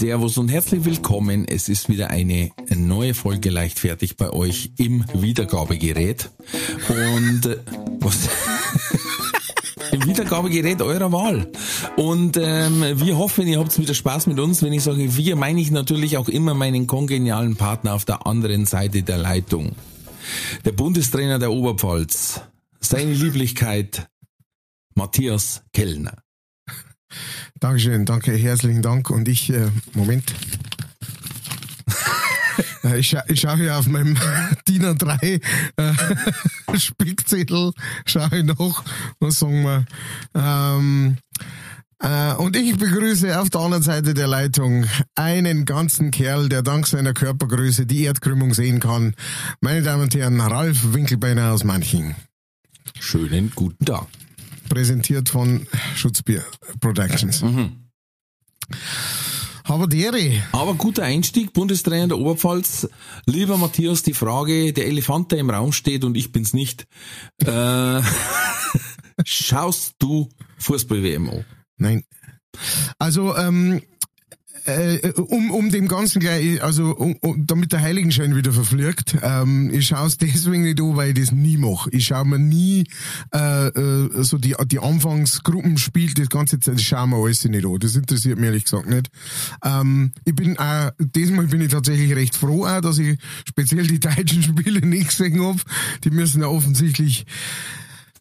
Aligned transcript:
Servus 0.00 0.38
und 0.38 0.48
herzlich 0.48 0.86
willkommen. 0.86 1.46
Es 1.46 1.68
ist 1.68 1.90
wieder 1.90 2.08
eine 2.08 2.52
neue 2.74 3.12
Folge 3.12 3.50
leichtfertig 3.50 4.16
bei 4.16 4.30
euch 4.30 4.72
im 4.78 5.04
Wiedergabegerät. 5.12 6.30
Und 6.88 7.44
äh, 7.44 7.58
was? 8.00 8.30
Im 9.92 10.06
Wiedergabegerät 10.06 10.80
eurer 10.80 11.12
Wahl. 11.12 11.52
Und 11.96 12.38
ähm, 12.38 12.82
wir 12.94 13.18
hoffen, 13.18 13.46
ihr 13.46 13.58
habt 13.58 13.78
wieder 13.78 13.92
Spaß 13.92 14.26
mit 14.26 14.40
uns. 14.40 14.62
Wenn 14.62 14.72
ich 14.72 14.84
sage 14.84 15.18
wir, 15.18 15.36
meine 15.36 15.60
ich 15.60 15.70
natürlich 15.70 16.16
auch 16.16 16.30
immer 16.30 16.54
meinen 16.54 16.86
kongenialen 16.86 17.56
Partner 17.56 17.92
auf 17.92 18.06
der 18.06 18.26
anderen 18.26 18.64
Seite 18.64 19.02
der 19.02 19.18
Leitung. 19.18 19.72
Der 20.64 20.72
Bundestrainer 20.72 21.38
der 21.38 21.52
Oberpfalz. 21.52 22.40
Seine 22.80 23.12
Lieblichkeit 23.12 24.08
Matthias 24.94 25.62
Kellner. 25.74 26.22
Dankeschön, 27.60 28.06
danke, 28.06 28.32
herzlichen 28.32 28.80
Dank. 28.80 29.10
Und 29.10 29.28
ich, 29.28 29.50
äh, 29.50 29.68
Moment. 29.92 30.34
Äh, 32.82 32.98
ich, 32.98 33.08
scha 33.08 33.22
ich 33.28 33.40
schaue 33.40 33.56
hier 33.56 33.76
auf 33.76 33.86
meinem 33.88 34.16
DIN 34.68 34.84
A3 34.84 35.42
äh, 35.76 36.78
Spickzettel, 36.78 37.72
schaue 38.06 38.38
ich 38.38 38.44
noch, 38.44 38.84
was 39.18 39.38
sagen 39.38 39.62
wir. 39.62 39.84
Ähm, 40.34 41.18
äh, 41.98 42.32
und 42.34 42.56
ich 42.56 42.78
begrüße 42.78 43.38
auf 43.38 43.50
der 43.50 43.60
anderen 43.60 43.82
Seite 43.82 44.14
der 44.14 44.26
Leitung 44.26 44.86
einen 45.14 45.66
ganzen 45.66 46.10
Kerl, 46.10 46.48
der 46.48 46.62
dank 46.62 46.86
seiner 46.86 47.12
Körpergröße 47.12 47.84
die 47.84 48.04
Erdkrümmung 48.04 48.54
sehen 48.54 48.80
kann. 48.80 49.14
Meine 49.60 49.82
Damen 49.82 50.04
und 50.04 50.14
Herren, 50.14 50.40
Ralf 50.40 50.94
Winkelbeiner 50.94 51.52
aus 51.52 51.64
Manching. 51.64 52.14
Schönen 52.98 53.52
guten 53.54 53.84
Tag. 53.84 54.06
Präsentiert 54.70 55.28
von 55.28 55.66
Schutzbier 55.96 56.44
Productions. 56.80 57.42
Mhm. 57.42 57.90
Aber 59.64 59.88
dere. 59.88 60.42
Aber 60.52 60.74
guter 60.74 61.02
Einstieg, 61.02 61.52
Bundestrainer 61.52 62.08
der 62.08 62.18
Oberpfalz. 62.18 62.88
Lieber 63.26 63.58
Matthias, 63.58 64.04
die 64.04 64.14
Frage, 64.14 64.72
der 64.72 64.86
Elefant, 64.86 65.32
der 65.32 65.38
im 65.38 65.50
Raum 65.50 65.72
steht 65.72 66.04
und 66.04 66.16
ich 66.16 66.30
bin's 66.30 66.52
nicht. 66.54 66.86
Äh, 67.44 68.00
schaust 69.24 69.96
du 69.98 70.28
Fußball-WM 70.58 71.28
an? 71.28 71.44
Nein. 71.76 72.04
Also, 72.98 73.36
ähm, 73.36 73.82
äh, 74.64 75.12
um, 75.16 75.50
um 75.50 75.70
dem 75.70 75.88
Ganzen 75.88 76.20
gleich, 76.20 76.62
also 76.62 76.94
um, 76.96 77.16
um, 77.20 77.46
damit 77.46 77.72
der 77.72 77.80
Heiligenschein 77.80 78.36
wieder 78.36 78.52
verfliegt, 78.52 79.16
ähm, 79.22 79.70
ich 79.72 79.86
schaue 79.86 80.06
es 80.06 80.16
deswegen 80.18 80.62
nicht 80.62 80.80
an, 80.80 80.96
weil 80.96 81.10
ich 81.10 81.20
das 81.20 81.32
nie 81.32 81.56
mache. 81.56 81.90
Ich 81.90 82.06
schaue 82.06 82.24
mir 82.24 82.38
nie 82.38 82.84
äh, 83.34 83.68
äh, 83.68 84.22
so 84.22 84.38
die, 84.38 84.54
die 84.66 84.78
Anfangsgruppenspiel, 84.78 86.14
das 86.14 86.28
ganze 86.28 86.60
Zeit, 86.60 86.74
das 86.74 86.82
schaue 86.82 87.08
mir 87.08 87.16
alles 87.16 87.44
nicht 87.44 87.64
an. 87.64 87.78
Das 87.78 87.96
interessiert 87.96 88.38
mich 88.38 88.46
ehrlich 88.46 88.64
gesagt 88.64 88.88
nicht. 88.88 89.10
Ähm, 89.64 90.12
ich 90.24 90.34
bin 90.34 90.58
auch, 90.58 90.90
diesmal 90.98 91.46
bin 91.46 91.60
ich 91.60 91.68
tatsächlich 91.68 92.14
recht 92.14 92.36
froh 92.36 92.66
auch, 92.66 92.80
dass 92.80 92.98
ich 92.98 93.18
speziell 93.48 93.86
die 93.86 94.00
deutschen 94.00 94.42
Spiele 94.42 94.80
nicht 94.86 95.08
gesehen 95.08 95.42
habe. 95.42 95.60
Die 96.04 96.10
müssen 96.10 96.42
ja 96.42 96.48
offensichtlich 96.48 97.26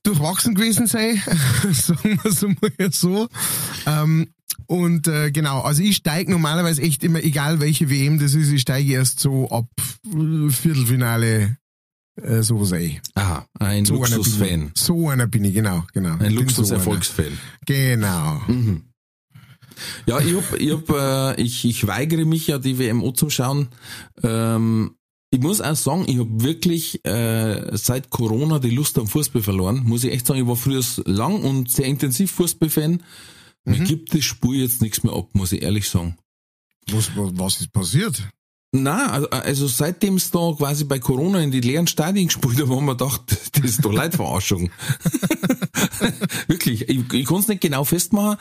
durchwachsen 0.04 0.56
gewesen 0.56 0.88
sein, 0.88 1.22
sagen 1.72 2.20
wir 2.24 2.32
es 2.32 2.42
mal 2.42 2.92
so. 2.92 3.28
Ähm, 3.86 4.28
und 4.68 5.08
äh, 5.08 5.32
genau, 5.32 5.62
also 5.62 5.82
ich 5.82 5.98
steige 5.98 6.32
normalerweise 6.32 6.82
echt 6.82 7.04
immer, 7.04 7.24
egal 7.24 7.60
welche 7.60 7.90
WM 7.90 8.20
das 8.20 8.34
ist, 8.34 8.52
ich 8.52 8.62
steige 8.62 8.94
erst 8.94 9.20
so 9.20 9.50
ab 9.50 9.68
äh, 10.06 10.50
Viertelfinale 10.50 11.58
äh, 12.22 12.44
sowas 12.44 12.74
ein. 12.74 13.00
Aha, 13.16 13.46
ein 13.60 13.86
So 13.86 14.04
einer 14.04 14.18
Luxusfan. 14.18 14.72
ich. 14.76 14.82
So 14.82 15.10
einer 15.10 15.28
bin 15.28 15.44
ich, 15.46 15.54
genau, 15.54 15.84
genau. 15.94 16.18
Ein 16.18 16.32
so 16.34 16.40
Luxuserfolgsfan. 16.40 17.26
einer. 17.26 17.36
Genau. 17.66 18.42
Mhm. 18.48 18.84
Ja, 20.06 20.20
ich 20.20 20.36
hab, 20.36 20.60
ich 20.60 20.72
hab, 20.72 20.90
äh, 20.90 21.42
ich, 21.42 21.64
ich 21.66 21.88
weigere 21.88 22.26
mich 22.26 22.48
ja, 22.48 22.58
die 22.58 22.78
WMO 22.80 23.12
zu 23.12 23.30
schauen. 23.30 23.70
Ähm, 24.24 24.92
ich 25.32 25.40
muss 25.40 25.62
auch 25.62 25.76
sagen, 25.76 26.06
ich 26.08 26.18
habe 26.18 26.44
wirklich 26.44 27.06
äh, 27.06 27.78
seit 27.78 28.10
Corona 28.10 28.60
die 28.60 28.72
Lust 28.72 28.98
am 28.98 29.08
Fußball 29.08 29.44
verloren. 29.44 29.84
Muss 29.86 30.04
ich 30.04 30.12
echt 30.12 30.26
sagen, 30.26 30.42
ich 30.42 30.48
war 30.48 30.56
früher 30.56 30.84
lang 31.06 31.44
und 31.44 31.70
sehr 31.70 31.86
intensiv 31.86 32.32
Fußballfan. 32.32 33.04
Mir 33.70 33.86
gibt 33.86 34.14
das 34.14 34.24
Spiel 34.24 34.62
jetzt 34.62 34.82
nichts 34.82 35.04
mehr 35.04 35.14
ab, 35.14 35.30
muss 35.34 35.52
ich 35.52 35.62
ehrlich 35.62 35.88
sagen. 35.88 36.18
Was, 36.88 37.16
was, 37.16 37.32
was 37.34 37.62
ist 37.62 37.72
passiert? 37.72 38.30
Na, 38.72 39.12
also, 39.12 39.30
also 39.32 39.68
seitdem 39.68 40.18
es 40.18 40.30
da 40.30 40.54
quasi 40.56 40.84
bei 40.84 41.00
Corona 41.00 41.42
in 41.42 41.50
die 41.50 41.60
leeren 41.60 41.88
Stadien 41.88 42.28
gespielt 42.28 42.62
haben, 42.62 42.76
haben 42.76 42.86
wir 42.86 42.96
gedacht, 42.96 43.22
das 43.54 43.64
ist 43.64 43.84
doch 43.84 43.92
Leitverarschung. 43.92 44.70
Wirklich, 46.48 46.88
ich, 46.88 47.14
ich 47.14 47.26
kann 47.26 47.40
es 47.40 47.48
nicht 47.48 47.62
genau 47.62 47.84
festmachen, 47.84 48.38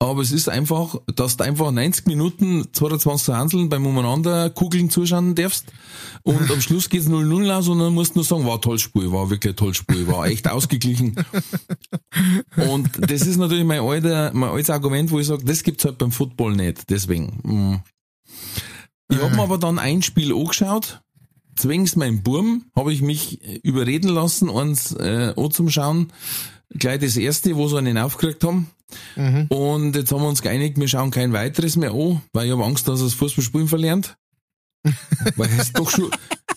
aber 0.00 0.20
es 0.22 0.32
ist 0.32 0.48
einfach, 0.48 0.96
dass 1.14 1.36
du 1.36 1.44
einfach 1.44 1.70
90 1.70 2.06
Minuten 2.06 2.66
22 2.72 3.32
Hanseln 3.32 3.68
beim 3.68 3.86
Umeinander 3.86 4.50
Kugeln 4.50 4.90
zuschauen 4.90 5.36
darfst 5.36 5.66
und 6.24 6.50
am 6.50 6.60
Schluss 6.60 6.88
geht's 6.88 7.06
0-0 7.06 7.48
aus 7.52 7.68
und 7.68 7.78
dann 7.78 7.94
musst 7.94 8.14
du 8.14 8.18
nur 8.18 8.24
sagen, 8.24 8.46
war 8.46 8.60
tolles 8.60 8.82
Spiel, 8.82 9.12
war 9.12 9.30
wirklich 9.30 9.54
tolles 9.54 9.76
Spiel, 9.76 10.08
war 10.08 10.26
echt 10.26 10.48
ausgeglichen. 10.48 11.14
Und 12.56 12.90
das 12.98 13.22
ist 13.22 13.36
natürlich 13.36 13.64
mein 13.64 13.80
alter, 13.80 14.32
mein 14.34 14.50
altes 14.50 14.70
Argument, 14.70 15.10
wo 15.12 15.20
ich 15.20 15.26
sage, 15.28 15.44
das 15.44 15.62
gibt's 15.62 15.84
halt 15.84 15.98
beim 15.98 16.10
Football 16.10 16.56
nicht, 16.56 16.90
deswegen. 16.90 17.38
mm. 17.44 17.82
Ich 19.10 19.20
hab 19.20 19.32
mir 19.32 19.42
aber 19.42 19.58
dann 19.58 19.78
ein 19.78 20.02
Spiel 20.02 20.34
angeschaut, 20.34 21.00
zwängs 21.56 21.96
meinem 21.96 22.22
Burm, 22.22 22.66
habe 22.76 22.92
ich 22.92 23.02
mich 23.02 23.42
überreden 23.64 24.08
lassen, 24.08 24.50
eins 24.50 24.92
äh, 24.92 25.32
anzuschauen. 25.36 26.12
Gleich 26.70 27.00
das 27.00 27.16
erste, 27.16 27.56
wo 27.56 27.68
sie 27.68 27.78
einen 27.78 27.96
aufgekriegt 27.96 28.44
haben. 28.44 28.70
Und 29.48 29.96
jetzt 29.96 30.12
haben 30.12 30.22
wir 30.22 30.28
uns 30.28 30.42
geeinigt, 30.42 30.78
wir 30.78 30.88
schauen 30.88 31.10
kein 31.10 31.32
weiteres 31.32 31.76
mehr 31.76 31.92
an, 31.92 32.22
weil 32.32 32.46
ich 32.46 32.52
habe 32.52 32.64
Angst, 32.64 32.88
dass 32.88 33.00
er 33.00 33.04
das 33.04 33.14
Fußballspielen 33.14 33.68
verlernt. 33.68 34.16
weil 35.36 35.50
er 35.50 35.60
ist 35.60 35.78
doch 35.78 35.90
schon, 35.90 36.10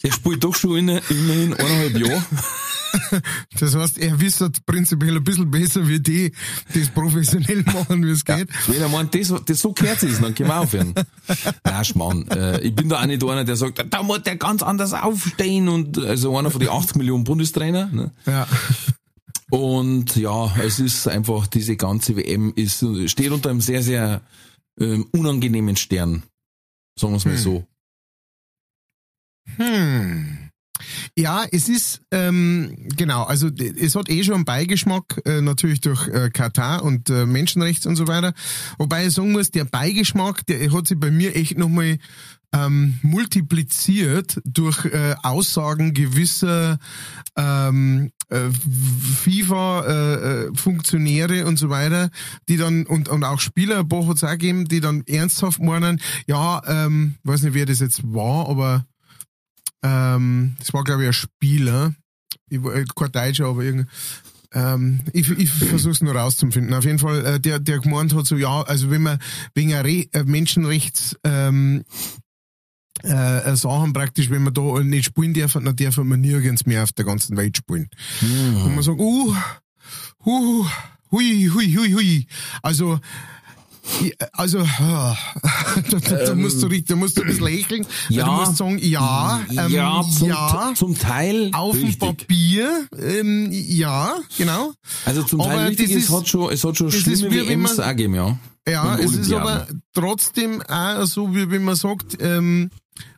er 0.03 0.11
spielt 0.11 0.44
doch 0.44 0.56
schon 0.56 0.78
in, 0.78 0.90
immerhin 1.09 1.53
eineinhalb 1.53 1.97
Jahre. 1.97 2.23
Das 3.59 3.75
heißt, 3.75 3.97
er 4.00 4.19
wisst 4.19 4.66
prinzipiell 4.66 5.18
ein 5.18 5.24
bisschen 5.24 5.52
besser 5.52 5.88
wie 5.88 6.00
die, 6.00 6.31
die 6.74 6.79
es 6.79 6.90
professionell 6.90 7.63
machen, 7.66 8.06
wie 8.06 8.12
es 8.12 8.25
geht. 8.25 8.50
Wenn 8.68 8.81
er 8.81 8.90
meint, 8.90 9.13
das, 9.13 9.34
das 9.46 9.59
so 9.59 9.74
gehört 9.74 10.02
ist, 10.03 10.22
dann 10.22 10.34
können 10.34 10.50
wir 10.50 10.59
aufhören. 10.59 10.94
Nein, 11.63 11.85
Schmarrn. 11.85 12.28
Äh, 12.29 12.62
ich 12.62 12.75
bin 12.75 12.90
da 12.90 13.02
auch 13.02 13.06
nicht 13.06 13.24
einer, 13.24 13.44
der 13.44 13.56
sagt, 13.56 13.85
da 13.90 14.03
muss 14.03 14.24
der 14.24 14.38
ganz 14.38 14.63
anders 14.63 14.94
aufstehen 14.94 15.69
und 15.69 15.97
also 15.97 16.38
einer 16.38 16.52
von 16.52 16.59
den 16.59 16.69
80 16.69 16.96
Millionen 16.96 17.24
Bundestrainer. 17.24 17.88
Ne? 17.88 18.12
Ja. 18.25 18.47
Und 19.52 20.16
ja, 20.16 20.56
es 20.58 20.79
ist 20.79 21.08
einfach, 21.08 21.46
diese 21.47 21.75
ganze 21.75 22.16
WM 22.16 22.53
ist, 22.56 22.85
steht 23.08 23.31
unter 23.31 23.50
einem 23.50 23.62
sehr, 23.62 23.84
sehr 23.84 24.22
ähm, 24.79 25.06
unangenehmen 25.12 25.75
Stern. 25.75 26.23
Sagen 26.97 27.13
wir 27.13 27.18
es 27.18 27.25
mal 27.25 27.38
so. 27.38 27.68
Hm. 29.58 30.41
Ja, 31.15 31.43
es 31.51 31.69
ist, 31.69 32.01
ähm, 32.11 32.75
genau, 32.95 33.23
also 33.23 33.49
es 33.49 33.95
hat 33.95 34.09
eh 34.09 34.23
schon 34.23 34.35
einen 34.35 34.45
Beigeschmack, 34.45 35.21
äh, 35.25 35.41
natürlich 35.41 35.81
durch 35.81 36.07
äh, 36.07 36.29
Katar 36.29 36.83
und 36.83 37.09
äh, 37.09 37.25
Menschenrechts 37.25 37.85
und 37.85 37.95
so 37.95 38.07
weiter. 38.07 38.33
Wobei 38.77 39.07
ich 39.07 39.13
sagen 39.13 39.31
muss, 39.31 39.51
der 39.51 39.65
Beigeschmack, 39.65 40.45
der 40.45 40.71
hat 40.71 40.87
sich 40.87 40.99
bei 40.99 41.11
mir 41.11 41.35
echt 41.35 41.57
nochmal 41.57 41.97
ähm, 42.53 42.99
multipliziert 43.01 44.39
durch 44.43 44.85
äh, 44.85 45.16
Aussagen 45.23 45.93
gewisser 45.93 46.78
ähm, 47.37 48.11
äh, 48.29 48.49
FIFA-Funktionäre 49.23 51.45
und 51.45 51.57
so 51.57 51.69
weiter, 51.69 52.09
die 52.49 52.57
dann, 52.57 52.85
und, 52.85 53.07
und 53.09 53.23
auch 53.23 53.39
Spieler, 53.39 53.85
hat's 53.89 54.23
auch 54.23 54.31
gegeben, 54.31 54.66
die 54.66 54.81
dann 54.81 55.03
ernsthaft 55.07 55.61
meinen, 55.61 56.01
ja, 56.27 56.61
ähm, 56.66 57.16
weiß 57.23 57.43
nicht, 57.43 57.53
wer 57.53 57.66
das 57.66 57.79
jetzt 57.79 58.01
war, 58.03 58.49
aber 58.49 58.85
ähm, 59.83 60.55
das 60.59 60.73
war, 60.73 60.83
glaube 60.83 61.03
ich, 61.03 61.07
ein 61.07 61.13
Spieler. 61.13 61.93
Ich 62.49 62.63
war 62.63 62.75
äh, 62.75 62.85
kein 62.95 63.11
Deutscher, 63.11 63.45
aber 63.45 63.63
irgend. 63.63 63.87
Ähm, 64.53 64.99
ich 65.13 65.29
ich 65.29 65.49
versuche 65.49 65.91
es 65.91 66.01
nur 66.01 66.13
rauszufinden. 66.13 66.73
Auf 66.73 66.83
jeden 66.83 66.99
Fall, 66.99 67.25
äh, 67.25 67.39
der, 67.39 67.59
der 67.59 67.79
gemeint 67.79 68.13
hat 68.13 68.25
so, 68.25 68.35
ja, 68.35 68.61
also 68.63 68.91
wenn 68.91 69.01
man 69.01 69.19
wegen 69.55 69.73
Re 69.73 70.07
äh, 70.11 70.23
Menschenrechts 70.23 71.16
ähm, 71.23 71.85
äh, 73.03 73.55
Sachen 73.55 73.93
praktisch, 73.93 74.29
wenn 74.29 74.43
man 74.43 74.53
da 74.53 74.61
nicht 74.83 75.05
spielen 75.05 75.33
darf, 75.33 75.53
dann 75.53 75.75
darf 75.75 75.97
man 75.97 76.19
nirgends 76.19 76.66
mehr 76.66 76.84
auf 76.84 76.91
der 76.91 77.05
ganzen 77.05 77.37
Welt 77.37 77.57
spielen. 77.57 77.89
Und 78.66 78.75
man 78.75 78.84
sagt, 78.84 78.99
uh, 78.99 79.35
uh, 80.25 80.66
hui, 81.11 81.49
hui, 81.53 81.73
hui, 81.73 81.93
hui. 81.93 82.27
Also 82.61 82.99
Also, 84.33 84.59
da, 84.79 85.17
da, 85.91 85.99
da, 85.99 86.35
musst 86.35 86.61
du, 86.61 86.67
richtig- 86.67 86.87
da 86.87 86.95
musst 86.95 87.17
du 87.17 87.22
ein 87.22 87.28
bisschen 87.28 87.43
lächeln. 87.45 87.81
Ähm, 87.81 87.87
Ja. 88.16 88.25
Du 88.25 88.31
musst 88.31 88.57
sagen, 88.57 88.78
ja, 88.79 89.41
ähm, 89.49 89.72
ja, 89.72 90.03
zum, 90.17 90.28
ja, 90.29 90.72
zum 90.75 90.97
Teil 90.97 91.49
auf 91.53 91.78
dem. 91.78 91.97
Papier, 91.97 92.87
ähm, 92.97 93.49
ja, 93.51 94.16
genau. 94.37 94.73
Also 95.05 95.23
zum 95.23 95.39
Teil 95.39 95.51
Aber 95.59 95.67
richtig, 95.69 95.87
das 95.89 95.97
es 95.97 96.03
ist- 96.05 96.11
hat 96.16 96.28
schon, 96.28 96.51
es 96.53 96.63
hat 96.63 96.78
schon 96.78 96.91
schlimme 96.91 97.31
WMs 97.31 97.79
auch 97.79 97.87
gegeben, 97.89 98.16
ja. 98.16 98.37
Ja, 98.67 98.93
Und 98.95 99.03
es 99.03 99.16
ist 99.16 99.31
aber 99.33 99.67
trotzdem 99.93 100.61
auch 100.61 101.05
so, 101.05 101.34
wie 101.35 101.49
wenn 101.49 101.63
man 101.63 101.75
sagt, 101.75 102.17
ähm, 102.22 102.69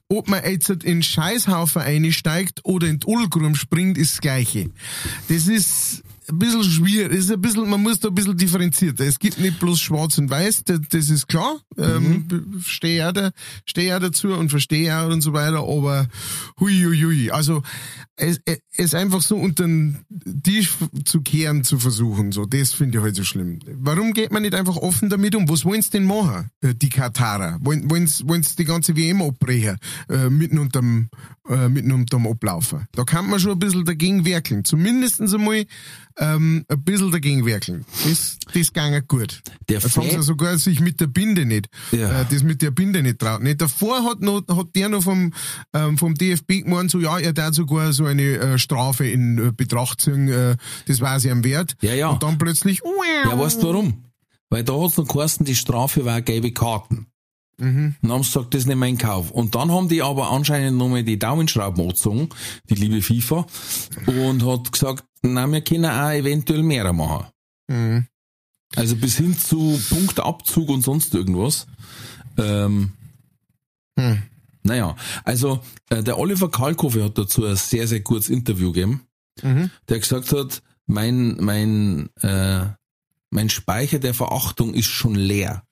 ob 0.09 0.29
man 0.29 0.41
jetzt 0.45 0.69
in 0.69 0.79
den 0.79 1.03
Scheißhaufen 1.03 1.81
einsteigt 1.81 2.61
oder 2.63 2.87
in 2.87 2.99
die 2.99 3.07
Ulgrum 3.07 3.55
springt, 3.55 3.97
ist 3.97 4.13
das 4.13 4.21
Gleiche. 4.21 4.69
Das 5.27 5.47
ist 5.47 6.03
ein 6.29 6.39
bisschen 6.39 6.63
schwierig. 6.63 7.11
Ist 7.17 7.31
ein 7.31 7.41
bisschen, 7.41 7.69
man 7.69 7.81
muss 7.81 7.99
da 7.99 8.09
ein 8.09 8.15
bisschen 8.15 8.37
differenziert. 8.37 8.99
Es 8.99 9.19
gibt 9.19 9.39
nicht 9.39 9.59
bloß 9.59 9.79
schwarz 9.79 10.17
und 10.17 10.29
weiß, 10.29 10.63
das, 10.65 10.79
das 10.89 11.09
ist 11.09 11.27
klar. 11.27 11.59
Ähm, 11.77 12.61
stehe 12.65 12.97
ja, 12.97 13.11
da, 13.11 13.31
stehe 13.65 13.89
ja 13.89 13.99
dazu 13.99 14.29
und 14.29 14.49
verstehe 14.49 14.87
ja 14.87 15.05
und 15.05 15.21
so 15.21 15.33
weiter, 15.33 15.59
aber 15.59 16.07
hui, 16.59 16.83
hui, 16.83 17.01
hui. 17.01 17.31
Also, 17.31 17.61
es, 18.15 18.39
es 18.77 18.93
einfach 18.93 19.21
so 19.21 19.35
unter 19.35 19.63
den 19.63 20.05
Tisch 20.43 20.77
zu 21.05 21.21
kehren 21.21 21.63
zu 21.63 21.79
versuchen, 21.79 22.31
so, 22.31 22.45
das 22.45 22.73
finde 22.73 22.97
ich 22.97 23.03
halt 23.03 23.15
so 23.15 23.23
schlimm. 23.23 23.59
Warum 23.65 24.13
geht 24.13 24.31
man 24.31 24.43
nicht 24.43 24.53
einfach 24.53 24.77
offen 24.77 25.09
damit 25.09 25.35
um? 25.35 25.49
Was 25.49 25.65
wollen 25.65 25.81
sie 25.81 25.89
denn 25.91 26.05
machen, 26.05 26.49
äh, 26.61 26.75
die 26.75 26.89
Katarer? 26.89 27.57
Wollen, 27.61 27.89
wollen, 27.89 28.07
sie, 28.07 28.27
wollen 28.27 28.43
sie 28.43 28.55
die 28.55 28.65
ganze 28.65 28.95
WM 28.95 29.21
abbrechen, 29.21 29.77
äh, 30.09 30.29
mitten 30.29 30.59
unterm, 30.59 31.09
äh, 31.49 31.69
mitten 31.69 31.91
unterm 31.91 32.27
Ablaufen? 32.27 32.85
Da 32.93 33.03
kann 33.03 33.29
man 33.29 33.39
schon 33.39 33.53
ein 33.53 33.59
bisschen 33.59 33.85
dagegen 33.85 34.25
werkeln. 34.25 34.63
Zumindestens 34.63 35.33
einmal, 35.33 35.65
ähm, 36.17 36.65
ein 36.67 36.83
bisschen 36.83 37.11
dagegen 37.11 37.45
werkeln. 37.45 37.85
Das, 38.07 38.37
das 38.53 38.73
ging 38.73 39.01
gut. 39.07 39.41
Der 39.69 39.79
Jetzt 39.79 39.97
haben 39.97 40.09
sie 40.09 40.21
sogar 40.21 40.57
sich 40.57 40.79
mit 40.79 40.99
der 41.01 41.07
Binde 41.07 41.45
nicht, 41.45 41.67
Ja. 41.91 42.21
äh, 42.21 42.25
das 42.29 42.43
mit 42.43 42.61
der 42.61 42.71
Binde 42.71 43.01
nicht 43.01 43.19
traut. 43.19 43.41
Nicht. 43.41 43.61
Davor 43.61 44.03
hat, 44.03 44.21
noch, 44.21 44.43
hat 44.47 44.67
der 44.75 44.89
noch 44.89 45.03
vom, 45.03 45.33
ähm, 45.73 45.97
vom 45.97 46.15
DFB 46.15 46.63
gemeint, 46.63 46.91
so, 46.91 46.99
ja, 46.99 47.17
er 47.19 47.33
darf 47.33 47.55
sogar 47.55 47.93
so 47.93 48.05
eine 48.05 48.23
äh, 48.37 48.59
Strafe 48.59 49.07
in 49.07 49.37
äh, 49.37 49.51
Betracht 49.51 50.01
ziehen, 50.01 50.27
äh, 50.27 50.55
das 50.87 51.01
war 51.01 51.19
sie 51.19 51.31
am 51.31 51.43
Wert. 51.43 51.75
Ja, 51.81 51.93
ja. 51.93 52.09
Und 52.09 52.23
dann 52.23 52.37
plötzlich, 52.37 52.81
Ja, 53.25 53.37
weißt 53.37 53.61
du 53.63 53.67
warum? 53.67 54.05
Weil 54.49 54.63
da 54.63 54.73
hat's 54.73 54.97
noch 54.97 55.07
geheißen, 55.07 55.45
die 55.45 55.55
Strafe 55.55 56.05
war 56.05 56.21
gelbe 56.21 56.51
Karten. 56.51 57.07
Mhm. 57.63 57.95
Und 58.01 58.09
dann 58.09 58.11
haben 58.11 58.23
sie 58.23 58.31
gesagt, 58.33 58.53
das 58.53 58.61
ist 58.61 58.67
nicht 58.67 58.77
mein 58.77 58.97
Kauf. 58.97 59.31
Und 59.31 59.55
dann 59.55 59.71
haben 59.71 59.87
die 59.87 60.01
aber 60.01 60.31
anscheinend 60.31 60.77
nochmal 60.77 61.03
die 61.03 61.17
Daumenschrauben 61.19 61.81
angezogen, 61.81 62.29
die 62.69 62.75
liebe 62.75 63.01
FIFA, 63.01 63.45
und 64.05 64.45
hat 64.45 64.71
gesagt, 64.71 65.05
na, 65.21 65.47
wir 65.47 65.61
können 65.61 65.85
auch 65.85 66.11
eventuell 66.11 66.63
mehr 66.63 66.91
machen. 66.93 67.27
Mhm. 67.67 68.07
Also 68.75 68.95
bis 68.95 69.17
hin 69.17 69.37
zu 69.37 69.79
Punktabzug 69.89 70.67
und 70.69 70.81
sonst 70.81 71.13
irgendwas. 71.13 71.67
Ähm, 72.37 72.91
Hm. 73.99 74.23
naja, 74.63 74.95
also 75.23 75.59
äh, 75.89 76.01
der 76.01 76.17
Oliver 76.17 76.49
Kalkofe 76.49 77.03
hat 77.03 77.17
dazu 77.19 77.45
ein 77.45 77.55
sehr, 77.55 77.87
sehr 77.87 78.01
kurzes 78.01 78.29
Interview 78.29 78.71
gegeben, 78.71 79.01
Mhm. 79.43 79.69
der 79.87 79.99
gesagt 79.99 80.31
hat, 80.33 80.63
mein, 80.87 81.37
mein, 81.39 82.09
äh, 82.21 82.65
mein 83.29 83.49
Speicher 83.49 83.99
der 83.99 84.15
Verachtung 84.15 84.73
ist 84.73 84.87
schon 84.87 85.13
leer. 85.15 85.63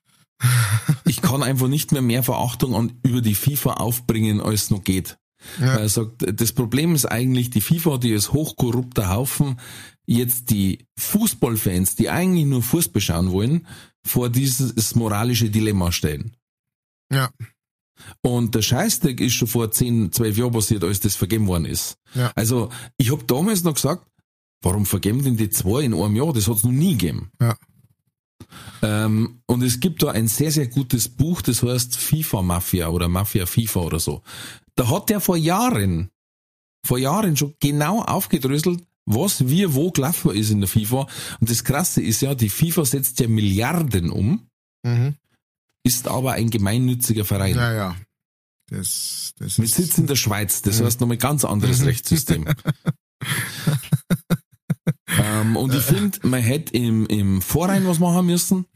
Ich 1.04 1.22
kann 1.22 1.42
einfach 1.42 1.68
nicht 1.68 1.92
mehr 1.92 2.02
mehr 2.02 2.22
Verachtung 2.22 2.74
an, 2.74 2.92
über 3.02 3.20
die 3.20 3.34
FIFA 3.34 3.74
aufbringen, 3.74 4.40
als 4.40 4.70
noch 4.70 4.84
geht. 4.84 5.18
Ja. 5.60 5.74
Weil 5.74 5.82
Er 5.82 5.88
sagt, 5.88 6.40
das 6.40 6.52
Problem 6.52 6.94
ist 6.94 7.06
eigentlich, 7.06 7.50
die 7.50 7.60
FIFA, 7.60 7.98
die 7.98 8.12
ist 8.12 8.32
hochkorrupter 8.32 9.08
Haufen, 9.08 9.58
jetzt 10.06 10.50
die 10.50 10.86
Fußballfans, 10.98 11.96
die 11.96 12.10
eigentlich 12.10 12.46
nur 12.46 12.62
Fußball 12.62 13.02
schauen 13.02 13.30
wollen, 13.32 13.66
vor 14.04 14.28
dieses 14.30 14.94
moralische 14.94 15.50
Dilemma 15.50 15.92
stellen. 15.92 16.36
Ja. 17.12 17.30
Und 18.20 18.54
der 18.54 18.62
Scheißdreck 18.62 19.20
ist 19.20 19.34
schon 19.34 19.48
vor 19.48 19.70
10, 19.70 20.12
12 20.12 20.38
Jahren 20.38 20.52
passiert, 20.52 20.82
als 20.84 21.00
das 21.00 21.14
vergeben 21.14 21.46
worden 21.46 21.66
ist. 21.66 21.98
Ja. 22.14 22.32
Also, 22.34 22.70
ich 22.96 23.12
habe 23.12 23.24
damals 23.24 23.62
noch 23.62 23.74
gesagt, 23.74 24.06
warum 24.60 24.86
vergeben 24.86 25.22
denn 25.22 25.36
die 25.36 25.50
zwei 25.50 25.82
in 25.82 25.94
einem 25.94 26.16
Jahr? 26.16 26.32
Das 26.32 26.48
hat's 26.48 26.64
noch 26.64 26.72
nie 26.72 26.92
gegeben. 26.92 27.30
Ja. 27.40 27.56
Ähm, 28.82 29.40
und 29.46 29.62
es 29.62 29.80
gibt 29.80 30.02
da 30.02 30.10
ein 30.10 30.28
sehr, 30.28 30.50
sehr 30.50 30.66
gutes 30.68 31.08
Buch, 31.08 31.42
das 31.42 31.62
heißt 31.62 31.96
FIFA 31.96 32.42
Mafia 32.42 32.88
oder 32.88 33.08
Mafia 33.08 33.46
FIFA 33.46 33.80
oder 33.80 34.00
so. 34.00 34.22
Da 34.74 34.88
hat 34.90 35.10
der 35.10 35.20
vor 35.20 35.36
Jahren, 35.36 36.10
vor 36.86 36.98
Jahren 36.98 37.36
schon 37.36 37.54
genau 37.60 38.02
aufgedröselt, 38.02 38.82
was 39.04 39.48
wie 39.48 39.72
wo 39.74 39.90
gelaufen 39.90 40.30
ist 40.34 40.50
in 40.50 40.60
der 40.60 40.68
FIFA. 40.68 41.06
Und 41.40 41.50
das 41.50 41.64
Krasse 41.64 42.00
ist 42.02 42.22
ja, 42.22 42.34
die 42.34 42.50
FIFA 42.50 42.84
setzt 42.84 43.20
ja 43.20 43.28
Milliarden 43.28 44.10
um, 44.10 44.46
Mhm. 44.84 45.14
ist 45.84 46.08
aber 46.08 46.32
ein 46.32 46.50
gemeinnütziger 46.50 47.24
Verein. 47.24 47.54
Ja, 47.56 47.72
ja. 47.72 47.96
Das, 48.70 49.34
das 49.38 49.58
Mit 49.58 49.68
Sitz 49.70 49.98
in 49.98 50.06
der 50.06 50.16
Schweiz, 50.16 50.62
das 50.62 50.80
Mhm. 50.80 50.84
heißt 50.86 51.00
nochmal 51.00 51.16
ganz 51.18 51.44
anderes 51.44 51.80
Mhm. 51.80 51.86
Rechtssystem. 51.86 52.44
ähm, 55.42 55.56
und 55.56 55.74
ich 55.74 55.82
finde, 55.82 56.18
man 56.26 56.40
hätte 56.40 56.74
im, 56.74 57.06
im 57.06 57.42
Vorrein 57.42 57.86
was 57.86 57.98
machen 57.98 58.26
müssen. 58.26 58.66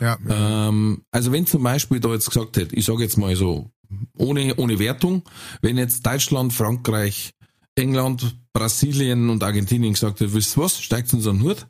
ja, 0.00 0.18
ja. 0.28 0.68
Ähm, 0.68 1.02
also 1.10 1.32
wenn 1.32 1.46
zum 1.46 1.62
Beispiel 1.62 2.00
da 2.00 2.12
jetzt 2.12 2.28
gesagt 2.28 2.56
hätte, 2.56 2.74
ich 2.74 2.84
sage 2.84 3.02
jetzt 3.02 3.16
mal 3.16 3.34
so, 3.36 3.70
ohne, 4.16 4.54
ohne 4.56 4.78
Wertung, 4.78 5.22
wenn 5.62 5.78
jetzt 5.78 6.06
Deutschland, 6.06 6.52
Frankreich, 6.52 7.32
England, 7.74 8.36
Brasilien 8.52 9.30
und 9.30 9.42
Argentinien 9.42 9.94
gesagt 9.94 10.20
hätte, 10.20 10.32
wisst 10.34 10.56
ihr 10.56 10.62
was, 10.62 10.80
steigt 10.80 11.12
uns 11.12 11.26
an 11.26 11.38
den 11.38 11.44
Hut. 11.44 11.66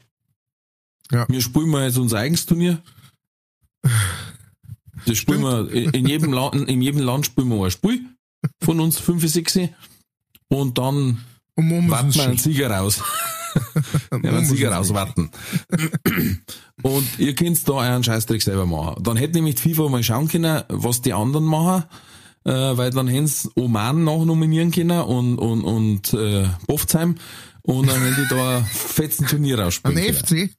Ja. 1.10 1.26
Wir 1.28 1.40
spielen 1.40 1.68
mal 1.68 1.86
jetzt 1.86 1.98
unser 1.98 2.18
eigenes 2.18 2.46
Turnier. 2.46 2.82
Das 5.06 5.16
spielen 5.16 5.42
wir, 5.42 5.70
in 5.70 6.06
jedem 6.06 6.32
Land, 6.32 6.68
in 6.68 6.82
jedem 6.82 7.00
Land 7.00 7.26
spielen 7.26 7.48
wir 7.48 7.64
ein 7.64 7.70
Spiel 7.70 8.04
von 8.62 8.80
uns, 8.80 8.98
5, 8.98 9.26
6 9.26 9.58
und 10.48 10.78
dann 10.78 11.24
Und 11.54 11.90
warten 11.90 12.14
wir 12.14 12.24
einen. 12.24 12.38
Sieger 12.38 12.70
raus. 12.70 13.02
Einen 14.10 14.44
Sieger 14.44 14.70
wir 14.70 14.78
uns 14.78 14.90
rauswarten. 14.90 15.30
Und 16.82 17.18
ihr 17.18 17.34
könnt 17.34 17.68
da 17.68 17.72
euren 17.72 18.04
Scheißdreck 18.04 18.42
selber 18.42 18.66
machen. 18.66 19.02
Dann 19.02 19.16
hätte 19.16 19.34
nämlich 19.34 19.56
die 19.56 19.74
FIFA 19.74 19.88
mal 19.88 20.02
schauen 20.02 20.28
können, 20.28 20.62
was 20.68 21.02
die 21.02 21.12
anderen 21.12 21.44
machen, 21.44 21.84
äh, 22.44 22.52
weil 22.52 22.90
dann 22.90 23.08
hätten 23.08 23.26
sie 23.26 23.50
Oman 23.56 24.04
noch 24.04 24.24
nominieren 24.24 24.70
können 24.70 25.00
und, 25.00 25.38
und, 25.38 25.62
und 25.62 26.14
äh, 26.14 26.46
Bofzheim 26.66 27.16
und 27.62 27.88
dann 27.88 28.00
hätten 28.00 28.22
die 28.22 28.28
da 28.28 28.58
ein 28.58 28.64
fetzen 28.64 29.26
Turnier 29.26 29.58
Ein 29.58 29.64
rausspielen 29.64 29.96
können. 29.96 30.14
FC? 30.14 30.50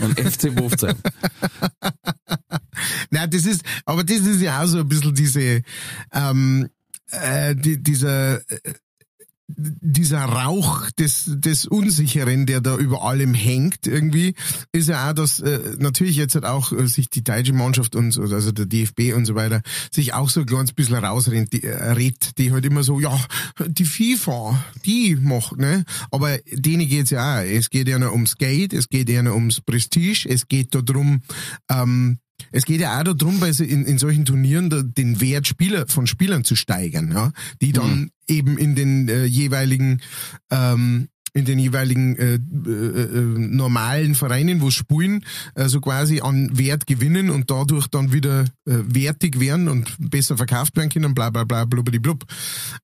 Ein 0.00 0.30
FC 0.30 0.54
Bofzheim. 0.54 0.96
Nein, 3.10 3.30
das 3.30 3.46
ist, 3.46 3.62
aber 3.84 4.04
das 4.04 4.18
ist 4.18 4.40
ja 4.40 4.62
auch 4.62 4.66
so 4.66 4.78
ein 4.78 4.88
bisschen 4.88 5.14
diese, 5.14 5.62
ähm, 6.12 6.68
äh, 7.10 7.56
die, 7.56 7.82
dieser, 7.82 8.36
äh, 8.50 8.74
dieser 9.56 10.24
Rauch 10.24 10.90
des, 10.92 11.24
des 11.26 11.66
Unsicheren, 11.66 12.46
der 12.46 12.60
da 12.60 12.76
über 12.76 13.02
allem 13.02 13.34
hängt, 13.34 13.86
irgendwie, 13.86 14.34
ist 14.72 14.88
ja 14.88 15.08
auch, 15.10 15.14
dass 15.14 15.40
äh, 15.40 15.76
natürlich 15.78 16.16
jetzt 16.16 16.34
halt 16.34 16.44
auch 16.44 16.72
äh, 16.72 16.86
sich 16.86 17.08
die 17.10 17.24
deutsche 17.24 17.52
Mannschaft 17.52 17.96
und 17.96 18.12
so, 18.12 18.22
also 18.22 18.52
der 18.52 18.66
DFB 18.66 19.14
und 19.14 19.26
so 19.26 19.34
weiter, 19.34 19.62
sich 19.90 20.14
auch 20.14 20.30
so 20.30 20.40
ein 20.40 20.46
kleines 20.46 20.72
bisschen 20.72 20.96
rausrennt, 20.96 21.52
die, 21.52 21.62
äh, 21.62 21.92
redet, 21.92 22.38
die 22.38 22.52
halt 22.52 22.64
immer 22.64 22.82
so, 22.82 23.00
ja, 23.00 23.18
die 23.66 23.84
FIFA, 23.84 24.62
die 24.84 25.16
macht, 25.16 25.56
ne? 25.56 25.84
Aber 26.10 26.38
denen 26.50 26.88
geht's 26.88 27.10
ja 27.10 27.38
auch. 27.38 27.42
Es 27.42 27.70
geht 27.70 27.88
ja 27.88 27.98
noch 27.98 28.12
ums 28.12 28.36
Geld, 28.36 28.72
es 28.72 28.88
geht 28.88 29.08
ja 29.08 29.22
noch 29.22 29.34
ums 29.34 29.60
Prestige, 29.60 30.28
es 30.28 30.48
geht 30.48 30.74
da 30.74 30.82
drum, 30.82 31.22
ähm, 31.70 32.18
es 32.52 32.64
geht 32.64 32.80
ja 32.80 32.98
auch 32.98 33.04
darum, 33.04 33.40
bei 33.40 33.52
so 33.52 33.64
in, 33.64 33.84
in 33.84 33.98
solchen 33.98 34.24
Turnieren 34.24 34.70
da, 34.70 34.82
den 34.82 35.20
Wert 35.20 35.46
Spieler, 35.46 35.86
von 35.86 36.06
Spielern 36.06 36.44
zu 36.44 36.56
steigern, 36.56 37.12
ja, 37.12 37.32
die 37.60 37.72
dann 37.72 38.10
eben 38.26 38.58
in 38.58 38.74
den 38.74 39.08
äh, 39.08 39.24
jeweiligen 39.24 40.00
ähm, 40.50 41.08
in 41.32 41.44
den 41.44 41.58
jeweiligen 41.58 42.16
äh, 42.16 42.34
äh, 42.34 42.38
äh, 42.38 43.20
normalen 43.38 44.14
Vereinen, 44.14 44.60
wo 44.60 44.70
spielen, 44.70 45.24
äh, 45.54 45.68
so 45.68 45.80
quasi 45.80 46.20
an 46.20 46.56
Wert 46.58 46.86
gewinnen 46.86 47.30
und 47.30 47.50
dadurch 47.50 47.86
dann 47.88 48.12
wieder 48.12 48.44
äh, 48.66 48.78
wertig 48.86 49.40
werden 49.40 49.68
und 49.68 49.94
besser 49.98 50.36
verkauft 50.36 50.76
werden 50.76 50.90
können, 50.90 51.14
bla 51.14 51.30
bla 51.30 51.44
bla 51.44 51.64
blub. 51.64 52.24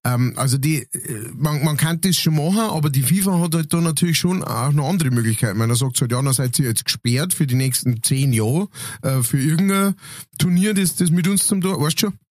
Ähm, 0.04 0.34
also 0.36 0.58
die, 0.58 0.82
äh, 0.82 1.30
man, 1.34 1.64
man 1.64 1.76
kann 1.76 2.00
das 2.00 2.16
schon 2.16 2.36
machen, 2.36 2.60
aber 2.60 2.90
die 2.90 3.02
FIFA 3.02 3.40
hat 3.40 3.54
halt 3.54 3.72
da 3.72 3.80
natürlich 3.80 4.18
schon 4.18 4.42
auch 4.42 4.72
noch 4.72 4.88
andere 4.88 5.10
Möglichkeiten. 5.10 5.58
Man 5.58 5.74
sagt 5.74 6.00
halt, 6.00 6.12
ja, 6.12 6.22
dann 6.22 6.32
seid 6.32 6.58
ihr 6.58 6.66
jetzt 6.66 6.84
gesperrt 6.84 7.34
für 7.34 7.46
die 7.46 7.54
nächsten 7.54 8.02
zehn 8.02 8.32
Jahre 8.32 8.68
äh, 9.02 9.22
für 9.22 9.38
irgendein 9.38 9.94
Turnier, 10.38 10.74
das, 10.74 10.96
das 10.96 11.10
mit 11.10 11.28
uns 11.28 11.46
zum 11.46 11.60
Tor, 11.60 11.80
weißt 11.80 12.02
du 12.02 12.06
schon? 12.06 12.25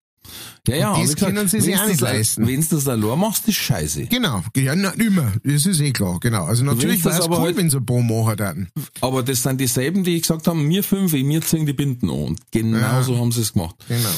Ja, 0.68 0.76
ja, 0.76 0.92
Und 0.94 1.04
das 1.04 1.16
gesagt, 1.16 1.34
können 1.36 1.48
sie 1.48 1.60
sich 1.60 1.78
auch 1.78 1.88
nicht 1.88 2.02
leisten. 2.02 2.48
Wenn's 2.48 2.70
das 2.70 2.88
allein 2.88 3.20
machst, 3.20 3.48
ist 3.48 3.56
scheiße. 3.58 4.06
Genau, 4.06 4.42
ja, 4.56 4.76
na, 4.76 4.90
immer, 4.92 5.34
das 5.44 5.66
ist 5.66 5.80
eh 5.82 5.92
klar, 5.92 6.20
genau. 6.20 6.46
Also 6.46 6.64
natürlich 6.64 7.04
Wenn 7.04 7.12
wäre 7.12 7.22
es 7.22 7.28
cool, 7.30 7.38
halt- 7.40 7.58
wenn 7.58 7.70
sie 7.70 7.78
ein 7.78 7.86
paar 7.86 8.02
machen 8.02 8.40
würden. 8.40 8.70
Aber 9.02 9.24
das 9.24 9.44
sind 9.44 9.60
dieselben, 9.60 10.04
die 10.04 10.20
gesagt 10.22 10.48
haben, 10.48 10.66
mir 10.68 10.84
fünf, 10.84 11.12
wir 11.14 11.42
ziehen 11.42 11.66
die 11.66 11.74
Binden 11.74 12.10
an. 12.10 12.16
Und 12.16 12.40
genau 12.52 12.78
Ja. 12.78 13.04
so 13.04 13.18
haben 13.18 13.32
sie 13.32 13.42
es 13.42 13.54
gemacht. 13.54 13.76
Genau. 13.88 14.10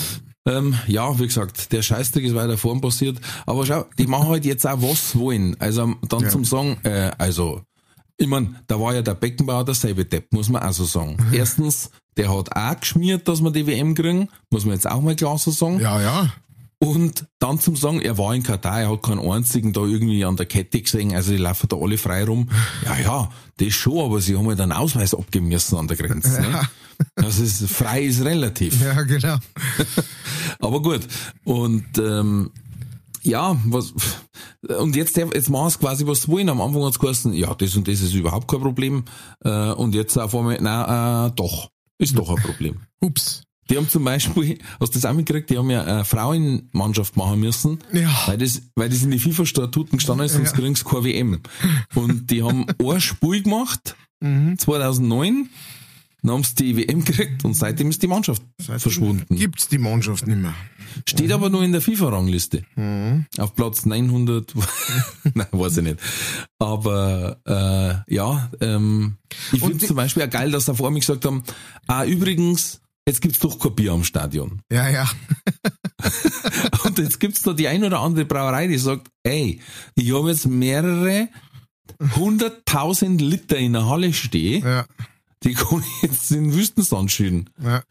Ähm, 0.48 0.76
ja, 0.86 1.18
wie 1.20 1.26
gesagt, 1.26 1.72
der 1.72 1.82
Scheißdreck 1.82 2.24
ist 2.24 2.36
weiter 2.36 2.56
vorn 2.58 2.80
passiert. 2.80 3.18
Aber 3.48 3.66
schau, 3.66 3.86
die 3.98 4.06
machen 4.06 4.28
halt 4.30 4.46
jetzt 4.46 4.68
auch 4.68 4.80
was 4.82 5.16
wollen. 5.18 5.56
Also 5.60 5.96
dann 6.08 6.22
Ja. 6.22 6.30
zum 6.30 6.46
Sagen, 6.46 6.78
äh, 6.84 7.12
also 7.18 7.64
Ich 8.18 8.28
mein, 8.28 8.56
da 8.68 8.80
war 8.80 8.94
ja 8.94 9.02
der 9.02 9.16
Beckenbauer 9.16 9.66
derselbe 9.66 10.06
Depp, 10.06 10.32
muss 10.32 10.50
man 10.50 10.64
auch 10.64 10.72
so 10.72 10.86
sagen. 10.86 11.18
Erstens, 11.34 11.90
der 12.16 12.36
hat 12.36 12.56
auch 12.56 12.80
geschmiert, 12.80 13.28
dass 13.28 13.42
wir 13.42 13.52
die 13.52 13.68
WM 13.68 13.94
kriegen, 13.94 14.30
muss 14.50 14.66
man 14.66 14.76
jetzt 14.76 14.90
auch 14.90 15.02
mal 15.02 15.16
klar 15.16 15.38
so 15.38 15.52
sagen. 15.52 15.80
Ja, 15.80 16.02
ja. 16.02 16.34
Und 16.80 17.26
dann 17.40 17.60
zum 17.60 17.76
Sagen, 17.76 18.02
er 18.02 18.18
war 18.18 18.36
in 18.36 18.44
Katar, 18.44 18.82
er 18.82 18.92
hat 18.92 19.02
keinen 19.02 19.20
einzigen 19.20 19.72
da 19.72 19.82
irgendwie 19.82 20.24
an 20.26 20.36
der 20.36 20.46
Kette 20.46 20.82
gesehen, 20.82 21.16
also 21.16 21.32
die 21.32 21.38
laufen 21.38 21.68
da 21.70 21.78
alle 21.78 21.98
frei 21.98 22.26
rum. 22.26 22.50
Ja, 22.84 22.98
ja, 22.98 23.30
das 23.58 23.74
schon, 23.74 23.98
aber 23.98 24.20
sie 24.22 24.38
haben 24.38 24.48
halt 24.48 24.60
einen 24.60 24.74
Ausweis 24.74 25.14
abgeben 25.14 25.48
müssen 25.48 25.78
an 25.78 25.88
der 25.88 25.98
Grenze. 25.98 26.42
Ne? 26.42 26.62
Das 27.16 27.40
ist, 27.40 27.70
frei 27.70 28.04
ist 28.04 28.24
relativ. 28.24 28.82
Ja, 28.82 29.02
genau. 29.04 29.38
Aber 30.60 30.82
gut. 30.82 31.02
Und 31.44 31.86
ähm, 31.98 32.52
ja, 33.26 33.58
was 33.66 33.94
und 34.80 34.96
jetzt 34.96 35.18
jetzt 35.18 35.50
machst 35.50 35.80
quasi 35.80 36.06
was 36.08 36.24
sie 36.24 36.28
wollen. 36.30 36.50
Am 36.50 36.62
Anfang 36.62 36.84
hat's 36.84 37.00
geheißen, 37.00 37.34
ja, 37.34 37.54
das 37.56 37.76
und 37.76 37.88
das 37.88 38.02
ist 38.02 38.14
überhaupt 38.14 38.48
kein 38.48 38.62
Problem. 38.62 39.04
Äh, 39.44 39.72
und 39.72 39.94
jetzt 39.96 40.18
auf 40.18 40.34
einmal, 40.36 40.60
nein, 40.62 41.30
äh, 41.30 41.34
doch, 41.36 41.70
ist 41.98 42.18
doch 42.18 42.30
ein 42.30 42.42
Problem. 42.42 42.78
Ups. 43.02 43.42
Die 43.70 43.78
haben 43.78 43.90
zum 43.90 44.04
Beispiel, 44.04 44.60
hast 44.80 44.94
du 44.94 45.00
das 45.00 45.06
auch 45.06 45.14
mitgekriegt, 45.16 45.50
die 45.50 45.58
haben 45.58 45.72
ja 45.72 45.84
eine 45.84 46.06
Frauenmannschaft 46.06 47.18
machen 47.18 47.40
müssen, 47.40 47.80
Ja. 47.92 48.10
weil 48.28 48.38
das, 48.38 48.62
weil 48.76 48.90
das 48.90 49.02
in 49.02 49.10
die 49.10 49.18
FIFA-Statuten 49.18 49.98
gestanden 49.98 50.28
ist, 50.28 50.34
sonst 50.34 50.52
Ja. 50.52 50.58
kriegen 50.58 50.76
sie 50.76 50.84
keine 50.84 51.04
WM. 51.06 51.40
Und 51.96 52.30
die 52.30 52.44
haben 52.44 52.66
ein 52.80 53.02
Spiel 53.02 53.42
gemacht, 53.42 53.96
Mhm. 54.22 54.58
2009, 54.60 55.50
dann 56.22 56.32
haben 56.32 56.44
sie 56.44 56.56
die 56.56 56.78
WM 56.78 57.04
gekriegt 57.04 57.44
und 57.44 57.54
seitdem 57.56 57.90
ist 57.90 58.02
die 58.04 58.08
Mannschaft 58.08 58.42
verschwunden. 58.60 59.36
Gibt's 59.36 59.68
die 59.68 59.78
Mannschaft 59.78 60.26
nicht 60.28 60.38
mehr. 60.40 60.54
Steht 61.08 61.32
aber 61.32 61.50
nur 61.50 61.64
in 61.64 61.72
der 61.72 61.82
FIFA-Rangliste. 61.82 62.64
Auf 63.38 63.56
Platz 63.56 63.86
900, 63.86 64.54
nein, 65.34 65.48
weiß 65.52 65.78
ich 65.78 65.84
nicht. 65.84 66.00
Aber 66.60 67.38
äh, 67.46 68.14
ja, 68.14 68.50
ähm, 68.62 69.18
ich 69.52 69.62
finde 69.62 69.86
zum 69.86 69.96
Beispiel 69.96 70.24
auch 70.24 70.30
geil, 70.30 70.52
dass 70.52 70.66
sie 70.66 70.76
vor 70.76 70.92
mir 70.92 71.00
gesagt 71.00 71.26
haben, 71.26 71.44
ah, 71.88 72.06
übrigens, 72.06 72.82
jetzt 73.08 73.22
gibt's 73.22 73.40
doch 73.40 73.60
kein 73.60 73.76
Bier 73.76 73.92
am 73.94 74.04
Stadion. 74.04 74.62
Ja, 74.72 74.90
ja. 74.90 75.10
Und 76.86 76.98
jetzt 77.00 77.20
gibt's 77.20 77.42
da 77.42 77.54
die 77.54 77.68
ein 77.68 77.84
oder 77.84 78.00
andere 78.00 78.26
Brauerei, 78.26 78.68
die 78.68 78.78
sagt, 78.78 79.10
ey, 79.24 79.60
ich 79.96 80.14
habe 80.14 80.30
jetzt 80.30 80.48
mehrere 80.48 81.30
hunderttausend 82.16 83.22
Liter 83.22 83.58
in 83.58 83.74
der 83.74 83.88
Halle 83.88 84.14
stehen, 84.14 84.64
Ja, 84.64 84.86
die 85.44 85.54
kann 85.54 85.84
ich 86.02 86.10
jetzt 86.10 86.32
in 86.32 86.46
den 86.46 86.54
Wüstensand 86.54 87.12
schütten. 87.12 87.50
ja. 87.62 87.84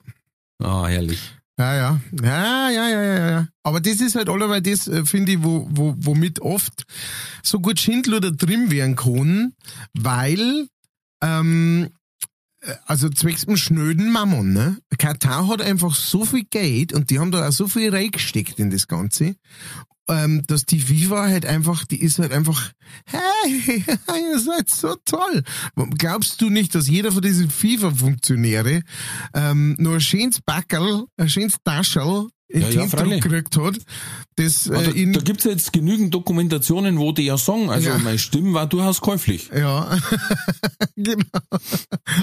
Ah, 0.62 0.86
herrlich. 0.86 1.18
Ja, 1.58 1.74
ja. 1.76 2.00
Ja, 2.20 2.70
ja, 2.70 2.88
ja, 2.88 3.02
ja, 3.02 3.30
ja. 3.30 3.48
Aber 3.62 3.80
das 3.80 4.00
ist 4.00 4.16
halt 4.16 4.28
allerweil 4.28 4.60
das, 4.60 4.88
äh, 4.88 5.04
finde 5.04 5.32
ich, 5.32 5.42
wo, 5.42 5.68
wo, 5.70 5.94
womit 5.98 6.40
oft 6.40 6.84
so 7.42 7.60
gut 7.60 7.78
Schindluder 7.78 8.32
drin 8.32 8.70
werden 8.72 8.96
kann, 8.96 9.54
weil, 9.92 10.66
ähm, 11.22 11.90
äh, 12.62 12.74
also 12.86 13.08
zwecks 13.08 13.46
dem 13.46 13.56
schnöden 13.56 14.10
Mammon, 14.10 14.52
ne? 14.52 14.78
Katar 14.98 15.46
hat 15.46 15.62
einfach 15.62 15.94
so 15.94 16.24
viel 16.24 16.44
Geld 16.50 16.92
und 16.92 17.10
die 17.10 17.20
haben 17.20 17.30
da 17.30 17.46
auch 17.48 17.52
so 17.52 17.68
viel 17.68 17.90
reingesteckt 17.94 18.58
in 18.58 18.70
das 18.70 18.88
Ganze, 18.88 19.36
ähm, 20.08 20.42
dass 20.46 20.64
die 20.66 20.80
FIFA 20.80 21.28
halt 21.28 21.46
einfach, 21.46 21.84
die 21.84 22.00
ist 22.00 22.18
halt 22.18 22.32
einfach, 22.32 22.72
hey, 23.06 23.84
ihr 24.32 24.38
seid 24.38 24.68
so 24.70 24.94
toll. 25.04 25.42
Glaubst 25.98 26.40
du 26.40 26.50
nicht, 26.50 26.74
dass 26.74 26.88
jeder 26.88 27.12
von 27.12 27.22
diesen 27.22 27.50
FIFA-Funktionäre 27.50 28.82
ähm, 29.34 29.76
nur 29.78 29.94
ein 29.94 30.00
schönes 30.00 30.40
Backerl, 30.40 31.04
ein 31.16 31.28
schönes 31.28 31.56
Tascherl 31.64 32.28
in 32.48 32.60
Ja, 32.60 32.68
ja, 32.68 32.86
gekriegt 32.86 33.56
hat, 33.56 33.78
das 34.36 34.66
äh, 34.66 34.72
da, 34.72 35.12
da 35.18 35.20
gibt's 35.24 35.44
ja 35.44 35.50
jetzt 35.52 35.72
genügend 35.72 36.12
Dokumentationen, 36.12 36.98
wo 36.98 37.10
die 37.12 37.22
ja 37.24 37.38
sagen, 37.38 37.70
also 37.70 37.88
Ja. 37.88 37.98
meine 37.98 38.18
Stimme 38.18 38.52
war 38.52 38.66
durchaus 38.68 39.00
käuflich. 39.00 39.48
ja, 39.56 39.98
genau. 40.96 41.24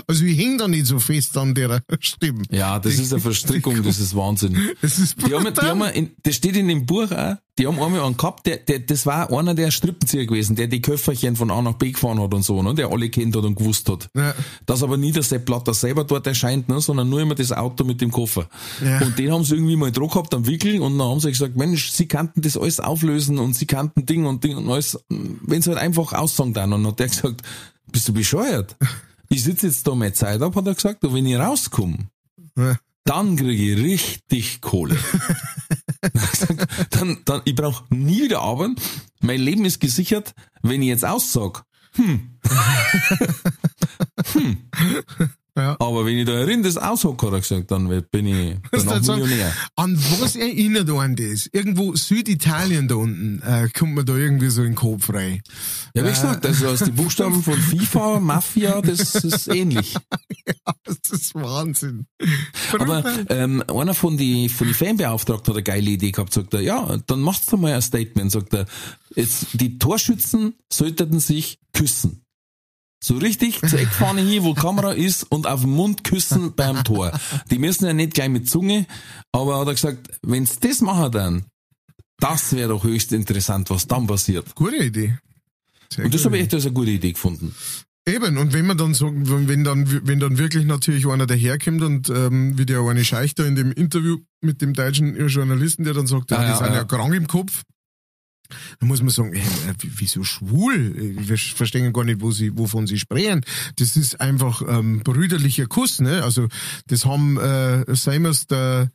Also 0.08 0.24
ich 0.24 0.38
häng 0.38 0.58
da 0.60 0.68
nicht 0.68 0.86
so 0.86 1.00
fest 1.00 1.36
an 1.38 1.56
der 1.56 1.82
Stimme. 2.00 2.44
Ja, 2.52 2.80
das 2.80 2.94
ist 2.96 3.12
eine 3.12 3.22
Verstrickung, 3.30 3.82
das 3.84 4.00
ist 4.00 4.16
Wahnsinn. 4.16 4.58
Das 4.82 5.00
ist 5.00 5.18
Die 5.18 5.34
haben, 5.34 5.44
die 5.44 5.52
brutal. 5.52 5.70
haben 5.70 5.82
in, 5.94 6.12
das 6.22 6.36
steht 6.36 6.56
in 6.56 6.68
dem 6.68 6.86
Buch 6.86 7.12
auch, 7.12 7.38
die 7.60 7.68
haben 7.68 7.80
einmal 7.82 8.02
einen 8.02 8.16
gehabt, 8.18 8.46
der, 8.46 8.58
der, 8.58 8.80
das 8.80 9.06
war 9.06 9.32
einer 9.32 9.54
der 9.54 9.72
Strippenzieher 9.72 10.26
gewesen, 10.26 10.56
der 10.56 10.68
die 10.68 10.82
Köfferchen 10.82 11.36
von 11.36 11.52
A 11.52 11.62
nach 11.62 11.74
B 11.74 11.92
gefahren 11.92 12.20
hat 12.22 12.34
und 12.34 12.44
so, 12.44 12.64
ne, 12.64 12.74
der 12.74 12.90
alle 12.92 13.10
kennt 13.10 13.36
hat 13.36 13.44
und 13.44 13.56
gewusst 13.56 13.90
hat. 13.90 14.10
Ja. 14.16 14.34
Dass 14.66 14.84
aber 14.84 14.98
nie 14.98 15.12
der 15.12 15.24
Sepp 15.24 15.46
Blatter 15.46 15.74
selber 15.74 16.04
dort 16.06 16.26
erscheint, 16.28 16.70
ne, 16.70 16.80
sondern 16.80 17.10
nur 17.10 17.22
immer 17.22 17.36
das 17.36 17.52
Auto 17.52 17.84
mit 17.84 18.00
dem 18.02 18.10
Koffer. 18.12 18.48
Ja. 18.84 19.02
Und 19.02 19.20
den 19.20 19.32
haben 19.34 19.44
sie 19.44 19.56
irgendwie 19.56 19.76
mal 19.76 19.92
Druck 19.92 20.14
gehabt 20.14 20.34
am 20.34 20.48
Wickel 20.48 20.80
und 20.82 20.98
dann 20.98 21.08
haben 21.10 21.20
sie 21.20 21.30
gesagt, 21.30 21.56
Mensch, 21.58 21.92
sie 21.92 22.08
kannten 22.08 22.42
das 22.42 22.56
alles 22.58 22.80
auflösen 22.80 23.38
und 23.38 23.54
sie 23.54 23.66
kannten 23.66 24.06
Ding 24.06 24.26
und 24.26 24.44
Ding 24.44 24.56
und 24.58 24.70
alles, 24.70 24.98
wenn 25.10 25.62
sie 25.62 25.70
halt 25.72 25.80
einfach 25.80 26.14
aussagen 26.14 26.54
dann. 26.54 26.72
Und 26.74 26.84
dann 26.84 26.92
hat 26.94 27.00
der 27.00 27.08
gesagt, 27.10 27.42
bist 27.92 28.08
du 28.08 28.14
bescheuert? 28.14 28.78
Ich 29.28 29.44
sitze 29.44 29.68
jetzt 29.68 29.86
da 29.88 29.94
meine 29.94 30.14
Zeit 30.14 30.42
ab, 30.42 30.56
hat 30.56 30.68
er 30.68 30.74
gesagt, 30.76 31.04
und 31.04 31.14
wenn 31.14 31.26
ich 31.26 31.36
rauskomme, 31.38 31.98
Ja. 32.58 32.78
dann 33.04 33.36
kriege 33.36 33.74
ich 33.74 33.78
richtig 33.84 34.62
Kohle. 34.62 34.98
Dann 36.90 37.20
dann, 37.26 37.42
ich 37.46 37.56
brauche 37.56 37.86
nie 37.94 38.24
wieder 38.24 38.42
arbeiten. 38.42 38.76
Mein 39.22 39.40
Leben 39.40 39.66
ist 39.66 39.80
gesichert, 39.80 40.34
wenn 40.62 40.82
ich 40.82 40.88
jetzt 40.88 41.06
aussag. 41.06 41.64
Hm. 41.94 42.40
hm. 44.34 44.70
Ja. 45.62 45.76
Aber 45.80 46.06
wenn 46.06 46.18
ich 46.18 46.26
da 46.26 46.32
herin 46.34 46.64
das 46.64 46.78
aushocke, 46.78 47.28
hat 47.28 47.34
er 47.34 47.40
gesagt, 47.42 47.70
dann 47.72 47.88
bin 48.12 48.26
ich 48.26 48.56
halt 48.88 49.06
so- 49.06 49.14
Millionär. 49.16 49.54
An 49.76 49.96
was 50.20 50.36
erinnert 50.36 50.90
einen 50.90 51.16
das? 51.16 51.48
Irgendwo 51.54 51.96
Süditalien 51.96 52.88
da 52.88 52.96
unten 52.96 53.42
äh, 53.44 53.70
kommt 53.78 53.94
man 53.96 54.06
da 54.06 54.16
irgendwie 54.16 54.50
so 54.50 54.62
in 54.62 54.70
den 54.70 54.76
Kopf 54.76 55.14
rein. 55.14 55.42
Ja, 55.94 56.04
wie 56.04 56.10
gesagt, 56.10 56.46
also 56.46 56.68
aus 56.68 56.80
die 56.80 56.92
Buchstaben 56.92 57.44
von 57.44 57.54
FIFA, 57.60 58.20
Mafia, 58.22 58.82
das 58.82 59.16
ist 59.16 59.48
ähnlich. 59.48 59.96
Das 60.84 60.98
ist 61.12 61.36
Wahnsinn. 61.36 62.06
Aber 62.78 63.04
ähm, 63.30 63.64
einer 63.68 63.94
von 63.94 64.18
die 64.18 64.50
von 64.50 64.68
die 64.68 64.74
Fanbeauftragten 64.74 65.48
hat 65.54 65.56
eine 65.58 65.64
geile 65.64 65.92
Idee 65.92 66.12
gehabt, 66.12 66.34
sagt 66.34 66.54
er, 66.54 66.62
ja, 66.62 66.98
dann 67.08 67.22
machst 67.22 67.52
du 67.52 67.58
mal 67.58 67.74
ein 67.74 67.82
Statement, 67.82 68.32
sagt 68.32 68.54
er, 68.54 68.66
jetzt, 69.16 69.48
die 69.54 69.78
Torschützen 69.78 70.56
sollten 70.72 71.20
sich 71.20 71.60
küssen. 71.74 72.24
So 73.04 73.18
richtig 73.18 73.60
zur 73.68 73.80
Eckfahne 73.80 74.22
hin, 74.22 74.44
wo 74.44 74.54
Kamera 74.54 74.92
ist 74.92 75.24
und 75.24 75.48
auf 75.48 75.62
den 75.62 75.72
Mund 75.72 76.04
küssen 76.04 76.54
beim 76.56 76.84
Tor. 76.84 77.12
Die 77.50 77.58
müssen 77.58 77.86
ja 77.86 77.94
nicht 77.94 78.14
gleich 78.14 78.30
mit 78.30 78.48
Zunge, 78.48 78.86
aber 79.32 79.60
hat 79.60 79.68
er 79.68 79.74
gesagt, 79.74 80.10
wenn's 80.22 80.60
das 80.60 80.82
machen 80.82 81.12
dann, 81.12 81.46
das 82.20 82.56
wäre 82.56 82.70
doch 82.70 82.84
höchst 82.84 83.12
interessant, 83.12 83.72
was 83.72 83.88
dann 83.88 84.06
passiert. 84.06 84.54
Gute 84.54 84.78
Idee. 84.78 85.18
Sehr 85.92 86.06
Und 86.06 86.14
das 86.14 86.24
habe 86.26 86.38
ich 86.38 86.44
echt 86.44 86.54
als 86.54 86.66
eine 86.66 86.74
gute 86.74 86.92
Idee 86.92 87.14
gefunden. 87.14 87.56
Eben, 88.08 88.38
und 88.38 88.54
wenn 88.54 88.66
man 88.66 88.78
dann 88.78 88.94
so, 88.94 89.12
wenn 89.14 89.48
wenn 89.48 89.64
dann, 89.64 90.08
wenn 90.08 90.20
dann 90.20 90.38
wirklich 90.38 90.66
natürlich 90.66 91.08
einer 91.08 91.28
daherkommt 91.28 91.82
und 91.84 92.10
ähm, 92.10 92.58
wie 92.58 92.66
der 92.66 92.80
eine 92.82 93.04
Scheich 93.04 93.36
da 93.36 93.46
in 93.46 93.56
dem 93.56 93.72
Interview 93.72 94.18
mit 94.42 94.62
dem 94.62 94.74
deutschen 94.74 95.16
Journalisten, 95.28 95.84
der 95.84 95.94
dann 95.94 96.08
sagt, 96.08 96.32
ja, 96.32 96.38
Ah, 96.38 96.44
die 96.44 96.50
ja, 96.50 96.58
sind 96.58 96.68
ja, 96.68 96.74
ja. 96.78 96.84
krank 96.84 97.14
im 97.14 97.28
Kopf, 97.28 97.62
dann 98.80 98.88
muss 98.88 99.02
man 99.02 99.10
sagen, 99.10 99.34
äh, 99.34 99.42
wie- 99.80 99.92
wieso 99.98 100.24
schwul? 100.24 100.94
Wir 101.28 101.38
verstehen 101.38 101.92
gar 101.94 102.04
nicht, 102.04 102.22
wo 102.22 102.32
sie, 102.32 102.58
wovon 102.58 102.88
sie 102.88 102.98
sprechen. 103.00 103.42
Das 103.78 103.96
ist 103.98 104.20
einfach 104.22 104.62
ähm, 104.68 105.00
brüderlicher 105.04 105.66
Kuss, 105.68 106.00
ne? 106.00 106.24
Also 106.24 106.48
das 106.88 107.06
haben 107.06 107.38
äh, 107.40 107.84
Seimers 107.96 108.48
der, 108.48 108.92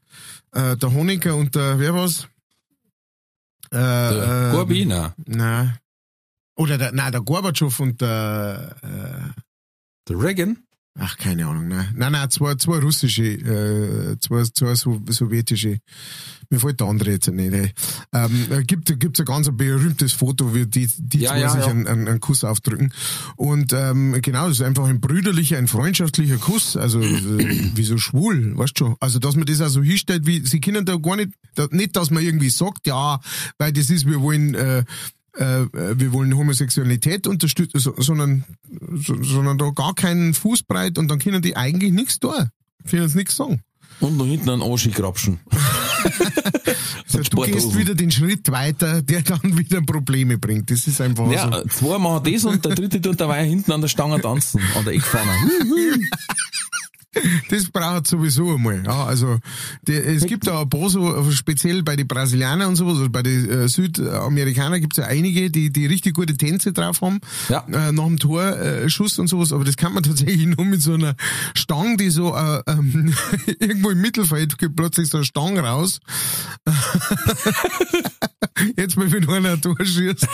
äh, 0.53 0.77
der 0.77 0.93
Honecker 0.93 1.37
und 1.37 1.55
der, 1.55 1.79
wer 1.79 1.95
war's? 1.95 2.29
Äh, 3.71 3.77
Der 3.79 4.49
äh, 4.51 4.55
Gorbi, 4.55 4.85
nein. 4.87 5.13
Na. 5.27 5.77
Oder 6.57 6.79
der, 6.79 6.93
na, 6.93 7.11
der 7.11 7.21
Gorbatschow 7.21 7.81
und 7.81 8.01
der, 8.01 8.77
äh, 8.83 9.41
Der 10.09 10.19
Reagan? 10.21 10.59
Ach, 10.99 11.17
keine 11.17 11.47
Ahnung, 11.47 11.69
ne. 11.69 11.89
Nein, 11.95 12.13
nein, 12.13 12.31
zwei, 12.31 12.55
zwei 12.55 12.79
russische, 12.79 13.25
äh, 13.25 14.19
zwei, 14.21 14.43
zwei 14.45 14.75
so, 14.75 15.01
sowjetische. 15.09 15.79
Mir 16.51 16.61
fällt 16.61 16.81
der 16.81 16.87
andere 16.87 17.11
jetzt 17.11 17.29
nicht, 17.29 17.53
ey. 17.53 17.73
Ähm, 18.13 18.47
äh, 18.51 18.63
gibt, 18.63 18.99
gibt's 19.01 19.21
ein 19.21 19.27
ganz 19.27 19.49
berühmtes 19.53 20.13
Foto, 20.13 20.55
wie 20.55 20.67
die, 20.67 20.89
die 20.99 21.21
Ja, 21.21 21.31
zwei 21.31 21.41
ja, 21.41 21.51
sich 21.51 21.61
ja. 21.61 21.67
Einen, 21.67 21.87
einen, 21.87 22.21
Kuss 22.21 22.45
aufdrücken. 22.45 22.93
Und, 23.37 23.73
ähm, 23.73 24.17
genau, 24.23 24.49
das 24.49 24.59
ist 24.59 24.63
einfach 24.63 24.87
ein 24.87 25.01
brüderlicher, 25.01 25.59
ein 25.59 25.69
freundschaftlicher 25.69 26.39
Kuss. 26.39 26.77
Also, 26.77 27.01
äh, 27.01 27.71
wieso 27.75 27.99
schwul, 27.99 28.57
weißt 28.57 28.81
du 28.81 28.85
schon? 28.87 28.97
Also, 29.01 29.19
dass 29.19 29.37
man 29.37 29.47
das 29.47 29.61
auch 29.61 29.69
so 29.69 29.83
hinstellt, 29.83 30.27
wie, 30.27 30.47
sie 30.47 30.61
können 30.61 30.85
da 30.85 30.97
gar 30.97 31.17
nicht, 31.17 31.33
da, 31.55 31.67
nicht, 31.71 31.97
dass 31.97 32.11
man 32.11 32.23
irgendwie 32.23 32.51
sagt, 32.51 32.87
ja, 32.87 33.21
weil 33.59 33.73
das 33.73 33.91
ist, 33.91 34.07
wir 34.07 34.21
wollen, 34.21 34.55
äh, 34.55 34.85
äh, 35.37 35.67
wir 35.99 36.13
wollen 36.13 36.37
Homosexualität 36.37 37.27
unterstützen, 37.27 37.79
so, 37.79 37.95
sondern, 37.99 38.45
so, 38.95 39.23
sondern 39.23 39.59
da 39.59 39.71
gar 39.71 39.95
keinen 39.95 40.35
Fußbreit 40.35 40.99
und 40.99 41.09
dann 41.09 41.19
können 41.19 41.43
die 41.43 41.57
eigentlich 41.57 41.93
nichts 41.93 42.19
tun. 42.19 42.51
Können 42.89 43.03
uns 43.03 43.15
nichts 43.15 43.37
sagen. 43.37 43.61
Und 44.01 44.17
noch 44.19 44.27
hinten 44.27 44.51
einen 44.51 44.63
Aschi 44.63 44.91
grapschen. 44.91 45.41
Also, 47.07 47.21
du 47.31 47.43
gehst 47.43 47.77
wieder 47.77 47.95
den 47.95 48.11
Schritt 48.11 48.51
weiter, 48.51 49.01
der 49.01 49.23
dann 49.23 49.57
wieder 49.57 49.81
Probleme 49.81 50.37
bringt. 50.37 50.71
Das 50.71 50.87
ist 50.87 51.01
einfach 51.01 51.31
Ja, 51.31 51.51
so. 51.51 51.69
zwei 51.69 51.99
machen 51.99 52.31
das 52.31 52.45
und 52.45 52.65
der 52.65 52.75
dritte 52.75 53.01
tut 53.01 53.19
dabei 53.21 53.47
hinten 53.47 53.73
an 53.73 53.81
der 53.81 53.89
Stange 53.89 54.21
tanzen, 54.21 54.61
an 54.77 54.85
der 54.85 54.95
Eckfahne. 54.95 55.31
Das 57.51 57.71
braucht 57.71 58.07
sowieso 58.07 58.55
einmal. 58.55 58.83
Ja, 58.85 59.05
also 59.05 59.39
die, 59.87 59.93
es 59.95 60.27
gibt 60.27 60.47
da 60.47 60.63
ein 60.63 60.69
paar 60.69 60.89
so, 60.91 61.31
speziell 61.33 61.83
bei 61.83 61.97
den 61.97 62.07
Brasilianern 62.09 62.69
und 62.69 62.77
sowas, 62.77 62.99
oder 62.99 63.09
bei 63.09 63.23
den 63.23 63.49
äh, 63.49 63.69
Südamerikanern 63.69 64.81
gibt 64.81 64.95
es 64.95 65.05
ja 65.05 65.09
einige, 65.11 65.51
die, 65.51 65.71
die 65.71 65.87
richtig 65.87 66.15
gute 66.15 66.37
Tänze 66.37 66.73
drauf 66.73 67.01
haben, 67.01 67.21
Ja. 67.49 67.65
äh, 67.73 67.93
nach 67.93 68.05
dem 68.07 68.19
Torschuss 68.19 69.19
und 69.19 69.29
sowas, 69.29 69.53
aber 69.53 69.65
das 69.65 69.77
kann 69.77 69.93
man 69.95 70.03
tatsächlich 70.03 70.47
nur 70.47 70.65
mit 70.67 70.83
so 70.83 70.95
einer 70.95 71.15
Stange, 71.55 71.97
die 71.97 72.11
so 72.11 72.35
äh, 72.35 72.63
ähm, 72.67 73.15
irgendwo 73.61 73.91
im 73.91 74.01
Mittelfeld 74.01 74.59
gibt 74.59 74.77
plötzlich 74.77 75.09
so 75.09 75.19
eine 75.19 75.25
Stange 75.27 75.61
raus. 75.61 76.01
Jetzt 78.77 78.97
mal, 78.97 79.11
wenn 79.13 79.29
einer 79.29 79.53
ein 79.53 79.61
Tor 79.61 79.77
schießt. 79.83 80.27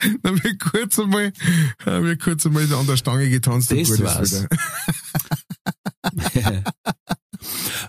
Dann 0.22 0.42
wird 0.44 0.60
kurz 0.60 0.98
einmal, 0.98 1.32
dann 1.84 2.04
wird 2.04 2.22
kurz 2.22 2.46
einmal 2.46 2.72
an 2.72 2.86
der 2.86 2.96
Stange 2.96 3.28
getanzt. 3.28 3.70
und 3.72 3.80
Das 3.80 3.90
ist 3.90 4.02
war's. 4.02 4.42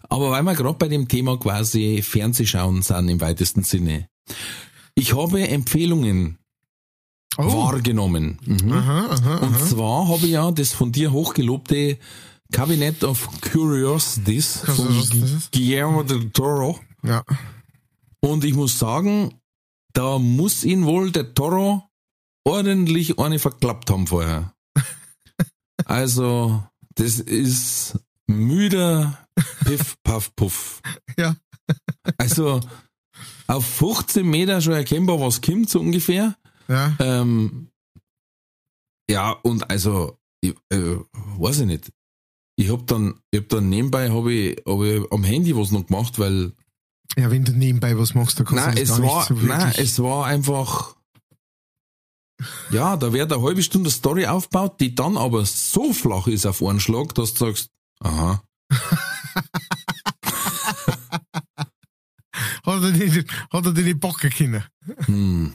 Aber 0.09 0.31
weil 0.31 0.43
wir 0.43 0.55
gerade 0.55 0.77
bei 0.77 0.87
dem 0.87 1.07
Thema 1.07 1.37
quasi 1.37 2.01
Fernsehschauen 2.01 2.81
sind 2.81 3.09
im 3.09 3.21
weitesten 3.21 3.63
Sinne. 3.63 4.07
Ich 4.95 5.15
habe 5.15 5.47
Empfehlungen 5.47 6.37
Oh, 7.37 7.67
wahrgenommen. 7.67 8.37
Mhm. 8.43 8.71
aha, 8.73 9.05
aha, 9.11 9.35
Und 9.37 9.55
aha. 9.55 9.65
zwar 9.65 10.07
habe 10.09 10.25
ich 10.25 10.31
ja 10.31 10.51
das 10.51 10.73
von 10.73 10.91
dir 10.91 11.11
hochgelobte 11.13 11.97
Cabinet 12.51 13.03
of 13.03 13.29
Curiosities 13.41 14.57
von 14.65 14.75
Curiosities. 14.75 15.49
Guillermo 15.51 16.03
del 16.03 16.31
Toro. 16.31 16.79
Ja. 17.03 17.23
Und 18.19 18.43
ich 18.43 18.55
muss 18.55 18.77
sagen, 18.77 19.35
da 19.93 20.19
muss 20.19 20.65
ihn 20.65 20.85
wohl 20.85 21.11
der 21.11 21.33
Toro 21.33 21.83
ordentlich 22.49 23.19
eine 23.19 23.39
verklappt 23.39 23.89
haben 23.89 24.07
vorher. 24.07 24.53
Also, 25.85 26.61
das 26.95 27.19
ist 27.19 27.97
müder 28.27 29.17
Piff, 29.63 29.95
Puff, 30.03 30.35
Puff. 30.35 30.81
Ja. 31.17 31.35
Also, 32.17 32.59
auf 33.47 33.65
15 33.65 34.29
Meter 34.29 34.61
schon 34.61 34.73
erkennbar, 34.73 35.19
was 35.19 35.41
kommt, 35.41 35.69
so 35.69 35.79
ungefähr. 35.79 36.35
Ja. 36.67 36.95
Ähm, 36.99 37.69
ja, 39.09 39.31
und 39.31 39.69
also, 39.71 40.17
ich, 40.41 40.53
äh, 40.69 40.97
weiß 41.37 41.61
ich 41.61 41.65
nicht. 41.65 41.91
Ich 42.57 42.69
hab 42.69 42.85
dann, 42.87 43.15
ich 43.31 43.39
hab 43.39 43.49
dann 43.49 43.69
nebenbei 43.69 44.11
hab 44.11 44.25
ich, 44.27 44.61
hab 44.67 44.81
ich 44.81 45.11
am 45.11 45.23
Handy 45.23 45.55
was 45.55 45.71
noch 45.71 45.87
gemacht, 45.87 46.19
weil 46.19 46.51
Ja, 47.17 47.31
wenn 47.31 47.45
du 47.45 47.53
nebenbei 47.53 47.97
was 47.97 48.13
machst, 48.13 48.37
dann 48.37 48.45
kannst 48.45 48.65
Nein, 48.65 48.75
du 48.75 48.81
es 48.81 48.89
gar 48.89 49.01
war, 49.01 49.17
nicht 49.19 49.27
so 49.27 49.47
nein, 49.47 49.59
wirklich. 49.67 49.89
es 49.89 50.03
war 50.03 50.25
einfach, 50.25 50.95
ja, 52.71 52.95
da 52.97 53.11
wird 53.13 53.31
eine 53.33 53.41
halbe 53.41 53.61
Stunde 53.63 53.89
Story 53.89 54.25
aufgebaut, 54.25 54.79
die 54.79 54.95
dann 54.95 55.17
aber 55.17 55.45
so 55.45 55.93
flach 55.93 56.27
ist 56.27 56.45
auf 56.45 56.63
einen 56.63 56.79
Schlag, 56.79 57.13
dass 57.15 57.33
du 57.33 57.45
sagst, 57.45 57.69
aha, 58.01 58.41
hat, 62.65 62.83
er 62.83 62.91
die, 62.91 63.25
hat 63.51 63.65
er 63.65 63.73
die 63.73 63.83
nicht 63.93 64.37
können? 64.37 64.63
hm. 65.05 65.53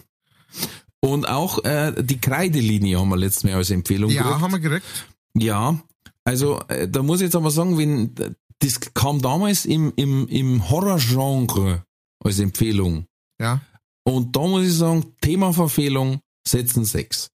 Und 1.01 1.29
auch 1.29 1.63
äh, 1.65 1.93
die 2.03 2.19
Kreidelinie 2.19 2.99
haben 2.99 3.11
wir 3.11 3.17
letztes 3.19 3.45
Mal 3.45 3.55
als 3.55 3.71
Empfehlung 3.71 4.11
Ja, 4.11 4.23
gekriegt. 4.23 4.41
haben 4.41 4.53
wir 4.53 4.61
gekriegt. 4.61 5.07
Ja, 5.37 5.79
also 6.25 6.61
äh, 6.69 6.89
da 6.89 7.03
muss 7.03 7.21
ich 7.21 7.25
jetzt 7.27 7.37
aber 7.37 7.51
sagen, 7.51 7.77
wenn 7.77 8.15
das 8.61 8.81
kam 8.95 9.21
damals 9.21 9.67
im, 9.67 9.93
im, 9.97 10.27
im 10.29 10.71
Horrorgenre 10.71 11.85
als 12.25 12.39
Empfehlung. 12.39 13.05
Ja. 13.39 13.61
Und 14.05 14.35
da 14.35 14.41
muss 14.41 14.65
ich 14.67 14.73
sagen, 14.73 15.15
Themaverfehlung, 15.21 16.21
setzen 16.47 16.85
sechs. 16.85 17.31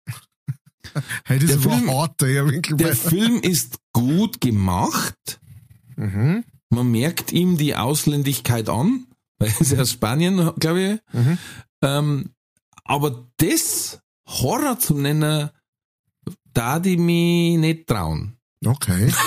Hey, 1.25 1.39
Der 1.39 1.59
Film- 1.59 1.91
hart, 1.91 2.21
wirklich. 2.21 2.77
Der 2.77 2.95
Film 2.95 3.39
ist 3.41 3.79
gut 3.91 4.39
gemacht. 4.39 5.39
Mhm. 5.95 6.43
Man 6.69 6.91
merkt 6.91 7.31
ihm 7.31 7.57
die 7.57 7.75
Ausländigkeit 7.75 8.69
an, 8.69 9.07
weil 9.39 9.49
er 9.49 9.61
ist 9.61 9.77
aus 9.77 9.91
Spanien, 9.91 10.51
glaube 10.59 11.01
ich. 11.11 11.13
Mhm. 11.13 11.37
Ähm, 11.81 12.29
aber 12.83 13.27
das 13.37 13.99
Horror 14.27 14.79
zu 14.79 14.95
nennen, 14.97 15.49
da 16.53 16.79
die 16.79 16.97
mich 16.97 17.57
nicht 17.57 17.87
trauen. 17.87 18.37
Okay. 18.65 19.11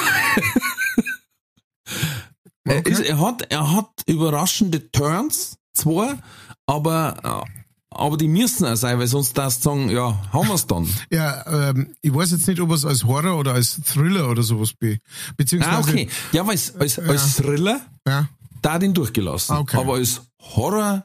Er, 2.65 2.79
Okay. 2.81 2.91
ist, 2.91 3.01
er, 3.01 3.19
hat, 3.19 3.51
er 3.51 3.75
hat 3.75 3.89
überraschende 4.07 4.91
Turns, 4.93 5.57
zwar, 5.73 6.19
aber, 6.67 7.47
äh, 7.47 7.58
aber 7.91 8.17
die 8.17 8.29
müssen 8.29 8.67
auch 8.67 8.77
sein, 8.77 8.99
weil 8.99 9.07
sonst 9.07 9.37
darfst 9.37 9.65
du 9.65 9.71
sagen, 9.71 9.91
ja, 9.91 10.23
haben 10.33 10.49
wir's 10.49 10.67
dann. 10.67 10.89
Ja, 11.11 11.71
ähm, 11.71 11.95
ich 12.03 12.15
weiß 12.15 12.33
jetzt 12.33 12.47
nicht, 12.47 12.61
ob 12.61 12.71
es 12.73 12.85
als 12.85 13.05
Horror 13.05 13.39
oder 13.39 13.55
als 13.55 13.81
Thriller 13.83 14.29
oder 14.31 14.43
sowas 14.43 14.73
be 14.73 14.99
beziehungsweise. 15.37 15.77
Ah, 15.77 15.81
okay. 15.81 16.09
Ja, 16.33 16.43
weil 16.47 16.53
als, 16.53 16.77
als, 16.77 16.99
als 16.99 17.37
Thriller, 17.37 17.81
Ja, 18.07 18.29
da 18.63 18.79
den 18.79 18.95
durchgelassen. 18.95 19.57
Okay. 19.57 19.77
Aber 19.79 19.95
als 19.95 20.23
Horror, 20.41 21.05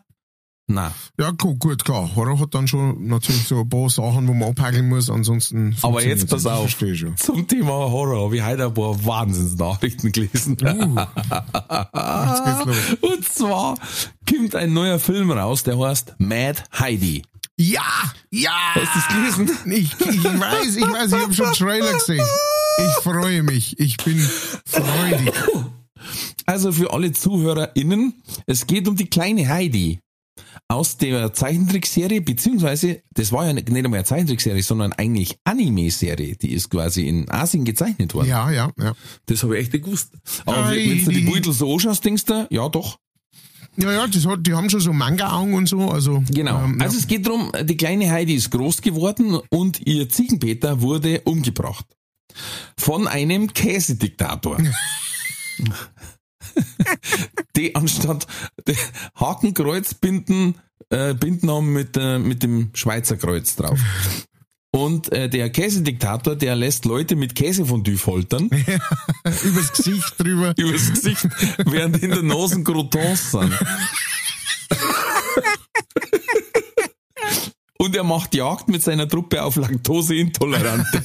na. 0.68 0.94
ja 1.20 1.32
gut, 1.32 1.60
gut, 1.60 1.84
klar. 1.84 2.16
Horror 2.16 2.40
hat 2.40 2.56
dann 2.56 2.68
schon 2.68 3.08
natürlich 3.08 3.48
so 3.48 3.60
ein 3.62 3.70
paar 3.70 3.90
Sachen, 3.90 4.28
wo 4.28 4.34
man 4.34 4.50
abhakeln 4.50 4.88
muss, 4.88 5.10
ansonsten. 5.10 5.76
Aber 5.82 6.04
jetzt 6.04 6.30
pass 6.30 6.46
auf. 6.46 6.62
Verstehe 6.62 6.96
schon. 6.96 7.18
Zum 7.18 7.48
Thema 7.48 7.72
Horror 7.92 8.26
habe 8.26 8.38
ich 8.38 8.44
heute 8.44 8.66
ein 8.66 8.74
paar 8.74 9.06
Wahnsinnsnachrichten 9.06 10.12
gelesen. 10.14 10.58
Uh, 10.62 11.00
jetzt 12.30 12.46
geht's 12.46 12.66
los. 12.66 12.98
Und 13.02 13.26
zwar 13.26 13.78
kommt 14.30 14.56
ein 14.56 14.72
neuer 14.72 15.00
Film 15.00 15.32
raus, 15.32 15.64
der 15.64 15.78
heißt 15.78 16.16
Mad 16.20 16.64
Heidi. 16.80 17.24
Ja, 17.58 17.82
ja. 18.32 18.52
Hast 18.74 18.96
du 18.96 19.00
das 19.00 19.36
gelesen? 19.36 19.72
Ich, 19.72 19.92
ich 20.00 20.24
weiß, 20.24 20.76
ich 20.78 20.88
weiß, 20.88 21.12
ich 21.12 21.22
habe 21.22 21.34
schon 21.34 21.46
einen 21.48 21.56
Trailer 21.56 21.94
gesehen. 21.94 22.26
Ich 22.78 23.04
freue 23.04 23.44
mich. 23.44 23.80
Ich 23.80 23.98
bin 23.98 24.18
freudig. 24.66 25.34
Also 26.46 26.72
für 26.72 26.92
alle 26.92 27.12
ZuhörerInnen, 27.12 28.22
es 28.48 28.66
geht 28.66 28.88
um 28.88 28.96
die 28.96 29.10
kleine 29.10 29.48
Heidi 29.48 30.00
aus 30.74 30.98
der 30.98 31.34
Zeichentrickserie, 31.34 32.22
beziehungsweise, 32.22 33.02
das 33.14 33.32
war 33.32 33.46
ja 33.46 33.54
nicht 33.54 33.70
einmal 33.70 33.94
eine 33.94 34.04
Zeichentrickserie, 34.04 34.64
sondern 34.64 34.94
eigentlich 34.94 35.38
Anime-Serie, 35.44 36.36
die 36.36 36.54
ist 36.54 36.70
quasi 36.70 37.08
in 37.08 37.30
Asien 37.30 37.66
gezeichnet 37.66 38.14
worden. 38.14 38.30
Ja, 38.30 38.52
ja, 38.52 38.72
ja. 38.80 38.94
Das 39.26 39.44
habe 39.44 39.56
ich 39.56 39.64
echt 39.64 39.74
nicht 39.74 39.86
gewusst. 39.86 40.14
Aber 40.46 40.66
Heidi. 40.66 41.06
wenn 41.06 41.06
du 41.06 41.12
die 41.12 41.22
Beutel 41.22 41.54
so 41.54 41.72
anschaust, 41.74 42.04
denkst 42.04 42.26
du, 42.26 42.48
ja 42.50 42.68
doch. 42.70 42.98
Ja, 43.78 43.92
ja, 43.92 44.08
das 44.08 44.26
hat, 44.26 44.46
die 44.46 44.54
haben 44.54 44.70
schon 44.70 44.82
so 44.82 44.94
Manga-Augen 44.94 45.54
und 45.56 45.68
so, 45.68 45.90
also. 45.90 46.24
Genau. 46.30 46.64
ähm, 46.64 46.80
also 46.80 46.98
es 46.98 47.08
geht 47.08 47.26
darum, 47.26 47.52
die 47.64 47.78
kleine 47.78 48.12
Heidi 48.12 48.36
ist 48.36 48.52
groß 48.52 48.82
geworden 48.82 49.40
und 49.50 49.86
ihr 49.88 50.10
Ziegenpeter 50.10 50.82
wurde 50.82 51.22
umgebracht. 51.22 51.86
Von 52.78 53.08
einem 53.08 53.52
Käsediktator. 53.54 54.58
die 57.56 57.76
anstatt 57.76 58.28
Hakenkreuz 59.16 59.94
binden, 59.94 60.56
äh, 60.90 61.14
binden 61.14 61.50
haben 61.50 61.74
mit, 61.74 61.98
äh, 61.98 62.20
mit 62.20 62.44
dem 62.44 62.72
Schweizer 62.74 63.18
Kreuz 63.18 63.56
drauf. 63.56 63.80
Und 64.76 65.12
äh, 65.12 65.30
der 65.30 65.52
Käsediktator, 65.52 66.36
der 66.36 66.56
lässt 66.56 66.86
Leute 66.86 67.16
mit 67.16 67.36
Käsefondue 67.36 67.96
foltern, 67.96 68.50
ja, 68.68 69.32
übers 69.44 69.72
Gesicht 69.72 70.16
drüber. 70.18 70.54
übers 70.58 70.90
Gesicht, 70.90 71.28
während 71.66 72.02
in 72.02 72.10
der 72.10 72.24
Nase 72.24 72.64
Croutons 72.64 73.32
sind. 73.32 73.54
Und 77.78 77.96
er 77.96 78.04
macht 78.04 78.34
Jagd 78.34 78.68
mit 78.70 78.82
seiner 78.82 79.08
Truppe 79.08 79.44
auf 79.44 79.58
Laktoseintolerante. 79.58 81.04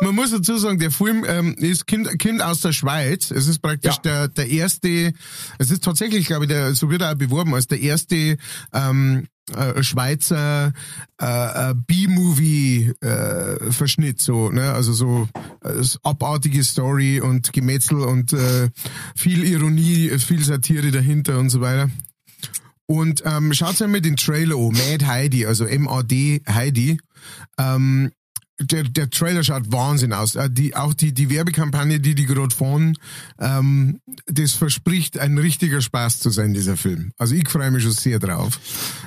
Man 0.00 0.14
muss 0.30 0.40
dazu 0.40 0.58
sagen, 0.58 0.78
der 0.78 0.90
Film 0.90 1.24
ähm, 1.26 1.54
ist, 1.58 1.86
kommt, 1.86 2.18
kommt 2.20 2.42
aus 2.42 2.60
der 2.60 2.72
Schweiz. 2.72 3.30
Es 3.30 3.46
ist 3.46 3.60
praktisch 3.60 3.94
Ja. 3.96 4.00
der, 4.02 4.28
der 4.28 4.48
erste, 4.50 5.12
es 5.58 5.70
ist 5.70 5.84
tatsächlich, 5.84 6.26
glaube 6.26 6.44
ich, 6.44 6.48
der, 6.48 6.74
so 6.74 6.90
wird 6.90 7.02
er 7.02 7.12
auch 7.12 7.16
beworben, 7.16 7.54
als 7.54 7.66
der 7.66 7.80
erste 7.80 8.36
ähm, 8.72 9.26
äh, 9.54 9.82
Schweizer 9.82 10.72
äh, 11.20 11.70
äh, 11.70 11.74
B-Movie-Verschnitt, 11.86 14.20
so, 14.20 14.50
ne? 14.50 14.72
Also 14.72 14.92
so 14.92 15.28
äh, 15.64 15.82
abartige 16.02 16.62
Story 16.64 17.20
und 17.20 17.52
Gemetzel 17.52 18.00
und 18.00 18.34
viel 19.16 19.44
Ironie, 19.44 20.10
viel 20.18 20.44
Satire 20.44 20.90
dahinter 20.90 21.38
und 21.38 21.50
so 21.50 21.60
weiter. 21.60 21.90
Und 22.86 23.22
ähm, 23.26 23.52
schaut 23.52 23.80
euch 23.80 23.88
mal 23.88 24.00
den 24.00 24.16
Trailer 24.16 24.56
an, 24.56 24.72
Mad 24.72 25.04
Heidi, 25.06 25.44
also 25.44 25.66
M-A-D 25.66 26.42
Heidi. 26.48 26.98
Ähm, 27.58 28.10
der, 28.60 28.82
der 28.84 29.08
Trailer 29.10 29.44
schaut 29.44 29.70
Wahnsinn 29.72 30.12
aus. 30.12 30.34
Äh, 30.34 30.50
Die, 30.50 30.74
auch 30.74 30.94
die, 30.94 31.12
die 31.12 31.30
Werbekampagne, 31.30 32.00
die 32.00 32.14
die 32.14 32.26
gerade 32.26 32.54
fahren, 32.54 32.98
ähm, 33.38 34.00
das 34.26 34.52
verspricht 34.52 35.18
ein 35.18 35.38
richtiger 35.38 35.80
Spaß 35.80 36.18
zu 36.20 36.30
sein, 36.30 36.54
dieser 36.54 36.76
Film. 36.76 37.12
Also 37.18 37.34
ich 37.34 37.48
freue 37.48 37.70
mich 37.70 37.82
schon 37.84 37.92
sehr 37.92 38.18
drauf. 38.18 38.58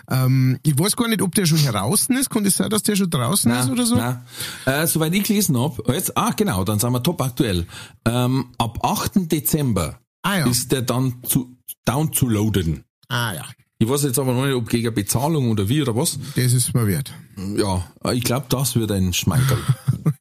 Ähm, 0.10 0.58
ich 0.64 0.78
weiß 0.78 0.96
gar 0.96 1.08
nicht, 1.08 1.22
ob 1.22 1.36
der 1.36 1.46
schon 1.46 1.58
heraus 1.60 2.08
ist. 2.10 2.30
Kann 2.30 2.44
das 2.44 2.56
sein, 2.56 2.70
dass 2.70 2.84
der 2.84 2.96
schon 2.96 3.10
draußen 3.10 3.52
ist 3.52 3.70
oder 3.70 3.86
so? 3.86 3.96
Nein. 3.96 4.22
Äh, 4.66 4.88
soweit 4.88 5.14
ich 5.14 5.24
gelesen 5.24 5.58
hab, 5.60 5.88
jetzt, 5.90 6.18
ah 6.18 6.32
genau, 6.36 6.64
dann 6.64 6.80
sind 6.80 6.92
wir 6.92 7.04
top 7.04 7.22
aktuell. 7.22 7.66
Ähm, 8.06 8.46
ab 8.58 8.80
8. 8.86 9.32
Dezember 9.32 10.00
Ah 10.24 10.38
ja. 10.40 10.46
ist 10.48 10.72
der 10.72 10.84
dann 10.84 11.16
zu, 11.24 11.58
down 11.86 12.14
zu 12.14 12.30
loaden. 12.30 12.84
Ah 13.10 13.34
ja. 13.34 13.46
Ich 13.82 13.90
weiß 13.90 14.04
jetzt 14.04 14.20
aber 14.20 14.34
noch 14.34 14.46
nicht, 14.46 14.54
ob 14.54 14.70
gegen 14.70 14.94
Bezahlung 14.94 15.50
oder 15.50 15.68
wie 15.68 15.82
oder 15.82 15.96
was. 15.96 16.20
Das 16.36 16.54
ist 16.54 16.76
mir 16.76 16.86
wert. 16.86 17.12
Ja, 17.58 17.84
ich 18.14 18.24
glaube, 18.24 18.46
das 18.48 18.76
wird 18.76 18.92
ein 18.92 19.12
Schmankerl. 19.12 19.58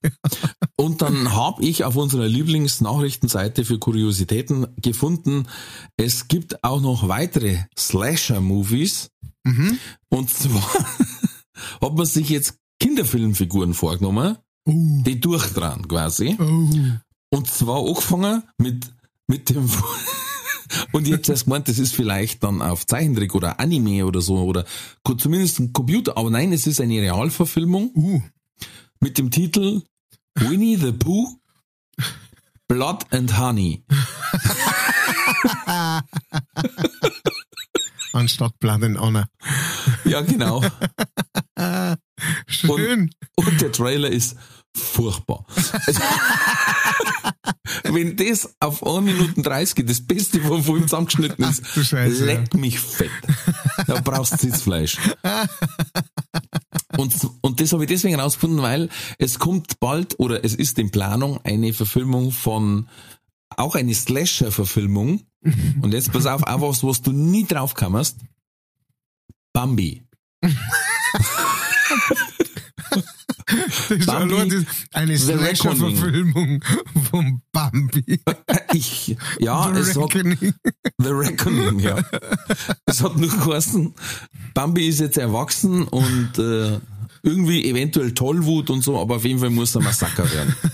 Und 0.76 1.02
dann 1.02 1.34
habe 1.34 1.62
ich 1.62 1.84
auf 1.84 1.94
unserer 1.94 2.26
Lieblingsnachrichtenseite 2.26 3.66
für 3.66 3.78
Kuriositäten 3.78 4.68
gefunden, 4.80 5.46
es 5.98 6.26
gibt 6.26 6.64
auch 6.64 6.80
noch 6.80 7.08
weitere 7.08 7.58
Slasher-Movies. 7.78 9.10
Und 10.08 10.30
zwar 10.30 10.62
hat 11.82 11.94
man 11.94 12.06
sich 12.06 12.30
jetzt 12.30 12.56
Kinderfilmfiguren 12.80 13.74
vorgenommen, 13.74 14.38
Uh, 14.68 15.02
die 15.04 15.18
durchdrehen 15.18 15.88
quasi. 15.88 16.36
oh. 16.38 16.68
Und 17.30 17.46
zwar 17.48 17.78
angefangen 17.86 18.42
mit, 18.58 18.90
mit 19.26 19.48
dem, 19.48 19.70
und 20.92 21.09
jetzt 21.09 21.28
erst 21.28 21.44
gemeint, 21.44 21.68
das 21.68 21.78
ist 21.78 21.94
vielleicht 21.94 22.42
dann 22.42 22.62
auf 22.62 22.87
Zeichentrick 22.87 23.35
oder 23.35 23.61
Anime 23.61 24.06
oder 24.06 24.20
so, 24.20 24.38
oder 24.38 24.64
zumindest 25.18 25.61
ein 25.61 25.72
Computer, 25.72 26.16
aber 26.16 26.30
nein, 26.30 26.52
es 26.52 26.66
ist 26.66 26.80
eine 26.80 27.00
Realverfilmung 27.00 27.90
Uh. 27.94 28.22
mit 29.00 29.18
dem 29.18 29.30
Titel 29.30 29.83
Winnie 30.37 30.76
the 30.76 30.92
Pooh, 30.92 31.37
Blood 32.68 33.12
and 33.12 33.38
Honey. 33.38 33.85
Anstatt 38.12 38.59
Blood 38.59 38.85
and 38.85 38.98
Honor. 38.98 39.26
Ja, 40.04 40.20
genau. 40.20 40.62
Schön. 42.46 43.11
Und 43.37 43.61
der 43.61 43.72
Trailer 43.72 44.11
ist 44.11 44.37
furchtbar. 44.76 45.44
Also, 45.87 46.00
wenn 47.85 48.16
das 48.16 48.54
auf 48.61 48.87
1 48.87 49.04
Minute 49.04 49.42
30 49.42 49.87
das 49.87 50.00
Beste 50.00 50.40
vom 50.40 50.62
Film 50.62 50.83
zusammengeschnitten 50.83 51.44
ist, 51.44 51.62
Ach 51.64 51.85
Scheiße, 51.85 52.24
leck 52.24 52.54
mich 52.54 52.78
fett. 52.78 53.11
Da 53.87 54.00
brauchst 54.00 54.33
du 54.33 54.37
Sitzfleisch. 54.38 54.98
Und, 56.96 57.14
und 57.40 57.61
das 57.61 57.72
habe 57.72 57.85
ich 57.85 57.88
deswegen 57.88 58.16
herausgefunden, 58.16 58.62
weil 58.62 58.88
es 59.18 59.38
kommt 59.38 59.80
bald 59.80 60.18
oder 60.18 60.44
es 60.44 60.54
ist 60.54 60.78
in 60.78 60.90
Planung 60.90 61.40
eine 61.44 61.72
Verfilmung 61.72 62.30
von 62.33 62.88
auch 63.56 63.74
eine 63.74 63.94
Slasher-Verfilmung. 63.94 65.22
Und 65.83 65.94
jetzt 65.94 66.12
pass 66.12 66.26
auf, 66.26 66.42
auch 66.42 66.61
was, 66.61 66.85
was 66.85 67.02
du 67.02 67.12
nie 67.12 67.44
drauf 67.44 67.74
kamst. 67.74 68.18
Bambi. 69.52 70.02
Das 73.88 73.90
ist 73.90 74.06
Bambi, 74.06 74.66
eine. 74.92 75.18
Slasher-Verfilmung 75.18 76.62
von 77.10 77.42
Bambi. 77.52 78.20
Ich, 78.72 79.16
ja, 79.38 79.72
The 79.74 79.80
es 79.80 79.96
hat, 79.96 80.14
Reckoning. 80.14 80.54
The 80.98 81.08
Reckoning, 81.08 81.78
ja. 81.80 82.02
Es 82.86 83.02
hat 83.02 83.16
nur 83.16 83.28
geheißen, 83.28 83.94
Bambi 84.54 84.88
ist 84.88 85.00
jetzt 85.00 85.18
erwachsen 85.18 85.84
und 85.84 86.38
äh, 86.38 86.78
irgendwie 87.22 87.68
eventuell 87.68 88.12
Tollwut 88.12 88.70
und 88.70 88.82
so, 88.82 88.98
aber 88.98 89.16
auf 89.16 89.24
jeden 89.24 89.40
Fall 89.40 89.50
muss 89.50 89.74
er 89.74 89.82
Massaker 89.82 90.30
werden. 90.32 90.54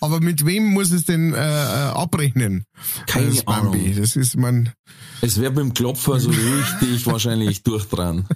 Aber 0.00 0.20
mit 0.20 0.46
wem 0.46 0.66
muss 0.66 0.92
es 0.92 1.04
denn 1.04 1.34
äh, 1.34 1.36
äh, 1.36 1.90
abrechnen? 1.90 2.64
Keine 3.06 3.28
das 3.28 3.44
Bambi. 3.44 3.78
Ahnung. 3.78 3.96
Das 3.96 4.16
ist 4.16 4.36
man. 4.36 4.72
Es 5.20 5.36
mit 5.36 5.56
dem 5.56 5.74
Klopfer 5.74 6.20
so 6.20 6.30
richtig 6.30 7.06
wahrscheinlich 7.06 7.62
durchdran. 7.62 8.26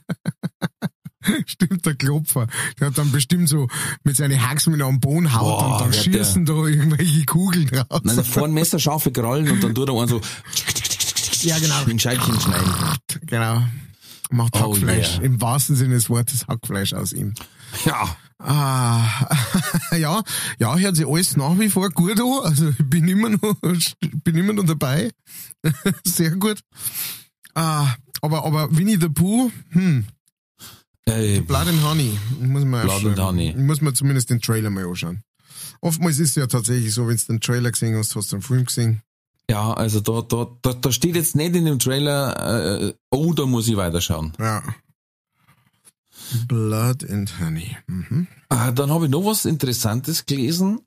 Stimmt, 1.47 1.85
der 1.87 1.95
Klopfer. 1.95 2.47
Der 2.81 2.89
hat 2.89 2.99
dann 2.99 3.11
bestimmt 3.13 3.49
so 3.49 3.69
mit 4.05 4.17
seinen 4.17 4.39
mit 4.67 4.83
einem 4.83 5.01
Bohnen 5.01 5.33
haut 5.35 5.41
Boah, 5.43 5.73
und 5.73 5.81
dann 5.81 5.93
wird 5.93 6.07
der- 6.15 6.25
schießen 6.25 6.45
da 6.45 6.53
irgendwelche 6.53 7.25
Kugeln 7.27 7.69
raus. 7.71 8.01
Nein, 8.05 8.17
da 8.17 8.23
vorne 8.23 8.55
messerscharfe 8.55 9.11
Krallen 9.13 9.51
und 9.51 9.63
dann 9.63 9.75
tut 9.75 9.89
er 9.89 9.95
einen 9.95 10.09
so 10.09 10.21
Ja, 11.43 11.59
genau. 11.59 11.83
in 11.87 11.99
Scheibchen 11.99 12.39
schneiden. 12.41 12.73
Genau. 13.27 13.63
Macht 14.31 14.57
Oh, 14.57 14.73
Hackfleisch. 14.75 15.17
yeah. 15.17 15.23
Im 15.25 15.41
wahrsten 15.41 15.77
Sinne 15.77 15.95
des 15.95 16.09
Wortes 16.09 16.47
Hackfleisch 16.49 16.93
aus 16.95 17.13
ihm. 17.13 17.35
Ja, 17.85 18.17
Ah, 18.45 19.29
ja, 19.97 20.21
ja, 20.59 20.77
hört 20.77 20.97
sich 20.97 21.07
alles 21.07 21.37
nach 21.37 21.57
wie 21.61 21.69
vor 21.69 21.89
gut 21.91 22.19
an. 22.21 22.41
Also 22.43 22.71
ich 22.71 22.77
bin 22.79 23.07
immer 23.07 23.29
noch, 23.29 23.55
bin 24.25 24.35
immer 24.35 24.53
noch 24.53 24.65
dabei. 24.65 25.13
Sehr 26.05 26.33
gut. 26.33 26.59
Ah, 27.55 27.95
aber, 28.21 28.45
aber 28.45 28.77
Winnie 28.77 28.99
the 29.01 29.09
Pooh, 29.09 29.53
hm, 29.71 30.07
äh, 31.07 31.41
Blood 31.41 31.69
and 31.69 31.85
Honey, 31.85 32.19
muss 32.41 32.65
man 32.65 32.87
Blood 32.87 33.07
and. 33.07 33.19
Honey. 33.19 33.55
Muss 33.57 33.81
man 33.81 33.95
zumindest 33.95 34.31
den 34.31 34.41
Trailer 34.41 34.71
mal 34.71 34.87
anschauen. 34.87 35.23
Oftmals 35.81 36.19
ist 36.19 36.31
es 36.31 36.35
ja 36.37 36.47
tatsächlich 36.47 36.95
so, 36.95 37.09
wenn 37.09 37.17
du 37.17 37.25
den 37.25 37.41
Trailer 37.41 37.71
gesehen 37.71 37.97
hast, 37.97 38.15
hast 38.15 38.33
du 38.33 38.37
den 38.37 38.43
Film 38.43 38.65
gesehen. 38.65 39.03
ja, 39.51 39.73
also 39.73 40.01
da, 40.01 40.23
da, 40.23 40.47
da, 40.62 40.73
da 40.75 40.93
steht 40.93 41.17
jetzt 41.17 41.35
nicht 41.35 41.57
in 41.57 41.65
dem 41.65 41.79
Trailer, 41.79 42.81
äh, 42.81 42.95
oh, 43.11 43.33
da 43.33 43.47
muss 43.47 43.69
ich 43.69 43.77
weiterschauen. 43.77 44.33
Ja. 44.38 44.62
Blood 46.47 47.09
and 47.11 47.41
Honey. 47.41 47.77
Mhm. 47.87 48.27
Äh, 48.49 48.73
dann 48.73 48.91
habe 48.91 49.07
ich 49.07 49.11
noch 49.11 49.25
was 49.25 49.45
Interessantes 49.45 50.25
gelesen. 50.25 50.81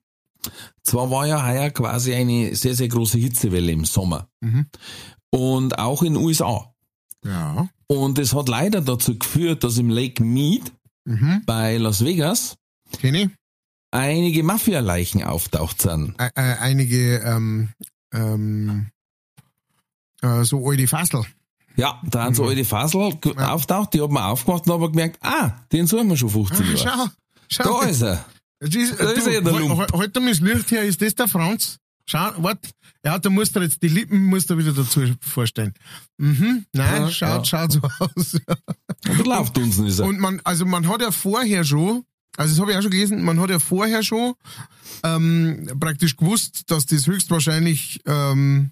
Zwar 0.84 1.10
war 1.12 1.28
ja 1.28 1.46
heuer 1.46 1.70
quasi 1.72 2.14
eine 2.14 2.56
sehr, 2.56 2.76
sehr 2.76 2.88
große 2.88 3.18
Hitzewelle 3.18 3.72
im 3.72 3.86
Sommer. 3.86 4.30
Mhm. 4.42 4.68
Und 5.30 5.78
auch 5.80 6.04
in 6.04 6.14
den 6.14 6.24
USA. 6.24 6.74
Ja. 7.24 7.68
Und 7.88 8.18
es 8.20 8.34
hat 8.34 8.50
leider 8.50 8.82
dazu 8.82 9.18
geführt, 9.18 9.64
dass 9.64 9.78
im 9.78 9.90
Lake 9.90 10.24
Mead 10.24 10.72
Mhm. 11.06 11.44
bei 11.46 11.78
Las 11.78 12.04
Vegas 12.04 12.56
einige 13.92 14.42
Mafia-Leichen 14.44 15.24
auftaucht 15.24 15.82
sind. 15.82 16.16
Ä- 16.20 16.32
äh, 16.36 16.58
einige 16.60 17.18
ähm, 17.20 17.70
ähm, 18.12 18.88
äh, 20.22 20.44
so 20.44 20.68
alte 20.68 20.88
Fassel. 20.88 21.26
Ja, 21.78 22.02
da 22.10 22.24
haben 22.24 22.34
so 22.36 22.46
alte 22.46 22.64
Fasel 22.66 23.16
ge- 23.22 23.36
Ja. 23.38 23.52
auftaucht, 23.54 23.94
die 23.94 24.02
hat 24.02 24.10
man 24.10 24.24
aufgemacht 24.24 24.66
und 24.66 24.74
aber 24.74 24.90
gemerkt, 24.90 25.20
ah, 25.22 25.52
den 25.72 25.88
suchen 25.88 26.10
wir 26.10 26.18
schon 26.18 26.30
15 26.30 26.66
Ah, 26.66 26.70
Jahre. 26.74 27.12
schau, 27.50 27.64
schau. 27.64 27.82
Da 27.82 27.88
ist 27.88 28.02
er. 28.02 28.26
Das 28.60 28.74
ist, 28.76 29.00
da 29.00 29.12
ist 29.12 29.28
er, 29.28 29.42
der 29.42 29.54
hol- 29.54 29.60
Lump. 29.60 29.92
hol- 29.92 30.00
Halt 30.00 30.16
mal 30.16 30.30
das 30.30 30.40
Licht 30.40 30.72
her, 30.72 30.84
ist 30.84 31.02
das 31.02 31.14
der 31.16 31.28
Franz? 31.28 31.78
Schau, 32.08 32.32
wart. 32.44 32.60
Ja, 33.04 33.18
da 33.20 33.30
musst 33.30 33.56
du 33.56 33.62
jetzt 33.62 33.82
die 33.82 33.88
Lippen 33.88 34.24
musst 34.26 34.50
du 34.50 34.58
wieder 34.58 34.74
dazu 34.74 35.02
vorstellen. 35.22 35.74
Mhm, 36.18 36.66
nein, 36.74 37.02
Ja, 37.04 37.12
schaut, 37.12 37.52
ja. 37.52 37.68
schaut 37.70 37.72
so 37.72 37.82
aus. 38.00 38.38
Und 39.10 39.28
Laufdunsen 39.28 39.88
ist 39.88 40.00
er. 40.00 40.06
Und 40.06 40.20
man, 40.20 40.40
also 40.44 40.66
man 40.66 40.88
hat 40.88 41.02
ja 41.02 41.12
vorher 41.12 41.64
schon, 41.64 42.04
also 42.38 42.54
das 42.54 42.60
habe 42.62 42.72
ich 42.72 42.78
auch 42.78 42.82
schon 42.82 42.92
gelesen, 42.92 43.24
man 43.24 43.40
hat 43.40 43.50
ja 43.50 43.60
vorher 43.60 44.04
schon 44.04 44.34
ähm, 45.04 45.68
praktisch 45.80 46.16
gewusst, 46.18 46.64
dass 46.68 46.86
das 46.86 47.08
höchstwahrscheinlich, 47.08 48.02
ähm, 48.06 48.72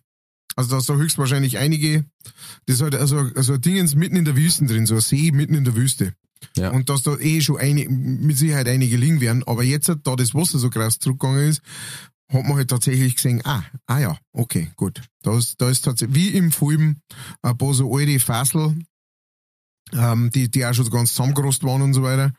also 0.56 0.76
dass 0.76 0.86
da 0.86 0.96
höchstwahrscheinlich 0.96 1.58
einige, 1.58 2.06
das 2.68 2.82
hat 2.82 2.96
also, 2.96 3.18
also 3.36 3.54
ein 3.54 3.62
Dingens 3.62 3.96
mitten 3.96 4.16
in 4.16 4.26
der 4.26 4.36
Wüste 4.36 4.66
drin, 4.66 4.86
so 4.86 4.96
ein 4.96 5.02
See 5.02 5.32
mitten 5.32 5.56
in 5.56 5.64
der 5.64 5.76
Wüste. 5.76 6.14
Ja. 6.58 6.72
Und 6.72 6.90
dass 6.90 7.04
da 7.04 7.18
eh 7.18 7.42
schon 7.42 7.58
eine, 7.58 7.88
mit 7.88 8.38
Sicherheit 8.38 8.68
einige 8.68 8.98
liegen 8.98 9.22
werden. 9.22 9.44
Aber 9.46 9.64
jetzt, 9.64 9.88
da 10.04 10.16
das 10.16 10.36
Wasser 10.36 10.60
so 10.60 10.70
krass 10.70 11.00
zurückgegangen 11.00 11.50
ist, 11.50 11.62
hat 12.34 12.44
man 12.44 12.56
halt 12.56 12.70
tatsächlich 12.70 13.16
gesehen, 13.16 13.42
ah, 13.46 13.64
ah 13.88 14.00
ja, 14.00 14.18
okay, 14.34 14.72
gut. 14.76 15.02
Da 15.22 15.38
ist, 15.38 15.62
da 15.62 15.70
ist 15.70 15.82
tatsächlich, 15.84 16.16
wie 16.16 16.30
im 16.30 16.52
Film, 16.52 16.98
ein 17.42 17.58
paar 17.58 17.74
so 17.74 17.96
alte 17.96 18.20
Fassel, 18.20 18.76
ähm, 19.94 20.30
die, 20.34 20.50
die 20.50 20.66
auch 20.66 20.74
schon 20.74 20.90
ganz 20.90 21.12
zusammengerostet 21.14 21.68
waren 21.68 21.82
und 21.84 21.94
so 21.94 22.04
weiter, 22.04 22.32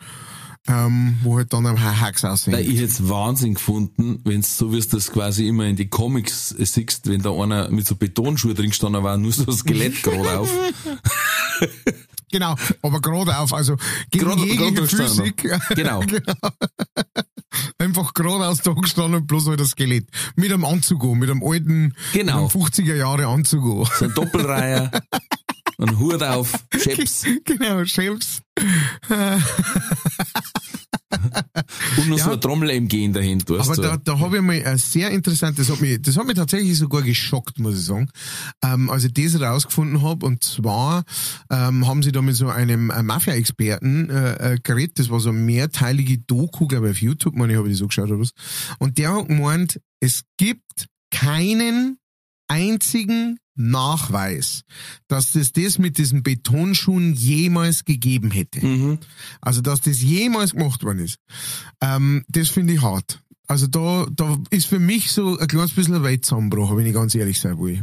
ähm, 0.66 1.18
wo 1.22 1.36
halt 1.36 1.52
dann 1.52 1.66
am 1.66 1.80
Hacks 1.80 2.24
aussehen. 2.24 2.58
Ich 2.58 2.74
hätte 2.76 2.84
es 2.84 3.08
Wahnsinn 3.08 3.54
gefunden, 3.54 4.20
wenn 4.24 4.40
es 4.40 4.56
so 4.56 4.72
wie 4.72 4.78
es 4.78 4.88
das 4.88 5.12
quasi 5.12 5.46
immer 5.46 5.66
in 5.66 5.76
die 5.76 5.88
Comics 5.88 6.48
siehst, 6.50 7.06
wenn 7.08 7.22
da 7.22 7.30
einer 7.30 7.70
mit 7.70 7.86
so 7.86 7.96
Betonschuhe 7.96 8.54
drin 8.54 8.70
gestanden 8.70 9.02
war, 9.02 9.16
nur 9.18 9.32
so 9.32 9.46
ein 9.46 9.52
Skelett 9.56 10.02
gerade 10.02 10.40
auf. 10.40 10.50
Genau, 12.32 12.56
aber 12.82 13.00
gerade 13.00 13.38
auf, 13.38 13.52
also 13.54 13.76
gegen 14.10 14.24
Gerade- 14.24 14.42
jegliche 14.44 14.72
durchstanden. 14.72 15.34
Physik. 15.36 15.60
Genau. 15.76 16.02
Einfach 17.78 18.14
geradeaus 18.14 18.58
da 18.62 18.72
gestanden, 18.72 19.26
bloß 19.26 19.48
halt 19.48 19.60
das 19.60 19.70
Skelett. 19.70 20.06
Mit 20.36 20.52
einem 20.52 20.64
Anzug 20.64 21.02
an, 21.04 21.18
mit 21.18 21.30
einem 21.30 21.42
alten, 21.44 21.94
Genau. 22.12 22.42
mit 22.44 22.54
einem 22.54 22.62
50er 22.64 22.94
Jahre 22.94 23.26
Anzug 23.26 23.64
an. 23.64 23.92
So 23.98 24.04
ein 24.06 24.14
Doppelreiher, 24.14 24.90
ein 25.78 25.98
Hut 25.98 26.22
auf, 26.22 26.52
Scheps 26.76 27.26
genau, 27.44 27.84
Chefs. 27.84 28.42
und 31.96 32.08
noch 32.08 32.18
so 32.18 32.24
Ja. 32.24 32.32
eine 32.32 32.40
Trommel 32.40 32.70
im 32.70 32.88
Gehen 32.88 33.12
dahinter. 33.12 33.60
Aber 33.60 33.74
du. 33.74 33.82
da, 33.82 33.96
da 33.96 34.18
habe 34.18 34.36
ich 34.36 34.42
mal 34.42 34.62
ein 34.64 34.78
sehr 34.78 35.10
interessantes, 35.10 35.66
das 35.66 35.76
hat 35.76 35.82
mich, 35.82 36.00
das 36.02 36.16
hat 36.16 36.26
mich 36.26 36.36
tatsächlich 36.36 36.76
sogar 36.78 37.02
geschockt, 37.02 37.58
muss 37.58 37.74
ich 37.78 37.84
sagen, 37.84 38.10
ähm, 38.62 38.90
als 38.90 39.04
ich 39.04 39.12
das 39.14 39.40
rausgefunden 39.40 40.02
habe. 40.02 40.26
Und 40.26 40.42
zwar 40.44 41.04
ähm, 41.50 41.86
haben 41.86 42.02
sie 42.02 42.12
da 42.12 42.22
mit 42.22 42.36
so 42.36 42.48
einem 42.48 42.90
äh, 42.90 43.02
Mafia-Experten 43.02 44.10
äh, 44.10 44.54
äh, 44.54 44.58
geredet, 44.62 44.98
das 44.98 45.10
war 45.10 45.20
so 45.20 45.30
eine 45.30 45.38
mehrteilige 45.38 46.18
Doku, 46.18 46.66
glaube 46.66 46.86
ich, 46.88 46.92
auf 46.92 47.02
YouTube, 47.02 47.34
meine 47.36 47.52
ich, 47.52 47.58
habe 47.58 47.68
ich 47.68 47.74
das 47.74 47.78
so 47.80 47.86
geschaut 47.86 48.10
oder 48.10 48.20
was. 48.20 48.30
Und 48.78 48.98
der 48.98 49.14
hat 49.14 49.28
gemeint, 49.28 49.80
es 50.00 50.22
gibt 50.38 50.86
keinen 51.10 51.98
einzigen 52.48 53.38
Nachweis, 53.54 54.62
dass 55.08 55.34
es 55.34 55.52
das 55.52 55.78
mit 55.78 55.98
diesen 55.98 56.22
Betonschuhen 56.22 57.14
jemals 57.14 57.84
gegeben 57.84 58.30
hätte. 58.30 58.64
mhm. 58.64 58.98
Also, 59.40 59.60
dass 59.60 59.80
das 59.80 60.00
jemals 60.02 60.52
gemacht 60.52 60.82
worden 60.82 61.00
ist, 61.00 61.18
ähm, 61.80 62.24
das 62.28 62.48
finde 62.48 62.74
ich 62.74 62.82
hart. 62.82 63.20
Also 63.46 63.66
da, 63.66 64.06
da 64.10 64.38
ist 64.50 64.66
für 64.66 64.78
mich 64.78 65.12
so 65.12 65.38
ein 65.38 65.46
kleines 65.48 65.72
bisschen 65.72 65.94
ein 65.94 66.02
Weltzusammenbruch, 66.02 66.76
wenn 66.76 66.86
ich 66.86 66.94
ganz 66.94 67.14
ehrlich 67.14 67.38
sein 67.38 67.58
will. 67.58 67.82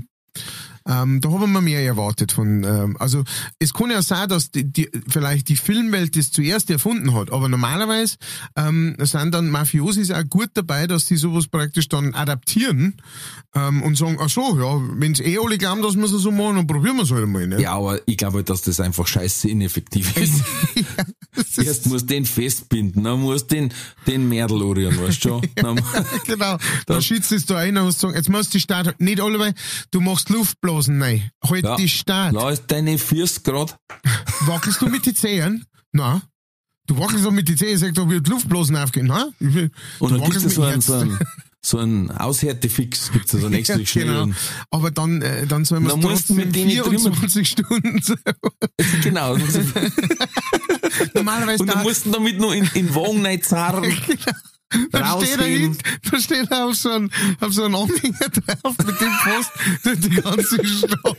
Ähm, 0.88 1.22
da 1.22 1.30
haben 1.30 1.52
wir 1.52 1.62
mehr 1.62 1.82
erwartet 1.84 2.32
von, 2.32 2.64
ähm, 2.64 2.98
also 3.00 3.24
es 3.60 3.74
kann 3.74 3.92
ja 3.92 4.02
sein, 4.02 4.28
dass 4.30 4.52
die, 4.52 4.64
die, 4.64 4.90
vielleicht 5.08 5.50
die 5.50 5.56
Filmwelt 5.56 6.16
das 6.16 6.32
zuerst 6.32 6.70
erfunden 6.70 7.14
hat, 7.14 7.32
aber 7.32 7.48
normalerweise 7.50 8.16
ähm, 8.56 8.96
sind 9.00 9.32
dann 9.34 9.50
Mafiosis 9.50 10.12
auch 10.12 10.24
gut 10.30 10.50
dabei, 10.56 10.88
dass 10.88 11.06
die 11.06 11.18
sowas 11.18 11.48
praktisch 11.48 11.88
dann 11.90 12.14
adaptieren 12.16 12.96
ähm, 13.54 13.82
und 13.84 13.98
sagen, 13.98 14.18
ach 14.20 14.30
so, 14.30 14.58
ja, 14.60 14.80
wenn 15.00 15.14
eh 15.20 15.38
alle 15.38 15.58
glauben, 15.58 15.82
dass 15.82 15.96
wir 15.96 16.04
es 16.06 16.12
so 16.12 16.32
machen, 16.32 16.56
dann 16.56 16.68
probieren 16.68 16.96
wir 16.98 17.04
es 17.04 17.12
halt 17.12 17.28
mal. 17.28 17.48
Ne? 17.48 17.62
Ja, 17.62 17.74
aber 17.74 18.00
ich 18.08 18.18
glaube, 18.18 18.44
dass 18.44 18.62
das 18.64 18.80
einfach 18.80 19.06
scheiße 19.08 19.50
ineffektiv 19.50 20.16
ist. 20.18 20.42
ja, 20.76 21.64
Erst 21.64 21.86
musst 21.88 22.04
du 22.10 22.14
den 22.14 22.26
festbinden, 22.26 23.04
dann 23.04 23.20
musst 23.22 23.52
du 23.52 23.56
den, 23.56 23.74
den 24.08 24.28
Mädel 24.28 24.62
orientieren, 24.62 25.06
weißt 25.08 25.24
du 25.26 25.30
schon? 25.30 25.42
Dann- 25.56 25.82
genau. 26.26 26.58
Dann 26.86 27.02
schießt 27.02 27.32
es 27.34 27.46
da 27.46 27.58
ein 27.58 27.78
und 27.78 27.92
sagen, 27.92 28.16
jetzt 28.16 28.30
musst 28.30 28.54
du 28.54 28.58
die 28.58 28.62
Stadt, 28.62 29.00
nicht 29.00 29.22
alle, 29.22 29.38
weil 29.40 29.54
du 29.92 30.02
machst 30.02 30.30
Luftblasen 30.72 31.02
rein. 31.02 31.32
Halt 31.44 31.64
Ja. 31.66 31.76
die 31.76 31.90
Stadt. 31.90 32.34
Lass 32.34 32.66
deine 32.68 32.98
Füße 32.98 33.42
grad. 33.42 33.78
Wackelst 34.42 34.82
du 34.82 34.88
mit 34.88 35.06
den 35.06 35.16
Zehen? 35.16 35.66
Nein. 35.92 36.22
Du 36.88 36.98
wackelst 36.98 37.24
doch 37.26 37.32
mit 37.32 37.48
den 37.48 37.58
Zehen, 37.58 37.78
sagt, 37.78 37.98
da 37.98 38.10
wird 38.10 38.28
Luftblasen 38.28 38.76
aufgehen. 38.76 39.06
Nein. 39.08 39.26
Ich 39.40 39.54
will, 39.54 39.72
Und 40.00 40.12
dann 40.12 40.22
gibt's 40.30 40.44
ja 40.44 40.50
so 40.50 40.64
einen, 40.64 40.82
so 40.82 40.94
einen, 40.96 41.20
so 41.62 41.78
einen 41.78 42.12
Aushärtefix, 42.12 43.12
gibt's 43.12 43.32
ja 43.34 43.40
so 43.40 43.46
einen 43.46 43.56
extra 43.56 43.78
Ja, 43.78 43.84
genau. 43.94 44.24
und- 44.24 44.36
Aber 44.72 44.92
dann, 44.92 45.22
äh, 45.22 45.46
dann 45.46 45.64
soll 45.64 45.80
man 45.80 45.90
Dann 45.92 46.00
es 46.00 46.06
trotzdem 46.20 46.38
mit 46.38 46.56
denen 46.56 46.72
drüber- 46.78 46.90
24 46.90 47.48
Stunden. 47.50 48.02
Genau. 49.04 49.34
Und 49.34 49.44
Normalerweise 51.14 51.66
dann 51.66 51.78
da, 51.78 51.84
musst 51.84 52.06
du 52.06 52.12
damit 52.12 52.40
noch 52.40 52.52
in, 52.54 52.70
in 52.74 52.94
Wagen 52.96 53.26
reinzarren. 53.26 53.84
Dann 54.92 55.22
steht 55.22 55.40
er 55.40 56.12
da 56.12 56.20
steht 56.20 56.52
er 56.52 56.66
auf 56.66 56.76
so 56.76 56.90
einem, 56.90 57.12
auf 57.40 57.54
so 57.54 57.66
Anhänger 57.66 58.30
drauf 58.30 58.78
mit 58.78 59.02
dem 59.02 59.14
Post 59.24 59.52
die 60.04 60.10
ganze 60.10 60.66
Stadt. 60.66 61.18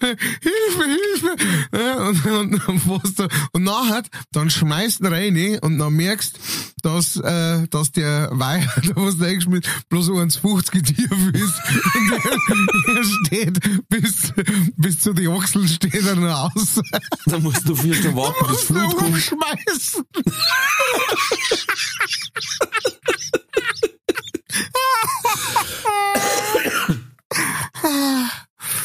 Hilfe, 0.00 0.84
Hilfe! 0.84 1.36
Ja, 1.72 2.08
und, 2.08 2.26
und, 2.26 2.86
und, 2.86 3.18
da, 3.18 3.28
und 3.52 3.62
nachher, 3.62 4.02
dann 4.32 4.50
schmeißt 4.50 5.00
ihn 5.00 5.06
rein 5.06 5.36
eh, 5.36 5.58
und 5.60 5.78
dann 5.78 5.94
merkst, 5.94 6.38
dass, 6.82 7.16
äh, 7.16 7.66
dass 7.68 7.92
der 7.92 8.30
Weiher, 8.32 8.66
da 8.82 8.96
was 8.96 9.18
du 9.18 9.24
reingeschmissen 9.24 9.70
bloß 9.88 10.08
1,50 10.08 10.82
tief 10.84 11.10
ist. 11.32 11.60
Und 11.94 12.12
er, 12.12 12.96
er 12.96 13.04
steht 13.04 13.88
bis, 13.88 14.32
bis 14.76 15.00
zu 15.00 15.12
den 15.12 15.28
Achseln 15.30 15.68
steht 15.68 16.06
er 16.06 16.16
noch 16.16 16.50
aus. 16.54 16.80
Dann 17.26 17.42
musst 17.42 17.68
du 17.68 17.74
vier 17.74 17.94
Stunden 17.94 18.16
warten, 18.16 18.46
bis 18.48 18.62
Flut 18.62 18.96
kommt. 18.96 19.10
umschmeißen. 19.10 20.04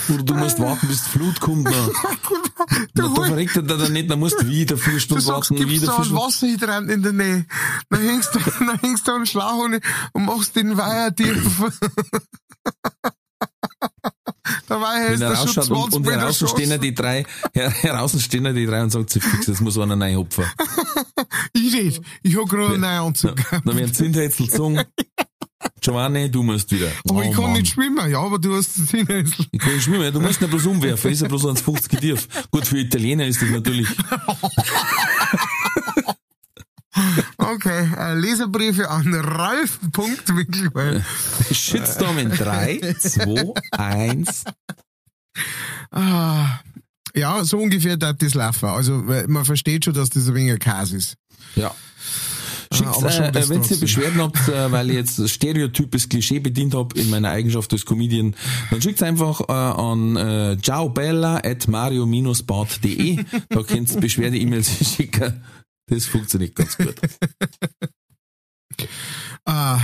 Oder 0.09 0.23
du 0.23 0.33
musst 0.35 0.59
warten, 0.59 0.87
bis 0.87 1.03
die 1.03 1.09
Flut 1.09 1.39
kommt. 1.39 1.65
Dann, 1.65 1.91
dann, 2.93 3.15
dann 3.15 3.25
verreckt 3.25 3.55
er 3.55 3.63
dann 3.63 3.91
nicht, 3.91 4.09
dann 4.09 4.19
musst 4.19 4.39
du 4.39 4.47
wieder 4.47 4.77
vier 4.77 4.93
Du 4.93 4.99
Stunden 4.99 5.25
warten, 5.25 5.57
wieder 5.57 5.93
vier 5.93 6.05
einen. 6.05 6.15
Wasserhydrant 6.15 6.91
in 6.91 7.01
der 7.01 7.13
Nähe. 7.13 7.45
Dann 7.89 8.01
hängst 8.01 8.35
du, 8.35 8.39
dann 8.59 8.79
hängst 8.79 9.07
du 9.07 9.13
einen 9.13 9.25
Schlauch 9.25 9.63
und, 9.63 9.79
und 10.13 10.25
machst 10.25 10.55
den 10.55 10.77
Weiher 10.77 11.15
tief. 11.15 11.61
Wenn 14.67 15.13
ist 15.13 15.21
er 15.21 15.29
da 15.29 15.35
schon 15.35 15.45
rausschaut 15.47 15.65
20 15.65 15.71
und, 15.71 15.93
und 15.93 16.01
Meter 16.05 16.19
heraus 16.21 16.35
stehen 16.37 16.49
ja 16.49 16.55
geschossen. 16.77 16.81
die 16.81 16.93
drei, 16.95 17.25
her, 17.53 17.69
heraus 17.71 18.21
stehen 18.21 18.45
ja 18.45 18.53
die 18.53 18.65
drei 18.65 18.83
und 18.83 19.09
sie 19.09 19.19
fix, 19.19 19.45
das 19.45 19.59
muss 19.61 19.77
einer 19.77 19.99
reinhupfen. 19.99 20.45
Ich 21.53 21.73
nicht. 21.73 22.01
Ich 22.23 22.37
hab 22.37 22.47
gerade 22.49 22.73
einen 22.73 22.81
neuen 22.81 23.01
Anzug 23.07 23.35
gehabt. 23.37 23.67
Dann 23.67 23.77
werden 23.77 23.93
Zündhäcksel 23.93 24.47
gezogen. 24.47 24.81
Giovanni, 25.81 26.29
du 26.29 26.43
musst 26.43 26.71
wieder. 26.71 26.89
Aber 27.09 27.23
ich 27.23 27.29
Oh, 27.29 27.33
kann 27.33 27.43
Mann. 27.45 27.53
nicht 27.53 27.67
schwimmen. 27.73 28.09
Ja, 28.11 28.19
aber 28.19 28.37
du 28.37 28.55
hast 28.55 28.77
das 28.77 28.89
Hinhäusl. 28.91 29.45
Ich 29.51 29.59
kann 29.59 29.73
nicht 29.73 29.83
schwimmen, 29.83 30.13
du 30.13 30.19
musst 30.19 30.41
nicht 30.41 30.49
bloß 30.49 30.65
umwerfen, 30.65 31.11
ist 31.11 31.21
ja 31.21 31.27
bloß 31.27 31.45
1,50 31.45 31.99
tief. 31.99 32.27
Gut, 32.51 32.67
für 32.67 32.77
Italiener 32.77 33.25
ist 33.25 33.41
das 33.41 33.49
natürlich. 33.49 33.87
Okay, 37.37 37.89
äh, 37.97 38.13
Leserbriefe 38.13 38.89
an 38.89 39.13
Ralf.winkelmann. 39.13 41.03
Shitstorm 41.51 42.17
in 42.17 42.31
3, 42.31 42.95
2, 42.97 43.53
1. 43.71 44.43
Ah, 45.91 46.59
ja, 47.13 47.43
so 47.43 47.57
ungefähr 47.59 47.97
darf 47.97 48.17
das 48.17 48.33
laufen. 48.33 48.69
Also, 48.69 49.03
man 49.27 49.45
versteht 49.45 49.85
schon, 49.85 49.93
dass 49.93 50.09
das 50.09 50.27
ein 50.27 50.35
wenig 50.35 50.53
ein 50.53 50.59
Käse 50.59 50.97
ist. 50.97 51.15
Ja. 51.55 51.73
Schickt, 52.71 52.95
schon 52.95 53.23
äh, 53.23 53.29
äh, 53.29 53.49
wenn 53.49 53.63
ihr. 53.63 53.77
Beschwerden 53.77 54.21
habt, 54.21 54.47
äh, 54.47 54.71
weil 54.71 54.89
ich 54.89 54.95
jetzt 54.95 55.29
stereotypes 55.29 56.09
Klischee 56.09 56.39
bedient 56.39 56.73
habe 56.73 56.99
in 56.99 57.09
meiner 57.09 57.29
Eigenschaft 57.29 57.71
als 57.73 57.85
Comedian, 57.85 58.35
dann 58.71 58.81
schickt 58.81 59.01
einfach 59.03 59.41
äh, 59.41 59.51
an 59.51 60.15
äh, 60.15 60.57
ciaobella 60.61 61.37
at 61.37 61.67
mario-bart.de. 61.67 63.23
Da 63.49 63.63
könnt 63.63 63.91
ihr 63.91 64.01
Beschwerde-E-Mails 64.01 64.95
schicken. 64.95 65.41
Das 65.87 66.05
funktioniert 66.05 66.55
ganz 66.55 66.77
gut. 66.77 66.95
Ah, 69.45 69.79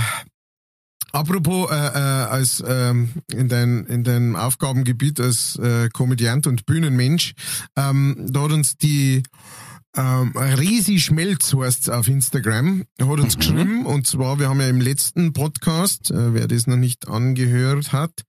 apropos, 1.12 1.70
äh, 1.70 1.74
äh, 1.74 1.78
als 1.78 2.62
ähm, 2.66 3.10
in 3.32 3.48
dein 3.48 3.86
in 3.86 4.02
deinem 4.02 4.36
Aufgabengebiet 4.36 5.20
als 5.20 5.56
äh, 5.56 5.88
Komödiant 5.90 6.46
und 6.46 6.66
Bühnenmensch, 6.66 7.34
ähm, 7.76 8.26
da 8.28 8.42
hat 8.42 8.52
uns 8.52 8.76
die 8.76 9.22
ähm, 9.96 10.32
Resi 10.36 10.98
Schmelz 10.98 11.54
heißt's 11.54 11.88
auf 11.88 12.08
Instagram, 12.08 12.84
hat 13.00 13.20
uns 13.20 13.36
geschrieben. 13.36 13.84
Und 13.84 14.06
zwar, 14.06 14.38
wir 14.38 14.48
haben 14.48 14.60
ja 14.60 14.68
im 14.68 14.80
letzten 14.80 15.32
Podcast, 15.32 16.10
äh, 16.10 16.34
wer 16.34 16.48
das 16.48 16.66
noch 16.66 16.76
nicht 16.76 17.08
angehört 17.08 17.92
hat, 17.92 18.22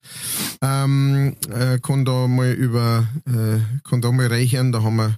ähm, 0.61 1.35
äh, 1.49 1.79
kann 1.79 2.05
da 2.05 2.27
mal 2.27 2.51
über, 2.51 3.07
äh, 3.25 3.59
kann 3.87 4.01
da 4.01 4.11
mal 4.11 4.27
reichern, 4.27 4.71
da 4.71 4.83
haben 4.83 4.97
wir 4.97 5.17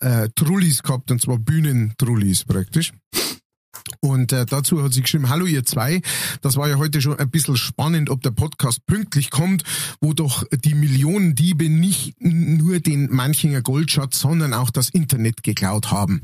äh, 0.00 0.28
Trullis 0.34 0.82
gehabt 0.82 1.10
und 1.10 1.20
zwar 1.20 1.38
Bühnentrullis 1.38 2.44
praktisch. 2.44 2.92
Und 4.00 4.32
äh, 4.32 4.46
dazu 4.46 4.82
hat 4.82 4.92
sie 4.92 5.02
geschrieben, 5.02 5.28
hallo 5.28 5.46
ihr 5.46 5.64
zwei, 5.64 6.00
das 6.40 6.56
war 6.56 6.68
ja 6.68 6.76
heute 6.76 7.00
schon 7.00 7.18
ein 7.18 7.30
bisschen 7.30 7.56
spannend, 7.56 8.10
ob 8.10 8.22
der 8.22 8.30
Podcast 8.30 8.84
pünktlich 8.86 9.30
kommt, 9.30 9.62
wo 10.00 10.12
doch 10.12 10.44
die 10.64 10.74
Millionendiebe 10.74 11.68
nicht 11.68 12.14
nur 12.20 12.80
den 12.80 13.10
Manchinger 13.10 13.62
Goldschatz, 13.62 14.20
sondern 14.20 14.52
auch 14.54 14.70
das 14.70 14.90
Internet 14.90 15.42
geklaut 15.42 15.90
haben. 15.90 16.22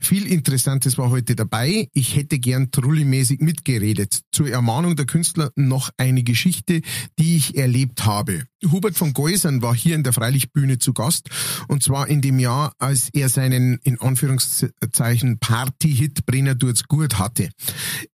Viel 0.00 0.26
Interessantes 0.26 0.98
war 0.98 1.10
heute 1.10 1.36
dabei. 1.36 1.88
Ich 1.92 2.16
hätte 2.16 2.38
gern 2.38 2.70
trullimäßig 2.70 3.40
mitgeredet. 3.40 4.20
Zur 4.32 4.48
Ermahnung 4.48 4.96
der 4.96 5.06
Künstler 5.06 5.50
noch 5.56 5.90
eine 5.96 6.22
Geschichte, 6.22 6.80
die 7.18 7.36
ich 7.36 7.56
erlebt 7.56 8.04
habe. 8.04 8.44
Hubert 8.66 8.96
von 8.96 9.12
Geusern 9.12 9.62
war 9.62 9.74
hier 9.74 9.94
in 9.94 10.02
der 10.02 10.12
Freilichtbühne 10.12 10.78
zu 10.78 10.92
Gast 10.92 11.28
und 11.68 11.82
zwar 11.82 12.08
in 12.08 12.20
dem 12.20 12.40
Jahr, 12.40 12.72
als 12.78 13.08
er 13.12 13.28
seinen 13.28 13.78
in 13.84 14.00
Anführungszeichen 14.00 15.38
Party-Hit 15.38 16.26
Brenner 16.26 16.58
tut's 16.58 16.84
gut 16.98 17.18
hatte. 17.18 17.50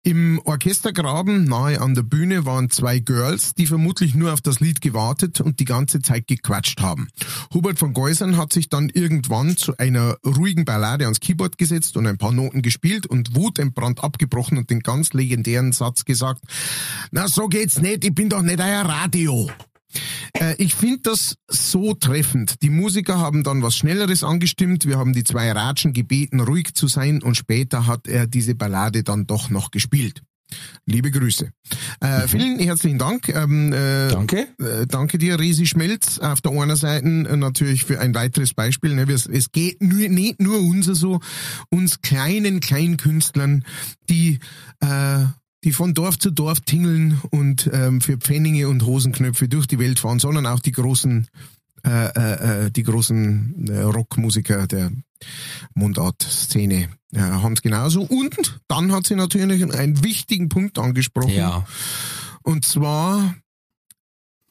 Im 0.03 0.39
Orchestergraben 0.45 1.45
nahe 1.45 1.81
an 1.81 1.95
der 1.95 2.03
Bühne 2.03 2.45
waren 2.45 2.69
zwei 2.69 2.99
Girls, 2.99 3.55
die 3.55 3.67
vermutlich 3.67 4.15
nur 4.15 4.33
auf 4.33 4.43
das 4.43 4.61
Lied 4.61 4.83
gewartet 4.83 5.41
und 5.41 5.59
die 5.59 5.65
ganze 5.65 6.03
Zeit 6.03 6.27
gequatscht 6.27 6.83
haben. 6.83 7.09
Hubert 7.55 7.79
von 7.79 7.95
Geusern 7.95 8.37
hat 8.37 8.53
sich 8.53 8.69
dann 8.69 8.91
irgendwann 8.91 9.57
zu 9.57 9.77
einer 9.79 10.19
ruhigen 10.25 10.67
Ballade 10.67 11.05
ans 11.05 11.21
Keyboard 11.21 11.57
gesetzt 11.57 11.97
und 11.97 12.07
ein 12.07 12.19
paar 12.19 12.33
Noten 12.33 12.61
gespielt 12.61 13.07
und 13.07 13.35
wutentbrannt 13.35 14.05
abgebrochen 14.05 14.59
und 14.59 14.69
den 14.69 14.81
ganz 14.81 15.15
legendären 15.15 15.73
Satz 15.73 16.05
gesagt, 16.05 16.43
na 17.11 17.27
so 17.27 17.49
geht's 17.49 17.81
nicht, 17.81 18.05
ich 18.05 18.15
bin 18.15 18.29
doch 18.29 18.43
nicht 18.43 18.61
euer 18.61 18.83
Radio. 18.83 19.51
Äh, 20.33 20.55
ich 20.59 20.75
finde 20.75 21.01
das 21.03 21.37
so 21.49 21.95
treffend. 21.95 22.63
Die 22.63 22.71
Musiker 22.71 23.19
haben 23.19 23.43
dann 23.45 23.63
was 23.63 23.77
Schnelleres 23.77 24.25
angestimmt. 24.25 24.87
Wir 24.87 24.99
haben 24.99 25.13
die 25.13 25.25
zwei 25.25 25.51
Ratschen 25.53 25.93
gebeten, 25.93 26.41
ruhig 26.41 26.75
zu 26.75 26.89
sein 26.89 27.23
und 27.23 27.37
später 27.37 27.87
hat 27.87 28.07
er 28.07 28.27
diese 28.27 28.55
Ballade 28.55 29.03
dann 29.03 29.27
doch 29.27 29.51
noch 29.51 29.71
gespielt. 29.71 30.23
Liebe 30.87 31.11
Grüße. 31.11 31.51
Äh, 32.01 32.29
vielen 32.29 32.59
herzlichen 32.59 32.99
Dank. 32.99 33.29
Ähm, 33.29 33.73
äh, 33.73 34.09
Danke. 34.09 34.49
äh, 34.59 34.87
danke 34.87 35.19
dir, 35.19 35.39
Resi 35.39 35.67
Schmelz. 35.67 36.19
Auf 36.19 36.43
der 36.43 36.53
einen 36.53 36.77
Seite 36.77 37.07
äh, 37.07 37.37
natürlich 37.37 37.85
für 37.85 38.01
ein 38.01 38.15
weiteres 38.15 38.55
Beispiel. 38.55 38.95
Ne? 38.95 39.07
Es, 39.11 39.27
es 39.27 39.51
geht 39.51 39.83
nur, 39.83 40.09
nicht 40.09 40.41
nur 40.41 40.61
uns 40.61 40.87
so, 40.87 41.21
uns 41.71 42.03
kleinen 42.03 42.61
Kleinkünstlern, 42.61 43.65
die 44.11 44.39
äh, 44.81 45.25
die 45.65 45.73
von 45.73 45.95
Dorf 45.95 46.19
zu 46.19 46.31
Dorf 46.31 46.61
tingeln 46.61 47.21
und 47.31 47.69
ähm, 47.73 48.01
für 48.01 48.19
Pfennige 48.19 48.69
und 48.69 48.85
Hosenknöpfe 48.85 49.49
durch 49.49 49.67
die 49.67 49.79
Welt 49.79 49.99
fahren, 49.99 50.19
sondern 50.19 50.47
auch 50.47 50.61
die 50.61 50.73
großen, 50.73 51.27
äh, 51.85 51.89
äh, 51.91 52.67
äh, 52.67 52.71
die 52.71 52.83
großen 52.83 53.69
äh, 53.69 53.81
Rockmusiker 53.81 54.67
der 54.67 54.93
Mundart-Szene 55.75 56.91
äh, 57.13 57.19
haben 57.19 57.55
es 57.55 57.63
genauso. 57.63 58.03
Und 58.03 58.61
dann 58.69 58.93
hat 58.93 59.07
sie 59.07 59.15
natürlich 59.15 59.63
einen 59.75 60.05
wichtigen 60.05 60.51
Punkt 60.51 60.79
angesprochen. 60.79 61.35
Ja. 61.35 61.67
Und 62.43 62.67
zwar 62.67 63.35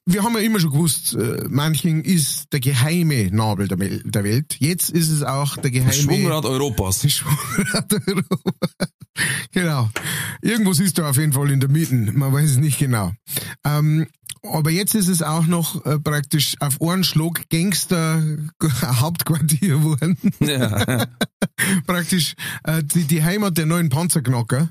wir 0.05 0.23
haben 0.23 0.33
ja 0.35 0.41
immer 0.41 0.59
schon 0.59 0.71
gewusst, 0.71 1.15
äh, 1.15 1.45
manchen 1.49 2.03
ist 2.03 2.51
der 2.51 2.59
geheime 2.59 3.29
Nabel 3.31 3.67
der, 3.67 3.79
Wel 3.79 4.01
der 4.03 4.23
Welt. 4.23 4.57
Jetzt 4.59 4.89
ist 4.89 5.09
es 5.09 5.23
auch 5.23 5.57
der 5.57 5.71
geheime... 5.71 5.93
Schwungrad 5.93 6.45
Europas. 6.45 7.01
Das 7.01 7.13
Schwungrad 7.13 7.93
Europa. 8.07 8.51
genau. 9.51 9.89
Irgendwo 10.41 10.71
ist 10.71 10.97
da 10.97 11.09
auf 11.09 11.17
jeden 11.17 11.33
Fall 11.33 11.51
in 11.51 11.59
der 11.59 11.69
Mitte. 11.69 11.95
Man 11.95 12.33
weiß 12.33 12.51
es 12.51 12.57
nicht 12.57 12.79
genau. 12.79 13.13
Ähm, 13.63 14.07
aber 14.41 14.71
jetzt 14.71 14.93
ist 14.93 15.07
es 15.07 15.21
auch 15.21 15.45
noch 15.45 15.85
äh, 15.85 15.99
praktisch 15.99 16.55
auf 16.59 16.81
einen 16.81 17.05
Schlag 17.05 17.49
Gangster 17.49 18.21
Hauptquartier 18.81 19.77
geworden. 19.77 20.17
Ja. 20.41 21.07
praktisch 21.88 22.36
äh, 22.63 22.84
die, 22.84 23.03
die 23.06 23.23
Heimat 23.23 23.58
der 23.58 23.65
neuen 23.65 23.89
Panzerknacker 23.89 24.69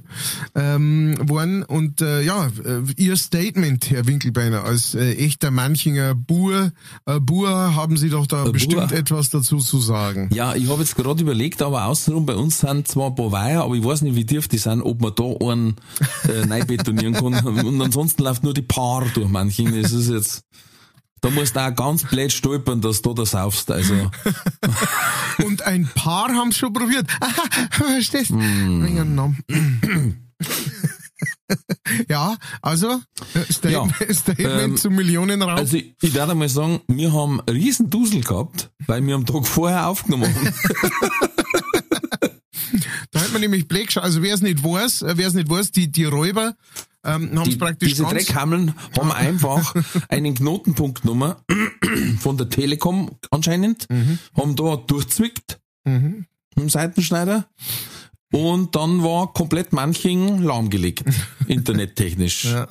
ähm, 0.54 1.16
worden. 1.28 1.62
Und 1.62 2.00
äh, 2.00 2.22
ja, 2.22 2.46
äh, 2.46 2.80
ihr 2.96 3.16
Statement, 3.16 3.90
Herr 3.90 4.06
Winkelbeiner, 4.06 4.64
als 4.64 4.94
äh, 4.94 5.12
echter 5.14 5.50
Manchinger 5.50 6.14
Bur, 6.14 6.72
äh, 7.06 7.20
Bur, 7.20 7.74
haben 7.74 7.96
Sie 7.96 8.10
doch 8.10 8.26
da 8.26 8.46
Äh, 8.46 8.50
bestimmt 8.52 8.88
Bur. 8.88 8.98
etwas 8.98 9.30
dazu 9.30 9.58
zu 9.58 9.80
sagen. 9.80 10.28
Ja, 10.32 10.54
ich 10.54 10.68
habe 10.68 10.80
jetzt 10.82 10.96
gerade 10.96 11.22
überlegt, 11.22 11.62
aber 11.62 11.86
außenrum 11.86 12.26
bei 12.26 12.34
uns 12.34 12.60
sind 12.60 12.88
zwar 12.88 13.08
ein 13.08 13.14
paar 13.14 13.32
Weiher, 13.32 13.62
aber 13.64 13.74
ich 13.74 13.84
weiß 13.84 14.02
nicht, 14.02 14.16
wie 14.16 14.26
tief 14.26 14.48
die 14.48 14.58
sind, 14.58 14.82
ob 14.82 15.00
man 15.00 15.12
da 15.14 15.24
einen 15.24 15.76
äh, 16.28 16.46
neu 16.46 16.64
betonieren 16.64 17.14
kann. 17.14 17.34
Und 17.34 17.80
ansonsten 17.82 18.22
läuft 18.22 18.42
nur 18.44 18.54
die 18.54 18.62
Paar 18.62 19.04
durch 19.14 19.28
manchen. 19.28 19.80
Das 19.80 19.92
ist 19.92 20.08
jetzt, 20.10 20.44
da 21.22 21.30
musst 21.30 21.56
du 21.56 21.60
auch 21.60 21.74
ganz 21.74 22.02
blöd 22.04 22.32
stolpern, 22.32 22.80
dass 22.80 23.00
du 23.00 23.14
da 23.14 23.24
saufst. 23.24 23.70
Also, 23.70 23.94
Und 25.44 25.62
ein 25.62 25.88
paar 25.94 26.28
haben 26.34 26.48
es 26.50 26.58
schon 26.58 26.72
probiert. 26.72 27.06
Verstehst 27.70 28.30
du? 28.30 28.40
Hm. 28.40 30.16
ja, 32.08 32.36
also 32.60 33.00
äh, 33.34 33.52
Statement, 33.52 33.94
Ja, 34.00 34.14
Statement 34.14 34.62
ähm, 34.62 34.76
zum 34.76 34.96
Millionenraum. 34.96 35.50
also 35.50 35.76
ich, 35.76 35.94
ich 36.02 36.12
werde 36.12 36.34
mal 36.34 36.48
sagen, 36.48 36.80
wir 36.88 37.12
haben 37.12 37.40
einen 37.40 37.56
riesen 37.56 37.88
Dusel 37.88 38.22
gehabt, 38.22 38.70
weil 38.86 39.06
wir 39.06 39.14
am 39.14 39.24
Tag 39.24 39.46
vorher 39.46 39.86
aufgenommen 39.86 40.34
haben. 40.34 40.52
da 43.12 43.20
hat 43.20 43.32
man 43.32 43.40
nämlich 43.42 43.68
geschaut. 43.68 44.02
Also 44.02 44.22
wer 44.22 44.34
es 44.34 44.42
nicht 44.42 44.64
weiß, 44.64 45.02
äh, 45.02 45.14
wer 45.16 45.28
es 45.28 45.34
nicht 45.34 45.48
weiß, 45.48 45.70
die, 45.70 45.92
die 45.92 46.04
Räuber 46.04 46.56
ähm, 47.04 47.38
haben 47.38 47.48
es 47.50 47.58
praktisch 47.58 47.90
diese 47.90 48.02
ganz, 48.04 48.14
Dreckhammeln 48.14 48.74
haben 48.98 49.12
einfach 49.12 49.74
einen 50.08 50.34
Knotenpunktnummer 50.34 51.42
von 52.20 52.36
der 52.36 52.48
Telekom 52.48 53.10
anscheinend, 53.30 53.86
haben 54.36 54.56
da 54.56 54.76
durchzwickt 54.76 55.58
Mhm. 55.84 56.26
mit 56.54 56.62
dem 56.64 56.68
Seitenschneider 56.68 57.48
und 58.32 58.76
dann 58.76 59.02
war 59.02 59.32
komplett 59.32 59.72
Manching 59.72 60.38
lahmgelegt, 60.42 61.02
internettechnisch. 61.48 62.44
Ja. 62.44 62.68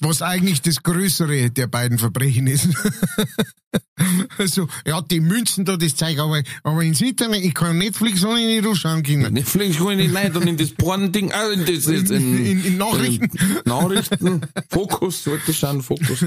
Was 0.00 0.22
eigentlich 0.22 0.62
das 0.62 0.82
größere 0.82 1.50
der 1.50 1.66
beiden 1.66 1.98
Verbrechen 1.98 2.46
ist. 2.46 2.68
also, 4.38 4.66
ja, 4.86 5.00
die 5.02 5.20
Münzen 5.20 5.64
da, 5.64 5.76
das 5.76 5.94
zeigt 5.94 6.18
aber, 6.18 6.42
aber 6.62 6.82
ins 6.82 7.00
Internet, 7.00 7.44
ich 7.44 7.54
kann 7.54 7.76
Netflix 7.78 8.24
ohne 8.24 8.44
nicht 8.46 8.66
anschauen 8.66 9.02
können. 9.02 9.32
Netflix 9.34 9.76
kann 9.76 9.90
ich 9.90 10.06
nicht 10.08 10.14
rein, 10.14 10.32
dann 10.32 10.48
in 10.48 10.56
das 10.56 10.70
Porn-Ding, 10.72 11.30
äh, 11.30 11.52
in, 11.52 11.60
das, 11.66 11.84
jetzt 11.86 12.10
in, 12.10 12.44
In- 12.44 12.64
in 12.64 12.78
Nachrichten. 12.78 13.24
in 13.26 13.60
Nachrichten, 13.66 14.40
Fokus, 14.70 15.22
sollte 15.24 15.52
schauen, 15.52 15.82
Fokus. 15.82 16.24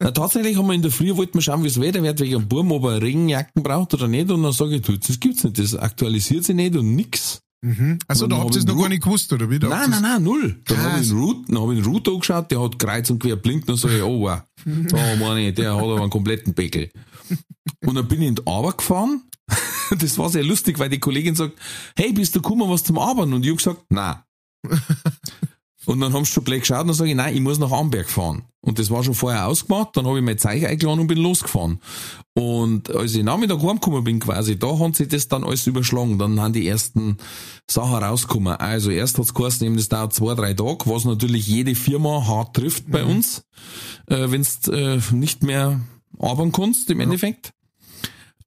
Na, 0.00 0.10
tatsächlich 0.10 0.56
haben 0.56 0.66
wir 0.66 0.74
in 0.74 0.82
der 0.82 0.90
Früh, 0.90 1.14
wollten 1.16 1.34
wir 1.34 1.42
schauen, 1.42 1.62
wie 1.62 1.68
es 1.68 1.80
Wetter 1.80 2.02
wird, 2.02 2.20
wegen 2.20 2.32
dem 2.40 2.48
Burm, 2.48 2.72
ob 2.72 2.84
er 2.84 3.00
Regenjacken 3.00 3.62
braucht 3.62 3.94
oder 3.94 4.08
nicht, 4.08 4.30
und 4.30 4.42
dann 4.42 4.52
sage 4.52 4.76
ich, 4.76 4.82
das 4.82 5.20
gibt's 5.20 5.44
nicht, 5.44 5.58
das 5.58 5.74
aktualisiert 5.76 6.44
sich 6.44 6.54
nicht 6.56 6.76
und 6.76 6.94
nix. 6.96 7.40
Also, 8.06 8.24
Und 8.24 8.30
da 8.30 8.38
habt 8.38 8.54
ihr 8.54 8.60
es 8.60 8.66
hab 8.66 8.74
noch 8.74 8.82
gar 8.82 8.88
nicht 8.88 9.02
gewusst, 9.02 9.32
oder 9.32 9.50
wie? 9.50 9.58
Da 9.58 9.68
Nein, 9.68 9.90
nein, 9.90 10.02
nein, 10.02 10.22
null. 10.22 10.60
Dann 10.66 10.78
habe 10.78 11.00
ich 11.00 11.10
habe 11.10 11.74
ich 11.74 11.82
den 11.82 11.92
Root 11.92 12.08
angeschaut, 12.08 12.50
der 12.50 12.60
hat 12.60 12.78
kreuz 12.78 13.10
und 13.10 13.18
quer 13.18 13.34
blinkt, 13.36 13.68
dann 13.68 13.76
sage 13.76 13.96
ich, 13.96 14.02
oh 14.02 14.20
wow, 14.20 14.42
meine 15.18 15.48
ich, 15.48 15.54
der 15.54 15.74
hat 15.74 15.82
aber 15.82 16.00
einen 16.00 16.10
kompletten 16.10 16.54
Beckel. 16.54 16.90
Und 17.84 17.96
dann 17.96 18.06
bin 18.06 18.22
ich 18.22 18.28
in 18.28 18.34
die 18.36 18.46
Arbeit 18.46 18.78
gefahren. 18.78 19.22
Das 19.98 20.18
war 20.18 20.28
sehr 20.28 20.44
lustig, 20.44 20.78
weil 20.78 20.90
die 20.90 20.98
Kollegin 20.98 21.34
sagt, 21.34 21.58
hey, 21.96 22.12
bist 22.12 22.36
du 22.36 22.42
gekommen, 22.42 22.68
was 22.68 22.84
zum 22.84 22.98
Arbeiten? 22.98 23.32
Und 23.32 23.42
ich 23.42 23.50
hab 23.50 23.56
gesagt, 23.56 23.84
nein. 23.88 24.16
Und 25.88 26.00
dann 26.00 26.12
haben 26.12 26.26
sie 26.26 26.32
schon 26.32 26.44
gleich 26.44 26.60
geschaut 26.60 26.86
und 26.86 26.92
sage 26.92 27.08
ich, 27.08 27.16
nein, 27.16 27.34
ich 27.34 27.40
muss 27.40 27.58
nach 27.58 27.72
Amberg 27.72 28.10
fahren. 28.10 28.42
Und 28.60 28.78
das 28.78 28.90
war 28.90 29.02
schon 29.02 29.14
vorher 29.14 29.46
ausgemacht, 29.46 29.96
dann 29.96 30.06
habe 30.06 30.18
ich 30.18 30.24
mein 30.24 30.36
Zeichen 30.36 30.66
eingeladen 30.66 31.00
und 31.00 31.06
bin 31.06 31.16
losgefahren. 31.16 31.80
Und 32.34 32.94
als 32.94 33.14
ich 33.14 33.24
Nachmittag 33.24 33.62
heimgekommen 33.62 34.04
bin 34.04 34.20
quasi, 34.20 34.58
da 34.58 34.78
hat 34.78 34.96
sich 34.96 35.08
das 35.08 35.28
dann 35.28 35.44
alles 35.44 35.66
überschlagen. 35.66 36.18
Dann 36.18 36.42
haben 36.42 36.52
die 36.52 36.68
ersten 36.68 37.16
Sachen 37.70 38.04
rausgekommen. 38.04 38.52
Also 38.58 38.90
erst 38.90 39.16
hat's 39.16 39.32
geheißen, 39.32 39.66
eben, 39.66 39.78
das 39.78 39.88
dauert 39.88 40.12
zwei, 40.12 40.34
drei 40.34 40.52
Tage, 40.52 40.84
was 40.84 41.06
natürlich 41.06 41.46
jede 41.46 41.74
Firma 41.74 42.26
hart 42.26 42.54
trifft 42.54 42.90
bei 42.90 43.02
uns, 43.02 43.46
äh, 44.08 44.30
wenn's 44.30 44.68
äh, 44.68 45.00
nicht 45.12 45.42
mehr 45.42 45.80
arbeiten 46.18 46.52
kannst 46.52 46.90
im 46.90 47.00
Endeffekt. 47.00 47.54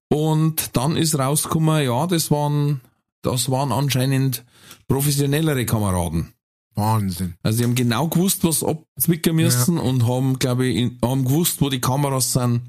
Und 0.10 0.78
dann 0.78 0.96
ist 0.96 1.18
rausgekommen, 1.18 1.86
ja, 1.86 2.06
das 2.06 2.30
waren, 2.30 2.82
das 3.24 3.50
waren 3.50 3.72
anscheinend 3.72 4.46
professionellere 4.88 5.66
Kameraden. 5.66 6.36
Wahnsinn. 6.76 7.36
Also 7.44 7.58
die 7.60 7.64
haben 7.66 7.76
genau 7.76 8.08
gewusst, 8.08 8.44
was 8.44 8.64
abzwicken 8.64 9.36
müssen 9.36 9.78
und 9.78 10.08
haben, 10.08 10.40
glaube 10.40 10.68
ich, 10.68 10.78
in, 10.78 10.98
haben 11.04 11.26
gewusst, 11.26 11.62
wo 11.62 11.70
die 11.70 11.82
Kameras 11.82 12.34
sind 12.34 12.62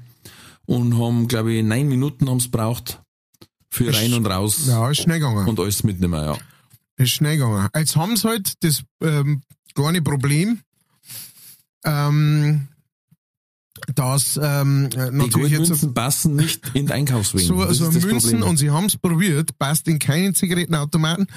und 0.65 0.97
haben, 0.99 1.27
glaube 1.27 1.53
ich, 1.53 1.63
neun 1.63 1.87
Minuten 1.87 2.29
haben's 2.29 2.49
braucht 2.49 3.01
für 3.69 3.85
Ist- 3.85 3.97
rein 4.01 4.13
und 4.13 4.25
raus 4.25 4.65
Ja, 4.67 4.89
ist 4.89 5.01
schnell 5.01 5.19
gegangen. 5.19 5.47
und 5.47 5.59
alles 5.59 5.83
mitnehmen, 5.83 6.21
ja. 6.21 6.37
ist 6.97 7.11
schnell 7.11 7.37
gegangen. 7.37 7.67
Jetzt 7.75 7.95
haben 7.95 8.15
sie 8.17 8.27
halt 8.27 8.53
das 8.63 8.83
ähm, 9.01 9.41
kleine 9.73 10.01
Problem, 10.01 10.59
ähm, 11.85 12.67
dass 13.95 14.39
ähm, 14.41 14.85
äh, 14.95 15.09
Die 15.11 15.17
natürlich 15.17 15.51
jetzt 15.51 15.59
Goldmünzen 15.69 15.93
passen 15.93 16.35
nicht 16.35 16.61
in 16.73 16.85
den 16.87 16.91
Einkaufswagen. 16.91 17.45
so, 17.47 17.71
so 17.73 17.91
Münzen 17.91 18.09
Problem. 18.09 18.43
und 18.43 18.57
sie 18.57 18.69
haben 18.69 18.85
es 18.85 18.97
probiert, 18.97 19.57
passt 19.57 19.87
in 19.87 19.99
keinen 19.99 20.35
Zigarettenautomaten, 20.35 21.27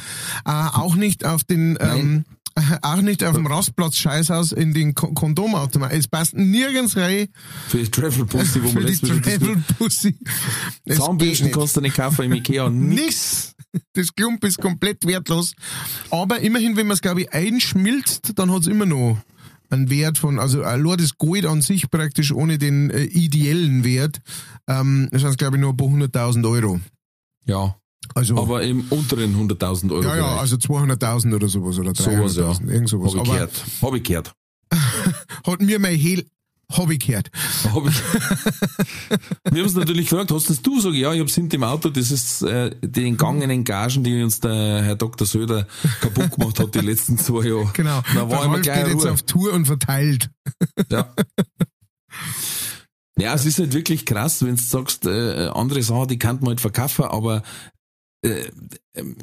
äh, 0.44 0.50
auch 0.50 0.94
nicht 0.94 1.24
auf 1.24 1.42
den 1.44 1.76
ähm, 1.80 2.24
auch 2.82 3.02
nicht 3.02 3.22
auf 3.24 3.34
dem 3.34 3.46
Rastplatz 3.46 3.96
Scheißhaus 3.96 4.52
in 4.52 4.72
den 4.72 4.94
Ko- 4.94 5.12
Kondomautomaten. 5.12 5.96
Es 5.98 6.08
passt 6.08 6.34
nirgends 6.34 6.96
rein 6.96 7.28
für 7.68 7.78
die 7.78 7.90
Travel 7.90 8.24
Pussy, 8.26 8.62
wo 8.62 8.68
für 8.70 8.74
man 8.74 8.86
die 8.86 8.90
letztes 8.92 9.08
Mal 9.10 9.20
Travel 9.20 9.62
Pussy. 9.78 10.16
Es 10.84 10.96
geht 10.96 10.96
Zahnbürsten 11.04 11.50
kannst 11.52 11.76
du 11.76 11.80
nicht 11.80 11.96
kaufen 11.96 12.24
im 12.24 12.32
Ikea. 12.32 12.70
Nix. 12.70 13.54
Das 13.92 14.14
Klump 14.14 14.42
ist 14.44 14.58
komplett 14.58 15.06
wertlos. 15.06 15.52
Aber 16.10 16.40
immerhin, 16.40 16.76
wenn 16.76 16.86
man 16.86 16.94
es, 16.94 17.02
glaube 17.02 17.22
ich, 17.22 17.32
einschmilzt, 17.34 18.32
dann 18.36 18.50
hat 18.50 18.62
es 18.62 18.68
immer 18.68 18.86
noch 18.86 19.18
einen 19.68 19.90
Wert 19.90 20.16
von, 20.16 20.38
also 20.38 20.62
allein 20.62 20.96
das 20.96 21.18
Gold 21.18 21.44
an 21.44 21.60
sich 21.60 21.90
praktisch 21.90 22.32
ohne 22.32 22.56
den 22.56 22.88
äh, 22.90 23.02
ideellen 23.02 23.84
Wert, 23.84 24.20
ähm, 24.68 25.08
das 25.10 25.22
sind, 25.22 25.36
glaube 25.38 25.56
ich, 25.56 25.60
nur 25.60 25.70
ein 25.72 25.76
paar 25.76 25.88
hunderttausend 25.88 26.46
Euro. 26.46 26.80
Ja, 27.44 27.76
Also, 28.14 28.36
aber 28.38 28.62
im 28.62 28.84
unteren 28.90 29.34
100.000 29.34 29.90
Euro. 29.92 30.02
ja, 30.02 30.16
ja, 30.16 30.22
Bereich. 30.22 30.40
also 30.40 30.56
200.000 30.56 31.34
oder 31.34 31.48
sowas 31.48 31.78
oder 31.78 31.90
300.000, 31.90 32.28
sowas, 32.28 32.60
ja. 32.64 32.72
irgend 32.72 32.88
sowas. 32.88 33.14
Hab 33.14 33.22
ich 33.22 33.28
Aber 33.28 33.32
gehört. 33.34 33.64
Hab 33.82 33.94
ich 33.94 34.02
gehört. 34.02 34.32
hat 35.46 35.60
mir 35.62 35.78
mein 35.78 35.96
Hehl, 35.96 36.26
ich 36.90 36.98
gehört. 37.06 37.30
Ich. 37.32 37.72
Wir 39.52 39.60
haben 39.62 39.68
es 39.68 39.74
natürlich 39.74 40.08
gefragt, 40.08 40.32
hast 40.32 40.50
das 40.50 40.62
du? 40.62 40.80
Sag 40.80 40.94
ich, 40.94 41.00
ja, 41.00 41.12
ich 41.12 41.20
hab's 41.20 41.34
hinter 41.34 41.54
im 41.56 41.62
Auto, 41.64 41.90
das 41.90 42.10
ist 42.10 42.42
äh, 42.42 42.74
die 42.82 43.06
entgangenen 43.06 43.62
Gagen, 43.64 44.02
die 44.02 44.22
uns 44.22 44.40
der 44.40 44.82
Herr 44.82 44.96
Dr. 44.96 45.26
Söder 45.26 45.66
kaputt 46.00 46.32
gemacht 46.32 46.58
hat 46.58 46.74
die 46.74 46.80
letzten 46.80 47.18
zwei 47.18 47.46
Jahre. 47.46 47.70
Genau. 47.72 48.02
Da 48.14 48.22
war 48.22 48.28
Der 48.28 48.44
immer 48.44 48.54
Rolf 48.54 48.62
geht 48.62 48.88
jetzt 48.88 49.04
Ruhe. 49.04 49.12
auf 49.12 49.22
Tour 49.22 49.52
und 49.52 49.66
verteilt. 49.66 50.30
Ja. 50.90 51.14
Ja, 53.18 53.32
es 53.32 53.46
ist 53.46 53.58
halt 53.58 53.72
wirklich 53.72 54.04
krass, 54.04 54.44
wenn 54.44 54.56
du 54.56 54.62
sagst, 54.62 55.06
äh, 55.06 55.48
andere 55.48 55.82
Sachen, 55.82 56.08
die 56.08 56.18
kann 56.18 56.36
man 56.40 56.48
halt 56.48 56.60
verkaufen, 56.60 57.06
aber 57.06 57.42
äh, 58.26 58.50
ähm, 58.94 59.16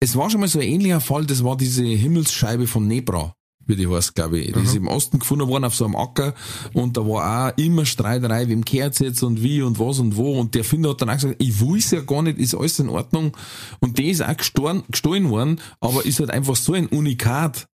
es 0.00 0.16
war 0.16 0.30
schon 0.30 0.40
mal 0.40 0.48
so 0.48 0.58
ein 0.58 0.66
ähnlicher 0.68 1.00
Fall, 1.00 1.26
das 1.26 1.42
war 1.44 1.56
diese 1.56 1.84
Himmelsscheibe 1.84 2.66
von 2.66 2.86
Nebra, 2.86 3.34
wie 3.66 3.76
die 3.76 3.88
heißt, 3.88 4.14
glaube 4.14 4.38
ich. 4.40 4.52
Die 4.52 4.60
ist 4.60 4.74
im 4.74 4.88
Osten 4.88 5.18
gefunden 5.18 5.48
worden 5.48 5.64
auf 5.64 5.74
so 5.74 5.84
einem 5.84 5.96
Acker 5.96 6.34
und 6.72 6.96
da 6.96 7.02
war 7.06 7.52
auch 7.52 7.58
immer 7.58 7.86
Streiterei, 7.86 8.48
wem 8.48 8.64
kehrt's 8.64 8.98
jetzt 8.98 9.22
und 9.22 9.42
wie 9.42 9.62
und 9.62 9.78
was 9.78 9.98
und 9.98 10.16
wo 10.16 10.38
und 10.38 10.54
der 10.54 10.64
Finder 10.64 10.90
hat 10.90 11.00
dann 11.02 11.10
auch 11.10 11.14
gesagt, 11.14 11.36
ich 11.38 11.60
weiß 11.60 11.92
ja 11.92 12.00
gar 12.00 12.22
nicht, 12.22 12.38
ist 12.38 12.54
alles 12.54 12.78
in 12.78 12.88
Ordnung 12.88 13.36
und 13.80 13.98
die 13.98 14.10
ist 14.10 14.22
auch 14.22 14.36
gestohlen, 14.36 14.82
gestohlen 14.90 15.30
worden, 15.30 15.60
aber 15.80 16.04
ist 16.04 16.20
halt 16.20 16.30
einfach 16.30 16.56
so 16.56 16.72
ein 16.74 16.86
Unikat. 16.88 17.66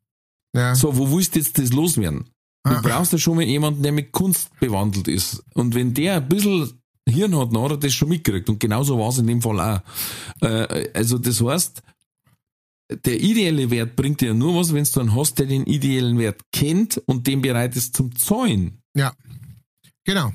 Ja. 0.55 0.75
So, 0.75 0.97
wo 0.97 1.11
willst 1.15 1.35
du 1.35 1.39
jetzt 1.39 1.57
das 1.57 1.71
loswerden? 1.73 2.25
Du 2.65 2.73
Ah. 2.73 2.81
brauchst 2.81 3.13
ja 3.13 3.17
schon 3.17 3.35
mal 3.37 3.43
jemanden, 3.45 3.81
der 3.83 3.93
mit 3.93 4.11
Kunst 4.11 4.49
bewandelt 4.59 5.07
ist. 5.07 5.41
Und 5.53 5.73
wenn 5.75 5.93
der 5.93 6.15
ein 6.17 6.27
bisschen 6.27 6.76
Hirn 7.07 7.37
hat, 7.37 7.53
dann 7.53 7.63
hat 7.63 7.71
er 7.71 7.77
das 7.77 7.93
schon 7.93 8.09
mitgekriegt. 8.09 8.49
Und 8.49 8.59
genauso 8.59 8.99
war 8.99 9.09
es 9.09 9.17
in 9.17 9.27
dem 9.27 9.41
Fall 9.41 9.59
auch. 9.59 9.81
Äh, 10.41 10.89
also 10.93 11.17
das 11.17 11.41
heißt, 11.41 11.81
der 13.05 13.19
ideelle 13.19 13.69
Wert 13.69 13.95
bringt 13.95 14.21
dir 14.21 14.27
ja 14.29 14.33
nur 14.33 14.55
was, 14.59 14.73
wenn 14.73 14.83
du 14.83 14.99
einen 14.99 15.15
hast, 15.15 15.39
der 15.39 15.45
den 15.45 15.65
ideellen 15.65 16.17
Wert 16.19 16.41
kennt 16.51 16.97
und 17.05 17.27
den 17.27 17.41
bereit 17.41 17.75
ist 17.75 17.95
zum 17.95 18.15
Zahlen. 18.15 18.81
ja. 18.95 19.13
Genau. 20.05 20.31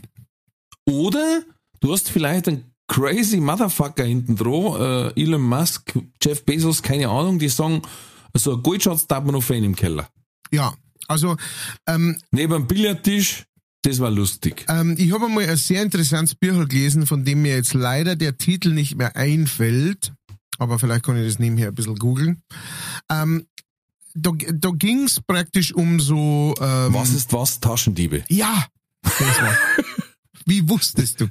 Oder 0.85 1.43
du 1.81 1.93
hast 1.93 2.11
vielleicht 2.11 2.47
einen 2.49 2.75
crazy 2.89 3.39
Motherfucker 3.39 4.05
hinten 4.05 4.37
dran, 4.37 5.15
äh, 5.17 5.21
Elon 5.21 5.41
Musk, 5.41 5.99
Jeff 6.23 6.45
Bezos, 6.45 6.83
keine 6.83 7.09
Ahnung, 7.09 7.39
die 7.39 7.49
sagen, 7.49 7.81
so 8.35 8.55
ein 8.55 8.63
Goldschatz 8.63 9.07
darf 9.07 9.25
man 9.25 9.33
noch 9.35 9.43
fein 9.43 9.65
im 9.65 9.75
Keller. 9.75 10.09
Ja. 10.51 10.75
Also, 11.09 11.37
ähm, 11.87 12.17
Neben 12.31 12.53
einem 12.53 12.67
Billardtisch 12.67 13.45
Das 13.83 13.99
war 13.99 14.11
lustig. 14.11 14.65
Ähm, 14.69 14.95
ich 14.97 15.13
habe 15.13 15.27
einmal 15.27 15.49
ein 15.49 15.57
sehr 15.57 15.83
interessantes 15.83 16.37
Bücher 16.37 16.67
gelesen, 16.67 17.07
von 17.07 17.25
dem 17.25 17.43
mir 17.43 17.57
jetzt 17.57 17.75
leider 17.75 18.15
der 18.15 18.39
Titel 18.39 18.73
nicht 18.73 18.97
mehr 18.97 19.17
einfällt. 19.17 20.13
Aber 20.59 20.79
vielleicht 20.79 21.05
kann 21.05 21.17
ich 21.17 21.27
das 21.27 21.41
nebenher 21.41 21.69
ein 21.69 21.75
bisschen 21.75 21.97
googeln. 21.97 22.43
Ähm, 23.11 23.47
da 24.15 24.31
da 24.53 24.71
ging 24.71 25.05
es 25.05 25.21
praktisch 25.21 25.75
um 25.75 25.99
so. 25.99 26.55
Ähm, 26.61 26.95
Was 26.95 27.13
ist 27.13 27.33
was? 27.33 27.59
Taschendiebe. 27.59 28.23
Ja, 28.29 28.67
das 29.03 29.21
war. 29.21 29.59
Wie 30.47 30.69
wusstest 30.69 31.21
du? 31.21 31.29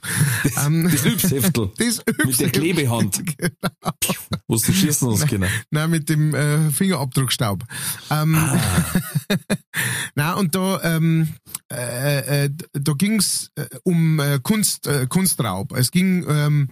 Ähm, 0.66 0.90
Das 0.92 1.04
Hübsheftel. 1.06 1.72
das 1.78 2.02
Mit 2.26 2.40
der 2.40 2.50
Klebehand. 2.50 3.22
Wo 4.48 4.56
du 4.56 4.74
schießen 4.74 5.12
hast 5.12 5.28
können. 5.28 5.50
Nein, 5.70 5.90
mit 5.90 6.10
dem 6.10 6.34
äh, 6.34 6.72
Fingerabdruckstaub. 6.72 7.64
Ähm, 8.10 8.38
Na 10.16 10.34
und 10.34 10.56
da 10.56 10.82
ähm, 10.84 11.30
äh, 11.72 12.46
äh, 12.46 12.50
da 12.74 12.94
ging's 12.94 13.52
äh, 13.56 13.66
um 13.84 14.20
äh, 14.20 14.40
Kunst 14.42 14.88
äh, 14.88 15.08
Kunstraub. 15.08 15.74
Es 15.74 15.92
ging 15.92 16.26
ähm, 16.28 16.70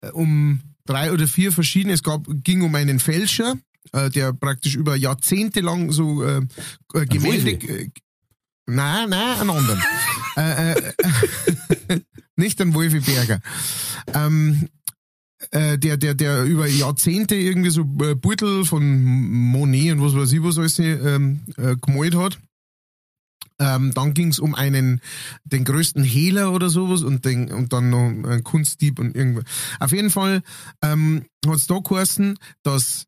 äh, 0.00 0.10
um 0.10 0.60
drei 0.86 1.12
oder 1.12 1.26
vier 1.26 1.52
verschiedene. 1.52 1.94
Es 1.94 2.02
gab 2.02 2.26
ging 2.28 2.62
um 2.62 2.74
einen 2.74 2.98
Fälscher, 2.98 3.54
der 3.92 4.32
praktisch 4.32 4.74
über 4.74 4.94
Jahrzehnte 4.96 5.60
lang 5.60 5.90
so 5.92 6.22
äh, 6.24 6.42
Gemälde. 7.06 7.90
Äh, 8.70 8.74
nein, 8.74 9.10
nein, 9.10 9.40
einen 9.40 9.50
anderen. 9.50 9.82
äh, 10.36 10.72
äh, 10.72 12.00
nicht 12.36 12.60
ein 12.60 12.74
Wolfi 12.74 13.00
Berger. 13.00 13.40
Ähm, 14.14 14.68
äh, 15.50 15.78
der, 15.78 15.96
der, 15.96 16.14
der 16.14 16.44
über 16.44 16.66
Jahrzehnte 16.66 17.34
irgendwie 17.34 17.70
so 17.70 17.82
äh, 18.02 18.14
Beutel 18.14 18.64
von 18.64 19.02
Monet 19.02 19.92
und 19.92 20.02
was 20.02 20.14
weiß 20.14 20.32
ich 20.32 20.42
was 20.42 20.58
alles 20.58 20.78
ähm, 20.78 21.40
äh, 21.56 21.76
gemalt 21.76 22.14
hat. 22.14 22.38
Ähm, 23.58 23.92
dann 23.94 24.14
ging 24.14 24.28
es 24.28 24.38
um 24.38 24.54
einen, 24.54 25.02
den 25.44 25.64
größten 25.64 26.02
Hehler 26.02 26.52
oder 26.52 26.70
sowas 26.70 27.02
und, 27.02 27.26
den, 27.26 27.52
und 27.52 27.74
dann 27.74 27.90
noch 27.90 28.06
einen 28.06 28.42
Kunstdieb 28.42 28.98
und 28.98 29.14
irgendwas. 29.14 29.44
Auf 29.78 29.92
jeden 29.92 30.08
Fall 30.08 30.42
ähm, 30.82 31.26
hat 31.46 31.56
es 31.56 31.66
da 31.66 31.78
geheißen, 31.78 32.38
dass 32.62 33.06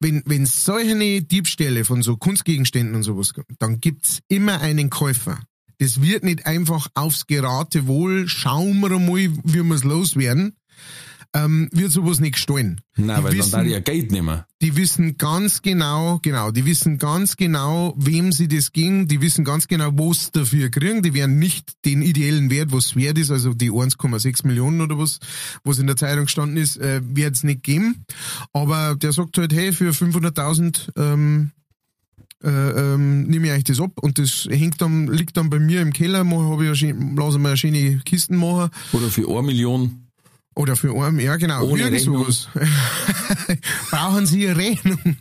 wenn, 0.00 0.22
wenn 0.26 0.46
solche 0.46 1.22
Diebstähle 1.22 1.84
von 1.84 2.02
so 2.02 2.16
Kunstgegenständen 2.16 2.94
und 2.94 3.02
sowas, 3.02 3.34
gibt, 3.34 3.50
dann 3.58 3.80
gibt's 3.80 4.20
immer 4.28 4.60
einen 4.60 4.90
Käufer. 4.90 5.40
Das 5.78 6.00
wird 6.00 6.24
nicht 6.24 6.46
einfach 6.46 6.88
aufs 6.94 7.26
Geratewohl, 7.26 8.28
schauen 8.28 8.80
wir 8.80 8.98
mal, 8.98 9.30
wie 9.44 9.62
wir 9.62 9.74
es 9.74 9.84
loswerden, 9.84 10.56
ähm, 11.34 11.68
wird 11.72 11.90
sowas 11.92 12.20
nicht 12.20 12.34
gestohlen. 12.34 12.80
Nein, 12.96 13.18
Die 13.18 13.24
weil 13.24 13.32
wissen- 13.32 13.50
dann 13.50 13.64
da 13.66 13.70
ja 13.72 13.80
Geld 13.80 14.12
nehmen. 14.12 14.42
Die 14.62 14.76
wissen 14.76 15.18
ganz 15.18 15.60
genau, 15.62 16.20
genau, 16.22 16.50
die 16.52 16.64
wissen 16.64 16.96
ganz 16.96 17.36
genau, 17.36 17.92
wem 17.98 18.30
sie 18.32 18.46
das 18.48 18.72
ging, 18.72 19.08
die 19.08 19.20
wissen 19.20 19.44
ganz 19.44 19.66
genau, 19.66 19.90
was 19.94 20.30
dafür 20.32 20.70
kriegen, 20.70 21.02
die 21.02 21.12
werden 21.12 21.38
nicht 21.38 21.72
den 21.84 22.00
ideellen 22.02 22.50
Wert, 22.50 22.72
was 22.72 22.94
wert 22.96 23.18
ist, 23.18 23.30
also 23.30 23.52
die 23.52 23.70
1,6 23.70 24.46
Millionen 24.46 24.80
oder 24.80 24.96
was, 24.98 25.18
was 25.64 25.78
in 25.80 25.86
der 25.88 25.96
Zeitung 25.96 26.26
gestanden 26.26 26.56
ist, 26.56 26.76
äh, 26.78 27.00
wird 27.04 27.34
es 27.34 27.42
nicht 27.42 27.62
geben. 27.64 28.04
Aber 28.52 28.94
der 28.94 29.12
sagt 29.12 29.36
halt, 29.36 29.52
hey, 29.52 29.72
für 29.72 29.92
500.000 29.92 30.92
ähm, 30.96 31.50
äh, 32.42 32.48
ähm, 32.48 33.24
nehme 33.24 33.48
ich 33.48 33.52
euch 33.54 33.64
das 33.64 33.80
ab 33.80 33.92
und 34.00 34.18
das 34.18 34.46
hängt 34.50 34.80
dann, 34.80 35.08
liegt 35.08 35.36
dann 35.36 35.50
bei 35.50 35.58
mir 35.58 35.80
im 35.82 35.92
Keller, 35.92 36.18
habe 36.28 36.66
ich 36.70 36.84
eine 36.84 37.14
lasse 37.16 37.38
mir 37.38 37.48
eine 37.48 37.56
schöne 37.56 37.98
Kisten 38.04 38.36
machen 38.36 38.70
Oder 38.92 39.08
für 39.08 39.28
eine 39.28 39.42
Million. 39.42 40.03
Oder 40.54 40.76
für 40.76 40.94
einen, 41.02 41.18
ja 41.20 41.36
genau, 41.36 41.64
Ohne 41.64 41.82
irgend 41.82 41.96
Rechnung. 41.96 42.24
sowas. 42.24 42.48
Brauchen 43.90 44.26
Sie 44.26 44.46
eine 44.48 44.56
Rechnung? 44.56 44.98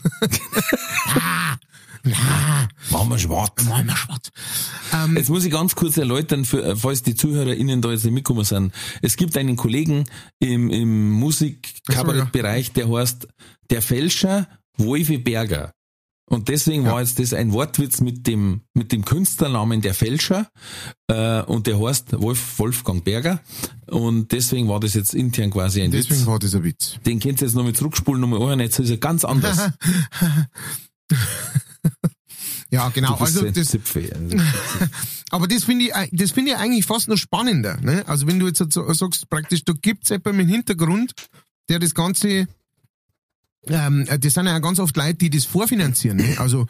Na, 2.05 2.67
Machen 2.91 3.09
wir 3.11 3.17
schwarz. 3.17 3.63
machen 3.63 3.87
wir 3.87 3.95
schwarz. 3.95 4.29
Ähm, 4.93 5.15
Jetzt 5.15 5.29
muss 5.29 5.45
ich 5.45 5.51
ganz 5.51 5.73
kurz 5.73 5.95
erläutern, 5.95 6.43
für, 6.43 6.61
äh, 6.61 6.75
falls 6.75 7.01
die 7.01 7.15
ZuhörerInnen 7.15 7.81
da 7.81 7.91
jetzt 7.91 8.03
nicht 8.03 8.13
mitgekommen 8.13 8.43
sind. 8.43 8.73
Es 9.01 9.15
gibt 9.15 9.37
einen 9.37 9.55
Kollegen 9.55 10.03
im, 10.39 10.69
im 10.69 11.11
Musik-Kabarett-Bereich, 11.11 12.73
der 12.73 12.89
heißt 12.89 13.27
der 13.69 13.81
Fälscher 13.81 14.47
Wolfi 14.77 15.17
Berger. 15.17 15.71
Und 16.33 16.49
deswegen 16.49 16.85
war 16.85 16.99
jetzt 16.99 17.19
das 17.19 17.33
ein 17.33 17.53
Wortwitz 17.53 18.01
mit 18.01 18.25
dem, 18.25 18.61
mit 18.73 18.91
dem 18.91 19.05
Künstlernamen 19.05 19.81
der 19.81 19.93
Fälscher, 19.93 20.49
äh, 21.07 21.41
und 21.43 21.67
der 21.67 21.79
heißt 21.79 22.19
Wolf, 22.19 22.57
Wolfgang 22.57 23.03
Berger. 23.03 23.39
Und 23.87 24.31
deswegen 24.31 24.67
war 24.67 24.79
das 24.79 24.95
jetzt 24.95 25.13
intern 25.13 25.51
quasi 25.51 25.81
ein 25.81 25.91
deswegen 25.91 26.21
Witz. 26.21 26.25
war 26.25 26.39
das 26.39 26.55
ein 26.55 26.63
Witz. 26.63 26.97
Den 27.05 27.19
könnt 27.19 27.41
ihr 27.41 27.47
jetzt 27.47 27.55
nochmal 27.55 27.73
zurückspulen, 27.73 28.19
nochmal 28.19 28.41
anhören, 28.41 28.59
jetzt 28.61 28.79
ist 28.79 28.89
er 28.89 28.97
ganz 28.97 29.23
anders. 29.25 29.59
Ja, 32.73 32.89
genau. 32.89 33.13
Also 33.17 33.47
das, 33.51 33.67
Zipfel. 33.67 34.11
aber 35.29 35.47
das 35.47 35.65
finde 35.65 35.85
ich, 35.85 35.91
das 36.11 36.31
finde 36.31 36.51
ich 36.51 36.57
eigentlich 36.57 36.87
fast 36.87 37.07
noch 37.07 37.17
spannender. 37.17 37.77
Ne? 37.79 38.03
Also 38.07 38.25
wenn 38.25 38.39
du 38.39 38.47
jetzt 38.47 38.63
sagst, 38.73 39.29
praktisch, 39.29 39.63
da 39.63 39.73
gibt's 39.79 40.09
jemanden 40.09 40.39
im 40.39 40.47
Hintergrund, 40.47 41.13
der 41.69 41.77
das 41.77 41.93
Ganze, 41.93 42.47
ähm, 43.67 44.07
das 44.19 44.33
sind 44.33 44.45
ja 44.45 44.59
ganz 44.59 44.79
oft 44.79 44.95
Leute, 44.97 45.15
die 45.15 45.29
das 45.29 45.45
vorfinanzieren. 45.45 46.17
Ne? 46.17 46.35
Also 46.37 46.65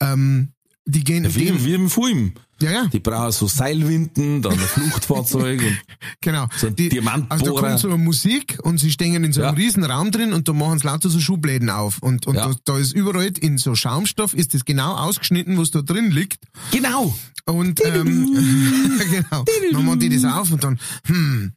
ähm, 0.00 0.53
die 0.86 1.02
gehen 1.04 1.34
Wie, 1.34 1.46
dem, 1.46 1.64
wie 1.64 1.72
im 1.74 1.88
Film. 1.88 2.32
ja, 2.60 2.70
ja, 2.70 2.86
Die 2.88 3.00
brauchen 3.00 3.32
so 3.32 3.46
Seilwinden, 3.46 4.42
dann 4.42 4.52
ein 4.52 4.58
Fluchtfahrzeug 4.58 5.60
und 5.66 5.78
genau. 6.20 6.46
So 6.56 6.66
ein 6.66 6.76
die, 6.76 6.90
Diamantbohrer. 6.90 7.32
Also 7.40 7.54
da 7.54 7.60
kommt 7.68 7.78
so 7.80 7.88
eine 7.88 7.96
Musik 7.96 8.58
und 8.62 8.78
sie 8.78 8.90
stehen 8.90 9.24
in 9.24 9.32
so 9.32 9.40
einem 9.42 9.56
Ja. 9.56 9.62
riesen 9.64 9.82
Raum 9.84 10.10
drin 10.10 10.32
und 10.34 10.46
da 10.46 10.52
machen 10.52 10.78
sie 10.78 10.86
lauter 10.86 11.08
so 11.08 11.20
Schubläden 11.20 11.70
auf. 11.70 11.98
Und, 12.02 12.26
und 12.26 12.34
Ja. 12.36 12.48
da, 12.48 12.54
da 12.64 12.78
ist 12.78 12.92
überall 12.92 13.30
in 13.40 13.56
so 13.56 13.74
Schaumstoff 13.74 14.34
ist 14.34 14.52
das 14.52 14.64
genau 14.66 14.94
ausgeschnitten, 14.94 15.56
was 15.56 15.70
da 15.70 15.80
drin 15.80 16.10
liegt. 16.10 16.38
Genau. 16.70 17.14
Und 17.46 17.82
ähm, 17.84 18.26
genau, 19.10 19.44
dann 19.72 19.84
machen 19.84 20.00
die 20.00 20.08
das 20.08 20.24
auf 20.24 20.50
und 20.50 20.64
dann, 20.64 20.78
hm, 21.06 21.52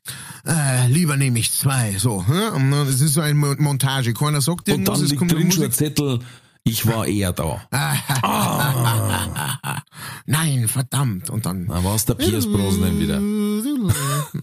äh, 0.45 0.87
lieber 0.87 1.15
nehme 1.15 1.39
ich 1.39 1.51
zwei, 1.53 1.95
so. 1.97 2.25
Hm? 2.27 2.33
Und 2.55 2.71
dann, 2.71 2.85
das 2.87 2.99
ist 3.01 3.13
so 3.13 3.21
eine 3.21 3.33
Mo- 3.35 3.55
Montage. 3.57 4.13
Keiner 4.13 4.41
sagt 4.41 4.67
Und 4.67 4.73
irgendwas, 4.73 4.97
dann 4.99 5.05
es 5.05 5.11
liegt 5.11 5.31
drin 5.31 5.51
schon 5.51 5.63
ein. 5.63 5.71
Zettel, 5.71 6.19
ich 6.67 6.85
war 6.85 7.07
eher 7.07 7.33
da. 7.33 7.61
Nein, 10.25 10.67
verdammt. 10.67 11.29
Und 11.29 11.45
dann 11.45 11.67
Da 11.67 11.83
war 11.83 11.95
es 11.95 12.05
der 12.05 12.15
Piers 12.15 12.45
Brosnan 12.45 12.99
wieder. 12.99 13.21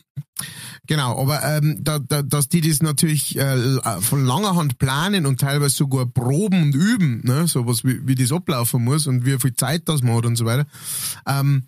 Genau, 0.86 1.18
aber 1.18 1.42
ähm, 1.42 1.78
da, 1.80 1.98
da, 1.98 2.20
dass 2.20 2.48
die 2.48 2.60
das 2.60 2.82
natürlich 2.82 3.38
äh, 3.38 3.80
von 4.02 4.26
langer 4.26 4.54
Hand 4.54 4.78
planen 4.78 5.24
und 5.24 5.40
teilweise 5.40 5.76
sogar 5.76 6.04
proben 6.04 6.62
und 6.62 6.74
üben, 6.74 7.22
ne, 7.24 7.48
sowas 7.48 7.84
wie, 7.84 8.06
wie 8.06 8.14
das 8.14 8.32
ablaufen 8.32 8.84
muss 8.84 9.06
und 9.06 9.24
wie 9.24 9.38
viel 9.38 9.54
Zeit 9.54 9.88
das 9.88 10.02
man 10.02 10.16
hat 10.16 10.26
und 10.26 10.36
so 10.36 10.44
weiter. 10.44 10.66
Ähm, 11.26 11.64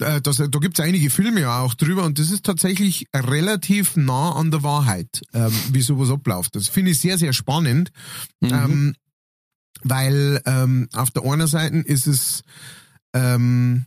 äh, 0.00 0.20
das, 0.20 0.36
da 0.36 0.46
gibt's 0.46 0.80
einige 0.80 1.08
Filme 1.08 1.40
ja 1.40 1.60
auch 1.60 1.74
drüber 1.74 2.04
und 2.04 2.18
das 2.18 2.30
ist 2.30 2.44
tatsächlich 2.44 3.06
relativ 3.14 3.96
nah 3.96 4.32
an 4.32 4.50
der 4.50 4.62
Wahrheit, 4.62 5.22
ähm, 5.32 5.52
wie 5.72 5.80
sowas 5.80 6.10
abläuft. 6.10 6.54
Das 6.54 6.68
finde 6.68 6.90
ich 6.90 7.00
sehr, 7.00 7.16
sehr 7.16 7.32
spannend, 7.32 7.90
ähm, 8.42 8.94
weil 9.82 10.40
ähm, 10.46 10.88
auf 10.94 11.10
der 11.10 11.24
einen 11.24 11.46
Seite 11.46 11.76
ist 11.78 12.06
es 12.06 12.42
ähm, 13.14 13.86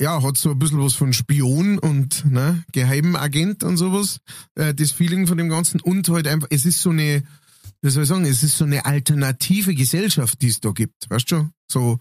ja, 0.00 0.22
hat 0.22 0.36
so 0.36 0.50
ein 0.50 0.58
bisschen 0.58 0.82
was 0.82 0.94
von 0.94 1.12
Spion 1.12 1.78
und 1.78 2.24
ne, 2.30 2.64
Geheimagent 2.72 3.64
und 3.64 3.76
sowas, 3.76 4.20
äh, 4.54 4.74
das 4.74 4.92
Feeling 4.92 5.26
von 5.26 5.38
dem 5.38 5.48
Ganzen 5.48 5.80
und 5.80 6.08
halt 6.08 6.26
einfach, 6.26 6.48
es 6.50 6.66
ist 6.66 6.82
so 6.82 6.90
eine, 6.90 7.22
wie 7.80 7.90
soll 7.90 8.02
ich 8.02 8.08
sagen, 8.08 8.24
es 8.24 8.42
ist 8.42 8.58
so 8.58 8.64
eine 8.64 8.84
alternative 8.84 9.74
Gesellschaft, 9.74 10.42
die 10.42 10.48
es 10.48 10.60
da 10.60 10.70
gibt, 10.70 11.08
weißt 11.08 11.30
du? 11.32 11.48
So 11.66 11.98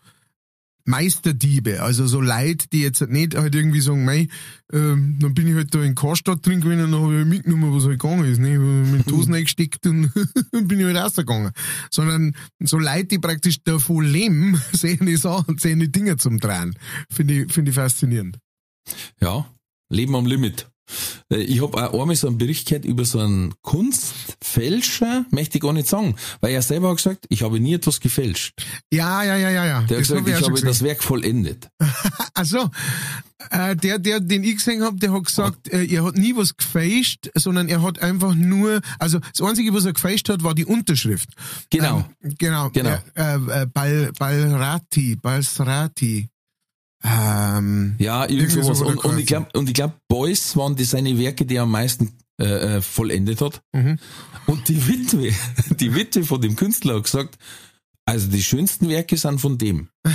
Meisterdiebe, 0.85 1.81
also 1.81 2.05
so 2.05 2.21
Leute, 2.21 2.67
die 2.69 2.81
jetzt 2.81 3.01
nicht 3.01 3.35
halt 3.35 3.55
irgendwie 3.55 3.81
sagen, 3.81 4.05
mei, 4.05 4.27
ähm, 4.71 5.17
dann 5.19 5.33
bin 5.33 5.47
ich 5.47 5.55
halt 5.55 5.73
da 5.73 5.81
in 5.81 5.95
Karstadt 5.95 6.45
drin 6.45 6.61
gewesen 6.61 6.85
und 6.85 6.91
dann 6.91 7.01
habe 7.01 7.21
ich 7.21 7.25
mitgenommen, 7.25 7.75
was 7.75 7.85
halt 7.85 7.99
gegangen 7.99 8.25
ist, 8.25 8.39
ne? 8.39 8.59
mit 8.59 9.09
Dosen 9.09 9.33
eingesteckt 9.35 9.87
und 9.87 10.11
bin 10.51 10.79
ich 10.79 10.85
halt 10.85 10.97
rausgegangen. 10.97 11.51
Sondern 11.89 12.35
so 12.59 12.77
Leute, 12.77 13.05
die 13.05 13.19
praktisch 13.19 13.63
davon 13.63 14.05
leben, 14.05 14.61
sehen 14.73 15.05
die 15.07 15.17
Sachen, 15.17 15.57
sehen 15.57 15.79
die 15.79 15.91
Dinge 15.91 16.17
zum 16.17 16.37
Drehen. 16.39 16.75
Finde 17.09 17.43
ich, 17.43 17.51
finde 17.51 17.71
ich 17.71 17.75
faszinierend. 17.75 18.37
Ja, 19.19 19.45
Leben 19.89 20.15
am 20.15 20.27
Limit. 20.27 20.67
Äh, 21.31 21.37
Ich 21.37 21.61
habe 21.61 21.91
auch 21.91 22.01
einmal 22.01 22.15
so 22.15 22.27
einen 22.27 22.37
Bericht 22.37 22.67
gehört 22.67 22.85
über 22.85 23.05
so 23.05 23.19
einen 23.19 23.53
Kunstfälscher, 23.61 25.25
möchte 25.31 25.57
ich 25.57 25.63
gar 25.63 25.73
nicht 25.73 25.87
sagen, 25.87 26.15
weil 26.41 26.53
er 26.53 26.61
selber 26.61 26.89
hat 26.89 26.97
gesagt, 26.97 27.25
ich 27.29 27.41
habe 27.43 27.59
nie 27.59 27.73
etwas 27.73 27.99
gefälscht. 27.99 28.53
Ja, 28.91 29.23
ja, 29.23 29.35
ja, 29.37 29.49
ja, 29.49 29.65
ja. 29.65 29.81
Der 29.81 29.81
hat 29.81 29.91
Das 29.91 29.97
gesagt, 29.99 30.21
hab 30.21 30.27
ich 30.27 30.39
ich 30.39 30.45
habe 30.45 30.61
das 30.61 30.83
Werk 30.83 31.03
vollendet. 31.03 31.67
Also, 32.37 32.69
äh, 33.49 33.77
der, 33.77 33.97
der, 33.97 34.19
den 34.19 34.43
ich 34.43 34.57
gesehen 34.57 34.83
habe, 34.83 34.97
der 34.97 35.13
hat 35.13 35.23
gesagt, 35.23 35.69
äh, 35.71 35.85
er 35.85 36.03
hat 36.03 36.17
nie 36.17 36.35
was 36.35 36.57
gefälscht, 36.57 37.29
sondern 37.33 37.69
er 37.69 37.81
hat 37.81 37.99
einfach 37.99 38.35
nur, 38.35 38.81
also 38.99 39.19
das 39.19 39.41
Einzige, 39.47 39.73
was 39.73 39.85
er 39.85 39.93
gefälscht 39.93 40.27
hat, 40.27 40.43
war 40.43 40.53
die 40.53 40.65
Unterschrift. 40.65 41.29
Genau. 41.69 42.05
Ähm, 42.21 42.35
genau. 42.37 42.69
Genau. 42.71 42.97
Äh, 43.15 43.35
äh, 43.35 43.65
Bal, 43.67 44.11
Balrati, 44.19 45.15
Balsrati. 45.15 46.29
Ähm, 47.05 47.95
Ja, 47.99 48.23
irgend 48.23 48.41
Irgendwie 48.51 48.61
sowas. 48.63 48.79
so 48.79 48.85
Und, 48.87 48.97
und 49.05 49.19
ich 49.19 49.25
glaube, 49.27 49.47
glaube, 49.73 49.93
Beuys 50.07 50.55
waren 50.57 50.75
die 50.75 50.83
seine 50.85 51.17
Werke, 51.19 51.45
die 51.45 51.55
er 51.55 51.63
am 51.63 51.71
meisten 51.71 52.13
äh, 52.41 52.77
äh, 52.77 52.81
vollendet 52.81 53.41
hat. 53.41 53.61
Mhm. 53.73 53.99
Und 54.47 54.67
die 54.67 54.87
Witwe, 54.87 55.31
die 55.79 55.93
Witwe 55.95 56.23
von 56.23 56.41
dem 56.41 56.55
Künstler 56.55 56.95
hat 56.95 57.03
gesagt, 57.03 57.37
also 58.07 58.27
die 58.27 58.43
schönsten 58.43 58.87
Werke 58.89 59.17
sind 59.17 59.39
von 59.39 59.57
dem. 59.57 59.89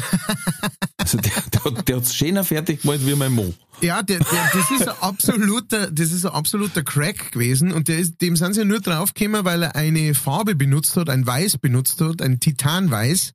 Also 0.97 1.17
der, 1.19 1.33
Der, 1.53 1.65
hat- 1.65 1.89
der 1.89 1.97
hat's 1.97 2.15
schöner 2.15 2.45
fertig 2.45 2.83
gemacht 2.83 3.01
wie 3.05 3.15
mein 3.17 3.33
Mo. 3.33 3.53
Ja, 3.81 4.03
der, 4.03 4.19
der, 4.19 4.51
das 4.53 4.71
ist 4.71 4.87
ein 4.87 4.95
absoluter, 5.01 5.91
das 5.91 6.13
ist 6.13 6.27
ein 6.27 6.33
absoluter 6.33 6.83
Crack 6.85 7.33
gewesen 7.33 7.73
und 7.73 7.89
der 7.89 7.99
ist, 7.99 8.21
dem 8.21 8.37
sind 8.37 8.53
sie 8.55 8.65
nur 8.67 8.81
draufgekommen, 8.81 9.45
weil 9.47 9.63
er 9.63 9.75
eine 9.75 10.15
Farbe 10.15 10.55
benutzt 10.55 10.97
hat, 10.99 11.09
ein 11.09 11.27
Weiß 11.27 11.57
benutzt 11.59 12.01
hat, 12.03 12.21
ein 12.21 12.39
Titanweiß. 12.39 13.33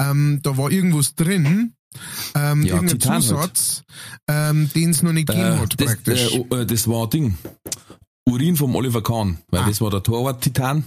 Ähm, 0.00 0.38
da 0.42 0.56
war 0.56 0.70
irgendwas 0.70 1.16
drin, 1.16 1.74
ähm, 2.34 2.62
Ja, 2.62 2.74
irgendein 2.74 2.98
Titan 2.98 3.12
halt. 3.14 3.22
Zusatz, 3.24 3.82
ähm, 4.28 4.70
den 4.74 4.90
es 4.90 5.02
noch 5.02 5.12
nicht 5.12 5.28
gegeben 5.28 5.56
Äh, 5.56 5.58
hat 5.58 5.74
das, 5.80 5.86
praktisch. 5.86 6.34
äh, 6.34 6.44
oh, 6.50 6.54
äh, 6.56 6.66
das 6.66 6.86
war 6.88 7.04
ein 7.04 7.10
Ding. 7.10 7.38
Urin 8.28 8.56
vom 8.56 8.74
Oliver 8.76 9.02
Kahn, 9.02 9.38
weil 9.50 9.64
das 9.64 9.80
war 9.80 9.90
der 9.90 10.02
Torwart 10.02 10.42
Titan. 10.42 10.84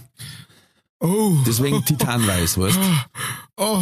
oh, 1.00 1.36
Deswegen 1.46 1.84
Titanweiß, 1.84 2.58
weißt 2.60 2.78
oh, 3.58 3.82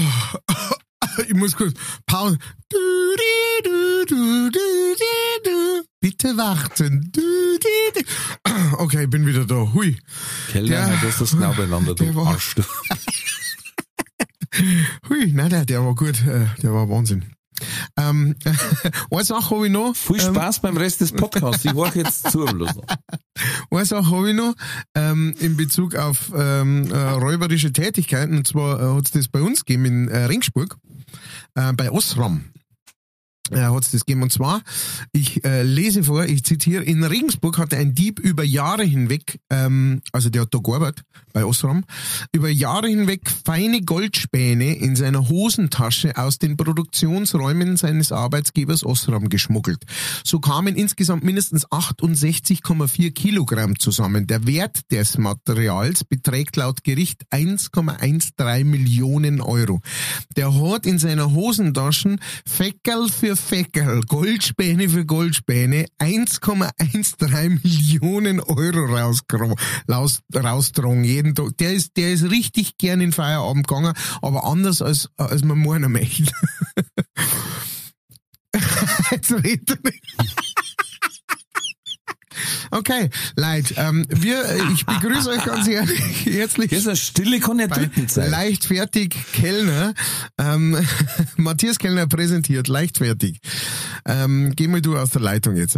ich 1.28 1.34
muss 1.34 1.55
kurz 1.55 1.74
Pause. 2.05 2.38
Du, 2.70 2.78
di, 2.78 3.63
du, 3.70 4.05
du, 4.05 4.49
du, 4.51 4.95
di, 4.95 5.49
du. 5.49 5.84
Bitte 6.01 6.38
warten. 6.38 7.09
Du. 7.11 7.22
Okay, 8.78 9.03
ich 9.03 9.09
bin 9.09 9.26
wieder 9.26 9.45
da. 9.45 9.55
Hui. 9.74 9.97
Kellner, 10.51 10.67
Der- 10.70 10.88
hat 10.97 11.03
das 11.03 11.17
das 11.17 11.32
genau 11.32 11.53
beieinander, 11.53 11.93
der 11.95 12.11
du 12.13 12.22
Arsch. 12.22 12.55
Hui, 15.10 15.32
nein, 15.34 15.50
der, 15.50 15.66
der 15.66 15.84
war 15.84 15.95
gut, 15.95 16.26
äh, 16.26 16.45
der 16.62 16.74
war 16.74 16.89
Wahnsinn. 16.89 17.26
Ähm, 17.97 18.36
eine 19.12 19.24
Sache 19.24 19.56
habe 19.56 19.68
ich 19.68 19.72
noch. 19.72 19.95
Viel 19.95 20.20
ähm, 20.20 20.34
Spaß 20.34 20.62
beim 20.62 20.78
Rest 20.78 21.02
des 21.02 21.12
Podcasts. 21.12 21.66
Ich 21.66 21.76
war 21.76 21.95
jetzt 21.95 22.32
zu 22.32 22.45
bloß. 22.45 22.72
Eine 23.72 23.86
Sache 23.86 24.12
habe 24.12 24.30
ich 24.30 24.36
noch 24.36 24.54
ähm, 24.95 25.34
in 25.39 25.58
Bezug 25.58 25.95
auf 25.95 26.32
ähm, 26.36 26.91
äh, 26.91 26.97
räuberische 26.97 27.72
Tätigkeiten. 27.72 28.38
Und 28.38 28.47
zwar 28.47 28.80
äh, 28.80 28.95
hat 28.95 29.06
es 29.06 29.12
das 29.12 29.28
bei 29.28 29.41
uns 29.41 29.66
gegeben 29.66 29.86
in 29.86 30.08
äh, 30.08 30.26
Ringsburg, 30.26 30.78
äh, 31.56 31.74
bei 31.74 31.91
Osram. 31.91 32.45
Äh, 33.52 33.62
hat 33.62 33.84
es 33.84 33.91
das 33.91 34.06
gegeben. 34.06 34.24
Und 34.24 34.32
zwar, 34.32 34.62
ich 35.12 35.43
äh, 35.43 35.64
lese 35.64 36.04
vor, 36.04 36.26
ich 36.26 36.43
zitiere, 36.43 36.84
in 36.84 37.04
Regensburg 37.04 37.58
hatte 37.58 37.78
ein 37.78 37.93
Dieb 37.95 38.20
über 38.20 38.43
Jahre 38.43 38.84
hinweg, 38.84 39.39
ähm, 39.50 40.02
also 40.12 40.30
der 40.30 40.43
hat 40.43 40.54
da 40.54 40.60
gearbeitet, 40.60 41.06
bei 41.34 41.45
Osram, 41.45 41.84
über 42.32 42.50
Jahre 42.50 42.88
hinweg 42.88 43.30
feine 43.45 43.82
Goldspäne 43.82 44.78
in 44.78 44.95
seiner 44.95 45.30
Hosentasche 45.30 46.18
aus 46.18 46.38
den 46.38 46.58
Produktionsräumen 46.58 47.78
seines 47.78 48.12
Arbeitsgebers 48.12 48.86
Osram 48.86 49.30
geschmuggelt. 49.30 49.84
So 50.24 50.39
kamen 50.39 50.76
insgesamt 50.76 51.24
mindestens 51.24 51.68
68,4 51.68 53.12
Kilogramm 53.12 53.80
zusammen. 53.80 54.28
Der 54.28 54.45
Wert 54.45 54.91
des 54.91 55.18
Materials 55.18 56.04
beträgt 56.04 56.56
laut 56.56 56.84
Gericht 56.84 57.24
1,13 57.32 58.64
Millionen 58.66 59.41
Euro. 59.41 59.82
Der 60.36 60.54
hat 60.54 60.86
in 60.86 61.00
seiner 61.00 61.34
Hosentaschen 61.34 62.20
Feckerl 62.45 63.10
für 63.10 63.36
Feckerl, 63.39 64.01
Goldspäne 64.01 64.89
für 64.89 65.05
Goldspäne 65.05 65.87
1,13 65.99 67.59
Millionen 67.63 68.39
Euro 68.39 68.85
raus, 68.85 69.21
rausgetragen 69.89 71.03
jeden 71.03 71.35
Tag. 71.35 71.57
Der 71.57 71.73
ist, 71.73 71.97
der 71.97 72.11
ist 72.11 72.29
richtig 72.29 72.77
gern 72.77 73.01
in 73.01 73.11
Feierabend 73.11 73.67
gegangen, 73.67 73.93
aber 74.21 74.43
anders 74.43 74.81
als, 74.81 75.09
als 75.17 75.43
man 75.43 75.59
meinen 75.59 75.91
möchte. 75.91 76.31
Jetzt 79.11 79.31
redet 79.31 79.69
er 79.71 79.79
nicht. 79.83 80.49
Okay, 82.71 83.09
Leute, 83.35 83.73
ähm, 83.77 84.05
wir, 84.09 84.43
ich 84.73 84.85
begrüße 84.85 85.29
euch 85.29 85.43
ganz 85.43 85.67
herzlich, 85.67 86.69
Das 86.69 86.79
ist 86.79 86.87
eine 86.87 86.95
Stille 86.95 87.39
sein. 88.07 88.31
Leichtfertig 88.31 89.15
Kellner. 89.33 89.93
Ähm, 90.37 90.77
Matthias 91.37 91.79
Kellner 91.79 92.07
präsentiert, 92.07 92.67
leichtfertig. 92.67 93.39
Ähm, 94.05 94.53
geh 94.55 94.67
mal 94.67 94.81
du 94.81 94.97
aus 94.97 95.11
der 95.11 95.21
Leitung 95.21 95.55
jetzt. 95.55 95.77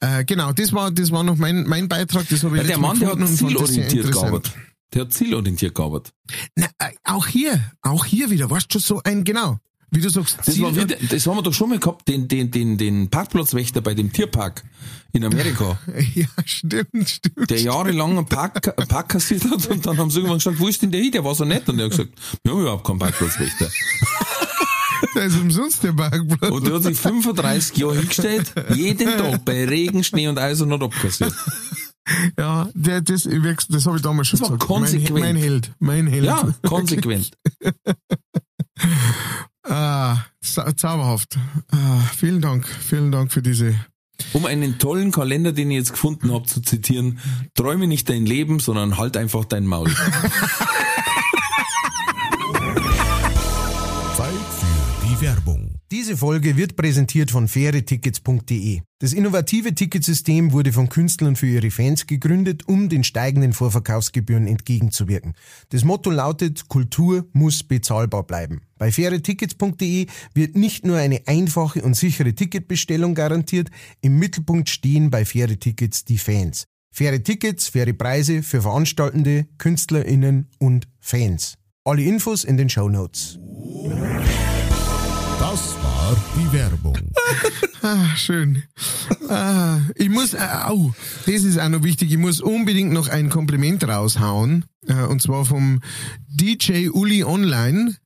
Äh, 0.00 0.24
genau, 0.24 0.52
das 0.52 0.72
war, 0.72 0.90
das 0.90 1.10
war 1.10 1.22
noch 1.22 1.36
mein, 1.36 1.64
mein 1.64 1.88
Beitrag. 1.88 2.28
Das 2.28 2.42
habe 2.44 2.56
ich 2.56 2.62
Ja, 2.62 2.68
der 2.68 2.78
Mann, 2.78 2.98
der 2.98 3.12
hat 3.12 3.28
zielorientiert 3.28 4.12
gearbeitet. 4.12 4.52
Der 4.94 5.02
hat 5.02 5.12
zielorientiert 5.12 5.74
gearbeitet. 5.74 6.12
Na, 6.56 6.66
äh, 6.78 6.90
auch 7.04 7.26
hier, 7.26 7.60
auch 7.82 8.04
hier 8.04 8.30
wieder, 8.30 8.50
weißt 8.50 8.74
du, 8.74 8.78
so 8.78 9.00
ein, 9.04 9.24
genau, 9.24 9.58
wie 9.90 10.00
du 10.00 10.08
sagst, 10.08 10.38
Das, 10.44 10.60
war 10.60 10.72
das 10.72 11.26
haben 11.26 11.36
wir 11.36 11.42
doch 11.42 11.52
schon 11.52 11.70
mal 11.70 11.78
gehabt, 11.78 12.06
den, 12.08 12.28
den, 12.28 12.50
den, 12.50 12.78
den 12.78 13.10
Parkplatzwächter 13.10 13.80
bei 13.80 13.94
dem 13.94 14.12
Tierpark 14.12 14.62
in 15.12 15.24
Amerika, 15.24 15.78
ja, 16.14 16.26
stimmt, 16.44 17.08
stimmt. 17.08 17.50
der 17.50 17.60
jahrelang 17.60 18.16
einen 18.16 18.26
Park, 18.26 18.78
einen 18.78 18.88
Park 18.88 19.08
kassiert 19.08 19.44
hat 19.50 19.66
und 19.66 19.84
dann 19.84 19.98
haben 19.98 20.10
sie 20.10 20.18
irgendwann 20.18 20.38
gesagt, 20.38 20.60
wo 20.60 20.68
ist 20.68 20.82
denn 20.82 20.92
der 20.92 21.00
hin? 21.00 21.12
Der 21.12 21.24
war 21.24 21.34
so 21.34 21.44
nett. 21.44 21.68
Und 21.68 21.78
der 21.78 21.86
hat 21.86 21.90
gesagt, 21.90 22.10
wir 22.44 22.52
haben 22.52 22.60
überhaupt 22.60 22.86
keinen 22.86 22.98
Parkplatzwächter. 22.98 23.68
Da 25.14 25.22
ist 25.22 25.40
umsonst 25.40 25.82
der 25.82 25.92
Parkplatz. 25.92 26.52
Und 26.52 26.66
der 26.66 26.74
hat 26.74 26.82
sich 26.82 26.98
35 26.98 27.76
Jahre 27.78 27.96
hingestellt, 27.96 28.52
jeden 28.74 29.08
Tag 29.16 29.44
bei 29.44 29.64
Regen, 29.64 30.04
Schnee 30.04 30.28
und 30.28 30.38
Eis 30.38 30.60
und 30.60 30.70
hat 30.72 30.82
abkassiert. 30.82 31.32
Ja, 32.38 32.68
der, 32.74 33.00
das, 33.00 33.28
das 33.68 33.86
habe 33.86 33.96
ich 33.96 34.02
damals 34.02 34.28
schon 34.28 34.40
Das 34.40 34.50
war 34.50 34.58
gesagt. 34.58 34.70
Mein, 34.70 34.80
konsequent. 34.82 35.20
mein 35.20 35.36
Held, 35.36 35.72
mein 35.78 36.06
Held. 36.06 36.24
Ja, 36.24 36.54
konsequent. 36.62 37.30
Ah, 39.62 40.18
zau- 40.42 40.70
zauberhaft. 40.72 41.38
Ah, 41.70 42.00
vielen 42.16 42.40
Dank, 42.40 42.66
vielen 42.66 43.12
Dank 43.12 43.32
für 43.32 43.42
diese. 43.42 43.74
Um 44.32 44.44
einen 44.46 44.78
tollen 44.78 45.12
Kalender, 45.12 45.52
den 45.52 45.70
ich 45.70 45.76
jetzt 45.78 45.92
gefunden 45.92 46.32
habe, 46.32 46.46
zu 46.46 46.60
zitieren, 46.60 47.18
träume 47.54 47.86
nicht 47.86 48.08
dein 48.08 48.26
Leben, 48.26 48.58
sondern 48.60 48.96
halt 48.98 49.16
einfach 49.16 49.44
dein 49.44 49.66
Maul. 49.66 49.90
Zeit 54.16 54.28
für 54.58 55.06
die 55.08 55.20
Werbung. 55.20 55.74
Diese 55.90 56.16
Folge 56.16 56.56
wird 56.56 56.76
präsentiert 56.76 57.30
von 57.30 57.48
fairetickets.de. 57.48 58.80
Das 59.00 59.12
innovative 59.12 59.74
Ticketsystem 59.74 60.52
wurde 60.52 60.72
von 60.72 60.88
Künstlern 60.88 61.34
für 61.36 61.46
ihre 61.46 61.70
Fans 61.70 62.06
gegründet, 62.06 62.68
um 62.68 62.88
den 62.88 63.02
steigenden 63.02 63.52
Vorverkaufsgebühren 63.52 64.46
entgegenzuwirken. 64.46 65.34
Das 65.70 65.82
Motto 65.84 66.10
lautet, 66.10 66.68
Kultur 66.68 67.26
muss 67.32 67.62
bezahlbar 67.64 68.22
bleiben. 68.24 68.60
Bei 68.80 68.90
fairetickets.de 68.90 70.06
wird 70.32 70.56
nicht 70.56 70.86
nur 70.86 70.96
eine 70.96 71.20
einfache 71.26 71.82
und 71.82 71.94
sichere 71.94 72.32
Ticketbestellung 72.32 73.14
garantiert, 73.14 73.68
im 74.00 74.18
Mittelpunkt 74.18 74.70
stehen 74.70 75.10
bei 75.10 75.26
Faire 75.26 75.58
Tickets 75.58 76.06
die 76.06 76.16
Fans. 76.16 76.64
Faire 76.90 77.22
Tickets, 77.22 77.68
faire 77.68 77.92
Preise 77.92 78.42
für 78.42 78.62
Veranstaltende, 78.62 79.46
KünstlerInnen 79.58 80.48
und 80.58 80.88
Fans. 80.98 81.58
Alle 81.84 82.04
Infos 82.04 82.42
in 82.42 82.56
den 82.56 82.70
Show 82.70 82.88
Notes. 82.88 83.38
Das 85.38 85.74
war 85.82 86.16
die 86.36 86.52
Werbung. 86.56 86.96
Ah, 87.82 88.14
schön. 88.14 88.62
Ah, 89.30 89.78
ich 89.94 90.10
muss, 90.10 90.34
äh, 90.34 90.46
au, 90.66 90.92
das 91.24 91.44
ist 91.44 91.58
auch 91.58 91.70
noch 91.70 91.82
wichtig, 91.82 92.12
ich 92.12 92.18
muss 92.18 92.42
unbedingt 92.42 92.92
noch 92.92 93.08
ein 93.08 93.30
Kompliment 93.30 93.88
raushauen, 93.88 94.66
äh, 94.86 95.04
und 95.04 95.22
zwar 95.22 95.46
vom 95.46 95.80
DJ 96.28 96.90
Uli 96.90 97.24
Online. 97.24 97.96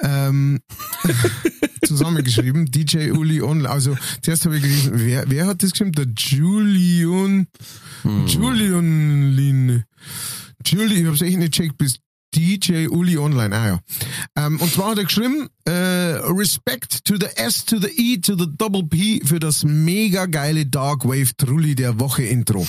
Ähm, 0.00 0.60
zusammengeschrieben, 1.86 2.66
DJ 2.66 3.10
Uli 3.10 3.42
Online. 3.42 3.70
Also 3.70 3.96
zuerst 4.22 4.44
habe 4.44 4.56
ich 4.56 4.62
gelesen, 4.62 4.92
wer, 4.94 5.24
wer 5.28 5.46
hat 5.46 5.62
das 5.62 5.72
geschrieben? 5.72 5.92
Der 5.92 6.06
Julian, 6.16 7.46
Julian 8.26 9.32
Lin. 9.32 9.84
Julie, 10.66 11.00
ich 11.00 11.06
hab's 11.06 11.22
echt 11.22 11.38
nicht 11.38 11.52
checkt, 11.52 11.78
bis 11.78 11.96
DJ 12.34 12.88
Uli 12.88 13.16
Online, 13.16 13.54
ah 13.54 13.66
ja. 13.66 13.80
Ähm, 14.36 14.60
und 14.60 14.72
zwar 14.72 14.90
hat 14.90 14.98
er 14.98 15.04
geschrieben, 15.04 15.48
äh, 15.66 15.70
Respect 15.70 17.04
to 17.04 17.14
the 17.16 17.28
S, 17.36 17.64
to 17.64 17.78
the 17.78 17.88
E, 17.88 18.18
to 18.18 18.36
the 18.36 18.46
Double 18.56 18.82
P 18.84 19.20
für 19.24 19.38
das 19.38 19.62
mega 19.64 20.26
geile 20.26 20.66
Dark 20.66 21.04
Wave 21.04 21.36
Trulli 21.36 21.74
der 21.76 22.00
Woche 22.00 22.24
Intro. 22.24 22.66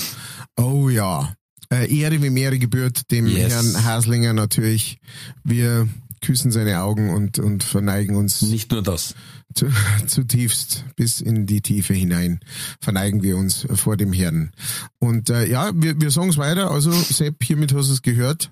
Oh 0.55 0.89
ja. 0.89 1.33
Äh, 1.71 1.91
Ehre 1.97 2.21
wie 2.21 2.39
Ehre 2.39 2.59
gebührt 2.59 3.09
dem 3.09 3.25
Yes. 3.25 3.53
Herrn 3.53 3.83
Haslinger 3.83 4.33
natürlich. 4.33 4.99
Wir 5.43 5.87
küssen 6.25 6.51
seine 6.51 6.81
Augen 6.81 7.09
und, 7.09 7.39
und 7.39 7.63
verneigen 7.63 8.15
uns 8.15 8.41
Nicht 8.41 8.71
nur 8.71 8.81
das. 8.81 9.15
zu, 9.53 9.67
zutiefst 10.07 10.85
bis 10.95 11.21
in 11.21 11.45
die 11.45 11.61
Tiefe 11.61 11.93
hinein 11.93 12.39
verneigen 12.81 13.21
wir 13.21 13.37
uns 13.37 13.67
vor 13.73 13.95
dem 13.95 14.11
Herrn. 14.11 14.51
Und 14.99 15.29
äh, 15.29 15.47
ja, 15.47 15.71
wir, 15.75 15.99
wir 16.01 16.11
sagen 16.11 16.29
es 16.29 16.37
weiter. 16.37 16.71
Also 16.71 16.91
Sepp, 16.91 17.43
hiermit 17.43 17.73
hast 17.73 17.89
du 17.89 17.93
es 17.93 18.01
gehört. 18.01 18.51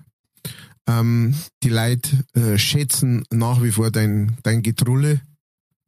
Ähm, 0.86 1.34
die 1.62 1.70
Leute 1.70 2.10
äh, 2.34 2.58
schätzen 2.58 3.24
nach 3.30 3.62
wie 3.62 3.72
vor 3.72 3.90
dein, 3.90 4.36
dein 4.42 4.62
Getrulle, 4.62 5.20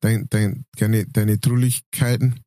dein, 0.00 0.26
dein, 0.30 0.64
deine, 0.76 1.06
deine 1.06 1.40
Trulligkeiten. 1.40 2.40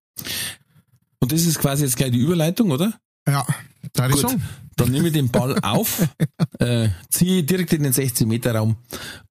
Und 1.20 1.32
das 1.32 1.46
ist 1.46 1.60
quasi 1.60 1.84
jetzt 1.84 1.98
gleich 1.98 2.12
die 2.12 2.20
Überleitung, 2.20 2.72
oder? 2.72 3.00
Ja, 3.28 3.46
da 3.94 4.08
Gut, 4.08 4.20
sagen. 4.20 4.44
dann 4.76 4.92
nehme 4.92 5.08
ich 5.08 5.14
den 5.14 5.30
Ball 5.30 5.58
auf, 5.64 6.08
äh, 6.60 6.90
ziehe 7.10 7.44
direkt 7.44 7.74
in 7.74 7.84
den 7.84 7.94
16-Meter-Raum 7.94 8.78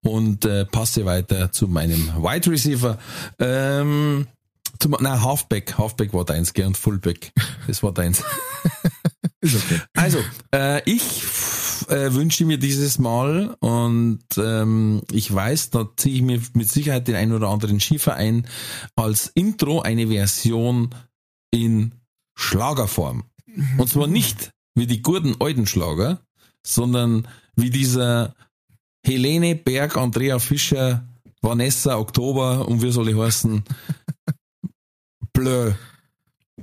und 0.05 0.45
äh, 0.45 0.65
passe 0.65 1.05
weiter 1.05 1.53
zu 1.53 1.69
meinem 1.69 2.09
Wide 2.17 2.51
Receiver. 2.51 2.99
Ähm, 3.39 4.27
zum, 4.79 4.97
nein, 5.01 5.23
Halfback. 5.23 5.77
Halfback 5.77 6.13
war 6.13 6.25
deins, 6.25 6.53
gell, 6.53 6.67
und 6.67 6.77
Fullback. 6.77 7.33
Das 7.67 7.83
war 7.83 7.93
deins. 7.93 8.23
Ist 9.41 9.57
okay. 9.57 9.81
Also, 9.95 10.19
äh, 10.55 10.83
ich 10.85 11.23
äh, 11.89 12.13
wünsche 12.13 12.45
mir 12.45 12.59
dieses 12.59 12.99
Mal 12.99 13.57
und 13.61 14.25
ähm, 14.37 15.03
ich 15.13 15.33
weiß, 15.33 15.71
da 15.71 15.89
ziehe 15.97 16.17
ich 16.17 16.23
mir 16.23 16.41
mit 16.55 16.69
Sicherheit 16.71 17.09
den 17.09 17.15
einen 17.15 17.33
oder 17.33 17.49
anderen 17.49 17.81
Schiefer 17.81 18.15
ein 18.15 18.47
als 18.97 19.29
Intro 19.29 19.81
eine 19.81 20.09
Version 20.09 20.95
in 21.51 21.95
Schlagerform. 22.37 23.25
Und 23.77 23.89
zwar 23.89 24.07
nicht 24.07 24.51
wie 24.75 24.87
die 24.87 25.03
guten 25.03 25.37
alten 25.41 25.67
Schlager, 25.67 26.21
sondern 26.65 27.27
wie 27.57 27.71
dieser 27.71 28.35
Helene 29.05 29.55
Berg, 29.55 29.97
Andrea 29.97 30.39
Fischer, 30.39 31.09
Vanessa 31.41 31.99
Oktober 31.99 32.69
und 32.69 32.83
wie 32.83 32.93
soll 32.93 33.09
ich 33.09 33.17
heißen, 33.17 33.65
Blö 35.33 35.73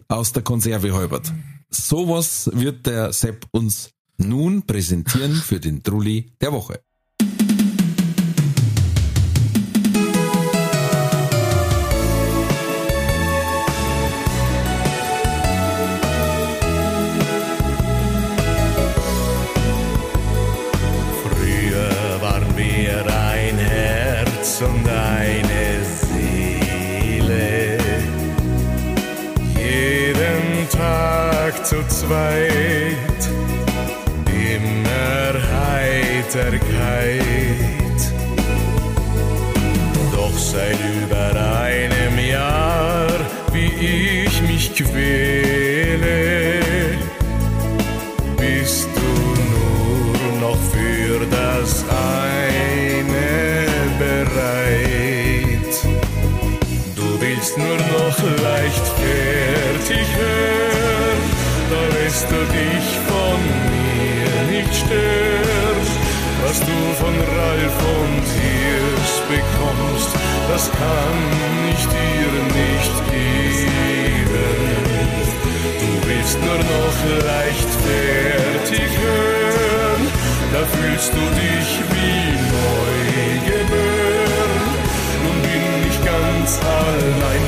aus 0.08 0.32
der 0.34 0.44
Konserve 0.44 0.94
halbert. 0.94 1.32
Sowas 1.70 2.50
wird 2.54 2.86
der 2.86 3.14
Sepp 3.14 3.48
uns 3.52 3.92
nun 4.18 4.66
präsentieren 4.66 5.36
für 5.36 5.60
den 5.60 5.84
Trulli 5.84 6.32
der 6.40 6.54
Woche. 6.54 6.82
Herz 24.56 24.62
und 24.62 24.88
eine 24.88 25.84
Seele. 25.84 27.78
Jeden 29.58 30.70
Tag 30.70 31.66
zu 31.66 31.86
zweit, 31.88 33.22
immer 34.28 35.34
Heiterkeit. 35.60 36.62
Doch 40.12 40.38
seit 40.38 40.78
über 41.04 41.32
einem 41.62 42.18
Jahr, 42.30 43.08
wie 43.52 44.26
ich 44.26 44.42
mich 44.44 44.74
quäle, 44.76 45.65
nur 58.22 58.32
noch 58.32 58.44
leichtfertig 58.44 60.08
hören, 60.18 61.22
da 61.70 61.98
lässt 61.98 62.28
du 62.30 62.36
dich 62.36 62.88
von 63.08 63.40
mir 63.72 64.58
nicht 64.58 64.76
stören. 64.76 65.46
Was 66.46 66.60
du 66.60 66.78
von 67.00 67.16
Ralf 67.16 67.78
und 68.00 68.26
Hirsch 68.42 69.18
bekommst, 69.28 70.10
das 70.50 70.72
kann 70.72 71.20
ich 71.72 71.84
dir 71.88 72.32
nicht 72.62 72.96
geben. 73.12 74.56
Du 75.80 76.08
willst 76.08 76.40
nur 76.40 76.58
noch 76.58 76.98
leichtfertig 77.26 78.90
hören, 79.02 80.04
da 80.54 80.62
fühlst 80.78 81.12
du 81.14 81.24
dich 81.42 81.70
wie 81.92 82.26
neu 82.56 82.98
geboren. 83.50 84.16
Nun 85.24 85.38
bin 85.42 85.64
ich 85.90 85.98
ganz 86.06 86.60
allein, 86.60 87.46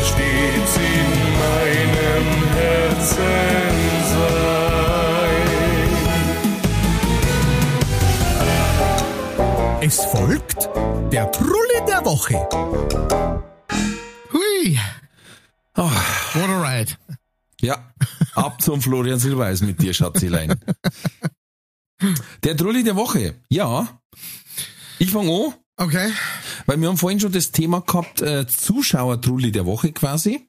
stets 0.00 0.76
in 0.76 1.10
meinem 1.42 2.26
Herzen 2.54 3.74
sein. 4.12 5.48
Es 9.80 10.04
folgt 10.06 10.68
der 11.12 11.30
Trulli 11.30 11.80
der 11.86 12.04
Woche. 12.04 12.34
Hui, 14.32 14.78
Ah, 15.76 15.90
what 16.34 16.48
a 16.48 16.62
ride. 16.62 16.92
ja, 17.60 17.92
ab 18.34 18.62
zum 18.62 18.80
Florian 18.80 19.18
Silbereis 19.18 19.60
mit 19.60 19.80
dir, 19.82 19.92
Schatzilein. 19.92 20.54
Der 22.44 22.56
Trulli 22.56 22.82
der 22.84 22.96
Woche. 22.96 23.34
Ja, 23.48 23.88
ich 24.98 25.10
fange 25.10 25.30
an. 25.30 25.54
Okay. 25.76 26.12
Weil 26.66 26.80
wir 26.80 26.88
haben 26.88 26.96
vorhin 26.96 27.20
schon 27.20 27.32
das 27.32 27.50
Thema 27.50 27.80
gehabt, 27.80 28.22
äh, 28.22 28.46
Zuschauer-Trulli 28.46 29.50
der 29.52 29.66
Woche 29.66 29.92
quasi. 29.92 30.48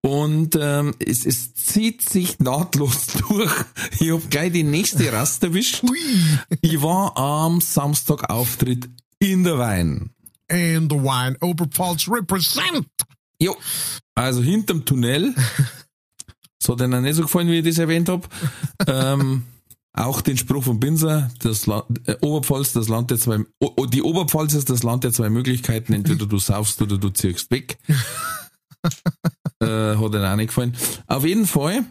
Und 0.00 0.56
ähm, 0.60 0.94
es, 0.98 1.24
es 1.26 1.54
zieht 1.54 2.08
sich 2.08 2.38
nahtlos 2.38 3.06
durch. 3.28 3.52
Ich 4.00 4.10
hab 4.10 4.30
gleich 4.30 4.52
die 4.52 4.62
nächste 4.64 5.12
Rast 5.12 5.42
erwischt. 5.42 5.82
Ich 6.62 6.80
war 6.82 7.16
am 7.16 7.60
Samstag 7.60 8.30
Auftritt 8.30 8.88
in 9.18 9.44
der 9.44 9.58
Wein. 9.58 10.10
And 10.50 10.90
the 10.90 10.98
wine 10.98 11.36
Oberpfalz 11.40 12.08
represent. 12.08 12.86
Jo. 13.40 13.56
Also 14.14 14.42
hinterm 14.42 14.84
Tunnel. 14.84 15.34
Das 16.58 16.70
hat 16.70 16.80
ihnen 16.80 17.02
nicht 17.02 17.14
so 17.14 17.22
gefallen, 17.22 17.48
wie 17.48 17.58
ich 17.58 17.64
das 17.64 17.78
erwähnt 17.78 18.08
hab. 18.08 18.28
ähm, 18.88 19.44
auch 19.96 20.20
den 20.20 20.36
Spruch 20.36 20.64
von 20.64 20.78
Binzer, 20.78 21.30
das 21.40 21.66
Land, 21.66 21.84
äh, 22.06 22.16
Oberpfalz, 22.20 22.72
das 22.72 22.88
Land 22.88 23.10
der 23.10 23.18
zwei, 23.18 23.38
o, 23.60 23.72
o, 23.76 23.86
die 23.86 24.02
Oberpfalz 24.02 24.54
ist 24.54 24.70
das 24.70 24.82
Land 24.82 25.04
der 25.04 25.12
zwei 25.12 25.30
Möglichkeiten, 25.30 25.92
entweder 25.92 26.26
du 26.26 26.38
saufst 26.38 26.80
oder 26.82 26.98
du 26.98 27.08
ziehst 27.10 27.50
weg. 27.50 27.78
äh, 29.60 29.66
hat 29.96 30.14
ihnen 30.14 30.24
auch 30.24 30.36
nicht 30.36 30.48
gefallen. 30.48 30.76
Auf 31.06 31.24
jeden 31.24 31.46
Fall, 31.46 31.84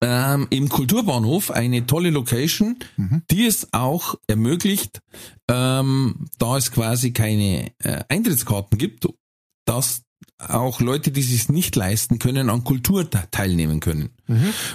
ähm, 0.00 0.46
im 0.50 0.68
Kulturbahnhof 0.68 1.50
eine 1.50 1.86
tolle 1.86 2.10
Location, 2.10 2.76
die 3.30 3.46
es 3.46 3.72
auch 3.72 4.16
ermöglicht, 4.26 5.00
ähm, 5.48 6.26
da 6.38 6.56
es 6.56 6.70
quasi 6.70 7.12
keine 7.12 7.72
äh, 7.78 8.04
Eintrittskarten 8.08 8.78
gibt, 8.78 9.06
dass 9.64 10.02
auch 10.38 10.80
Leute, 10.80 11.10
die 11.10 11.22
sich 11.22 11.48
nicht 11.48 11.76
leisten 11.76 12.18
können, 12.18 12.50
an 12.50 12.62
Kultur 12.62 13.08
te- 13.08 13.24
teilnehmen 13.30 13.80
können. 13.80 14.10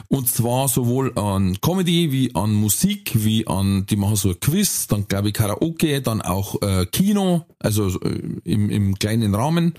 Und 0.08 0.28
zwar 0.28 0.68
sowohl 0.68 1.18
an 1.18 1.60
Comedy 1.62 2.12
wie 2.12 2.34
an 2.34 2.54
Musik, 2.54 3.12
wie 3.14 3.46
an, 3.46 3.86
die 3.86 3.96
machen 3.96 4.16
so 4.16 4.30
ein 4.30 4.40
Quiz, 4.40 4.88
dann 4.88 5.08
glaube 5.08 5.28
ich 5.30 5.34
Karaoke, 5.36 6.02
dann 6.02 6.22
auch 6.22 6.62
äh, 6.62 6.86
Kino, 6.88 7.46
also 7.60 8.00
äh, 8.02 8.40
im, 8.44 8.70
im 8.72 8.98
kleinen 8.98 9.36
Rahmen. 9.36 9.76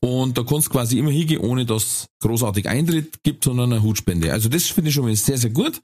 Und 0.00 0.36
da 0.36 0.42
kannst 0.42 0.66
du 0.66 0.72
quasi 0.72 0.98
immer 0.98 1.12
hingehen, 1.12 1.40
ohne 1.40 1.64
dass 1.64 2.06
großartig 2.20 2.68
Eintritt 2.68 3.22
gibt, 3.22 3.44
sondern 3.44 3.72
eine 3.72 3.82
Hutspende. 3.82 4.32
Also 4.32 4.48
das 4.48 4.64
finde 4.64 4.88
ich 4.88 4.94
schon 4.94 5.04
mal 5.04 5.16
sehr, 5.16 5.38
sehr 5.38 5.50
gut. 5.50 5.80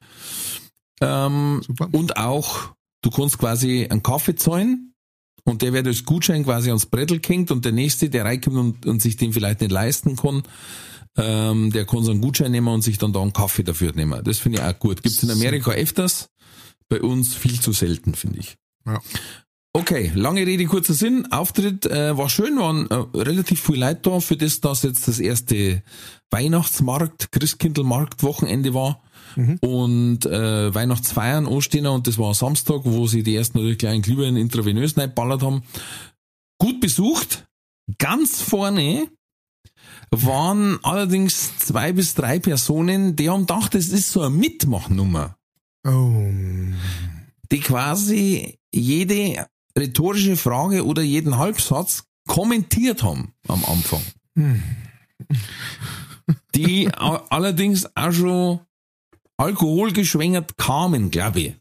Ähm, 1.01 1.63
und 1.93 2.17
auch, 2.17 2.73
du 3.03 3.11
kannst 3.11 3.39
quasi 3.39 3.87
einen 3.89 4.03
Kaffee 4.03 4.35
zahlen 4.35 4.90
und 5.45 5.63
der 5.63 5.73
wird 5.73 5.87
als 5.87 6.05
Gutschein 6.05 6.45
quasi 6.45 6.69
ans 6.69 6.87
Brettel 6.87 7.21
gehängt 7.21 7.51
und 7.51 7.65
der 7.65 7.73
nächste, 7.73 8.11
der 8.11 8.25
reinkommt 8.25 8.57
und, 8.57 8.87
und 8.87 9.03
sich 9.03 9.17
den 9.17 9.33
vielleicht 9.33 9.61
nicht 9.61 9.73
leisten 9.73 10.17
kann, 10.17 10.43
ähm, 11.17 11.73
der 11.73 11.85
kann 11.87 12.05
so 12.05 12.11
einen 12.11 12.21
Gutschein 12.21 12.53
nehmen 12.53 12.69
und 12.69 12.83
sich 12.83 12.99
dann 12.99 13.13
da 13.13 13.21
einen 13.21 13.33
Kaffee 13.33 13.65
dafür 13.65 13.93
nehmen. 13.93 14.23
Das 14.25 14.39
finde 14.39 14.59
ich 14.59 14.65
auch 14.65 14.79
gut. 14.79 15.03
Gibt's 15.03 15.23
in 15.23 15.31
Amerika 15.31 15.73
öfters, 15.73 16.31
bei 16.89 17.01
uns 17.01 17.35
viel 17.35 17.61
zu 17.61 17.73
selten, 17.73 18.15
finde 18.15 18.41
ich. 18.41 18.57
Ja. 18.87 19.01
Okay, 19.73 20.11
lange 20.17 20.45
Rede, 20.47 20.65
kurzer 20.65 20.95
Sinn. 20.95 21.31
Auftritt 21.31 21.87
äh, 21.87 22.17
war 22.17 22.29
schön, 22.29 22.59
waren 22.59 22.91
äh, 22.91 22.95
relativ 23.17 23.61
viel 23.61 23.79
Leute 23.79 24.11
da, 24.11 24.21
für 24.21 24.37
das, 24.37 24.61
dass 24.61 24.83
jetzt 24.83 25.07
das 25.07 25.21
erste 25.21 25.85
Weihnachtsmarkt, 26.31 27.31
Christkindlmarkt 27.31 28.25
Wochenende 28.25 28.75
war 29.37 29.57
und 29.63 30.27
äh, 30.27 30.75
Weihnachtsfeiern 30.75 31.47
anstehen 31.47 31.87
und 31.87 32.07
das 32.07 32.19
war 32.19 32.35
Samstag, 32.35 32.81
wo 32.85 33.07
sie 33.07 33.23
die 33.23 33.37
ersten 33.37 33.59
natürlich 33.59 33.79
kleinen 33.79 34.03
Glühwein 34.03 34.37
intravenös 34.37 34.97
reinballert 34.97 35.43
haben. 35.43 35.63
Gut 36.59 36.81
besucht, 36.81 37.47
ganz 37.99 38.41
vorne 38.43 39.09
waren 40.11 40.79
allerdings 40.83 41.57
zwei 41.59 41.93
bis 41.93 42.15
drei 42.15 42.39
Personen, 42.41 43.15
die 43.17 43.31
haben 43.31 43.43
gedacht, 43.47 43.75
das 43.75 43.89
ist 43.89 44.11
so 44.13 44.21
eine 44.23 44.31
Mitmachnummer 44.31 45.37
Oh. 45.87 46.29
die 47.51 47.61
quasi 47.61 48.59
jede 48.75 49.47
rhetorische 49.79 50.37
Frage 50.37 50.85
oder 50.85 51.01
jeden 51.03 51.39
Halbsatz 51.39 52.05
kommentiert 52.29 53.03
haben 53.03 53.33
am 53.49 53.65
Anfang. 53.65 54.03
Die 56.55 56.89
a- 56.93 57.25
allerdings 57.31 57.87
auch 57.97 58.13
schon 58.13 58.61
alkoholgeschwängert 59.41 60.57
kamen, 60.57 61.11
glaube 61.11 61.41
ich. 61.41 61.55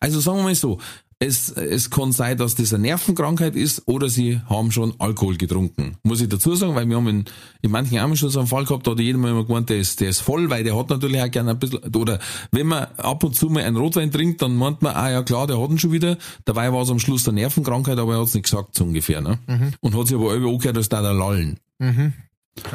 Also 0.00 0.20
sagen 0.20 0.38
wir 0.38 0.44
mal 0.44 0.54
so, 0.54 0.78
es, 1.22 1.50
es 1.50 1.90
kann 1.90 2.12
sein, 2.12 2.38
dass 2.38 2.54
das 2.54 2.72
eine 2.72 2.84
Nervenkrankheit 2.84 3.54
ist 3.54 3.86
oder 3.86 4.08
sie 4.08 4.40
haben 4.48 4.72
schon 4.72 4.94
Alkohol 4.98 5.36
getrunken. 5.36 5.98
Muss 6.02 6.22
ich 6.22 6.30
dazu 6.30 6.54
sagen, 6.54 6.74
weil 6.74 6.88
wir 6.88 6.96
haben 6.96 7.08
in, 7.08 7.24
in 7.60 7.70
manchen 7.70 7.98
auch 7.98 8.16
schon 8.16 8.30
so 8.30 8.38
einen 8.38 8.48
Fall 8.48 8.64
gehabt, 8.64 8.86
da 8.86 8.92
hat 8.92 9.00
jeder 9.00 9.18
mal 9.18 9.32
immer 9.32 9.44
gemeint, 9.44 9.68
der 9.68 9.78
ist, 9.78 10.00
der 10.00 10.08
ist 10.08 10.20
voll, 10.20 10.48
weil 10.48 10.64
der 10.64 10.78
hat 10.78 10.88
natürlich 10.88 11.20
auch 11.20 11.30
gerne 11.30 11.50
ein 11.50 11.58
bisschen, 11.58 11.94
oder 11.94 12.20
wenn 12.52 12.68
man 12.68 12.84
ab 12.96 13.22
und 13.22 13.36
zu 13.36 13.50
mal 13.50 13.64
einen 13.64 13.76
Rotwein 13.76 14.10
trinkt, 14.10 14.40
dann 14.40 14.56
meint 14.56 14.80
man, 14.80 14.96
ah 14.96 15.10
ja 15.10 15.22
klar, 15.22 15.46
der 15.46 15.60
hat 15.60 15.70
ihn 15.70 15.78
schon 15.78 15.92
wieder. 15.92 16.16
Dabei 16.46 16.72
war 16.72 16.82
es 16.82 16.90
am 16.90 16.98
Schluss 16.98 17.28
eine 17.28 17.40
Nervenkrankheit, 17.40 17.98
aber 17.98 18.14
er 18.14 18.20
hat 18.20 18.28
es 18.28 18.34
nicht 18.34 18.44
gesagt, 18.44 18.74
so 18.74 18.84
ungefähr. 18.84 19.20
Ne? 19.20 19.38
Und 19.80 19.94
hat 19.94 20.06
sich 20.06 20.16
aber 20.16 20.32
irgendwie 20.32 20.54
angehört, 20.54 20.76
dass 20.78 20.88
da 20.88 21.02
der 21.02 21.12
Lallen. 21.12 21.58
Mhm. 21.78 22.14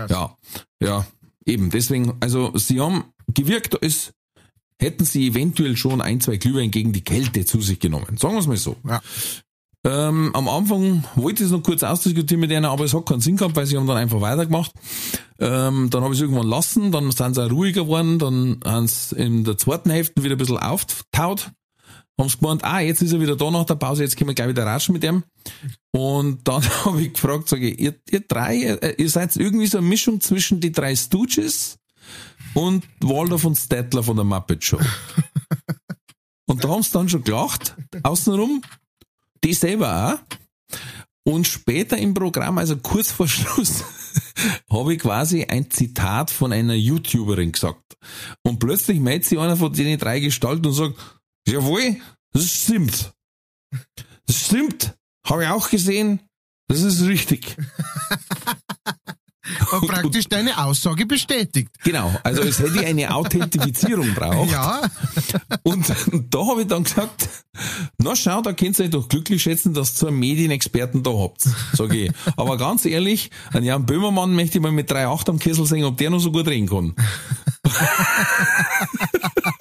Ja, 0.07 0.37
ja, 0.79 1.05
eben. 1.47 1.71
Deswegen, 1.71 2.13
also 2.19 2.51
sie 2.55 2.79
haben 2.79 3.05
gewirkt, 3.33 3.75
ist 3.75 4.13
hätten 4.79 5.05
sie 5.05 5.27
eventuell 5.27 5.77
schon 5.77 6.01
ein, 6.01 6.19
zwei 6.19 6.37
Glühwein 6.37 6.71
gegen 6.71 6.93
die 6.93 7.03
Kälte 7.03 7.45
zu 7.45 7.61
sich 7.61 7.79
genommen. 7.79 8.17
Sagen 8.17 8.35
wir 8.35 8.39
es 8.39 8.47
mal 8.47 8.57
so. 8.57 8.75
Ja. 8.87 9.01
Ähm, 9.85 10.31
am 10.33 10.49
Anfang 10.49 11.03
wollte 11.15 11.43
ich 11.43 11.47
es 11.47 11.51
noch 11.51 11.61
kurz 11.61 11.83
ausdiskutieren 11.83 12.41
mit 12.41 12.49
denen, 12.49 12.65
aber 12.65 12.85
es 12.85 12.93
hat 12.93 13.05
keinen 13.05 13.21
Sinn 13.21 13.37
gehabt, 13.37 13.55
weil 13.55 13.67
sie 13.67 13.77
haben 13.77 13.85
dann 13.85 13.97
einfach 13.97 14.19
weitergemacht. 14.19 14.71
Ähm, 15.39 15.89
dann 15.91 16.03
habe 16.03 16.13
ich 16.13 16.19
es 16.19 16.23
irgendwann 16.23 16.47
lassen, 16.47 16.91
dann 16.91 17.11
sind 17.11 17.35
sie 17.35 17.45
auch 17.45 17.51
ruhiger 17.51 17.83
geworden, 17.83 18.17
dann 18.17 18.59
haben 18.65 18.87
sie 18.87 19.15
in 19.15 19.43
der 19.43 19.59
zweiten 19.59 19.91
Hälfte 19.91 20.23
wieder 20.23 20.35
ein 20.35 20.39
bisschen 20.39 20.57
auftaut, 20.57 21.51
haben 22.17 22.29
sie 22.29 22.37
gemeint, 22.39 22.63
ah, 22.63 22.79
jetzt 22.79 23.03
ist 23.03 23.13
er 23.13 23.21
wieder 23.21 23.35
da 23.35 23.51
nach 23.51 23.65
der 23.65 23.75
Pause, 23.75 24.01
jetzt 24.01 24.17
können 24.17 24.29
wir 24.29 24.33
gleich 24.33 24.49
wieder 24.49 24.65
ratschen 24.65 24.93
mit 24.93 25.03
dem. 25.03 25.23
Und 25.91 26.47
dann 26.47 26.63
habe 26.85 27.01
ich 27.01 27.13
gefragt, 27.13 27.47
sage 27.47 27.69
ich, 27.69 27.79
ihr, 27.79 27.93
ihr 28.09 28.21
drei, 28.21 28.63
äh, 28.63 28.95
ihr 28.97 29.09
seid 29.09 29.35
irgendwie 29.35 29.67
so 29.67 29.77
eine 29.77 29.87
Mischung 29.87 30.19
zwischen 30.19 30.61
die 30.61 30.71
drei 30.71 30.95
Stooges 30.95 31.77
und 32.55 32.87
Waldorf 33.01 33.45
und 33.45 33.55
Statler 33.55 34.01
von 34.01 34.15
der 34.15 34.25
Muppet 34.25 34.63
Show. 34.63 34.79
Und 36.47 36.63
da 36.63 36.69
haben 36.69 36.83
sie 36.83 36.91
dann 36.91 37.09
schon 37.09 37.23
gelacht, 37.23 37.75
außenrum, 38.03 38.61
die 39.43 39.53
selber 39.53 40.13
auch. 40.13 40.37
Und 41.27 41.47
später 41.47 41.97
im 41.97 42.13
Programm, 42.13 42.59
also 42.59 42.77
kurz 42.77 43.11
vor 43.11 43.27
Schluss, 43.27 43.83
habe 44.69 44.93
ich 44.93 44.99
quasi 44.99 45.43
ein 45.45 45.71
Zitat 45.71 46.29
von 46.29 46.53
einer 46.53 46.75
YouTuberin 46.75 47.51
gesagt. 47.51 47.97
Und 48.43 48.59
plötzlich 48.59 48.99
meldet 48.99 49.25
sich 49.25 49.39
einer 49.39 49.57
von 49.57 49.73
den 49.73 49.97
drei 49.97 50.19
Gestalten 50.19 50.67
und 50.67 50.73
sagt, 50.73 50.95
jawohl, 51.47 51.97
das 52.31 52.47
stimmt. 52.47 53.13
Das 54.27 54.45
stimmt. 54.45 54.95
Habe 55.25 55.43
ich 55.43 55.49
auch 55.49 55.69
gesehen. 55.69 56.19
Das 56.67 56.81
ist 56.81 57.01
richtig. 57.01 57.57
Und 59.71 59.87
praktisch 59.87 60.25
deine 60.27 60.63
Aussage 60.63 61.05
bestätigt. 61.05 61.69
Genau, 61.83 62.13
also 62.23 62.41
es 62.41 62.59
hätte 62.59 62.85
eine 62.85 63.13
Authentifizierung 63.13 64.13
braucht. 64.15 64.51
Ja. 64.51 64.81
Und 65.63 65.85
da 66.29 66.47
habe 66.47 66.61
ich 66.61 66.67
dann 66.67 66.83
gesagt, 66.83 67.29
na 67.97 68.15
schau, 68.15 68.41
da 68.41 68.53
könnt 68.53 68.79
ihr 68.79 68.85
euch 68.85 68.91
doch 68.91 69.07
glücklich 69.07 69.41
schätzen, 69.41 69.73
dass 69.73 70.01
ihr 70.01 70.07
einen 70.07 70.19
Medienexperten 70.19 71.03
da 71.03 71.11
habt, 71.11 71.41
sage 71.73 72.05
ich. 72.05 72.11
Aber 72.37 72.57
ganz 72.57 72.85
ehrlich, 72.85 73.31
an 73.51 73.63
Jan 73.63 73.85
Böhmermann 73.85 74.33
möchte 74.33 74.57
ich 74.57 74.61
mal 74.61 74.71
mit 74.71 74.91
3,8 74.91 75.29
am 75.29 75.39
Kessel 75.39 75.65
sehen, 75.65 75.83
ob 75.85 75.97
der 75.97 76.09
noch 76.09 76.19
so 76.19 76.31
gut 76.31 76.47
reden 76.47 76.67
kann. 76.67 76.95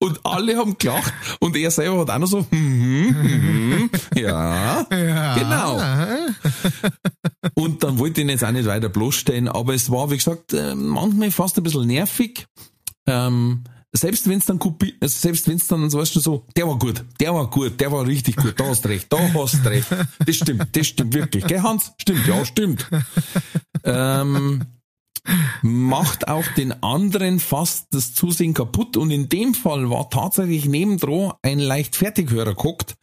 und 0.00 0.20
alle 0.24 0.56
haben 0.56 0.78
gelacht 0.78 1.12
und 1.40 1.56
er 1.56 1.70
selber 1.70 2.00
hat 2.00 2.10
auch 2.10 2.18
noch 2.18 2.26
so, 2.26 2.46
hm, 2.50 3.14
hm, 3.14 3.42
hm, 3.42 3.90
ja, 4.16 4.86
ja. 4.90 5.34
genau. 5.36 5.80
Und 7.54 7.82
dann 7.82 7.98
wollte 7.98 8.20
ich 8.20 8.26
ihn 8.26 8.30
jetzt 8.30 8.44
auch 8.44 8.52
nicht 8.52 8.66
weiter 8.66 8.88
bloßstellen, 8.88 9.48
aber 9.48 9.74
es 9.74 9.90
war, 9.90 10.10
wie 10.10 10.16
gesagt, 10.16 10.52
äh, 10.52 10.74
manchmal 10.74 11.30
fast 11.30 11.56
ein 11.56 11.64
bisschen 11.64 11.86
nervig. 11.86 12.46
Ähm, 13.06 13.64
selbst 13.92 14.28
wenn 14.28 14.38
es 14.38 14.44
dann 14.44 14.58
kopi 14.58 14.94
selbst 15.02 15.48
wenn 15.48 15.56
es 15.56 15.66
dann 15.66 15.88
so 15.88 15.98
weißt 15.98 16.14
du 16.14 16.20
so, 16.20 16.46
der 16.56 16.68
war 16.68 16.78
gut, 16.78 17.04
der 17.20 17.34
war 17.34 17.48
gut, 17.48 17.80
der 17.80 17.90
war 17.90 18.06
richtig 18.06 18.36
gut, 18.36 18.60
da 18.60 18.66
hast 18.66 18.86
recht, 18.86 19.06
da 19.10 19.18
hast 19.34 19.64
recht. 19.64 19.88
Das 20.24 20.36
stimmt, 20.36 20.68
das 20.76 20.86
stimmt 20.86 21.14
wirklich. 21.14 21.46
Gell, 21.46 21.62
Hans? 21.62 21.92
Stimmt, 21.98 22.26
ja, 22.26 22.44
stimmt. 22.44 22.86
Ähm, 23.84 24.62
macht 25.62 26.28
auch 26.28 26.46
den 26.56 26.82
anderen 26.82 27.40
fast 27.40 27.88
das 27.92 28.14
Zusehen 28.14 28.54
kaputt. 28.54 28.96
Und 28.96 29.10
in 29.10 29.28
dem 29.28 29.54
Fall 29.54 29.90
war 29.90 30.10
tatsächlich 30.10 30.66
nebendran 30.66 31.32
ein 31.42 31.58
Leichtfertighörer 31.58 32.54
geguckt. 32.54 32.94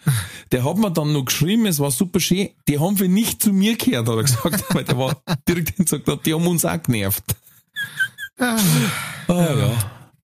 Der 0.52 0.64
hat 0.64 0.78
mir 0.78 0.92
dann 0.92 1.14
noch 1.14 1.26
geschrieben, 1.26 1.66
es 1.66 1.80
war 1.80 1.92
super 1.92 2.20
schön. 2.20 2.50
Die 2.68 2.80
haben 2.80 3.00
wir 3.00 3.10
nicht 3.10 3.42
zu 3.42 3.54
mir 3.54 3.76
gehört, 3.76 4.08
hat 4.08 4.16
er 4.16 4.24
gesagt, 4.24 4.64
weil 4.76 4.84
der 4.84 4.98
war 4.98 5.22
direkt 5.48 5.78
gesagt, 5.78 6.26
die 6.26 6.34
haben 6.34 6.48
uns 6.48 6.66
auch 6.66 6.82
genervt. 6.82 7.24
Ah, 8.38 8.58
ja. 9.28 9.72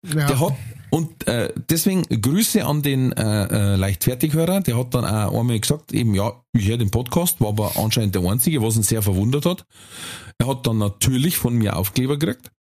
Ja. 0.03 0.27
Der 0.27 0.39
hat 0.39 0.53
und 0.91 1.25
äh, 1.27 1.53
deswegen 1.69 2.03
Grüße 2.03 2.65
an 2.65 2.81
den 2.81 3.13
äh, 3.13 3.45
äh, 3.45 3.75
Leichtfertighörer. 3.77 4.59
Der 4.59 4.77
hat 4.77 4.93
dann 4.93 5.05
auch 5.05 5.39
einmal 5.39 5.59
gesagt, 5.59 5.93
eben 5.93 6.13
ja, 6.13 6.33
ich 6.51 6.67
höre 6.67 6.77
den 6.77 6.91
Podcast, 6.91 7.39
war 7.39 7.47
aber 7.47 7.71
anscheinend 7.77 8.13
der 8.13 8.23
Einzige, 8.23 8.61
was 8.61 8.75
ihn 8.75 8.83
sehr 8.83 9.01
verwundert 9.01 9.45
hat. 9.45 9.65
Er 10.37 10.47
hat 10.47 10.67
dann 10.67 10.77
natürlich 10.77 11.37
von 11.37 11.55
mir 11.55 11.77
Aufkleber 11.77 12.19
gekriegt. 12.19 12.51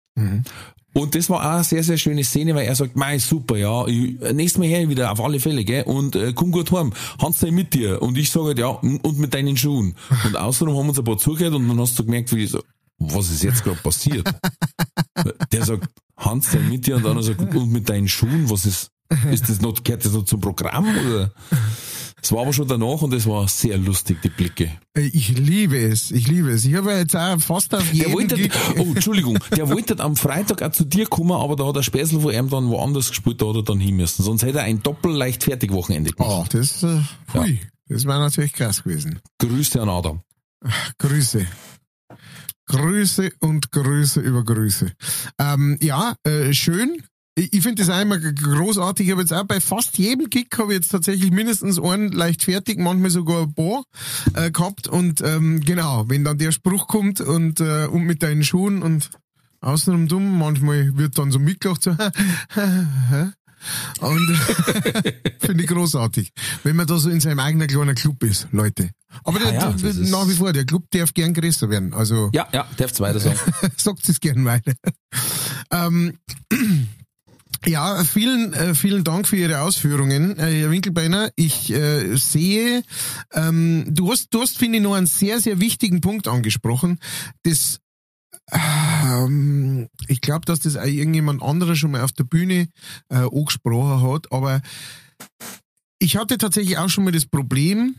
Und 0.92 1.14
das 1.14 1.28
war 1.28 1.40
auch 1.40 1.54
eine 1.56 1.64
sehr, 1.64 1.82
sehr 1.82 1.98
schöne 1.98 2.22
Szene, 2.22 2.54
weil 2.54 2.66
er 2.66 2.74
sagt, 2.76 2.96
mei, 2.96 3.18
super, 3.18 3.56
ja, 3.56 3.86
ich, 3.86 4.20
nächstes 4.32 4.58
Mal 4.58 4.68
her 4.68 4.88
wieder, 4.88 5.10
auf 5.10 5.20
alle 5.20 5.40
Fälle, 5.40 5.64
gell, 5.64 5.84
und 5.84 6.14
äh, 6.16 6.32
komm 6.32 6.52
gut 6.52 6.70
heim, 6.72 6.92
Hans 7.20 7.40
sei 7.40 7.50
mit 7.50 7.74
dir. 7.74 8.00
Und 8.00 8.16
ich 8.16 8.30
sage 8.30 8.46
halt, 8.46 8.58
ja, 8.58 8.68
und 8.68 9.18
mit 9.18 9.34
deinen 9.34 9.56
Schuhen. 9.56 9.96
Und 10.24 10.36
außerdem 10.36 10.76
haben 10.76 10.86
wir 10.86 10.90
uns 10.90 10.98
ein 10.98 11.04
paar 11.04 11.18
zugehört 11.18 11.54
und 11.54 11.68
dann 11.68 11.80
hast 11.80 11.98
du 11.98 12.04
gemerkt, 12.04 12.34
wie 12.34 12.44
ich 12.44 12.50
so, 12.50 12.60
was 13.00 13.30
ist 13.30 13.42
jetzt 13.42 13.64
gerade 13.64 13.80
passiert? 13.80 14.32
Der 15.52 15.64
sagt, 15.64 15.88
Hans 16.16 16.52
sei 16.52 16.60
mit 16.60 16.86
dir 16.86 16.96
und 16.96 17.04
dann 17.04 17.20
sagt, 17.22 17.40
und 17.54 17.72
mit 17.72 17.88
deinen 17.88 18.08
Schuhen, 18.08 18.48
was 18.48 18.66
ist, 18.66 18.90
ist 19.30 19.48
das 19.48 19.60
noch, 19.60 19.82
gehört 19.82 20.04
das 20.04 20.12
noch 20.12 20.24
zum 20.24 20.40
Programm 20.40 20.86
oder? 21.06 21.32
Es 22.22 22.30
war 22.32 22.42
aber 22.42 22.52
schon 22.52 22.68
danach 22.68 23.00
und 23.00 23.14
es 23.14 23.26
war 23.26 23.48
sehr 23.48 23.78
lustig, 23.78 24.20
die 24.22 24.28
Blicke. 24.28 24.70
Ich 24.94 25.30
liebe 25.38 25.78
es, 25.78 26.10
ich 26.10 26.28
liebe 26.28 26.50
es. 26.50 26.66
Ich 26.66 26.74
habe 26.74 26.90
ja 26.92 26.98
jetzt 26.98 27.16
auch 27.16 27.40
fast 27.40 27.74
auf 27.74 27.82
Der 27.82 27.94
jeden 27.94 28.12
wollte, 28.12 28.34
Gig- 28.36 28.52
oh, 28.76 28.82
Entschuldigung, 28.94 29.38
der 29.56 29.70
wollte 29.70 29.98
am 30.00 30.16
Freitag 30.16 30.60
auch 30.60 30.70
zu 30.72 30.84
dir 30.84 31.06
kommen, 31.06 31.32
aber 31.32 31.56
da 31.56 31.66
hat 31.66 31.76
der 31.76 31.82
Späßel 31.82 32.20
von 32.20 32.34
ihm 32.34 32.50
dann 32.50 32.68
woanders 32.68 33.08
gespielt, 33.08 33.40
da 33.40 33.46
hat 33.46 33.56
er 33.56 33.62
dann 33.62 33.80
hin 33.80 33.96
müssen. 33.96 34.22
Sonst 34.22 34.42
hätte 34.42 34.58
er 34.58 34.64
ein 34.64 34.82
doppel 34.82 35.12
leichtfertig 35.12 35.72
Wochenende 35.72 36.10
gemacht. 36.12 36.30
Oh, 36.30 36.44
das, 36.50 36.82
äh, 36.82 37.00
hui, 37.32 37.58
das 37.88 38.04
war 38.04 38.18
natürlich 38.18 38.52
krass 38.52 38.82
gewesen. 38.84 39.20
Grüße 39.38 39.80
an 39.80 39.88
Adam. 39.88 40.20
Grüße. 40.98 41.46
Grüße 42.70 43.30
und 43.40 43.72
Grüße 43.72 44.20
über 44.20 44.44
Grüße. 44.44 44.92
Ähm, 45.38 45.76
ja, 45.82 46.14
äh, 46.24 46.52
schön. 46.52 47.02
Ich, 47.34 47.62
finde 47.62 47.84
das 47.84 47.88
g- 48.18 48.32
großartig. 48.32 49.06
Ich 49.06 49.12
habe 49.12 49.22
jetzt 49.22 49.32
auch 49.32 49.44
bei 49.44 49.60
fast 49.60 49.98
jedem 49.98 50.30
Kick 50.30 50.56
habe 50.58 50.72
ich 50.72 50.78
jetzt 50.80 50.90
tatsächlich 50.90 51.30
mindestens 51.32 51.80
einen 51.80 52.12
leicht 52.12 52.44
fertig, 52.44 52.78
manchmal 52.78 53.10
sogar 53.10 53.42
ein 53.42 53.54
paar 53.54 53.82
äh, 54.34 54.50
gehabt. 54.50 54.86
Und 54.88 55.20
ähm, 55.22 55.60
genau, 55.60 56.04
wenn 56.08 56.22
dann 56.22 56.38
der 56.38 56.52
Spruch 56.52 56.86
kommt 56.86 57.20
und, 57.20 57.60
äh, 57.60 57.86
und 57.86 58.04
mit 58.04 58.22
deinen 58.22 58.44
Schuhen 58.44 58.82
und 58.82 59.10
außenrum 59.62 60.06
dumm, 60.06 60.38
manchmal 60.38 60.96
wird 60.96 61.18
dann 61.18 61.32
so 61.32 61.38
mitgelacht, 61.40 61.82
so 61.82 61.90
und 64.00 64.36
finde 65.40 65.62
ich 65.64 65.68
großartig. 65.68 66.32
Wenn 66.62 66.76
man 66.76 66.86
da 66.86 66.98
so 66.98 67.10
in 67.10 67.20
seinem 67.20 67.40
eigenen 67.40 67.68
kleinen 67.68 67.94
Club 67.94 68.22
ist, 68.22 68.46
Leute. 68.52 68.90
Aber 69.24 69.40
Ja, 69.40 69.50
der, 69.50 69.60
ja, 69.60 69.72
der, 69.72 69.94
nach 70.08 70.28
wie 70.28 70.34
vor, 70.34 70.52
der 70.52 70.64
Club 70.64 70.84
darf 70.90 71.14
gern 71.14 71.34
größer 71.34 71.68
werden. 71.70 71.94
Also 71.94 72.30
Ja, 72.32 72.48
ja, 72.52 72.66
darfst 72.76 73.00
weiter 73.00 73.20
sagen. 73.20 73.38
sagt 73.76 74.08
es 74.08 74.20
gern 74.20 74.44
weiter. 74.44 74.72
ähm, 75.70 76.18
ja, 77.66 78.02
vielen, 78.04 78.52
äh, 78.52 78.74
vielen 78.74 79.04
Dank 79.04 79.28
für 79.28 79.36
Ihre 79.36 79.60
Ausführungen, 79.60 80.38
äh, 80.38 80.60
Herr 80.60 80.70
Winkelbeiner. 80.70 81.30
Ich 81.36 81.70
äh, 81.70 82.16
sehe, 82.16 82.82
ähm, 83.34 83.84
du 83.88 84.10
hast, 84.10 84.28
du 84.30 84.40
hast, 84.40 84.58
finde 84.58 84.78
ich, 84.78 84.84
noch 84.84 84.94
einen 84.94 85.06
sehr, 85.06 85.40
sehr 85.40 85.60
wichtigen 85.60 86.00
Punkt 86.00 86.26
angesprochen. 86.28 86.98
Das, 87.42 87.80
ähm, 88.52 89.88
ich 90.08 90.20
glaube, 90.20 90.46
dass 90.46 90.60
das 90.60 90.76
auch 90.76 90.84
irgendjemand 90.84 91.42
anderer 91.42 91.76
schon 91.76 91.90
mal 91.90 92.02
auf 92.02 92.12
der 92.12 92.24
Bühne 92.24 92.68
äh, 93.08 93.16
angesprochen 93.16 94.10
hat, 94.10 94.32
aber 94.32 94.62
ich 95.98 96.16
hatte 96.16 96.38
tatsächlich 96.38 96.78
auch 96.78 96.88
schon 96.88 97.04
mal 97.04 97.12
das 97.12 97.26
Problem, 97.26 97.96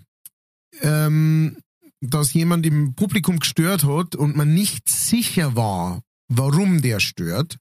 ähm, 0.82 1.58
dass 2.02 2.34
jemand 2.34 2.66
im 2.66 2.96
Publikum 2.96 3.40
gestört 3.40 3.84
hat 3.84 4.16
und 4.16 4.36
man 4.36 4.54
nicht 4.54 4.90
sicher 4.90 5.56
war, 5.56 6.02
warum 6.28 6.82
der 6.82 7.00
stört. 7.00 7.58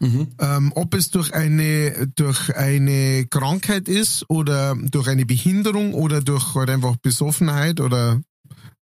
Mhm. 0.00 0.28
Ähm, 0.38 0.72
ob 0.76 0.94
es 0.94 1.10
durch 1.10 1.34
eine, 1.34 2.08
durch 2.14 2.54
eine 2.56 3.26
Krankheit 3.26 3.88
ist 3.88 4.24
oder 4.28 4.76
durch 4.76 5.08
eine 5.08 5.26
Behinderung 5.26 5.92
oder 5.92 6.20
durch 6.20 6.54
halt 6.54 6.70
einfach 6.70 6.96
Besoffenheit 6.96 7.80
oder 7.80 8.20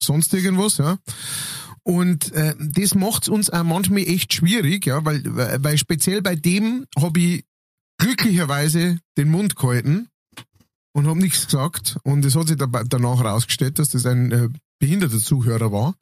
sonst 0.03 0.35
irgendwas, 0.35 0.79
ja. 0.79 0.99
Und 1.85 2.33
äh, 2.33 2.55
das 2.59 2.95
macht's 2.95 3.29
uns 3.29 3.51
auch 3.51 3.63
manchmal 3.63 4.03
echt 4.03 4.33
schwierig, 4.33 4.87
ja, 4.87 5.05
weil, 5.05 5.23
weil 5.25 5.63
weil 5.63 5.79
speziell 5.79 6.21
bei 6.21 6.35
dem 6.35 6.87
habe 6.99 7.21
ich 7.21 7.45
glücklicherweise 7.99 8.99
den 9.17 9.31
Mund 9.31 9.55
gehalten 9.55 10.09
und 10.95 11.07
habe 11.07 11.19
nichts 11.19 11.47
gesagt. 11.47 11.99
Und 12.05 12.25
es 12.25 12.37
hat 12.37 12.49
sich 12.49 12.57
dabei, 12.57 12.85
danach 12.89 13.19
herausgestellt, 13.19 13.79
dass 13.79 13.91
das 13.91 14.07
ein 14.07 14.33
äh, 14.33 14.49
behinderter 14.79 15.19
Zuhörer 15.19 15.73
war, 15.73 15.95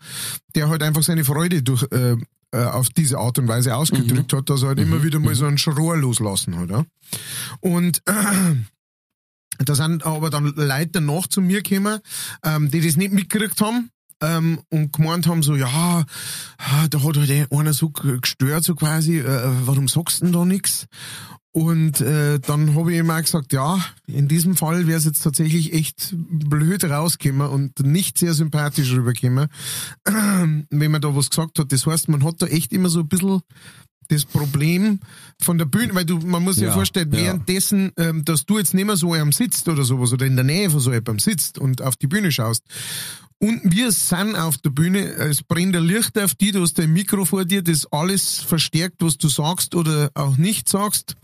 der 0.55 0.69
halt 0.69 0.83
einfach 0.83 1.03
seine 1.03 1.25
Freude 1.25 1.63
durch 1.63 1.85
äh, 1.91 2.17
äh, 2.53 2.65
auf 2.65 2.91
diese 2.91 3.19
Art 3.19 3.39
und 3.39 3.49
Weise 3.49 3.75
ausgedrückt 3.75 4.33
hat, 4.33 4.51
dass 4.51 4.63
er 4.63 4.69
halt 4.69 4.79
immer 4.79 5.03
wieder 5.03 5.19
mal 5.19 5.35
so 5.35 5.47
einen 5.47 5.59
Schrohr 5.59 5.97
loslassen 5.97 6.59
hat. 6.59 6.71
Ja? 6.71 6.85
Und 7.61 8.03
äh, 8.07 8.13
da 9.65 9.75
sind 9.75 10.05
aber 10.05 10.29
dann 10.29 10.53
Leute 10.55 10.91
danach 10.93 11.27
zu 11.27 11.41
mir 11.41 11.63
gekommen, 11.63 12.01
ähm, 12.45 12.71
die 12.71 12.83
das 12.83 12.97
nicht 12.97 13.13
mitgekriegt 13.13 13.61
haben 13.61 13.91
ähm, 14.23 14.61
und 14.71 14.93
gemeint 14.93 15.27
haben 15.27 15.43
so, 15.43 15.57
ja, 15.57 16.05
da 16.91 17.03
hat 17.03 17.17
halt 17.17 17.53
einer 17.53 17.73
so 17.73 17.91
gestört, 17.91 18.65
so 18.65 18.75
quasi, 18.75 19.19
äh, 19.19 19.51
warum 19.67 19.89
sagst 19.89 20.21
du 20.21 20.27
denn 20.27 20.33
da 20.33 20.45
nix? 20.45 20.87
Und 21.55 22.01
äh, 22.01 22.39
dann 22.41 22.75
habe 22.75 22.93
ich 22.93 22.99
ihm 22.99 23.11
auch 23.11 23.21
gesagt, 23.21 23.53
ja, 23.53 23.79
in 24.07 24.27
diesem 24.27 24.57
Fall 24.57 24.87
wäre 24.87 24.97
es 24.97 25.05
jetzt 25.05 25.23
tatsächlich 25.23 25.75
echt 25.75 26.15
blöd 26.17 26.83
rausgekommen 26.85 27.49
und 27.49 27.81
nicht 27.81 28.17
sehr 28.17 28.33
sympathisch 28.33 28.91
rübergekommen, 28.93 29.49
wenn 30.71 30.91
man 30.91 31.01
da 31.03 31.15
was 31.15 31.29
gesagt 31.29 31.59
hat. 31.59 31.71
Das 31.71 31.85
heißt, 31.85 32.09
man 32.09 32.25
hat 32.25 32.41
da 32.41 32.47
echt 32.47 32.73
immer 32.73 32.89
so 32.89 33.01
ein 33.01 33.09
bisschen 33.09 33.43
das 34.09 34.25
Problem 34.25 35.01
von 35.45 35.59
der 35.59 35.67
Bühne, 35.67 35.95
weil 35.95 36.05
du, 36.05 36.19
man 36.19 36.43
muss 36.43 36.57
sich 36.57 36.65
ja, 36.65 36.71
Ja, 36.71 36.75
vorstellen, 36.75 37.13
währenddessen, 37.13 37.93
ähm, 37.97 38.25
dass 38.25 38.47
du 38.47 38.59
jetzt 38.59 38.75
nicht 38.75 38.87
mehr 38.87 38.97
so 38.97 39.13
einem 39.13 39.33
sitzt 39.33 39.69
oder 39.69 39.85
sowas 39.85 40.13
oder 40.13 40.27
in 40.27 40.37
der 40.37 40.45
Nähe 40.45 40.71
von 40.71 40.81
so 40.81 40.91
jemandem 40.91 41.19
sitzt 41.19 41.59
und 41.59 41.83
auf 41.83 41.97
die 41.97 42.07
Bühne 42.07 42.33
schaust. 42.33 42.65
Und 43.39 43.61
wir 43.65 43.91
sind 43.91 44.37
auf 44.37 44.59
der 44.59 44.71
Bühne, 44.71 45.01
es 45.01 45.43
brennt 45.43 45.75
ein 45.75 45.83
Licht 45.83 46.17
auf 46.17 46.35
die, 46.37 46.53
du 46.53 46.63
hast 46.63 46.79
ein 46.79 46.93
Mikro 46.93 47.25
vor 47.25 47.45
dir, 47.45 47.63
das 47.63 47.87
alles 47.91 48.39
verstärkt, 48.39 48.97
was 49.01 49.19
du 49.19 49.29
sagst 49.29 49.75
oder 49.75 50.11
auch 50.15 50.37
nicht 50.37 50.69
sagst. 50.69 51.17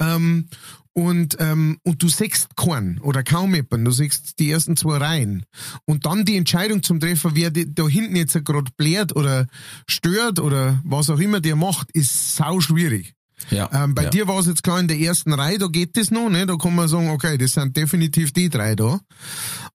Ähm, 0.00 0.46
und, 0.94 1.36
ähm, 1.38 1.78
und 1.84 2.02
du 2.02 2.08
siehst 2.08 2.56
keinen 2.56 2.98
oder 2.98 3.22
kaum 3.22 3.54
jemanden, 3.54 3.84
du 3.84 3.90
siehst 3.92 4.38
die 4.40 4.50
ersten 4.50 4.76
zwei 4.76 4.96
Reihen. 4.96 5.44
Und 5.84 6.06
dann 6.06 6.24
die 6.24 6.36
Entscheidung 6.36 6.82
zum 6.82 6.98
Treffer, 6.98 7.36
wer 7.36 7.50
da 7.50 7.86
hinten 7.86 8.16
jetzt 8.16 8.32
gerade 8.44 8.72
blärt 8.76 9.14
oder 9.14 9.46
stört 9.86 10.40
oder 10.40 10.80
was 10.84 11.10
auch 11.10 11.20
immer 11.20 11.40
der 11.40 11.54
macht, 11.54 11.92
ist 11.92 12.34
sau 12.34 12.60
schwierig. 12.60 13.14
Ja. 13.50 13.70
Ähm, 13.72 13.94
bei 13.94 14.04
ja. 14.04 14.10
dir 14.10 14.28
war 14.28 14.38
es 14.38 14.46
jetzt 14.46 14.62
klar 14.62 14.80
in 14.80 14.88
der 14.88 14.98
ersten 14.98 15.32
Reihe, 15.32 15.58
da 15.58 15.66
geht 15.66 15.96
das 15.96 16.10
noch, 16.10 16.28
ne? 16.28 16.46
Da 16.46 16.56
kann 16.56 16.74
man 16.74 16.88
sagen, 16.88 17.10
okay, 17.10 17.38
das 17.38 17.52
sind 17.52 17.76
definitiv 17.76 18.32
die 18.32 18.48
drei 18.48 18.74
da. 18.74 19.00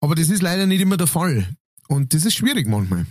Aber 0.02 0.16
das 0.16 0.30
ist 0.30 0.42
leider 0.42 0.66
nicht 0.66 0.82
immer 0.82 0.98
der 0.98 1.08
Fall. 1.08 1.48
Und 1.88 2.14
das 2.14 2.26
ist 2.26 2.36
schwierig 2.36 2.68
manchmal. 2.68 3.06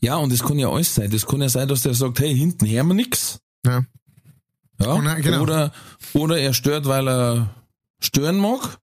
Ja, 0.00 0.16
und 0.16 0.32
das 0.32 0.42
kann 0.42 0.58
ja 0.58 0.68
alles 0.68 0.94
sein. 0.94 1.10
Das 1.10 1.26
kann 1.26 1.40
ja 1.40 1.48
sein, 1.48 1.68
dass 1.68 1.82
der 1.82 1.94
sagt, 1.94 2.20
hey, 2.20 2.36
hinten 2.36 2.68
hören 2.68 2.88
wir 2.88 2.94
nix. 2.94 3.38
Ja. 3.64 3.84
Ja? 4.80 4.96
Genau, 4.96 5.14
genau. 5.16 5.42
Oder, 5.42 5.72
oder 6.12 6.38
er 6.38 6.52
stört, 6.54 6.86
weil 6.86 7.08
er 7.08 7.54
stören 8.00 8.38
mag. 8.38 8.78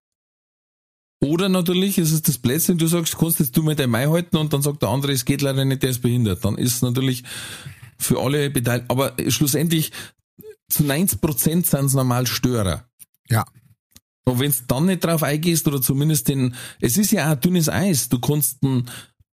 Oder 1.21 1.49
natürlich 1.49 1.97
ist 1.97 2.13
es 2.13 2.21
das 2.21 2.37
Blödsinn, 2.37 2.77
du 2.77 2.87
sagst, 2.87 3.17
kannst 3.17 3.39
jetzt 3.39 3.55
du 3.57 3.61
mit 3.61 3.77
dem 3.77 3.89
Mai 3.89 4.05
halten 4.05 4.37
und 4.37 4.53
dann 4.53 4.61
sagt 4.61 4.81
der 4.81 4.89
andere, 4.89 5.11
es 5.11 5.25
geht 5.25 5.41
leider 5.41 5.65
nicht, 5.65 5.83
der 5.83 5.89
ist 5.89 6.01
behindert. 6.01 6.45
Dann 6.45 6.57
ist 6.57 6.75
es 6.75 6.81
natürlich 6.81 7.23
für 7.97 8.21
alle 8.21 8.49
beteiligt. 8.49 8.89
Aber 8.89 9.15
schlussendlich, 9.27 9.91
zu 10.69 10.83
90 10.83 11.21
Prozent 11.21 11.65
sind 11.65 11.85
es 11.85 11.93
normal 11.93 12.27
Störer. 12.27 12.85
Ja. 13.29 13.45
Und 14.25 14.39
wenn 14.39 14.51
du 14.51 14.57
dann 14.67 14.85
nicht 14.85 15.03
drauf 15.03 15.23
eingehst 15.23 15.67
oder 15.67 15.81
zumindest 15.81 16.27
den, 16.27 16.55
es 16.79 16.97
ist 16.97 17.11
ja 17.11 17.27
auch 17.27 17.31
ein 17.31 17.41
dünnes 17.41 17.69
Eis, 17.69 18.09
du 18.09 18.19
kannst 18.19 18.63
den 18.63 18.89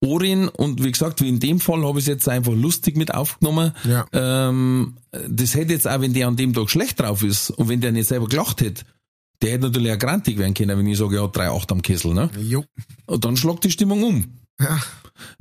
Ohren 0.05 0.49
und 0.49 0.85
wie 0.85 0.93
gesagt, 0.93 1.21
wie 1.21 1.29
in 1.29 1.41
dem 1.41 1.61
Fall 1.61 1.85
habe 1.85 1.99
ich 1.99 2.05
es 2.05 2.09
jetzt 2.09 2.29
einfach 2.29 2.53
lustig 2.53 2.97
mit 2.97 3.13
aufgenommen. 3.13 3.73
Ja. 3.85 4.07
Ähm, 4.13 4.97
das 5.11 5.55
hätte 5.55 5.73
jetzt 5.73 5.89
auch, 5.89 6.01
wenn 6.01 6.15
der 6.15 6.29
an 6.29 6.37
dem 6.37 6.53
Tag 6.53 6.71
schlecht 6.71 7.01
drauf 7.01 7.23
ist 7.23 7.51
und 7.51 7.69
wenn 7.69 7.81
der 7.81 7.93
nicht 7.93 8.09
selber 8.09 8.29
gelacht 8.29 8.61
hätte, 8.61 8.85
der 9.43 9.53
hätte 9.53 9.65
natürlich 9.65 9.93
auch 9.93 9.99
grantig 9.99 10.39
werden 10.39 10.55
können, 10.55 10.79
wenn 10.79 10.87
ich 10.87 10.99
sage, 10.99 11.17
ja, 11.17 11.25
3,8 11.25 11.73
am 11.73 11.83
Kessel, 11.83 12.15
ne? 12.15 12.31
Jo. 12.39 12.65
Und 13.07 13.25
dann 13.25 13.37
schlagt 13.37 13.65
die 13.65 13.71
Stimmung 13.71 14.03
um. 14.03 14.25
Ja. 14.61 14.79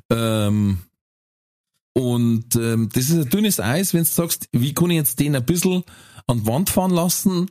Ähm, 0.09 0.79
und 1.95 2.55
ähm, 2.55 2.89
das 2.93 3.05
ist 3.09 3.15
ein 3.25 3.29
dünnes 3.29 3.59
Eis, 3.59 3.93
wenn 3.93 4.03
du 4.03 4.09
sagst, 4.09 4.47
wie 4.51 4.73
kann 4.73 4.89
ich 4.89 4.97
jetzt 4.97 5.19
den 5.19 5.35
ein 5.35 5.45
bisschen 5.45 5.83
an 6.27 6.39
die 6.39 6.47
Wand 6.47 6.69
fahren 6.69 6.91
lassen, 6.91 7.49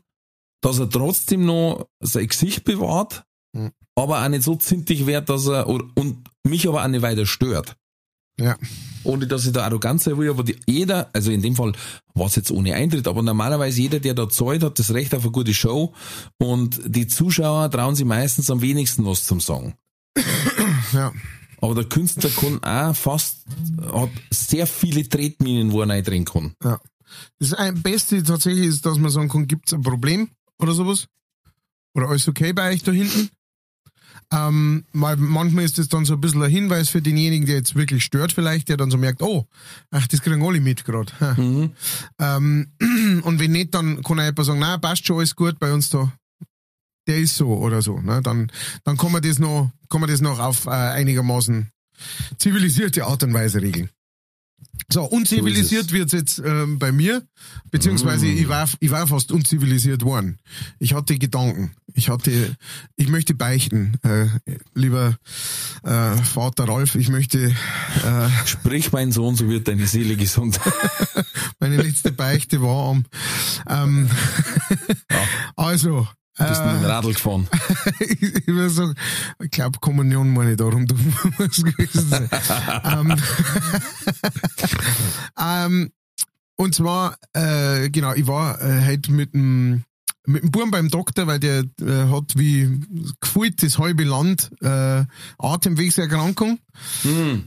dass 0.63 0.79
er 0.79 0.89
trotzdem 0.91 1.45
noch 1.45 1.87
sein 2.01 2.27
Gesicht 2.29 2.65
bewahrt, 2.65 3.25
Mhm. 3.55 3.71
aber 3.95 4.25
auch 4.25 4.29
nicht 4.29 4.45
so 4.45 4.55
zintig 4.57 5.07
wird, 5.07 5.29
dass 5.29 5.47
er 5.47 5.69
und 5.69 6.25
mich 6.47 6.67
aber 6.67 6.83
auch 6.83 6.89
nicht 6.89 7.03
weiter 7.03 7.27
stört. 7.27 7.77
Ja. 8.41 8.57
Ohne 9.05 9.27
dass 9.27 9.45
ich 9.45 9.53
da 9.53 9.65
arrogant 9.65 10.01
sein 10.01 10.17
will, 10.17 10.31
aber 10.31 10.43
die, 10.43 10.57
jeder, 10.67 11.11
also 11.13 11.31
in 11.31 11.43
dem 11.43 11.55
Fall 11.55 11.73
war 12.15 12.27
es 12.29 12.37
jetzt 12.37 12.51
ohne 12.51 12.75
Eintritt, 12.75 13.07
aber 13.07 13.21
normalerweise 13.23 13.83
jeder, 13.83 14.01
der 14.01 14.15
da 14.15 14.29
zahlt, 14.31 14.63
hat 14.63 14.79
das 14.79 14.95
Recht 14.95 15.15
auf 15.15 15.23
eine 15.25 15.33
gute 15.33 15.53
Show 15.53 15.93
und 16.39 16.81
die 16.87 17.07
Zuschauer 17.07 17.71
trauen 17.71 17.95
sich 17.95 18.07
meistens 18.07 18.49
am 18.51 18.63
wenigsten 18.63 19.05
was 19.05 19.27
zum 19.27 19.41
Sagen. 19.41 19.75
Ja. 20.95 21.13
Aber 21.63 21.77
der 21.77 21.85
Künstler 21.85 22.29
kann 22.29 22.63
auch 22.65 22.95
fast, 22.95 23.47
hat 23.93 24.11
sehr 24.31 24.67
viele 24.67 25.09
Tretminen, 25.09 25.71
wo 25.71 25.81
er 25.83 25.89
rein 25.89 26.03
drin 26.03 26.25
kann. 26.25 26.55
Ja. 26.63 26.81
Das 27.39 27.55
Beste 27.83 28.23
tatsächlich 28.25 28.67
ist, 28.67 28.85
dass 28.85 28.99
man 28.99 29.11
sagen 29.11 29.29
kann, 29.29 29.47
gibt's 29.47 29.73
ein 29.73 29.83
Problem 29.83 30.29
oder 30.59 30.73
sowas? 30.73 31.07
Oder 31.95 32.09
alles 32.09 32.27
okay 32.27 32.53
bei 32.53 32.73
euch 32.73 32.83
da 32.83 32.91
hinten? 32.91 33.31
Ähm, 34.33 34.85
weil 34.93 35.17
manchmal 35.19 35.65
ist 35.65 35.79
das 35.79 35.89
dann 35.89 36.05
so 36.05 36.15
ein 36.15 36.21
bisschen 36.21 36.43
ein 36.43 36.51
Hinweis 36.51 36.89
für 36.89 37.03
denjenigen, 37.03 37.47
der 37.47 37.57
jetzt 37.57 37.77
wirklich 37.77 38.03
stört 38.03 38.33
vielleicht, 38.33 38.69
der 38.69 38.79
dann 38.79 38.91
so 38.91 38.97
merkt, 38.97 39.23
oh, 39.23 39.47
ach, 39.91 40.07
das 40.09 40.23
kriegen 40.23 40.45
alle 40.45 40.61
mit 40.61 40.85
gerade. 40.85 41.13
Ähm, 42.19 42.73
und 43.23 43.39
wenn 43.39 43.53
nicht, 43.53 43.75
dann 43.75 44.03
kann 44.03 44.19
er 44.19 44.27
jemand 44.27 44.47
sagen, 44.47 44.59
na, 44.59 44.79
passt 44.79 45.07
schon, 45.07 45.19
alles 45.19 45.37
gut 45.37 45.59
bei 45.59 45.73
uns 45.73 45.91
da. 45.91 46.13
Der 47.07 47.19
ist 47.19 47.37
so 47.37 47.49
oder 47.49 47.83
so. 47.83 48.01
Ne? 48.01 48.21
Dann, 48.23 48.51
dann 48.85 48.97
kann 48.97 49.13
man 49.13 49.23
das 49.23 49.39
noch, 49.39 49.71
kann 49.89 50.01
man 50.01 50.11
das 50.11 50.21
noch 50.21 50.39
auf 50.39 50.67
äh, 50.67 50.71
einigermaßen 50.71 51.71
zivilisierte 52.39 53.05
Art 53.05 53.23
und 53.23 53.35
Weise 53.35 53.61
regeln. 53.61 53.91
So, 54.89 55.05
unzivilisiert 55.05 55.89
So 55.91 55.95
wird's 55.95 56.13
jetzt 56.13 56.43
ähm, 56.45 56.79
bei 56.79 56.93
mir, 56.93 57.27
beziehungsweise 57.71 58.27
Mm. 58.27 58.39
ich, 58.39 58.49
war, 58.49 58.69
ich 58.81 58.91
war 58.91 59.07
fast 59.07 59.33
unzivilisiert 59.33 60.03
worden. 60.03 60.39
Ich 60.79 60.95
hatte 60.95 61.19
Gedanken. 61.19 61.73
Ich 61.95 62.09
hatte, 62.09 62.57
ich 62.97 63.09
möchte 63.09 63.35
beichten, 63.35 63.99
äh, 64.03 64.27
lieber 64.75 65.17
äh, 65.83 66.17
Vater 66.17 66.65
Ralf, 66.69 66.95
ich 66.95 67.09
möchte 67.09 67.39
äh, 67.49 68.47
Sprich, 68.47 68.93
mein 68.93 69.13
Sohn, 69.13 69.37
so 69.37 69.49
wird 69.49 69.69
deine 69.69 69.87
Seele 69.87 70.17
gesund. 70.17 70.59
meine 71.61 71.77
letzte 71.77 72.13
Beichte 72.13 72.63
war 72.63 72.91
am 72.91 73.05
ähm, 73.69 74.11
also 75.57 76.09
Du 76.39 76.45
bist 76.45 76.65
mit 76.65 76.75
dem 76.75 76.85
äh, 76.85 76.87
Radl 76.87 77.13
gefahren. 77.13 77.49
ich, 78.01 78.47
würde 78.47 78.71
sagen, 78.71 78.95
ich 79.43 79.51
glaube 79.51 79.79
Kommunion 79.81 80.33
meine 80.33 80.53
ich 80.53 80.57
darum, 80.57 80.87
du 80.87 80.95
musst 81.39 81.65
gewesen 81.77 82.09
sein. 82.09 82.29
ähm, 82.85 83.17
ähm, 85.39 85.93
und 86.57 86.75
zwar, 86.75 87.17
äh, 87.35 87.91
genau, 87.91 88.15
ich 88.15 88.27
war 88.27 88.61
äh, 88.63 88.87
heute 88.87 89.13
mit 89.13 89.35
dem 89.35 89.85
mit 90.25 90.43
dem 90.43 90.51
Buben 90.53 90.71
beim 90.71 90.89
Doktor, 90.89 91.27
weil 91.27 91.41
der 91.41 91.65
äh, 91.81 92.09
hat 92.09 92.37
wie 92.37 92.81
gefühlt 93.21 93.63
das 93.63 93.79
halbe 93.79 94.05
Land 94.05 94.51
äh, 94.61 95.05
Atemwegserkrankung. 95.39 96.61
Hm. 97.03 97.43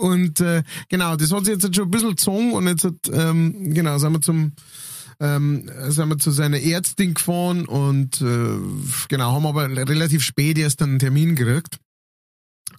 Und 0.00 0.40
äh, 0.40 0.62
genau, 0.90 1.16
das 1.16 1.32
hat 1.32 1.46
sich 1.46 1.54
jetzt 1.54 1.74
schon 1.74 1.86
ein 1.86 1.90
bisschen 1.90 2.10
gezogen 2.10 2.52
und 2.52 2.66
jetzt 2.66 2.84
hat, 2.84 2.94
ähm, 3.10 3.72
genau, 3.72 3.96
sind 3.98 4.12
wir 4.12 4.20
zum 4.20 4.52
ähm, 5.20 5.70
sind 5.88 6.08
wir 6.08 6.18
zu 6.18 6.30
seiner 6.30 6.60
Ärztin 6.60 7.14
gefahren 7.14 7.66
und 7.66 8.20
äh, 8.22 8.58
genau, 9.08 9.32
haben 9.32 9.46
aber 9.46 9.68
relativ 9.68 10.22
spät 10.22 10.58
erst 10.58 10.82
einen 10.82 10.98
Termin 10.98 11.36
gekriegt. 11.36 11.78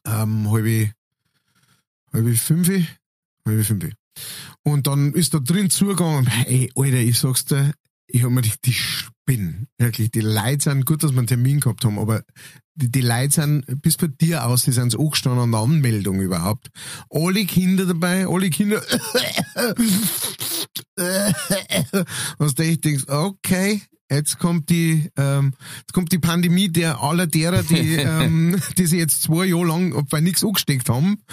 Ähm, 0.05 0.49
halbe, 0.51 0.91
halbe 2.11 2.35
fünf, 2.35 2.69
halbe 3.45 3.63
fünf. 3.63 3.85
Und 4.63 4.87
dann 4.87 5.13
ist 5.13 5.33
da 5.33 5.39
drin 5.39 5.69
zugegangen, 5.69 6.27
ey, 6.45 6.71
Alter, 6.75 6.97
ich 6.97 7.19
sag's 7.19 7.45
dir, 7.45 7.73
ich 8.07 8.23
hab 8.23 8.31
mir 8.31 8.41
die, 8.41 8.51
die 8.65 8.75
Spinnen. 9.22 9.67
Wirklich, 9.78 10.11
die 10.11 10.22
Leute 10.22 10.63
sind, 10.63 10.86
gut, 10.86 11.03
dass 11.03 11.11
wir 11.11 11.19
einen 11.19 11.28
Termin 11.28 11.59
gehabt 11.59 11.86
haben, 11.86 11.99
aber 11.99 12.24
die, 12.76 12.91
die 12.91 13.01
Leute 13.01 13.34
sind, 13.34 13.65
bis 13.82 13.97
bei 13.97 14.07
dir 14.07 14.45
aus, 14.45 14.63
die 14.63 14.72
sind 14.72 14.91
so 14.91 14.99
angestanden 14.99 15.43
an 15.43 15.51
der 15.51 15.59
Anmeldung 15.61 16.22
überhaupt. 16.22 16.69
Alle 17.09 17.45
Kinder 17.45 17.86
dabei, 17.86 18.28
alle 18.28 18.49
Kinder, 18.49 18.82
was 22.38 22.55
du 22.55 22.78
denkst, 22.78 23.05
okay, 23.07 23.82
jetzt 24.09 24.39
kommt 24.39 24.69
die, 24.69 25.09
ähm, 25.17 25.53
jetzt 25.80 25.93
kommt 25.93 26.11
die 26.11 26.19
Pandemie 26.19 26.69
der 26.69 27.01
aller 27.01 27.28
derer, 27.28 27.63
die, 27.63 27.95
ähm, 27.95 28.59
die 28.78 28.86
sich 28.86 28.99
jetzt 28.99 29.24
zwei 29.24 29.45
Jahre 29.45 29.65
lang 29.65 30.05
bei 30.09 30.19
nichts 30.22 30.43
angesteckt 30.43 30.89
haben, 30.89 31.24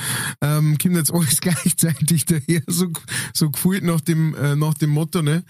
ähm, 0.42 0.76
kommt 0.78 0.96
jetzt 0.96 1.12
alles 1.12 1.40
gleichzeitig 1.40 2.26
daher, 2.26 2.62
so, 2.66 2.86
so 3.34 3.50
gefühlt 3.50 3.82
nach 3.82 4.00
dem, 4.00 4.34
äh, 4.34 4.56
nach 4.56 4.74
dem 4.74 4.90
Motto, 4.90 5.22
ne? 5.22 5.44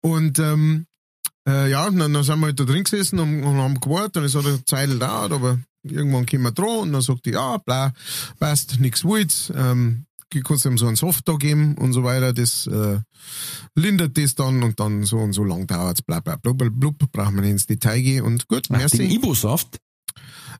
Und, 0.00 0.38
ähm, 0.38 0.86
äh, 1.46 1.70
ja, 1.70 1.90
dann, 1.90 2.12
dann 2.12 2.22
sind 2.24 2.40
wir 2.40 2.46
halt 2.46 2.60
da 2.60 2.64
drin 2.64 2.84
gesessen 2.84 3.18
und, 3.18 3.42
und 3.44 3.56
haben 3.56 3.80
gewartet 3.80 4.16
und 4.18 4.24
es 4.24 4.34
hat 4.34 4.46
eine 4.46 4.64
Zeit 4.64 4.88
gedauert, 4.90 5.32
aber 5.32 5.58
irgendwann 5.82 6.26
kommen 6.26 6.42
wir 6.42 6.52
dran 6.52 6.78
und 6.80 6.92
dann 6.92 7.02
sagt 7.02 7.26
die, 7.26 7.30
ja, 7.32 7.58
bla, 7.58 7.92
passt, 8.38 8.80
nix 8.80 9.04
willst, 9.04 9.52
ähm, 9.54 10.04
kannst 10.44 10.64
du 10.64 10.68
ihm 10.70 10.76
so 10.78 10.86
einen 10.86 10.96
Soft 10.96 11.26
da 11.28 11.34
geben 11.36 11.76
und 11.76 11.92
so 11.92 12.04
weiter, 12.04 12.32
das 12.32 12.66
äh, 12.66 12.98
lindert 13.74 14.18
das 14.18 14.34
dann 14.34 14.62
und 14.62 14.78
dann 14.80 15.04
so 15.04 15.18
und 15.18 15.32
so 15.32 15.44
lang 15.44 15.66
dauert's, 15.66 16.02
bla 16.02 16.20
bla 16.20 16.36
bla 16.36 16.52
blub, 16.52 16.98
brauchen 17.12 17.34
wir 17.36 17.42
nicht 17.42 17.52
ins 17.52 17.66
Detail 17.66 18.00
gehen 18.02 18.24
und 18.24 18.46
gut, 18.48 18.64
Ach, 18.64 18.68
den 18.68 18.78
merci. 18.78 19.04
Ibo-Saft, 19.14 19.78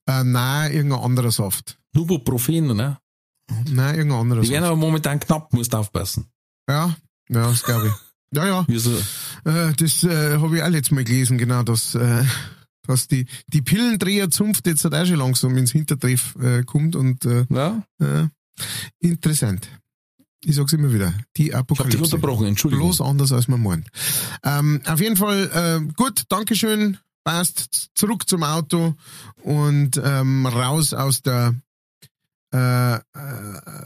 Äh, 0.07 0.25
nein, 0.25 0.73
irgendein 0.73 1.01
anderer 1.01 1.31
Saft. 1.33 1.79
Nubuprofen, 1.95 2.69
ne? 2.77 2.99
Nein, 3.69 3.95
irgendein 3.97 4.21
anderer 4.21 4.41
Die 4.41 4.49
werden 4.51 4.63
Saft. 4.63 4.73
aber 4.73 4.81
momentan 4.81 5.21
knapp, 5.21 5.53
musst 5.53 5.75
aufpassen. 5.75 6.27
Ja, 6.69 6.97
ja, 7.29 7.43
das 7.49 7.63
glaube 7.63 7.89
ich. 7.89 8.08
Ja, 8.35 8.47
ja. 8.47 8.65
Wie 8.69 8.79
so, 8.79 8.91
Äh, 9.45 9.73
das 9.77 10.05
äh, 10.05 10.39
habe 10.39 10.57
ich 10.57 10.63
auch 10.63 10.69
letztes 10.69 10.91
Mal 10.91 11.05
gelesen, 11.05 11.39
genau, 11.39 11.63
dass, 11.63 11.95
äh, 11.95 12.25
dass 12.87 13.09
die, 13.09 13.27
die 13.47 13.63
Pillendreherzunft 13.63 14.67
jetzt 14.67 14.85
halt 14.85 14.95
auch 14.95 15.07
schon 15.07 15.17
langsam 15.17 15.57
ins 15.57 15.73
Hintertreff 15.73 16.37
äh, 16.41 16.63
kommt 16.65 16.97
und 16.97 17.25
äh, 17.25 17.47
ja? 17.51 17.83
äh, 18.01 18.27
interessant. 19.01 19.69
Ich 20.45 20.55
sag's 20.57 20.73
immer 20.73 20.93
wieder. 20.93 21.13
Die 21.37 21.49
Ich 21.49 21.55
hab 21.55 21.67
dich 21.69 21.77
Apokalypse. 21.79 22.05
unterbrochen, 22.17 22.47
Entschuldigung. 22.47 22.87
Bloß 22.89 23.01
anders 23.01 23.33
als 23.33 23.49
man 23.49 23.63
meint. 23.63 23.89
Ähm, 24.45 24.81
auf 24.87 25.01
jeden 25.01 25.17
Fall, 25.17 25.51
äh, 25.89 25.93
gut, 25.95 26.25
Dankeschön. 26.29 26.99
Passt 27.25 27.91
zurück 27.95 28.29
zum 28.29 28.43
Auto 28.43 28.95
und 29.43 30.01
ähm, 30.03 30.47
raus 30.47 30.95
aus 30.95 31.21
der 31.23 31.55
äh, 32.53 32.95
äh, 32.95 33.01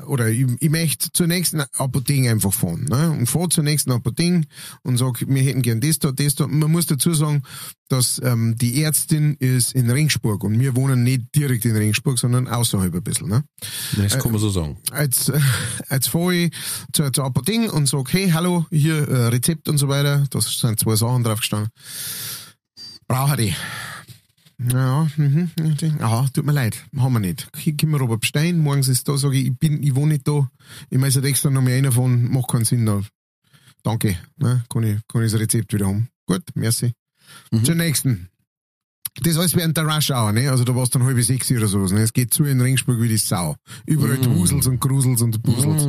oder 0.07 0.29
ich, 0.29 0.47
ich 0.61 0.71
möchte 0.71 1.11
zur 1.13 1.27
nächsten 1.27 1.61
Apotheke 1.61 2.31
einfach 2.31 2.53
fahren. 2.53 2.85
Ne? 2.85 3.11
Und 3.11 3.27
fahr 3.27 3.51
zur 3.51 3.65
nächsten 3.65 3.91
Apotheke 3.91 4.43
und 4.83 4.99
sag, 4.99 5.27
wir 5.27 5.43
hätten 5.43 5.63
gern 5.63 5.81
das 5.81 5.99
da, 5.99 6.13
das 6.13 6.37
da. 6.37 6.47
Man 6.47 6.71
muss 6.71 6.87
dazu 6.87 7.13
sagen, 7.13 7.43
dass 7.89 8.21
ähm, 8.25 8.57
die 8.57 8.83
Ärztin 8.83 9.35
ist 9.39 9.73
in 9.73 9.91
Ringsburg 9.91 10.45
und 10.45 10.59
wir 10.61 10.77
wohnen 10.77 11.03
nicht 11.03 11.35
direkt 11.35 11.65
in 11.65 11.77
Ringsburg, 11.77 12.19
sondern 12.19 12.47
außerhalb 12.47 12.95
ein 12.95 13.03
bisschen. 13.03 13.29
Ne? 13.29 13.45
Das 13.97 14.19
kann 14.19 14.31
man 14.31 14.41
so 14.41 14.51
sagen. 14.51 14.79
als, 14.93 15.29
äh, 15.29 15.41
als 15.89 16.07
fahre 16.07 16.35
ich 16.35 16.53
zur, 16.93 17.13
zur 17.13 17.25
Apotheke 17.25 17.73
und 17.73 17.89
sag, 17.89 18.13
hey, 18.13 18.31
hallo, 18.31 18.67
hier 18.71 19.09
äh, 19.09 19.27
Rezept 19.29 19.69
und 19.69 19.79
so 19.79 19.89
weiter. 19.89 20.25
Da 20.31 20.41
sind 20.41 20.79
zwei 20.79 20.95
Sachen 20.95 21.25
drauf 21.25 21.41
gestanden. 21.41 21.71
Brauche 23.09 23.37
die. 23.37 23.55
Ja, 24.71 25.09
mhm, 25.17 25.51
aha, 26.01 26.29
tut 26.33 26.45
mir 26.45 26.53
leid, 26.53 26.85
haben 26.97 27.13
wir 27.13 27.21
nicht. 27.21 27.49
Hier 27.57 27.77
können 27.77 27.93
wir 27.93 28.01
aber 28.01 28.19
bestellen, 28.19 28.61
morgens 28.61 28.89
ist 28.89 29.09
da, 29.09 29.17
sage 29.17 29.39
ich, 29.39 29.47
ich 29.47 29.59
bin, 29.59 29.83
ich 29.83 29.95
wohne 29.95 30.15
nicht 30.15 30.29
da, 30.29 30.51
ich 30.91 30.99
muss 30.99 31.15
jetzt 31.15 31.25
extra 31.25 31.51
noch 31.51 31.63
mehr 31.63 31.77
reinfahren, 31.77 32.31
macht 32.31 32.49
keinen 32.49 32.65
Sinn 32.65 32.87
da. 32.87 33.03
Danke, 33.83 34.17
ne, 34.37 34.63
kann 34.69 34.83
ich, 34.85 34.99
kann 35.09 35.25
ich 35.25 35.33
das 35.33 35.41
Rezept 35.41 35.73
wieder 35.73 35.87
haben. 35.87 36.09
Gut, 36.27 36.45
merci. 36.55 36.93
Zur 37.65 37.75
nächsten. 37.75 38.29
Das 39.21 39.37
alles 39.37 39.55
während 39.55 39.77
der 39.77 39.85
Rush 39.85 40.11
Hour, 40.11 40.33
ne? 40.33 40.51
Also 40.51 40.65
da 40.65 40.75
war 40.75 40.85
es 40.85 40.91
dann 40.91 41.05
halb 41.05 41.21
sechs 41.23 41.51
oder 41.51 41.69
so. 41.69 41.85
Ne? 41.85 42.01
Es 42.01 42.15
geht 42.15 42.33
zu 42.33 42.45
in 42.45 42.61
Ringsburg 42.61 43.01
wie 43.01 43.09
die 43.09 43.19
Sau. 43.19 43.57
Überall 43.85 44.25
Wusels 44.25 44.67
und 44.67 44.81
Grusels 44.81 45.21
und 45.21 45.43
Busels. 45.43 45.87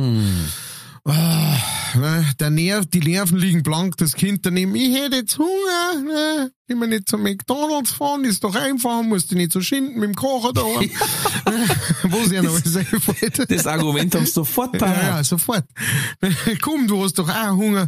Ah, 1.06 1.58
ne, 1.96 2.24
der 2.40 2.48
Nerv, 2.48 2.86
die 2.86 3.00
Nerven 3.00 3.36
liegen 3.36 3.62
blank, 3.62 3.98
das 3.98 4.14
Kind 4.14 4.46
daneben, 4.46 4.74
ich 4.74 4.94
hätte 4.96 5.16
jetzt 5.16 5.38
Hunger, 5.38 6.02
ne, 6.02 6.50
gehen 6.66 6.78
wir 6.78 6.86
nicht 6.86 7.10
zum 7.10 7.22
McDonalds 7.22 7.90
fahren, 7.92 8.24
ist 8.24 8.42
doch 8.42 8.54
einfach, 8.54 9.02
musst 9.02 9.30
du 9.30 9.34
nicht 9.36 9.52
so 9.52 9.60
schinden 9.60 10.00
mit 10.00 10.04
dem 10.04 10.14
Kocher 10.14 10.54
da. 10.54 10.62
Wo 12.04 12.24
sie 12.24 12.36
ja 12.36 12.42
noch 12.42 12.54
alles 12.54 12.74
einfällt. 12.76 13.50
Das 13.50 13.66
Argument 13.66 14.14
haben 14.14 14.24
sie 14.24 14.32
sofort 14.32 14.72
Ja, 14.74 14.78
parat. 14.80 15.02
ja, 15.02 15.24
sofort. 15.24 15.64
Komm, 16.62 16.86
du 16.86 17.04
hast 17.04 17.18
doch 17.18 17.28
auch 17.28 17.54
Hunger. 17.54 17.86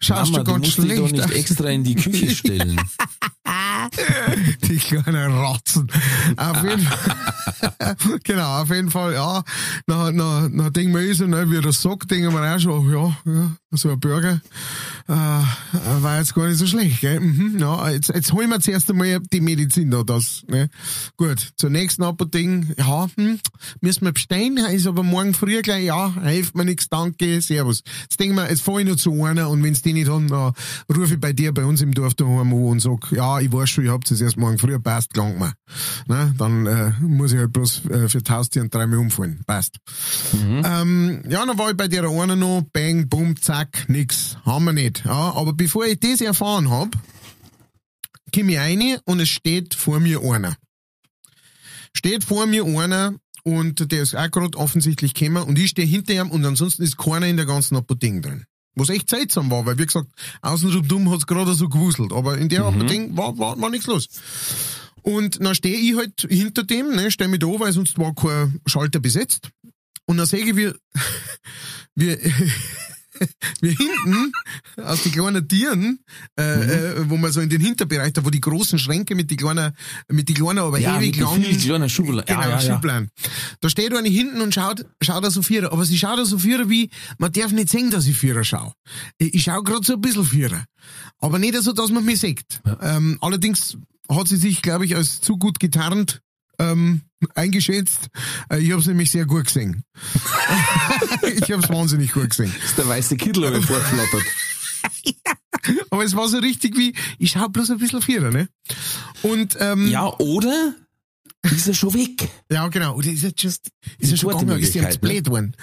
Schaust 0.00 0.32
Mama, 0.32 0.44
du 0.44 0.52
du 0.52 0.60
ganz 0.60 0.76
musst 0.76 0.90
dich 0.90 0.98
doch 0.98 1.10
nicht 1.10 1.30
extra 1.30 1.70
in 1.70 1.84
die 1.84 1.94
Küche 1.94 2.30
stellen. 2.34 2.78
Die 4.62 4.76
kleinen 4.76 5.32
Ratzen. 5.32 5.90
Auf 6.36 6.62
jeden 6.62 6.80
Fall. 6.80 7.16
genau, 8.24 8.62
auf 8.62 8.70
jeden 8.70 8.90
Fall, 8.90 9.14
ja. 9.14 9.42
Nach, 9.86 10.12
nach, 10.12 10.48
nach 10.48 10.70
denken 10.70 10.94
wir 10.94 11.14
so, 11.14 11.26
ne, 11.26 11.50
wie 11.50 11.60
das 11.60 11.82
sagt, 11.82 12.10
denken 12.10 12.32
wir 12.32 12.54
auch 12.54 12.58
schon, 12.58 12.90
ja, 12.90 13.16
ja 13.24 13.52
so 13.70 13.90
ein 13.90 14.00
Burger, 14.00 14.40
äh, 15.08 15.12
war 15.12 16.18
jetzt 16.18 16.34
gar 16.34 16.46
nicht 16.48 16.58
so 16.58 16.66
schlecht, 16.66 17.00
gell? 17.00 17.20
Mhm, 17.20 17.58
ja, 17.58 17.90
jetzt, 17.90 18.08
jetzt 18.08 18.32
holen 18.32 18.48
wir 18.48 18.60
zuerst 18.60 18.90
einmal 18.90 19.20
die 19.32 19.42
Medizin 19.42 19.90
da, 19.90 20.02
das, 20.02 20.42
ne? 20.48 20.70
Gut, 21.18 21.52
zur 21.56 21.68
nächsten 21.68 22.02
Apotheke, 22.02 22.74
ja, 22.78 23.08
hm, 23.16 23.38
müssen 23.80 24.04
wir 24.06 24.12
bestellen, 24.12 24.56
ist 24.56 24.86
aber 24.86 25.02
morgen 25.02 25.34
früh 25.34 25.60
gleich, 25.60 25.84
ja, 25.84 26.14
hilft 26.22 26.56
mir 26.56 26.64
nichts, 26.64 26.88
danke, 26.88 27.42
servus. 27.42 27.82
Jetzt 28.02 28.18
denken 28.18 28.36
wir, 28.36 28.48
jetzt 28.48 28.62
fahre 28.62 28.80
ich 28.80 28.88
noch 28.88 28.96
zu 28.96 29.22
einer 29.24 29.50
und 29.50 29.62
wenn's 29.62 29.82
die 29.82 29.92
nicht 29.92 30.08
haben, 30.08 30.28
dann 30.28 30.54
rufe 30.94 31.14
ich 31.14 31.20
bei 31.20 31.34
dir 31.34 31.52
bei 31.52 31.64
uns 31.64 31.82
im 31.82 31.92
Dorf 31.92 32.14
daheim 32.14 32.52
an 32.52 32.52
und 32.52 32.80
sag, 32.80 33.12
ja, 33.12 33.38
ich 33.40 33.52
weiß 33.52 33.68
schon, 33.78 33.84
ich 33.84 33.90
hab's 33.90 34.10
jetzt 34.10 34.20
erst 34.20 34.36
morgen 34.36 34.58
früh, 34.58 34.78
passt, 34.78 35.14
klang 35.14 35.38
mir. 35.38 35.54
Ne? 36.06 36.34
Dann 36.36 36.66
äh, 36.66 36.92
muss 37.00 37.32
ich 37.32 37.38
halt 37.38 37.52
bloß 37.52 37.86
äh, 37.86 38.08
für 38.08 38.22
Taustier 38.22 38.62
und 38.62 38.74
dreimal 38.74 38.98
umfallen, 38.98 39.40
passt. 39.46 39.78
Ähm, 40.32 41.22
ja, 41.28 41.44
dann 41.46 41.58
war 41.58 41.70
ich 41.70 41.76
bei 41.76 41.88
der 41.88 42.04
einer 42.04 42.36
noch, 42.36 42.62
bang, 42.72 43.08
bumm, 43.08 43.40
zack, 43.40 43.88
nix, 43.88 44.36
haben 44.44 44.64
wir 44.64 44.72
nicht. 44.72 45.04
Ja, 45.04 45.32
aber 45.34 45.52
bevor 45.52 45.86
ich 45.86 46.00
das 46.00 46.20
erfahren 46.20 46.70
hab, 46.70 46.90
komm 48.34 48.48
ich 48.48 48.58
rein 48.58 48.98
und 49.04 49.20
es 49.20 49.28
steht 49.28 49.74
vor 49.74 50.00
mir 50.00 50.20
einer. 50.22 50.56
Steht 51.96 52.24
vor 52.24 52.46
mir 52.46 52.64
einer 52.64 53.14
und 53.44 53.90
der 53.90 54.02
ist 54.02 54.14
auch 54.14 54.30
gerade 54.30 54.58
offensichtlich 54.58 55.14
gekommen 55.14 55.42
und 55.44 55.58
ich 55.58 55.70
stehe 55.70 55.88
hinter 55.88 56.14
ihm 56.14 56.30
und 56.30 56.44
ansonsten 56.44 56.82
ist 56.82 56.98
keiner 56.98 57.26
in 57.26 57.36
der 57.36 57.46
ganzen 57.46 57.76
Apotheke 57.76 58.20
drin. 58.20 58.44
Was 58.74 58.90
echt 58.90 59.10
seltsam 59.10 59.50
war, 59.50 59.66
weil 59.66 59.78
wie 59.78 59.86
gesagt, 59.86 60.08
außenrum 60.42 61.10
hat's 61.10 61.26
gerade 61.26 61.54
so 61.54 61.68
gewuselt, 61.68 62.12
aber 62.12 62.38
in 62.38 62.48
der 62.48 62.64
Apotheke 62.64 63.16
war, 63.16 63.36
war, 63.38 63.60
war 63.60 63.70
nichts 63.70 63.86
los. 63.86 64.08
Und 65.02 65.42
dann 65.42 65.54
stehe 65.54 65.76
ich 65.76 65.96
halt 65.96 66.26
hinter 66.28 66.64
dem, 66.64 66.94
ne, 66.94 67.10
stell 67.10 67.28
mich 67.28 67.40
da, 67.40 67.46
weil 67.46 67.72
sonst 67.72 67.98
war 67.98 68.14
kein 68.14 68.60
Schalter 68.66 69.00
besetzt. 69.00 69.50
Und 70.06 70.18
dann 70.18 70.26
sehe 70.26 70.44
ich, 70.44 70.56
wie, 70.56 70.72
wie, 71.94 72.16
wie 73.60 73.74
hinten 73.74 74.32
aus 74.82 75.02
den 75.02 75.12
kleinen 75.12 75.48
Tieren, 75.48 76.00
äh, 76.38 76.42
äh, 76.42 77.10
wo 77.10 77.16
man 77.16 77.32
so 77.32 77.40
in 77.40 77.48
den 77.48 77.60
Hinterbereich, 77.60 78.12
da 78.12 78.24
wo 78.24 78.30
die 78.30 78.40
großen 78.40 78.78
Schränke 78.78 79.14
mit 79.14 79.30
die 79.30 79.36
kleinen, 79.36 79.72
mit 80.08 80.28
die 80.28 80.34
kleinen, 80.34 80.58
aber 80.58 80.78
Ja, 80.78 80.98
ewig 80.98 81.18
langen, 81.18 81.58
kleinen 81.58 81.88
Schubladen. 81.88 82.26
Genau, 82.26 82.40
Ja, 82.40 82.48
ja, 82.48 82.60
ja. 82.60 82.74
Schubladen. 82.74 83.10
Da 83.60 83.68
steht 83.68 83.94
eine 83.94 84.08
hinten 84.08 84.40
und 84.40 84.54
schaut, 84.54 84.84
schaut 85.02 85.24
da 85.24 85.30
so 85.30 85.42
Vierer. 85.42 85.72
Aber 85.72 85.84
sie 85.84 85.98
schaut 85.98 86.18
da 86.18 86.24
so 86.24 86.38
Vierer 86.38 86.68
wie, 86.68 86.90
man 87.18 87.32
darf 87.32 87.52
nicht 87.52 87.70
sehen, 87.70 87.90
dass 87.90 88.06
ich 88.06 88.16
Vierer 88.16 88.44
schaue. 88.44 88.72
Ich, 89.18 89.34
ich 89.34 89.42
schaue 89.44 89.62
gerade 89.62 89.84
so 89.84 89.94
ein 89.94 90.00
bisschen 90.00 90.24
Vierer. 90.24 90.64
Aber 91.18 91.38
nicht 91.38 91.56
so, 91.62 91.72
dass 91.72 91.90
man 91.90 92.04
mich 92.04 92.20
sieht. 92.20 92.60
Ähm, 92.80 93.18
allerdings 93.20 93.76
hat 94.08 94.28
sie 94.28 94.36
sich, 94.36 94.62
glaube 94.62 94.84
ich, 94.84 94.96
als 94.96 95.20
zu 95.20 95.36
gut 95.36 95.60
getarnt 95.60 96.20
ähm, 96.58 97.02
eingeschätzt. 97.34 98.08
Äh, 98.50 98.58
ich 98.58 98.70
habe 98.70 98.80
es 98.80 98.86
nämlich 98.86 99.10
sehr 99.10 99.26
gut 99.26 99.46
gesehen. 99.46 99.84
ich 101.22 101.50
habe 101.50 101.62
es 101.62 101.68
wahnsinnig 101.68 102.12
gut 102.12 102.30
gesehen. 102.30 102.54
Ist 102.64 102.78
der 102.78 102.88
weiße 102.88 103.16
Kittel 103.16 103.44
aber 103.44 103.62
vorgeflattert. 103.62 104.24
Aber 105.90 106.04
es 106.04 106.14
war 106.14 106.28
so 106.28 106.38
richtig 106.38 106.76
wie, 106.78 106.94
ich 107.18 107.32
schaue 107.32 107.50
bloß 107.50 107.70
ein 107.72 107.78
bisschen 107.78 108.00
Vierer, 108.00 108.30
ne? 108.30 108.48
Und 109.22 109.56
ähm, 109.60 109.88
Ja, 109.88 110.06
oder 110.18 110.74
ist 111.42 111.68
er 111.68 111.74
schon 111.74 111.94
weg? 111.94 112.28
Ja, 112.50 112.68
genau. 112.68 112.96
Oder 112.96 113.08
ist 113.10 113.24
er 113.24 113.32
just, 113.36 113.70
ist 113.98 114.10
er 114.10 114.16
schon 114.16 114.38
gegangen? 114.38 114.60
Ist 114.60 114.74
er 114.76 114.82
jetzt 114.82 115.02
ne? 115.02 115.08
blöd 115.08 115.28
worden? 115.28 115.56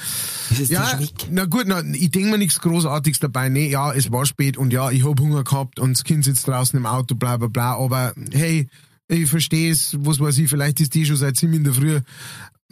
Ja, 0.67 0.89
schon 0.89 0.99
weg? 1.01 1.27
na 1.31 1.45
gut, 1.45 1.65
na, 1.65 1.81
ich 1.93 2.11
denke 2.11 2.29
mir 2.29 2.37
nichts 2.37 2.61
Großartiges 2.61 3.19
dabei. 3.19 3.49
Nee, 3.49 3.69
ja, 3.69 3.93
es 3.93 4.11
war 4.11 4.25
spät 4.25 4.57
und 4.57 4.71
ja, 4.71 4.91
ich 4.91 5.05
hab 5.05 5.19
Hunger 5.19 5.43
gehabt 5.43 5.79
und 5.79 5.97
das 5.97 6.03
Kind 6.03 6.23
sitzt 6.23 6.47
draußen 6.47 6.77
im 6.77 6.85
Auto, 6.85 7.15
bla 7.15 7.37
bla 7.37 7.47
bla. 7.47 7.75
Aber 7.75 8.13
hey, 8.31 8.69
ich 9.07 9.29
verstehe 9.29 9.71
es, 9.71 9.95
was 9.99 10.19
weiß 10.19 10.37
ich, 10.39 10.49
vielleicht 10.49 10.79
ist 10.79 10.93
die 10.93 11.05
schon 11.05 11.15
seit 11.15 11.37
ziemlich 11.37 11.59
in 11.59 11.63
der 11.63 11.73
Früh 11.73 12.01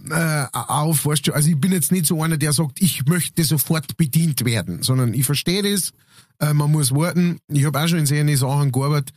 äh, 0.09 0.45
auf, 0.51 1.05
weißt 1.05 1.27
du, 1.27 1.33
also 1.33 1.49
ich 1.49 1.57
bin 1.59 1.71
jetzt 1.71 1.91
nicht 1.91 2.05
so 2.05 2.21
einer, 2.21 2.37
der 2.37 2.53
sagt, 2.53 2.81
ich 2.81 3.05
möchte 3.05 3.43
sofort 3.43 3.95
bedient 3.97 4.43
werden, 4.43 4.81
sondern 4.81 5.13
ich 5.13 5.25
verstehe 5.25 5.61
das, 5.61 5.91
äh, 6.39 6.53
man 6.53 6.71
muss 6.71 6.91
warten. 6.91 7.39
Ich 7.47 7.65
habe 7.65 7.79
auch 7.79 7.87
schon 7.87 7.99
in 7.99 8.05
sehr 8.05 8.37
Sachen 8.37 8.71
gearbeitet. 8.71 9.13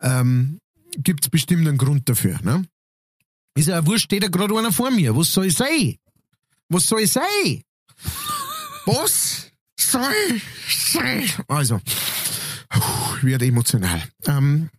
Ähm, 0.00 0.58
Gibt 0.96 1.24
es 1.24 1.30
bestimmt 1.30 1.66
einen 1.66 1.78
Grund 1.78 2.08
dafür, 2.08 2.38
ne? 2.42 2.64
Ist 3.54 3.68
ja 3.68 3.84
wurscht, 3.86 4.04
steht 4.04 4.22
da 4.22 4.28
gerade 4.28 4.56
einer 4.56 4.72
vor 4.72 4.90
mir. 4.90 5.16
Was 5.16 5.32
soll 5.32 5.46
ich 5.46 5.54
sein? 5.54 5.96
Was 6.68 6.86
soll 6.86 7.00
ich 7.00 7.12
sein? 7.12 7.62
Was 8.86 9.50
soll 9.76 10.02
ich 10.66 10.92
sein? 10.92 11.24
Also, 11.48 11.80
puh, 12.68 13.22
wird 13.22 13.42
emotional. 13.42 14.02
Ähm, 14.26 14.70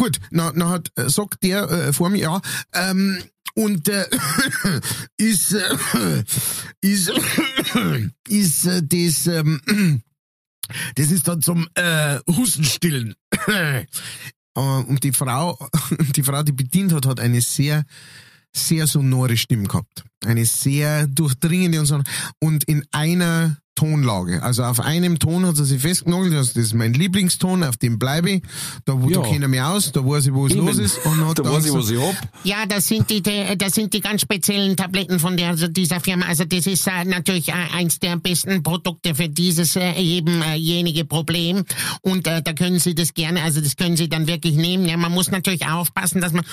gut, 0.00 0.18
na, 0.30 0.50
na 0.54 0.70
hat, 0.70 0.90
äh, 0.96 1.10
sagt 1.10 1.42
der 1.42 1.70
äh, 1.70 1.92
vor 1.92 2.08
mir, 2.08 2.20
ja, 2.20 2.40
ähm, 2.72 3.22
und 3.54 3.86
äh, 3.86 4.06
ist, 5.18 5.52
äh, 5.52 6.24
ist, 6.80 7.12
ist 8.28 8.64
äh, 8.64 8.82
das, 8.82 9.26
ähm, 9.26 9.60
das 10.94 11.10
ist 11.10 11.28
dann 11.28 11.42
zum 11.42 11.68
äh, 11.74 12.18
Hustenstillen. 12.26 13.14
Äh, 14.56 14.60
Und 14.60 15.04
die 15.04 15.12
Frau, 15.12 15.56
die 16.16 16.24
Frau, 16.24 16.42
die 16.42 16.52
bedient 16.52 16.92
hat, 16.92 17.06
hat 17.06 17.20
eine 17.20 17.40
sehr, 17.40 17.84
sehr 18.52 18.88
sonore 18.88 19.36
Stimme 19.36 19.68
gehabt. 19.68 20.02
Eine 20.24 20.44
sehr 20.44 21.06
durchdringende 21.06 21.78
und 21.78 21.86
so. 21.86 22.02
Und 22.40 22.64
in 22.64 22.84
einer 22.90 23.58
Tonlage. 23.80 24.42
Also 24.42 24.62
auf 24.64 24.78
einem 24.80 25.18
Ton 25.18 25.46
hat 25.46 25.56
sie 25.56 25.64
sich 25.64 25.80
festgenagelt, 25.80 26.34
also 26.34 26.52
das 26.54 26.64
ist 26.66 26.74
mein 26.74 26.92
Lieblingston, 26.92 27.64
auf 27.64 27.78
dem 27.78 27.98
bleibe 27.98 28.30
ich. 28.30 28.42
Da, 28.84 29.00
wo 29.00 29.08
Ja. 29.08 29.22
da 29.22 29.28
kenne 29.28 29.46
ich 29.46 29.50
mich 29.50 29.62
aus, 29.62 29.90
da 29.90 30.04
weiß 30.04 30.26
ich, 30.26 30.34
wo 30.34 30.46
es 30.46 30.54
los 30.54 30.76
ist. 30.76 30.98
Und 31.06 31.26
hat 31.26 31.38
Da 31.38 31.44
weiß 31.50 31.64
ich, 31.64 31.72
was 31.72 31.88
ich 31.90 31.98
hab. 31.98 32.14
Ja, 32.44 32.66
das 32.66 32.86
sind 32.88 33.08
die, 33.08 33.22
die, 33.22 33.56
das 33.56 33.72
sind 33.74 33.94
die 33.94 34.00
ganz 34.00 34.20
speziellen 34.20 34.76
Tabletten 34.76 35.18
von 35.18 35.34
der, 35.38 35.48
also 35.48 35.66
dieser 35.66 35.98
Firma. 36.00 36.26
Also 36.26 36.44
das 36.44 36.66
ist 36.66 36.86
äh, 36.86 37.04
natürlich 37.06 37.48
äh, 37.48 37.52
eins 37.74 37.98
der 38.00 38.16
besten 38.16 38.62
Produkte 38.62 39.14
für 39.14 39.30
dieses 39.30 39.76
äh, 39.76 39.92
eben 39.94 40.42
äh, 40.42 40.56
jenige 40.56 41.06
Problem. 41.06 41.64
Und 42.02 42.26
äh, 42.26 42.42
da 42.42 42.52
können 42.52 42.78
Sie 42.80 42.94
das 42.94 43.14
gerne, 43.14 43.42
also 43.42 43.62
das 43.62 43.76
können 43.76 43.96
Sie 43.96 44.10
dann 44.10 44.26
wirklich 44.26 44.56
nehmen. 44.56 44.84
Ja, 44.84 44.98
man 44.98 45.12
muss 45.12 45.30
natürlich 45.30 45.66
aufpassen, 45.66 46.20
dass 46.20 46.32
man 46.34 46.44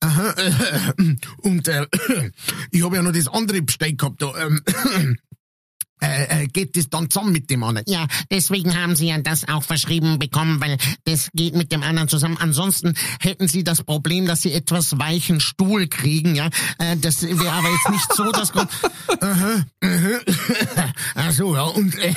Aha, 0.00 0.34
äh, 0.36 1.14
und 1.42 1.68
äh, 1.68 1.86
ich 2.72 2.84
habe 2.84 2.96
ja 2.96 3.02
noch 3.02 3.12
das 3.12 3.28
andere 3.28 3.62
Besteck 3.62 3.98
gehabt 3.98 4.20
da. 4.20 4.32
Ähm, 4.44 4.60
äh, 6.02 6.42
äh, 6.42 6.46
geht 6.48 6.76
das 6.76 6.90
dann 6.90 7.10
zusammen 7.10 7.32
mit 7.32 7.48
dem 7.48 7.62
anderen. 7.62 7.86
Ja, 7.88 8.06
deswegen 8.30 8.76
haben 8.76 8.96
Sie 8.96 9.06
ja 9.06 9.18
das 9.18 9.46
auch 9.48 9.62
verschrieben 9.62 10.18
bekommen, 10.18 10.60
weil 10.60 10.76
das 11.04 11.28
geht 11.32 11.54
mit 11.54 11.70
dem 11.70 11.82
anderen 11.82 12.08
zusammen. 12.08 12.36
Ansonsten 12.40 12.94
hätten 13.20 13.46
Sie 13.46 13.62
das 13.62 13.82
Problem, 13.84 14.26
dass 14.26 14.42
Sie 14.42 14.52
etwas 14.52 14.98
weichen 14.98 15.38
Stuhl 15.40 15.86
kriegen, 15.86 16.34
ja. 16.34 16.48
Äh, 16.78 16.96
das 16.96 17.22
wäre 17.22 17.52
aber 17.52 17.68
jetzt 17.70 17.90
nicht 17.90 18.12
so, 18.14 18.32
dass... 18.32 18.52
aha, 19.20 19.64
aha. 19.80 20.92
Ach 21.14 21.32
so, 21.32 21.54
ja, 21.54 21.62
und 21.62 21.96
äh, 21.98 22.14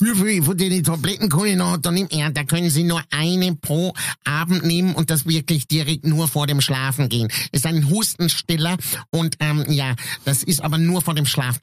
wie 0.00 0.14
viel 0.14 0.42
von 0.42 0.56
den 0.56 0.82
Tabletten 0.82 1.28
kann 1.28 1.46
ich 1.46 1.56
noch 1.56 1.76
da 1.76 1.90
nehmen? 1.92 2.08
Ja, 2.10 2.30
da 2.30 2.42
können 2.44 2.70
Sie 2.70 2.82
nur 2.82 3.02
eine 3.10 3.54
pro 3.54 3.94
Abend 4.24 4.64
nehmen 4.64 4.94
und 4.94 5.10
das 5.10 5.26
wirklich 5.26 5.68
direkt 5.68 6.04
nur 6.04 6.26
vor 6.26 6.46
dem 6.46 6.60
Schlafen 6.60 7.08
gehen. 7.08 7.28
Ist 7.52 7.66
ein 7.66 7.88
Hustenstiller 7.90 8.76
und 9.10 9.36
ähm, 9.40 9.64
ja, 9.68 9.94
das 10.24 10.42
ist 10.42 10.62
aber 10.62 10.78
nur 10.78 11.02
vor 11.02 11.14
dem 11.14 11.26
Schlaf. 11.26 11.60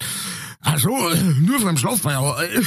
Ach 0.63 0.77
so, 0.77 1.09
äh, 1.09 1.15
nur 1.39 1.59
vor 1.59 1.69
dem 1.69 1.77
Schlaf, 1.77 2.03
ja, 2.03 2.39
äh, 2.41 2.61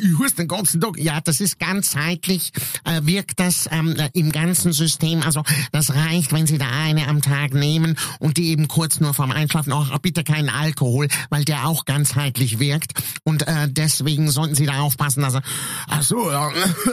ich 0.00 0.18
huste 0.18 0.42
den 0.42 0.48
ganzen 0.48 0.80
Tag. 0.80 0.98
Ja, 0.98 1.20
das 1.20 1.40
ist 1.40 1.60
ganzheitlich, 1.60 2.52
äh, 2.84 3.00
wirkt 3.04 3.38
das 3.38 3.68
ähm, 3.70 3.96
im 4.14 4.32
ganzen 4.32 4.72
System. 4.72 5.22
Also 5.22 5.42
das 5.70 5.94
reicht, 5.94 6.32
wenn 6.32 6.46
Sie 6.46 6.58
da 6.58 6.66
eine 6.68 7.06
am 7.06 7.22
Tag 7.22 7.54
nehmen 7.54 7.96
und 8.18 8.36
die 8.36 8.48
eben 8.48 8.66
kurz 8.66 8.98
nur 8.98 9.14
vorm 9.14 9.30
Einschlafen. 9.30 9.72
Auch 9.72 9.96
bitte 9.98 10.24
keinen 10.24 10.48
Alkohol, 10.48 11.08
weil 11.30 11.44
der 11.44 11.68
auch 11.68 11.84
ganzheitlich 11.84 12.58
wirkt. 12.58 12.94
Und 13.22 13.46
äh, 13.46 13.68
deswegen 13.68 14.28
sollten 14.30 14.56
Sie 14.56 14.66
da 14.66 14.80
aufpassen, 14.80 15.22
er... 15.22 15.40
Ach 15.86 16.02
so, 16.02 16.30
ja, 16.30 16.50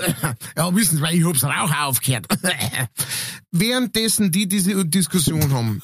ja 0.58 0.76
wissen 0.76 0.98
Sie, 0.98 1.02
weil 1.02 1.16
ich 1.16 1.26
hab's 1.26 1.44
Rauch 1.44 1.74
aufgehört. 1.76 2.28
Währenddessen 3.52 4.32
die 4.32 4.48
diese 4.48 4.86
Diskussion 4.86 5.52
haben, 5.52 5.82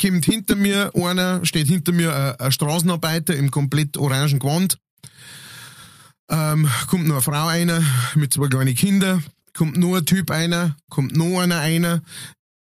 kommt 0.00 0.24
hinter 0.24 0.56
mir 0.56 0.92
einer, 0.94 1.44
steht 1.44 1.68
hinter 1.68 1.92
mir 1.92 2.14
ein, 2.14 2.40
ein 2.40 2.52
Straßenarbeiter 2.52 3.36
im 3.36 3.50
komplett 3.50 3.96
orangen 3.96 4.38
Gewand. 4.38 4.78
Ähm, 6.30 6.68
kommt 6.86 7.06
noch 7.06 7.14
eine 7.14 7.22
Frau 7.22 7.46
einer 7.46 7.82
mit 8.14 8.32
zwei 8.32 8.48
kleinen 8.48 8.74
Kindern, 8.74 9.24
kommt 9.52 9.76
noch 9.76 9.96
ein 9.96 10.06
Typ 10.06 10.30
einer, 10.30 10.76
kommt 10.88 11.16
noch 11.16 11.40
einer 11.40 11.58
einer. 11.58 12.02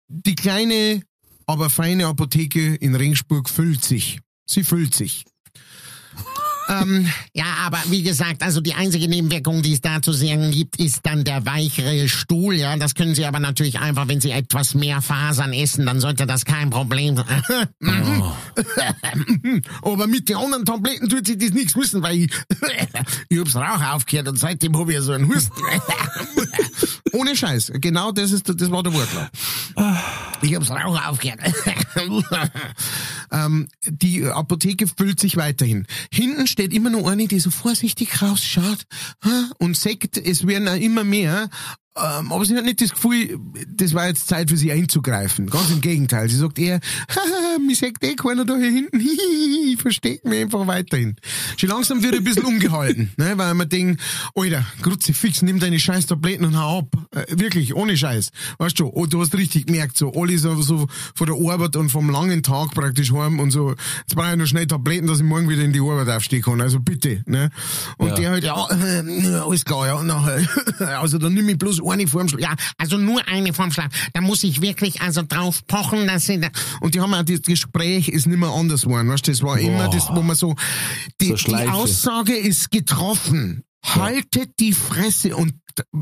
Die 0.08 0.34
kleine, 0.34 1.02
aber 1.46 1.68
feine 1.68 2.06
Apotheke 2.06 2.74
in 2.76 2.94
Ringsburg 2.94 3.48
füllt 3.48 3.84
sich. 3.84 4.20
Sie 4.46 4.64
füllt 4.64 4.94
sich. 4.94 5.24
Ähm, 6.70 7.06
ja, 7.34 7.44
aber 7.64 7.78
wie 7.88 8.02
gesagt, 8.02 8.42
also 8.42 8.60
die 8.60 8.74
einzige 8.74 9.08
Nebenwirkung, 9.08 9.62
die 9.62 9.72
es 9.72 9.80
da 9.80 10.00
zu 10.00 10.12
sehen 10.12 10.50
gibt, 10.52 10.78
ist 10.78 11.00
dann 11.04 11.24
der 11.24 11.44
weichere 11.44 12.08
Stuhl. 12.08 12.54
Ja, 12.54 12.76
das 12.76 12.94
können 12.94 13.14
Sie 13.14 13.24
aber 13.26 13.40
natürlich 13.40 13.80
einfach, 13.80 14.06
wenn 14.08 14.20
Sie 14.20 14.30
etwas 14.30 14.74
mehr 14.74 15.02
Fasern 15.02 15.52
essen, 15.52 15.86
dann 15.86 16.00
sollte 16.00 16.26
das 16.26 16.44
kein 16.44 16.70
Problem 16.70 17.16
sein. 17.16 17.42
Oh. 18.22 18.32
aber 19.82 20.06
mit 20.06 20.28
den 20.28 20.36
anderen 20.36 20.64
Tabletten 20.64 21.08
tut 21.08 21.26
sich 21.26 21.38
das 21.38 21.50
nichts 21.50 21.74
wissen, 21.76 22.02
weil 22.02 22.18
ich, 22.18 22.30
ich 23.28 23.38
hab's 23.38 23.56
Rauch 23.56 23.94
aufgehört 23.94 24.28
und 24.28 24.38
seitdem 24.38 24.76
habe 24.78 24.92
ich 24.92 25.00
so 25.00 25.12
einen 25.12 25.28
Husten. 25.28 25.60
Ohne 27.12 27.34
Scheiß. 27.36 27.72
Genau 27.80 28.12
das 28.12 28.30
ist, 28.32 28.48
das 28.48 28.70
war 28.70 28.82
der 28.82 28.92
Wortlaut. 28.92 29.30
Ich 30.42 30.54
hab's 30.54 30.70
Rauch 30.70 31.06
aufgehört. 31.08 31.40
ähm, 33.32 33.68
die 33.84 34.24
Apotheke 34.26 34.86
füllt 34.86 35.18
sich 35.18 35.36
weiterhin. 35.36 35.86
Hinten 36.12 36.46
steht 36.46 36.59
immer 36.64 36.90
noch 36.90 37.06
eine, 37.06 37.26
die 37.26 37.40
so 37.40 37.50
vorsichtig 37.50 38.22
rausschaut 38.22 38.84
ha, 39.24 39.50
und 39.58 39.76
sagt, 39.76 40.16
es 40.18 40.46
werden 40.46 40.68
auch 40.68 40.74
immer 40.74 41.04
mehr. 41.04 41.48
Ähm, 42.02 42.32
aber 42.32 42.44
sie 42.44 42.56
hat 42.56 42.64
nicht 42.64 42.80
das 42.80 42.90
Gefühl, 42.92 43.38
das 43.68 43.94
war 43.94 44.08
jetzt 44.08 44.26
Zeit 44.28 44.50
für 44.50 44.56
sie 44.56 44.72
einzugreifen. 44.72 45.48
Ganz 45.50 45.70
im 45.70 45.80
Gegenteil. 45.80 46.28
Sie 46.28 46.36
sagt 46.36 46.58
eher, 46.58 46.80
mir 47.66 47.76
sagt 47.76 48.04
eh 48.04 48.14
keiner 48.14 48.44
da 48.44 48.56
hier 48.56 48.70
hinten, 48.70 48.98
hihihi, 49.00 49.76
versteckt 49.76 50.24
mich 50.24 50.40
einfach 50.42 50.66
weiterhin. 50.66 51.16
Schon 51.56 51.68
langsam 51.70 52.02
wird 52.02 52.14
ein 52.14 52.24
bisschen 52.24 52.44
umgehalten, 52.44 53.12
ne, 53.16 53.32
weil 53.36 53.54
man 53.54 53.68
denkt, 53.68 54.00
Alter, 54.34 54.64
fix, 55.12 55.42
nimm 55.42 55.60
deine 55.60 55.78
scheiß 55.78 56.06
Tabletten 56.06 56.44
und 56.44 56.58
hau 56.58 56.78
ab. 56.80 56.86
Äh, 57.12 57.38
wirklich, 57.38 57.74
ohne 57.74 57.96
Scheiß. 57.96 58.30
Weißt 58.58 58.78
du, 58.78 58.90
oh, 58.92 59.06
du 59.06 59.20
hast 59.20 59.34
richtig 59.34 59.66
gemerkt, 59.66 59.96
so, 59.96 60.12
alle 60.14 60.38
so, 60.38 60.60
so 60.62 60.86
von 61.14 61.26
der 61.26 61.36
Arbeit 61.52 61.76
und 61.76 61.90
vom 61.90 62.10
langen 62.10 62.42
Tag 62.42 62.70
praktisch 62.72 63.12
heim 63.12 63.40
und 63.40 63.50
so, 63.50 63.70
jetzt 63.70 64.14
brauche 64.14 64.30
ich 64.32 64.36
noch 64.36 64.46
schnell 64.46 64.66
Tabletten, 64.66 65.06
dass 65.06 65.18
ich 65.18 65.24
morgen 65.24 65.48
wieder 65.48 65.62
in 65.62 65.72
die 65.72 65.80
Arbeit 65.80 66.08
aufstehen 66.08 66.42
kann. 66.42 66.60
Also 66.60 66.80
bitte, 66.80 67.22
ne. 67.26 67.50
Und 67.98 68.08
Ja. 68.08 68.14
der 68.14 68.30
halt, 68.30 68.44
ja, 68.44 68.66
äh, 68.70 69.34
alles 69.36 69.64
klar, 69.64 69.86
ja, 69.86 70.02
nachher, 70.02 70.46
also 71.00 71.18
dann 71.18 71.34
nimm 71.34 71.48
ich 71.48 71.58
bloß 71.58 71.80
eine 71.92 72.06
vorm 72.06 72.28
Schlaf. 72.28 72.40
Ja, 72.40 72.54
also 72.78 72.96
nur 72.96 73.26
eine 73.28 73.52
vorm 73.52 73.72
Schlaf. 73.72 73.88
Da 74.12 74.20
muss 74.20 74.42
ich 74.44 74.60
wirklich 74.60 75.00
also 75.00 75.22
drauf 75.22 75.66
pochen, 75.66 76.06
dass 76.06 76.26
sie 76.26 76.40
da 76.40 76.48
Und 76.80 76.94
die 76.94 77.00
haben 77.00 77.14
auch, 77.14 77.22
das 77.22 77.42
Gespräch 77.42 78.08
ist 78.08 78.26
nicht 78.26 78.38
mehr 78.38 78.50
anders 78.50 78.82
geworden, 78.82 79.08
weißt 79.08 79.26
du, 79.26 79.30
das 79.32 79.42
war 79.42 79.58
immer 79.58 79.88
das, 79.88 80.08
wo 80.10 80.22
man 80.22 80.36
so, 80.36 80.54
die, 81.20 81.28
So 81.28 81.34
die. 81.36 81.54
Aussage 81.54 82.36
ist 82.36 82.70
getroffen. 82.70 83.64
Haltet 83.84 84.50
die 84.60 84.74
Fresse 84.74 85.34
und, 85.34 85.54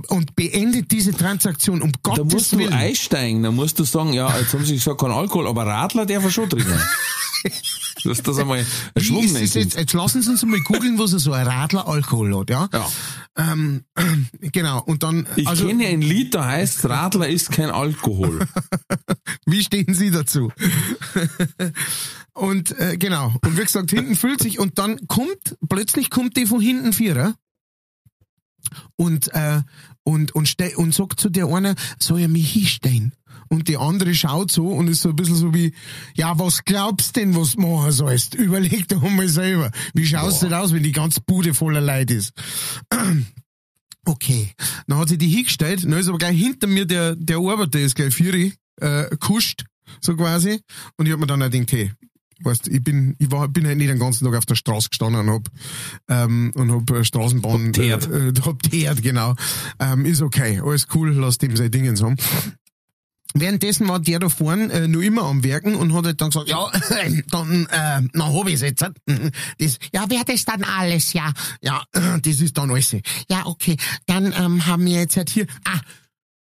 und 0.08 0.34
beendet 0.34 0.90
diese 0.90 1.12
Transaktion, 1.12 1.80
um 1.80 1.92
Da 1.92 1.98
Gottes 2.02 2.32
musst 2.32 2.52
du 2.52 2.58
Willen. 2.58 2.72
einsteigen, 2.72 3.42
da 3.44 3.52
musst 3.52 3.78
du 3.78 3.84
sagen, 3.84 4.12
ja, 4.12 4.36
jetzt 4.36 4.52
haben 4.52 4.64
sie 4.64 4.74
gesagt, 4.74 5.00
kein 5.00 5.12
Alkohol, 5.12 5.46
aber 5.46 5.64
Radler 5.64 6.04
darf 6.04 6.24
er 6.24 6.30
schon 6.30 6.50
trinken. 6.50 6.72
Dass 8.04 8.22
das 8.22 8.38
einmal 8.38 8.64
ein 8.94 9.02
Schwung 9.02 9.24
ist 9.24 9.54
jetzt, 9.54 9.76
jetzt 9.76 9.92
lassen 9.92 10.22
Sie 10.22 10.30
uns 10.30 10.44
mal 10.44 10.60
googeln, 10.60 10.98
was 10.98 11.10
so 11.10 11.32
ein 11.32 11.46
Radler 11.46 11.86
Alkohol 11.86 12.38
hat, 12.38 12.50
ja? 12.50 12.68
Ja. 12.72 12.88
Ähm, 13.36 13.84
genau, 14.40 14.82
und 14.82 15.02
dann, 15.02 15.26
Ich 15.36 15.46
also, 15.46 15.66
kenne 15.66 15.86
ein 15.86 16.02
Lied, 16.02 16.34
da 16.34 16.46
heißt, 16.46 16.84
Radler 16.88 17.28
ist 17.28 17.50
kein 17.50 17.70
Alkohol. 17.70 18.46
Wie 19.46 19.62
stehen 19.62 19.94
Sie 19.94 20.10
dazu? 20.10 20.52
und 22.32 22.78
äh, 22.78 22.96
genau. 22.96 23.34
Und 23.44 23.56
wie 23.56 23.62
gesagt, 23.62 23.90
hinten 23.90 24.16
füllt 24.16 24.42
sich 24.42 24.58
und 24.58 24.78
dann 24.78 25.06
kommt, 25.06 25.56
plötzlich 25.68 26.10
kommt 26.10 26.36
die 26.36 26.46
von 26.46 26.60
hinten 26.60 26.92
Vierer 26.92 27.34
und, 28.96 29.32
äh, 29.34 29.62
und, 30.02 30.34
und, 30.34 30.76
und 30.76 30.94
sagt 30.94 31.20
zu 31.20 31.30
der 31.30 31.46
einer, 31.46 31.74
soll 31.98 32.20
er 32.20 32.28
mich 32.28 32.52
hinstellen? 32.52 33.12
Und 33.48 33.68
die 33.68 33.76
andere 33.76 34.14
schaut 34.14 34.50
so 34.50 34.68
und 34.68 34.88
ist 34.88 35.02
so 35.02 35.10
ein 35.10 35.16
bisschen 35.16 35.36
so 35.36 35.54
wie, 35.54 35.72
ja, 36.14 36.38
was 36.38 36.64
glaubst 36.64 37.16
denn, 37.16 37.34
was 37.36 37.52
du 37.52 37.60
machen 37.62 37.92
sollst? 37.92 38.34
Überleg 38.34 38.88
doch 38.88 39.02
mal 39.02 39.28
selber. 39.28 39.70
Wie 39.94 40.06
schaust 40.06 40.42
du 40.42 40.46
denn 40.46 40.54
aus, 40.54 40.72
wenn 40.72 40.82
die 40.82 40.92
ganze 40.92 41.20
Bude 41.22 41.54
voller 41.54 41.80
Leid 41.80 42.10
ist? 42.10 42.32
Okay. 44.04 44.52
Dann 44.86 44.98
hat 44.98 45.10
sie 45.10 45.18
die 45.18 45.28
hingestellt, 45.28 45.84
dann 45.84 45.92
ist 45.92 46.08
aber 46.08 46.16
gleich 46.16 46.38
hinter 46.38 46.66
mir 46.66 46.86
der, 46.86 47.14
der 47.14 47.36
Arbeiter, 47.36 47.78
ist 47.78 47.94
gleich 47.94 48.14
Vieri, 48.14 48.54
äh, 48.80 49.04
kuscht, 49.18 49.66
so 50.00 50.16
quasi. 50.16 50.60
Und 50.96 51.04
ich 51.04 51.12
hab 51.12 51.20
mir 51.20 51.26
dann 51.26 51.42
auch 51.42 51.50
gedacht, 51.50 51.72
hey, 51.72 51.92
weißt, 52.42 52.68
ich 52.68 52.82
bin, 52.82 53.16
ich 53.18 53.30
war, 53.30 53.48
bin 53.48 53.66
halt 53.66 53.76
nicht 53.76 53.90
den 53.90 53.98
ganzen 53.98 54.24
Tag 54.24 54.34
auf 54.34 54.46
der 54.46 54.54
Straße 54.54 54.88
gestanden 54.88 55.28
und 55.28 55.34
hab, 55.34 55.48
ähm, 56.08 56.52
und 56.54 56.72
hab 56.72 56.90
äh, 56.90 57.04
Straßenbahn, 57.04 57.66
Hab 57.66 57.72
teert. 57.74 58.08
äh, 58.10 58.28
äh, 58.28 58.32
hab 58.46 58.62
teert, 58.62 59.02
genau. 59.02 59.34
Ähm, 59.78 60.06
ist 60.06 60.22
okay, 60.22 60.60
alles 60.64 60.86
cool, 60.94 61.12
lass 61.12 61.36
dem 61.36 61.54
sein 61.56 61.70
Dingens 61.70 62.02
haben. 62.02 62.16
Währenddessen 63.34 63.86
war 63.88 64.00
der 64.00 64.18
da 64.18 64.28
vorne 64.28 64.72
äh, 64.72 64.88
noch 64.88 65.00
immer 65.00 65.22
am 65.22 65.44
Werken 65.44 65.74
und 65.74 65.92
hat 65.92 66.06
halt 66.06 66.20
dann 66.20 66.30
gesagt, 66.30 66.48
ja, 66.48 66.70
dann, 67.30 67.66
äh, 67.66 68.08
na 68.14 68.32
hab 68.32 68.48
ich's 68.48 68.62
jetzt. 68.62 68.80
Das, 68.80 69.78
ja, 69.92 70.06
wer 70.08 70.24
das 70.24 70.44
dann 70.44 70.64
alles, 70.64 71.12
ja. 71.12 71.32
Ja, 71.60 71.84
das 71.92 72.40
ist 72.40 72.56
dann 72.56 72.70
alles. 72.70 72.96
Ja, 73.28 73.44
okay. 73.44 73.76
Dann 74.06 74.32
ähm, 74.32 74.66
haben 74.66 74.86
wir 74.86 75.00
jetzt 75.00 75.16
halt 75.16 75.30
hier, 75.30 75.46
ah, 75.64 75.80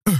äh, 0.07 0.17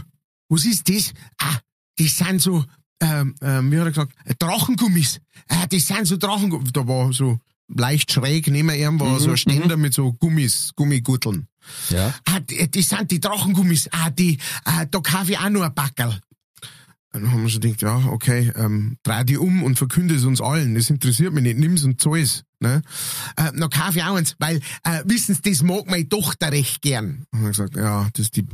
was 0.49 0.65
ist 0.65 0.89
das? 0.89 1.13
Ah, 1.39 1.59
das 1.97 2.17
sind 2.17 2.41
so, 2.41 2.65
ähm, 3.01 3.35
ähm, 3.43 3.71
wie 3.71 3.79
hat 3.79 3.87
er 3.87 3.91
gesagt, 3.91 4.15
Drachengummis. 4.39 5.21
Ah, 5.49 5.67
das 5.67 5.87
sind 5.87 6.07
so 6.07 6.17
Drachengummis. 6.17 6.73
Da 6.73 6.89
war 6.89 7.13
so 7.13 7.39
leicht 7.69 8.13
schräg 8.13 8.47
neben 8.49 8.71
ihm 8.71 9.01
war 9.01 9.21
so 9.21 9.31
ein 9.31 9.37
Ständer 9.37 9.77
mit 9.77 9.95
so 9.95 10.13
Gummis, 10.13 10.73
Gummigutteln. 10.77 11.49
Ja. 11.91 12.15
Ah, 12.25 12.41
die, 12.41 12.71
die 12.71 12.83
sind 12.83 13.11
die 13.11 13.21
Drachengummis. 13.21 13.89
Ah, 13.91 14.11
die, 14.11 14.39
ah, 14.65 14.85
da 14.87 15.01
kaufe 15.01 15.33
ich 15.33 15.39
auch 15.39 15.51
noch 15.51 15.63
ein 15.63 15.75
Backerl. 15.75 16.21
Dann 17.15 17.31
haben 17.31 17.45
wir 17.45 17.49
schon 17.49 17.61
gedacht, 17.61 17.83
ja, 17.83 18.07
okay, 18.11 18.51
ähm, 18.57 18.99
dreh 19.05 19.23
die 19.23 19.39
um 19.39 19.63
und 19.63 19.79
verkünde 19.79 20.17
es 20.17 20.25
uns 20.25 20.41
allen. 20.41 20.75
Das 20.75 20.91
interessiert 20.91 21.33
mich 21.33 21.45
nicht, 21.45 21.59
nimm's 21.61 21.85
und 21.85 22.01
zahl's. 22.01 22.43
Ne? 22.61 22.83
Äh, 23.37 23.51
dann 23.57 23.69
kaufe 23.71 23.99
ich 23.99 24.05
auch 24.05 24.15
eins, 24.15 24.37
weil, 24.39 24.57
äh, 24.85 25.03
wissen 25.05 25.35
Sie, 25.35 25.51
das 25.51 25.63
mag 25.63 25.87
meine 25.87 26.09
Tochter 26.09 26.51
recht 26.53 26.81
gern. 26.83 27.27
Und 27.33 27.43
ich 27.43 27.49
gesagt, 27.49 27.77
ja, 27.77 28.09
das 28.13 28.27
ist 28.27 28.37
die, 28.37 28.47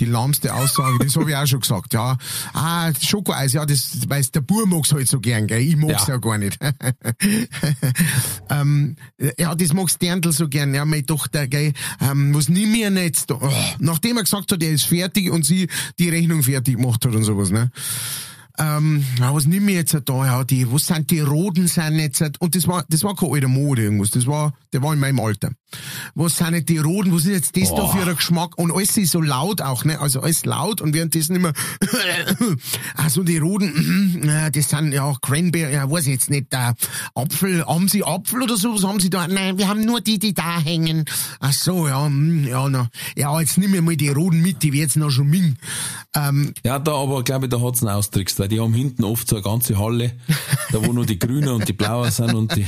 die 0.00 0.04
lahmste 0.04 0.52
Aussage, 0.54 0.98
das 0.98 1.16
habe 1.16 1.30
ich 1.30 1.36
auch 1.36 1.46
schon 1.46 1.60
gesagt. 1.60 1.94
Ja, 1.94 2.18
ah, 2.52 2.92
Schokoeis, 3.00 3.52
ja, 3.52 3.64
das, 3.64 4.08
weil 4.08 4.22
der 4.24 4.40
Bub 4.40 4.66
mag's 4.66 4.92
halt 4.92 5.08
so 5.08 5.20
gern, 5.20 5.46
gell? 5.46 5.60
Ich 5.60 5.76
mag's 5.76 6.06
ja, 6.06 6.14
Ja. 6.14 6.18
gar 6.18 6.38
nicht. 6.38 6.58
ähm, 8.50 8.96
ja, 9.38 9.54
das 9.54 9.72
magst 9.72 10.02
Dirndl 10.02 10.32
so 10.32 10.48
gern, 10.48 10.74
ja, 10.74 10.84
meine 10.84 11.06
Tochter, 11.06 11.46
gell, 11.46 11.72
ähm, 12.00 12.34
was 12.34 12.48
nimm 12.48 12.72
mir 12.72 12.90
jetzt? 12.90 13.30
Oh, 13.32 13.52
nachdem 13.78 14.18
er 14.18 14.24
gesagt 14.24 14.52
hat, 14.52 14.62
er 14.62 14.72
ist 14.72 14.84
fertig 14.84 15.30
und 15.30 15.44
sie 15.44 15.68
die 15.98 16.08
Rechnung 16.08 16.42
fertig 16.42 16.76
gemacht 16.76 17.04
hat 17.04 17.14
und 17.14 17.24
sowas, 17.24 17.50
ne? 17.50 17.70
Ähm, 18.58 19.04
was 19.18 19.46
nimm 19.46 19.68
ich 19.68 19.76
jetzt 19.76 19.96
da? 20.04 20.26
Ja, 20.26 20.44
die, 20.44 20.70
was 20.72 20.86
sind 20.86 21.10
die 21.10 21.20
Roten 21.20 21.68
sind 21.68 21.98
jetzt? 21.98 22.22
Und 22.40 22.54
das 22.54 22.66
war, 22.66 22.84
das 22.88 23.04
war 23.04 23.14
keine 23.14 23.32
alte 23.32 23.48
Mode 23.48 23.82
irgendwas. 23.82 24.10
Das 24.10 24.26
war, 24.26 24.52
der 24.72 24.82
war 24.82 24.92
in 24.92 25.00
meinem 25.00 25.20
Alter. 25.20 25.50
Was 26.14 26.36
sind 26.38 26.52
nicht 26.52 26.68
die 26.68 26.78
roten? 26.78 27.12
Was 27.12 27.24
ist 27.24 27.32
jetzt 27.32 27.56
das 27.56 27.70
da 27.70 27.82
Boah. 27.82 27.92
für 27.92 28.08
ein 28.08 28.16
Geschmack? 28.16 28.56
Und 28.58 28.72
alles 28.72 28.96
ist 28.96 29.12
so 29.12 29.20
laut 29.20 29.60
auch, 29.60 29.84
ne? 29.84 29.98
Also 30.00 30.20
alles 30.20 30.44
laut 30.44 30.80
und 30.80 30.94
währenddessen 30.94 31.36
immer, 31.36 31.52
also 32.96 33.22
die 33.22 33.38
roten, 33.38 34.28
äh, 34.28 34.50
das 34.50 34.68
sind 34.70 34.92
ja 34.92 35.12
Cranberry, 35.20 35.72
ja, 35.74 35.90
weiß 35.90 36.06
ich 36.06 36.12
jetzt 36.12 36.30
nicht, 36.30 36.52
äh, 36.52 36.72
Apfel, 37.14 37.64
haben 37.66 37.88
Sie 37.88 38.04
Apfel 38.04 38.42
oder 38.42 38.56
so? 38.56 38.74
Was 38.74 38.84
haben 38.84 39.00
Sie 39.00 39.10
da? 39.10 39.26
Nein, 39.28 39.58
wir 39.58 39.68
haben 39.68 39.84
nur 39.84 40.00
die, 40.00 40.18
die 40.18 40.34
da 40.34 40.60
hängen. 40.60 41.04
Ach 41.40 41.52
so, 41.52 41.88
ja, 41.88 42.08
mm, 42.08 42.46
ja, 42.46 42.68
na, 42.68 42.88
ja, 43.16 43.38
jetzt 43.40 43.58
nimm 43.58 43.70
mir 43.72 43.82
mal 43.82 43.96
die 43.96 44.08
roten 44.08 44.40
mit, 44.42 44.62
die 44.62 44.72
wird's 44.72 44.96
noch 44.96 45.10
schon 45.10 45.28
min. 45.28 45.56
Ähm, 46.14 46.54
Ja, 46.64 46.78
da 46.78 46.94
aber, 46.94 47.22
glaube 47.24 47.46
ich, 47.46 47.50
da 47.50 47.60
hat's 47.60 47.82
einen 47.82 47.94
austrickst, 47.94 48.38
weil 48.38 48.48
die 48.48 48.60
haben 48.60 48.74
hinten 48.74 49.04
oft 49.04 49.28
so 49.28 49.36
eine 49.36 49.42
ganze 49.42 49.78
Halle, 49.78 50.12
da 50.72 50.84
wo 50.84 50.92
nur 50.92 51.06
die 51.06 51.18
Grünen 51.18 51.48
und 51.48 51.68
die 51.68 51.72
Blauen 51.72 52.10
sind 52.10 52.34
und 52.34 52.54
die, 52.56 52.66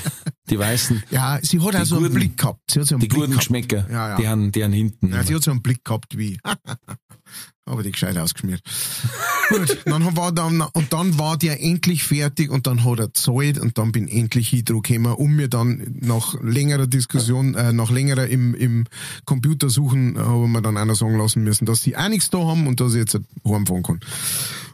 die 0.49 0.59
Weißen. 0.59 1.03
ja, 1.11 1.39
sie 1.43 1.61
hat 1.61 1.77
auch 1.77 1.85
so 1.85 1.97
einen 1.97 2.13
Blick 2.13 2.37
gehabt. 2.37 2.61
Sie 2.71 2.81
hat 2.81 2.90
so 2.91 2.99
Die 2.99 3.09
guten. 3.09 3.37
Geschmäcker, 3.37 3.87
Ja, 3.91 4.11
ja. 4.11 4.17
die 4.17 4.29
haben, 4.29 4.53
die 4.53 4.65
haben 4.65 4.73
hinten. 4.73 5.13
Ja, 5.13 5.23
sie 5.23 5.35
hat 5.35 5.43
so 5.43 5.51
einen 5.51 5.63
Blick 5.63 5.85
gehabt 5.85 6.19
wie, 6.19 6.39
aber 7.65 7.83
die 7.83 7.93
gescheit 7.93 8.19
ausgeschmiert. 8.19 8.63
Gut, 9.49 9.79
dann 9.85 10.17
war 10.17 10.33
dann, 10.33 10.61
und 10.61 10.93
dann 10.93 11.19
war 11.19 11.37
der 11.37 11.63
endlich 11.63 12.05
fertig 12.05 12.51
und 12.51 12.67
dann 12.67 12.85
hat 12.85 12.99
er 12.99 13.07
gezahlt 13.07 13.59
und 13.59 13.79
dann 13.79 13.93
bin 13.93 14.09
endlich 14.09 14.53
Hydro 14.53 14.81
gekommen, 14.81 15.13
um 15.15 15.37
mir 15.37 15.49
dann 15.49 15.99
nach 16.01 16.35
längerer 16.43 16.87
Diskussion, 16.87 17.55
äh, 17.55 17.73
nach 17.73 17.91
längerer 17.91 18.27
im, 18.27 18.55
im 18.55 18.87
Computer 19.25 19.69
suchen, 19.71 20.17
äh, 20.17 20.21
haben 20.21 20.53
wir 20.53 20.61
dann 20.61 20.77
einer 20.77 20.95
sagen 20.95 21.17
lassen 21.17 21.43
müssen, 21.43 21.65
dass 21.65 21.83
sie 21.83 21.97
auch 21.97 22.09
nichts 22.09 22.31
da 22.31 22.39
haben 22.39 22.67
und 22.67 22.81
dass 22.81 22.93
ich 22.93 22.99
jetzt 23.01 23.19
heimfahren 23.45 23.83
kann. 23.83 24.01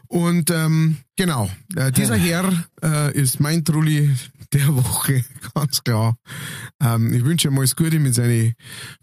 Und 0.07 0.49
ähm, 0.51 0.97
genau, 1.15 1.49
äh, 1.75 1.91
dieser 1.91 2.15
Herr 2.27 2.51
äh, 2.83 3.13
ist 3.19 3.39
mein 3.39 3.65
Trulli 3.65 4.15
der 4.53 4.75
Woche, 4.75 5.23
ganz 5.53 5.83
klar. 5.83 6.15
Ähm, 6.81 7.13
ich 7.13 7.23
wünsche 7.23 7.47
ihm 7.47 7.57
alles 7.57 7.75
Gute 7.75 7.99
mit 7.99 8.15
seinen 8.15 8.53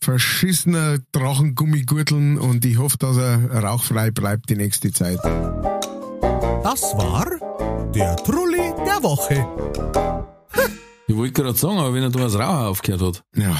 verschissenen 0.01 1.05
Drachengummigurteln 1.13 2.39
und 2.39 2.65
ich 2.65 2.79
hoffe, 2.79 2.99
dass 2.99 3.17
er 3.17 3.63
rauchfrei 3.63 4.11
bleibt 4.11 4.51
die 4.51 4.57
nächste 4.57 4.93
Zeit. 4.93 5.19
Das 5.23 6.83
war 6.95 7.27
der 7.95 8.17
Trulli 8.17 8.73
der 8.87 9.03
Woche. 9.03 9.47
Ich 11.07 11.15
wollte 11.15 11.33
gerade 11.33 11.59
sagen, 11.59 11.79
aber 11.79 11.93
wenn 11.95 12.03
er 12.03 12.11
da 12.11 12.21
das 12.21 12.35
Rauchen 12.35 12.67
aufgehört 12.67 13.03
hat. 13.03 13.25
Ja, 13.37 13.57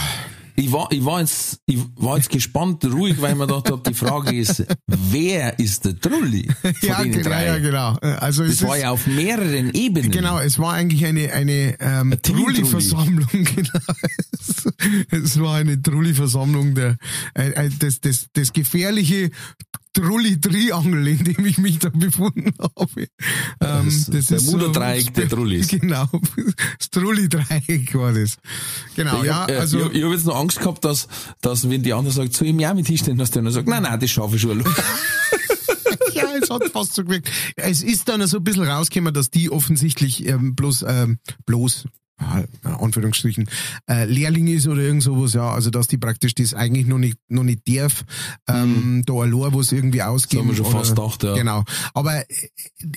Ich 0.57 0.71
war, 0.71 0.91
ich 0.93 1.05
war 1.05 1.21
jetzt, 1.21 1.61
ich 1.67 1.79
war 1.97 2.17
jetzt 2.17 2.31
gespannt, 2.31 2.85
ruhig, 2.85 3.21
weil 3.21 3.33
ich 3.33 3.39
mir 3.39 3.47
gedacht 3.47 3.71
habe, 3.71 3.83
die 3.89 3.95
Frage 3.95 4.37
ist, 4.37 4.65
wer 4.87 5.59
ist 5.59 5.85
der 5.85 5.99
Trulli 5.99 6.49
von 6.63 6.73
ja, 6.83 7.03
den 7.03 7.13
genau, 7.13 7.29
drei? 7.29 7.47
ja, 7.47 7.59
genau. 7.59 7.95
Also 8.21 8.45
es 8.45 8.59
Das 8.59 8.69
war 8.69 8.77
ist, 8.77 8.83
ja 8.83 8.91
auf 8.91 9.07
mehreren 9.07 9.73
Ebenen. 9.75 10.11
Genau, 10.13 10.39
es 10.39 10.59
war 10.59 10.75
eigentlich 10.75 11.05
eine, 11.07 11.33
eine 11.33 11.77
ähm, 11.81 12.11
Team-Trulli. 12.23 12.63
Trulli-Versammlung. 12.63 13.29
Genau. 13.55 13.81
Es, 14.39 14.67
es 15.11 15.41
war 15.41 15.57
eine 15.57 15.81
Trulli-Versammlung, 15.81 16.75
der, 16.75 16.97
äh, 17.35 17.51
äh, 17.51 17.71
das, 17.79 18.01
das, 18.01 18.27
das 18.33 18.53
gefährliche 18.53 19.31
Trulli-Triangel, 19.95 21.09
in 21.09 21.25
dem 21.25 21.47
ich 21.47 21.59
mich 21.59 21.79
da 21.79 21.89
befunden 21.89 22.53
habe. 22.61 23.07
Ähm, 23.61 24.05
Das- 24.11 24.27
der 24.27 24.43
Muderdreieck 24.43 25.15
der 25.15 25.29
Trullis. 25.29 25.69
Genau, 25.75 26.07
das 26.79 26.91
Trulli-Dreieck 26.91 27.95
war 27.95 28.13
das. 28.13 28.37
Genau, 28.97 29.21
Ich 29.21 29.27
ja, 29.27 29.43
hab, 29.43 29.51
also... 29.51 29.87
ich, 29.87 29.95
ich 29.95 30.03
habe 30.05 30.15
jetzt 30.15 30.27
noch 30.27 30.37
Angst 30.37 30.59
gehabt, 30.59 30.85
dass, 30.85 31.09
dass 31.41 31.69
wenn 31.71 31.83
die 31.83 31.93
andere 31.93 32.13
sagt, 32.13 32.41
ich 32.41 32.53
mich 32.53 32.67
auch 32.67 32.75
mit 32.75 32.87
hinstellen, 32.87 33.19
dass 33.19 33.31
der 33.31 33.41
andere 33.41 33.55
sagt, 33.55 33.69
nein, 33.69 33.83
nein, 33.85 33.99
das 33.99 34.11
schaffe 34.11 34.37
ich 34.37 34.43
schon. 34.43 34.63
ja, 36.15 36.25
es 36.41 36.51
hat 36.51 36.65
fast 36.73 36.95
so 36.95 37.05
gewirkt. 37.05 37.31
Es 37.57 37.83
ist 37.83 38.09
dann 38.09 38.27
so 38.27 38.39
ein 38.39 38.45
bisschen 38.45 38.65
rausgekommen, 38.65 39.15
dass 39.15 39.31
die 39.31 39.51
offensichtlich 39.51 40.27
ähm, 40.27 40.55
bloß, 40.55 40.85
ähm, 40.89 41.19
bloß, 41.47 41.87
Anführungsstrichen, 42.63 43.49
äh, 43.89 44.05
Lehrling 44.05 44.47
ist 44.47 44.69
oder 44.69 44.83
irgend 44.83 45.03
sowas, 45.03 45.35
ja, 45.35 45.51
also 45.51 45.71
dass 45.71 45.89
die 45.89 45.99
praktisch 45.99 46.35
das 46.35 46.55
eigentlich 46.55 46.87
noch 46.87 46.99
nicht, 46.99 47.19
noch 47.29 47.43
nicht 47.43 47.63
darf, 47.69 48.05
ähm, 48.49 49.03
da 49.05 49.15
allein 49.15 49.53
was 49.53 49.73
irgendwie 49.73 50.03
ausgeben. 50.03 50.45
Mhm. 50.45 50.49
haben 50.49 50.57
wir 50.57 50.65
schon 50.65 50.67
oder, 50.67 50.79
fast 50.79 50.97
gedacht, 50.97 51.23
ja. 51.25 51.35
Genau. 51.35 51.65
Aber 51.93 52.21
äh, 52.21 52.25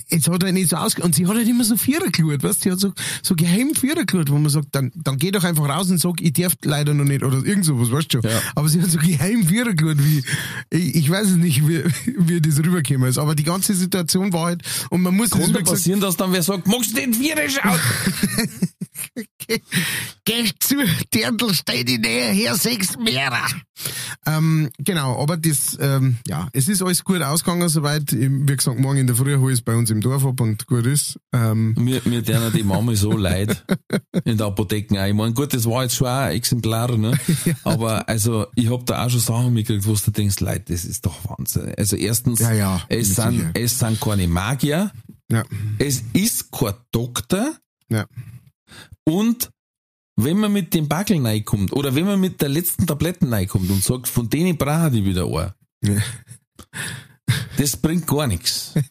jetzt 0.08 0.28
hat 0.28 0.42
er 0.42 0.52
nicht 0.52 0.70
so 0.70 0.76
ausge 0.76 1.02
und 1.02 1.14
sie 1.14 1.26
hat 1.26 1.34
halt 1.34 1.48
immer 1.48 1.64
so 1.64 1.76
Vierer 1.76 2.10
geschaut, 2.10 2.42
weißt 2.42 2.58
du, 2.58 2.62
sie 2.62 2.70
hat 2.70 2.80
so, 2.80 2.92
so 3.22 3.34
geheim 3.34 3.74
Vierer 3.74 4.04
geschaut, 4.04 4.30
wo 4.30 4.38
man 4.38 4.50
sagt, 4.50 4.68
dann, 4.72 4.92
dann 4.94 5.16
geh 5.18 5.32
doch 5.32 5.44
einfach 5.44 5.68
raus 5.68 5.90
und 5.90 5.98
sag, 5.98 6.20
ich 6.20 6.32
darf 6.34 6.54
leider 6.62 6.94
noch 6.94 7.04
nicht 7.04 7.24
oder 7.24 7.44
irgend 7.44 7.64
sowas, 7.64 7.90
weißt 7.90 8.14
du 8.14 8.22
schon. 8.22 8.30
Ja. 8.30 8.40
Aber 8.54 8.68
sie 8.68 8.80
hat 8.80 8.90
so 8.90 8.98
geheim 8.98 9.44
Vierer 9.44 9.74
geschaut, 9.74 9.98
wie, 9.98 10.22
ich, 10.70 10.94
ich 10.94 11.10
weiß 11.10 11.30
es 11.30 11.36
nicht, 11.36 11.66
wie, 11.66 11.82
wie 12.16 12.40
das 12.40 12.58
rübergekommen 12.58 13.08
ist, 13.08 13.18
aber 13.18 13.34
die 13.34 13.44
ganze 13.44 13.74
Situation 13.74 14.32
war 14.32 14.46
halt, 14.46 14.62
und 14.90 15.02
man 15.02 15.14
muss 15.16 15.30
das, 15.30 15.40
Kann 15.40 15.48
wie 15.48 15.52
da 15.52 15.58
gesagt, 15.60 15.76
passieren, 15.76 16.00
dass 16.00 16.16
dann 16.16 16.32
wer 16.32 16.42
sagt, 16.42 16.68
magst 16.68 16.92
du 16.92 17.00
den 17.00 17.14
Viere 17.14 17.48
schauen? 17.50 17.80
Geh, 19.38 19.60
geh 20.24 20.50
zu, 20.60 20.76
Dirndl, 21.12 21.54
steh 21.54 21.84
die 21.84 21.98
Nähe 21.98 22.30
her, 22.30 22.54
sechs 22.56 22.96
Mehrer. 22.98 23.46
Ähm, 24.26 24.70
genau, 24.78 25.20
aber 25.20 25.36
das, 25.36 25.76
ähm, 25.80 26.18
ja, 26.26 26.48
es 26.52 26.68
ist 26.68 26.82
alles 26.82 27.04
gut 27.04 27.22
ausgegangen 27.22 27.68
soweit. 27.68 28.12
Wie 28.12 28.56
gesagt, 28.56 28.78
morgen 28.78 28.98
in 28.98 29.06
der 29.06 29.16
Früh 29.16 29.36
hol 29.36 29.52
ich 29.52 29.58
es 29.58 29.64
bei 29.64 29.74
uns 29.74 29.90
im 29.90 30.00
Dorf 30.00 30.24
ab 30.24 30.40
und 30.40 30.66
gut 30.66 30.86
ist. 30.86 31.18
Ähm, 31.32 31.74
mir, 31.78 32.02
mir 32.04 32.22
denen 32.22 32.52
die 32.52 32.62
Mama 32.62 32.94
so 32.94 33.16
leid 33.16 33.64
in 34.24 34.36
der 34.36 34.48
Apotheke 34.48 35.00
auch. 35.00 35.06
Ich 35.06 35.14
meine, 35.14 35.32
gut, 35.32 35.54
das 35.54 35.64
war 35.64 35.84
jetzt 35.84 35.96
schon 35.96 36.08
auch 36.08 36.20
ein 36.20 36.32
Exemplar, 36.32 36.96
ne? 36.96 37.18
Aber 37.64 38.08
also, 38.08 38.46
ich 38.54 38.70
hab 38.70 38.86
da 38.86 39.04
auch 39.04 39.10
schon 39.10 39.20
Sachen 39.20 39.52
mitgekriegt, 39.52 39.86
wo 39.86 39.94
du 39.94 40.10
denkst, 40.10 40.40
Leute, 40.40 40.72
das 40.72 40.84
ist 40.84 41.06
doch 41.06 41.16
Wahnsinn. 41.28 41.72
Also 41.76 41.96
erstens, 41.96 42.40
Ja, 42.40 42.52
ja, 42.52 42.82
es, 42.88 43.14
sind, 43.14 43.50
es 43.54 43.78
sind 43.78 44.00
keine 44.00 44.28
Magier, 44.28 44.92
ja, 45.30 45.44
es 45.78 46.02
ist 46.12 46.50
kein 46.50 46.74
Doktor 46.90 47.54
ja. 47.88 48.06
Und 49.04 49.50
wenn 50.20 50.38
man 50.38 50.52
mit 50.52 50.74
dem 50.74 50.88
Backel 50.88 51.24
reinkommt 51.24 51.72
oder 51.72 51.94
wenn 51.94 52.04
man 52.06 52.18
mit 52.20 52.40
der 52.40 52.48
letzten 52.48 52.86
Tabletten 52.86 53.32
reinkommt 53.32 53.70
und 53.70 53.82
sagt, 53.84 54.08
von 54.08 54.28
denen 54.28 54.56
brauche 54.56 54.96
ich 54.96 55.04
wieder 55.04 55.26
ein, 55.26 55.52
Ja. 55.84 56.00
das 57.56 57.76
bringt 57.76 58.06
gar 58.06 58.26
nichts. 58.26 58.74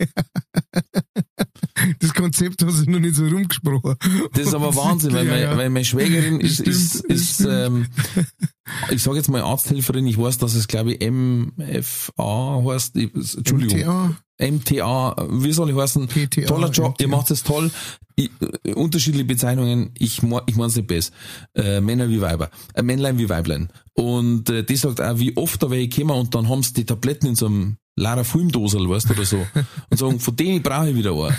Das 2.00 2.14
Konzept 2.14 2.64
hat 2.64 2.72
sich 2.72 2.88
noch 2.88 3.00
nicht 3.00 3.16
so 3.16 3.24
rumgesprochen. 3.26 3.96
Das 4.34 4.48
ist 4.48 4.54
aber 4.54 4.76
Wahnsinn, 4.76 5.14
weil, 5.14 5.28
Ja, 5.28 5.38
ja. 5.38 5.58
weil 5.58 5.70
meine 5.70 5.86
Schwägerin 5.86 6.40
ist, 6.42 6.54
Stimmt, 6.56 6.68
ist, 6.70 7.06
ist 7.06 7.40
ähm, 7.42 7.86
ich 8.90 9.04
sage 9.04 9.18
jetzt 9.18 9.30
mal 9.30 9.42
Arzthelferin, 9.42 10.08
ich 10.08 10.18
weiß, 10.18 10.40
dass 10.40 10.56
es 10.56 10.68
glaube 10.68 10.94
ich 10.94 11.10
MFA 11.12 12.64
heißt, 12.66 12.96
ich, 12.96 13.14
Entschuldigung, 13.14 14.16
MTA, 14.40 15.16
MTA, 15.16 15.28
wie 15.30 15.52
soll 15.52 15.70
ich 15.70 15.76
heißen? 15.76 16.08
PTA, 16.08 16.48
Toller 16.48 16.72
Job, 16.72 16.94
MTA. 16.96 17.04
ihr 17.04 17.08
macht 17.10 17.30
es 17.32 17.44
toll. 17.44 17.70
Ich, 18.20 18.32
äh, 18.64 18.74
unterschiedliche 18.74 19.26
Bezeichnungen, 19.26 19.92
ich, 19.98 20.18
ich 20.18 20.56
meine 20.56 20.68
es 20.68 20.76
nicht 20.76 20.88
besser. 20.88 21.14
Äh, 21.54 21.82
Männer 21.82 22.10
wie 22.10 22.20
Weiber, 22.20 22.50
äh, 22.74 22.82
Männlein 22.82 23.20
wie 23.20 23.30
Weiblein. 23.30 23.70
Und 23.94 24.50
äh, 24.50 24.64
die 24.64 24.76
sagt 24.76 25.00
auch, 25.00 25.20
wie 25.20 25.38
oft 25.38 25.62
da 25.62 25.70
welche 25.70 26.02
kommen 26.02 26.18
und 26.18 26.34
dann 26.34 26.50
haben 26.50 26.64
sie 26.64 26.74
die 26.74 26.86
Tabletten 26.86 27.28
in 27.28 27.36
so 27.36 27.46
einem 27.46 27.78
Lara 27.96 28.24
Filmdosel, 28.24 28.90
weißt 28.90 29.10
du, 29.10 29.14
oder 29.14 29.26
so. 29.26 29.48
Und 29.90 29.98
sagen, 29.98 30.20
von 30.20 30.36
denen 30.36 30.62
brauche 30.62 30.90
ich 30.90 30.96
wieder 30.96 31.14
eine. 31.14 31.36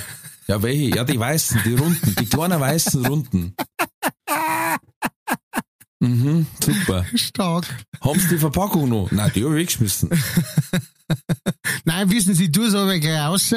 Ja, 0.48 0.62
welche? 0.62 0.96
Ja, 0.96 1.04
die 1.04 1.18
weißen, 1.18 1.60
die 1.64 1.74
runden, 1.74 2.16
die 2.18 2.26
kleinen 2.26 2.60
weißen 2.60 3.06
runden. 3.06 3.54
Mhm, 6.00 6.46
super. 6.64 7.04
stark. 7.16 7.66
Haben 8.00 8.20
sie 8.20 8.28
die 8.28 8.38
Verpackung 8.38 8.88
noch? 8.88 9.10
Nein, 9.10 9.32
die 9.34 9.44
habe 9.44 9.54
ich 9.54 9.60
weggeschmissen. 9.62 10.10
Nein, 11.86 12.10
wissen 12.10 12.34
Sie, 12.34 12.52
du 12.52 12.64
es 12.64 12.74
aber 12.74 12.98
gleich 12.98 13.18
raus 13.18 13.54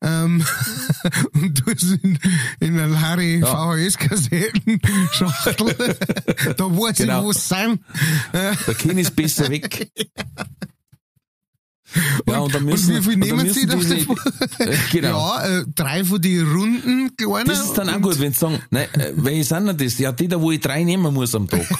ähm, 0.00 0.42
und 1.34 1.66
du 1.66 1.70
es 1.70 1.82
in, 1.82 2.18
in 2.60 2.80
einer 2.80 2.98
Harry 3.00 3.40
Ja. 3.40 3.46
VHS-Kassettenschachtel. 3.74 5.96
da 6.56 6.64
weiß 6.64 6.96
Genau. 6.96 7.18
ich, 7.20 7.24
wo 7.26 7.30
es 7.32 7.46
sind. 7.48 7.80
Der 8.32 8.56
Kind 8.74 8.98
ist 8.98 9.14
besser 9.14 9.50
weg. 9.50 9.90
Ja, 12.28 12.38
und 12.40 12.54
dann 12.54 12.64
müssen, 12.64 12.94
und 12.96 13.00
wie 13.06 13.10
viel 13.10 13.32
und 13.32 13.38
nehmen 13.38 13.52
Sie 13.52 13.66
davon? 13.66 13.80
diese, 13.80 14.70
äh, 14.70 14.76
Genau. 14.92 15.18
Ja, 15.36 15.46
äh, 15.60 15.64
drei 15.74 16.04
von 16.04 16.20
die 16.20 16.38
runden 16.40 17.16
kleinen. 17.16 17.46
Das 17.46 17.60
ist 17.64 17.74
dann 17.78 17.88
auch 17.88 17.96
und- 17.96 18.02
gut, 18.02 18.20
wenn 18.20 18.32
sie 18.32 18.38
sagen, 18.38 18.58
nein, 18.70 18.86
äh, 18.94 19.12
welche 19.16 19.44
sind 19.44 19.66
denn 19.66 19.76
das? 19.78 19.98
Ja, 19.98 20.12
die 20.12 20.28
da, 20.28 20.40
wo 20.40 20.50
ich 20.52 20.60
drei 20.60 20.84
nehmen 20.84 21.12
muss 21.14 21.34
am 21.34 21.48
Tag. 21.48 21.66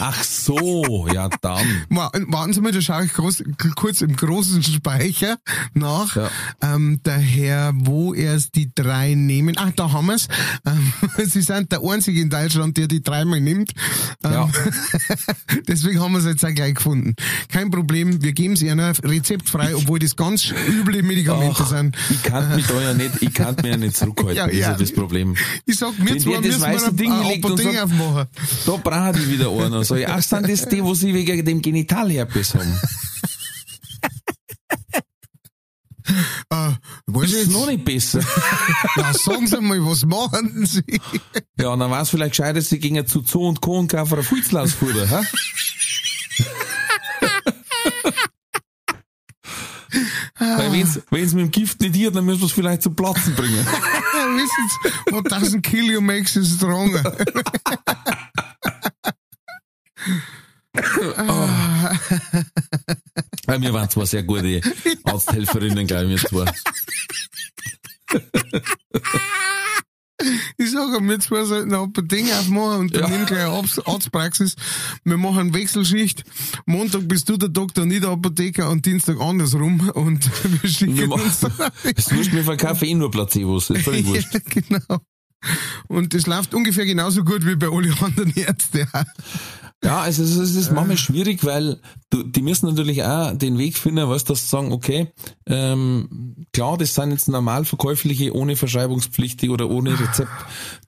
Ach 0.00 0.22
so, 0.24 1.06
ja 1.12 1.28
dann. 1.42 1.66
Wa- 1.90 2.10
Warten 2.28 2.52
Sie 2.54 2.60
mal, 2.60 2.72
da 2.72 2.80
schaue 2.80 3.04
ich 3.04 3.12
groß, 3.12 3.42
kurz 3.76 4.00
im 4.00 4.16
großen 4.16 4.62
Speicher 4.62 5.36
nach. 5.74 6.16
Ja. 6.16 6.30
Ähm, 6.62 7.00
daher, 7.02 7.72
wo 7.74 8.14
erst 8.14 8.54
die 8.54 8.70
drei 8.74 9.14
nehmen. 9.14 9.54
Ach, 9.58 9.70
da 9.76 9.92
haben 9.92 10.06
wir's. 10.06 10.26
Ähm, 10.66 10.92
Sie 11.26 11.42
sind 11.42 11.70
der 11.72 11.82
Einzige 11.82 12.20
in 12.20 12.30
Deutschland, 12.30 12.76
der 12.76 12.86
die 12.88 13.02
dreimal 13.02 13.40
nimmt. 13.40 13.72
Ähm, 14.24 14.32
Ja. 14.32 14.50
Deswegen 15.68 16.00
haben 16.00 16.12
wir 16.12 16.18
es 16.18 16.24
jetzt 16.24 16.44
auch 16.44 16.54
gleich 16.54 16.74
gefunden. 16.74 17.14
Kein 17.48 17.70
Problem, 17.70 18.22
wir 18.22 18.32
geben 18.32 18.54
es 18.54 18.62
Ihnen 18.62 18.80
rezeptfrei, 18.80 19.74
obwohl 19.76 19.98
das 19.98 20.16
ganz 20.16 20.52
üble 20.68 21.02
Medikamente 21.02 21.56
Ach, 21.62 21.68
sind. 21.68 21.96
ich 22.10 22.22
kann 22.22 22.54
mich 22.54 22.66
da 22.66 22.80
ja 22.80 22.94
nicht, 22.94 23.20
ich 23.22 23.34
kann 23.34 23.54
mich 23.56 23.66
ja 23.66 23.76
nicht 23.76 23.96
zurückhalten, 23.96 24.36
Ja, 24.36 24.46
das 24.46 24.54
ist 24.54 24.60
ja. 24.60 24.70
ja 24.72 24.76
das 24.78 24.92
Problem. 24.92 25.36
Ich 25.66 25.76
sag, 25.76 25.92
wir 25.98 26.06
Wenn 26.14 26.20
zwei 26.20 26.36
das 26.40 26.42
müssen 26.44 26.66
wir 26.66 26.92
Ding 26.92 27.12
eine 27.12 27.28
legt 27.28 27.44
und 27.44 27.52
Apotheke 27.52 27.72
sagt- 27.76 27.84
aufmachen. 27.92 28.26
Da 28.66 28.76
brauche 28.76 29.18
ich 29.18 29.28
wieder 29.28 29.50
einen. 29.50 29.84
Ich, 29.96 30.08
ach, 30.08 30.22
sind 30.22 30.48
das 30.48 30.68
die, 30.68 30.82
wo 30.82 30.94
sie 30.94 31.12
wegen 31.14 31.44
dem 31.44 31.60
Genitalherpes 31.62 32.54
haben? 32.54 32.78
Äh, 36.52 36.70
Ist 36.70 36.76
ich 37.06 37.22
es 37.22 37.32
jetzt. 37.32 37.50
noch 37.52 37.66
nicht 37.66 37.84
besser? 37.84 38.18
Ja, 38.96 39.12
sagen 39.14 39.46
Sie 39.46 39.60
mal, 39.60 39.78
was 39.86 40.04
machen 40.04 40.66
Sie? 40.66 40.82
Ja, 41.58 41.68
und 41.68 41.78
dann 41.78 41.90
war 41.90 42.02
es 42.02 42.10
vielleicht 42.10 42.32
gescheit, 42.32 42.60
Sie 42.64 42.78
gingen 42.80 43.06
zu 43.06 43.22
Zoo 43.24 43.46
und 43.48 43.60
Co. 43.60 43.78
und 43.78 43.88
kaufen 43.88 44.18
ein 44.18 44.24
Futzlausfutter, 44.24 45.06
hä? 45.08 45.24
Weil 50.38 50.72
wenn's, 50.72 51.00
wenn's 51.10 51.34
mit 51.34 51.44
dem 51.44 51.50
Gift 51.50 51.80
nicht 51.80 51.94
hier, 51.94 52.10
dann 52.10 52.24
müssen 52.24 52.40
wir 52.40 52.46
es 52.46 52.52
vielleicht 52.52 52.82
zum 52.82 52.96
Platzen 52.96 53.34
bringen. 53.34 53.64
Wissen 53.66 54.70
Sie, 55.06 55.12
what 55.12 55.26
doesn't 55.26 55.60
kill 55.62 55.84
you 55.90 56.00
makes 56.00 56.34
you 56.34 56.42
stronger. 56.44 57.02
Weil 63.46 63.60
wir 63.62 63.72
waren 63.72 63.90
zwar 63.90 64.06
sehr 64.06 64.22
gute 64.22 64.60
Arzthelferinnen, 65.04 65.86
glaube 65.86 66.12
ich, 66.14 66.22
wir 66.22 66.28
zwei. 66.28 66.52
Ich 70.58 70.70
sage, 70.70 71.00
wir 71.02 71.18
zwei 71.18 71.44
sollten 71.44 71.72
ein 71.74 71.92
paar 71.94 72.04
Dinge 72.04 72.38
aufmachen 72.38 72.80
und 72.80 72.94
dann 72.94 73.02
Ja. 73.04 73.08
nehmen 73.08 73.24
gleich 73.26 73.40
eine 73.46 73.50
Arzt- 73.54 73.86
Arztpraxis. 73.88 74.54
Wir 75.02 75.16
machen 75.16 75.54
Wechselschicht. 75.54 76.24
Montag 76.66 77.08
bist 77.08 77.26
du 77.30 77.38
der 77.38 77.48
Doktor, 77.48 77.86
nicht 77.86 78.02
der 78.02 78.10
Apotheker 78.10 78.68
und 78.68 78.84
Dienstag 78.84 79.18
andersrum 79.18 79.88
und 79.90 80.28
wir 80.44 80.62
Wir 80.62 80.70
schicken 80.70 81.08
machen, 81.08 81.22
uns. 81.24 81.46
es 81.96 82.14
wurscht, 82.14 82.32
wir 82.32 82.44
verkaufen 82.44 82.84
eh 82.84 82.94
nur 82.94 83.10
Placebos, 83.10 83.70
ist 83.70 83.82
völlig 83.82 84.04
wurscht. 84.06 84.34
Ja, 84.34 84.40
genau. 84.44 85.00
Und 85.88 86.14
das 86.14 86.26
läuft 86.26 86.54
ungefähr 86.54 86.84
genauso 86.84 87.24
gut 87.24 87.46
wie 87.46 87.56
bei 87.56 87.68
alle 87.68 87.92
anderen 88.00 88.32
Ärzten. 88.36 88.86
Ja, 89.82 90.02
also 90.02 90.22
es 90.22 90.32
ist, 90.32 90.50
es 90.50 90.56
ist 90.56 90.72
manchmal 90.72 90.98
schwierig, 90.98 91.42
weil 91.42 91.80
du, 92.10 92.22
die 92.22 92.42
müssen 92.42 92.66
natürlich 92.66 93.02
auch 93.02 93.32
den 93.32 93.56
Weg 93.56 93.78
finden, 93.78 94.10
was 94.10 94.24
das 94.24 94.50
sagen, 94.50 94.72
okay, 94.72 95.10
ähm, 95.46 96.46
klar, 96.52 96.76
das 96.76 96.94
sind 96.94 97.12
jetzt 97.12 97.28
normal 97.28 97.64
verkäufliche, 97.64 98.34
ohne 98.34 98.56
verschreibungspflichtig 98.56 99.48
oder 99.48 99.70
ohne 99.70 99.98
Rezept, 99.98 100.30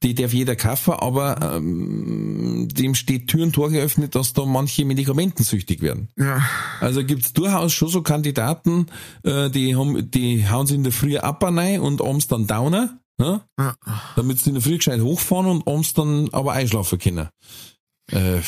die 0.03 0.15
darf 0.15 0.35
jeder 0.35 0.57
kaufen, 0.57 0.93
aber 0.93 1.57
ähm, 1.57 2.69
dem 2.71 2.95
steht 2.95 3.29
Tür 3.29 3.45
und 3.45 3.55
Tor 3.55 3.71
geöffnet, 3.71 4.15
dass 4.15 4.35
da 4.35 4.45
manche 4.45 4.85
medikamentensüchtig 4.85 5.81
werden. 5.81 6.11
Ja. 6.19 6.43
Also 6.81 7.03
gibt's 7.03 7.33
durchaus 7.33 7.73
schon 7.73 7.89
so 7.89 8.03
Kandidaten, 8.03 8.89
äh, 9.23 9.49
die 9.49 9.75
haben, 9.75 10.11
die 10.11 10.47
hauen 10.51 10.67
sie 10.67 10.75
in 10.75 10.85
der 10.85 10.93
Früh 10.93 11.17
ab 11.17 11.43
rein 11.43 11.81
und 11.81 12.03
abends 12.03 12.27
dann 12.29 12.47
downer, 12.47 12.99
ne? 13.19 13.43
Ja. 13.59 13.77
damit 14.17 14.39
sie 14.39 14.51
in 14.51 14.55
der 14.55 14.63
Früh 14.63 14.77
gescheit 14.77 15.01
hochfahren 15.01 15.47
und 15.47 15.67
abends 15.67 15.95
dann 15.95 16.29
aber 16.33 16.53
einschlafen 16.53 16.99
können. 16.99 17.29
Äh, 18.11 18.41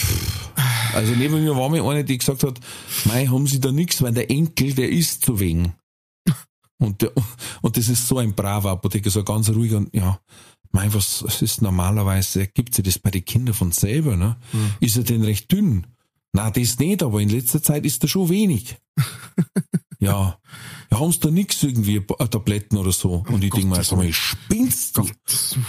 also 0.95 1.13
neben 1.15 1.43
mir 1.43 1.57
war 1.57 1.69
mir 1.69 1.85
eine, 1.85 2.05
die 2.05 2.19
gesagt 2.19 2.43
hat, 2.45 2.61
mei, 3.05 3.27
haben 3.27 3.47
sie 3.47 3.61
da 3.61 3.73
nix, 3.73 4.03
weil 4.03 4.13
der 4.13 4.31
Enkel, 4.31 4.75
der 4.75 4.91
isst 4.91 5.25
zu 5.25 5.41
wenig. 5.41 5.71
Und, 6.79 7.03
der, 7.03 7.13
und 7.63 7.77
das 7.77 7.89
ist 7.89 8.07
so 8.07 8.19
ein 8.19 8.35
braver 8.35 8.73
Apotheker, 8.73 9.11
so 9.11 9.25
ganz 9.25 9.49
ruhig 9.49 9.73
und 9.73 9.95
ja, 9.95 10.21
mei, 10.73 10.93
was, 10.93 11.23
es 11.23 11.41
ist 11.41 11.63
normalerweise, 11.63 12.47
gibt 12.49 12.75
sie 12.75 12.83
das 12.83 12.99
bei 12.99 13.11
den 13.11 13.25
Kindern 13.25 13.55
von 13.55 13.73
selber, 13.73 14.17
ne? 14.17 14.37
Ist 14.81 14.97
er 14.97 15.05
denn 15.05 15.23
recht 15.23 15.51
dünn? 15.51 15.87
Na, 16.33 16.51
das 16.51 16.79
nicht, 16.81 17.03
aber 17.03 17.21
in 17.21 17.29
letzter 17.29 17.63
Zeit 17.63 17.87
ist 17.87 18.03
er 18.03 18.09
schon 18.09 18.29
wenig. 18.29 18.77
ja. 20.01 20.39
Haben 20.99 21.13
sie 21.13 21.21
da 21.21 21.31
nix 21.31 21.63
irgendwie, 21.63 21.97
äh, 21.97 22.29
Tabletten 22.29 22.77
oder 22.77 22.93
so? 22.93 23.25
Und 23.29 23.43
ich 23.45 23.51
denk 23.51 23.67
mir, 23.67 23.83
sag 23.83 23.99
mal, 23.99 24.13
spinnst 24.13 24.97
du? 24.97 25.07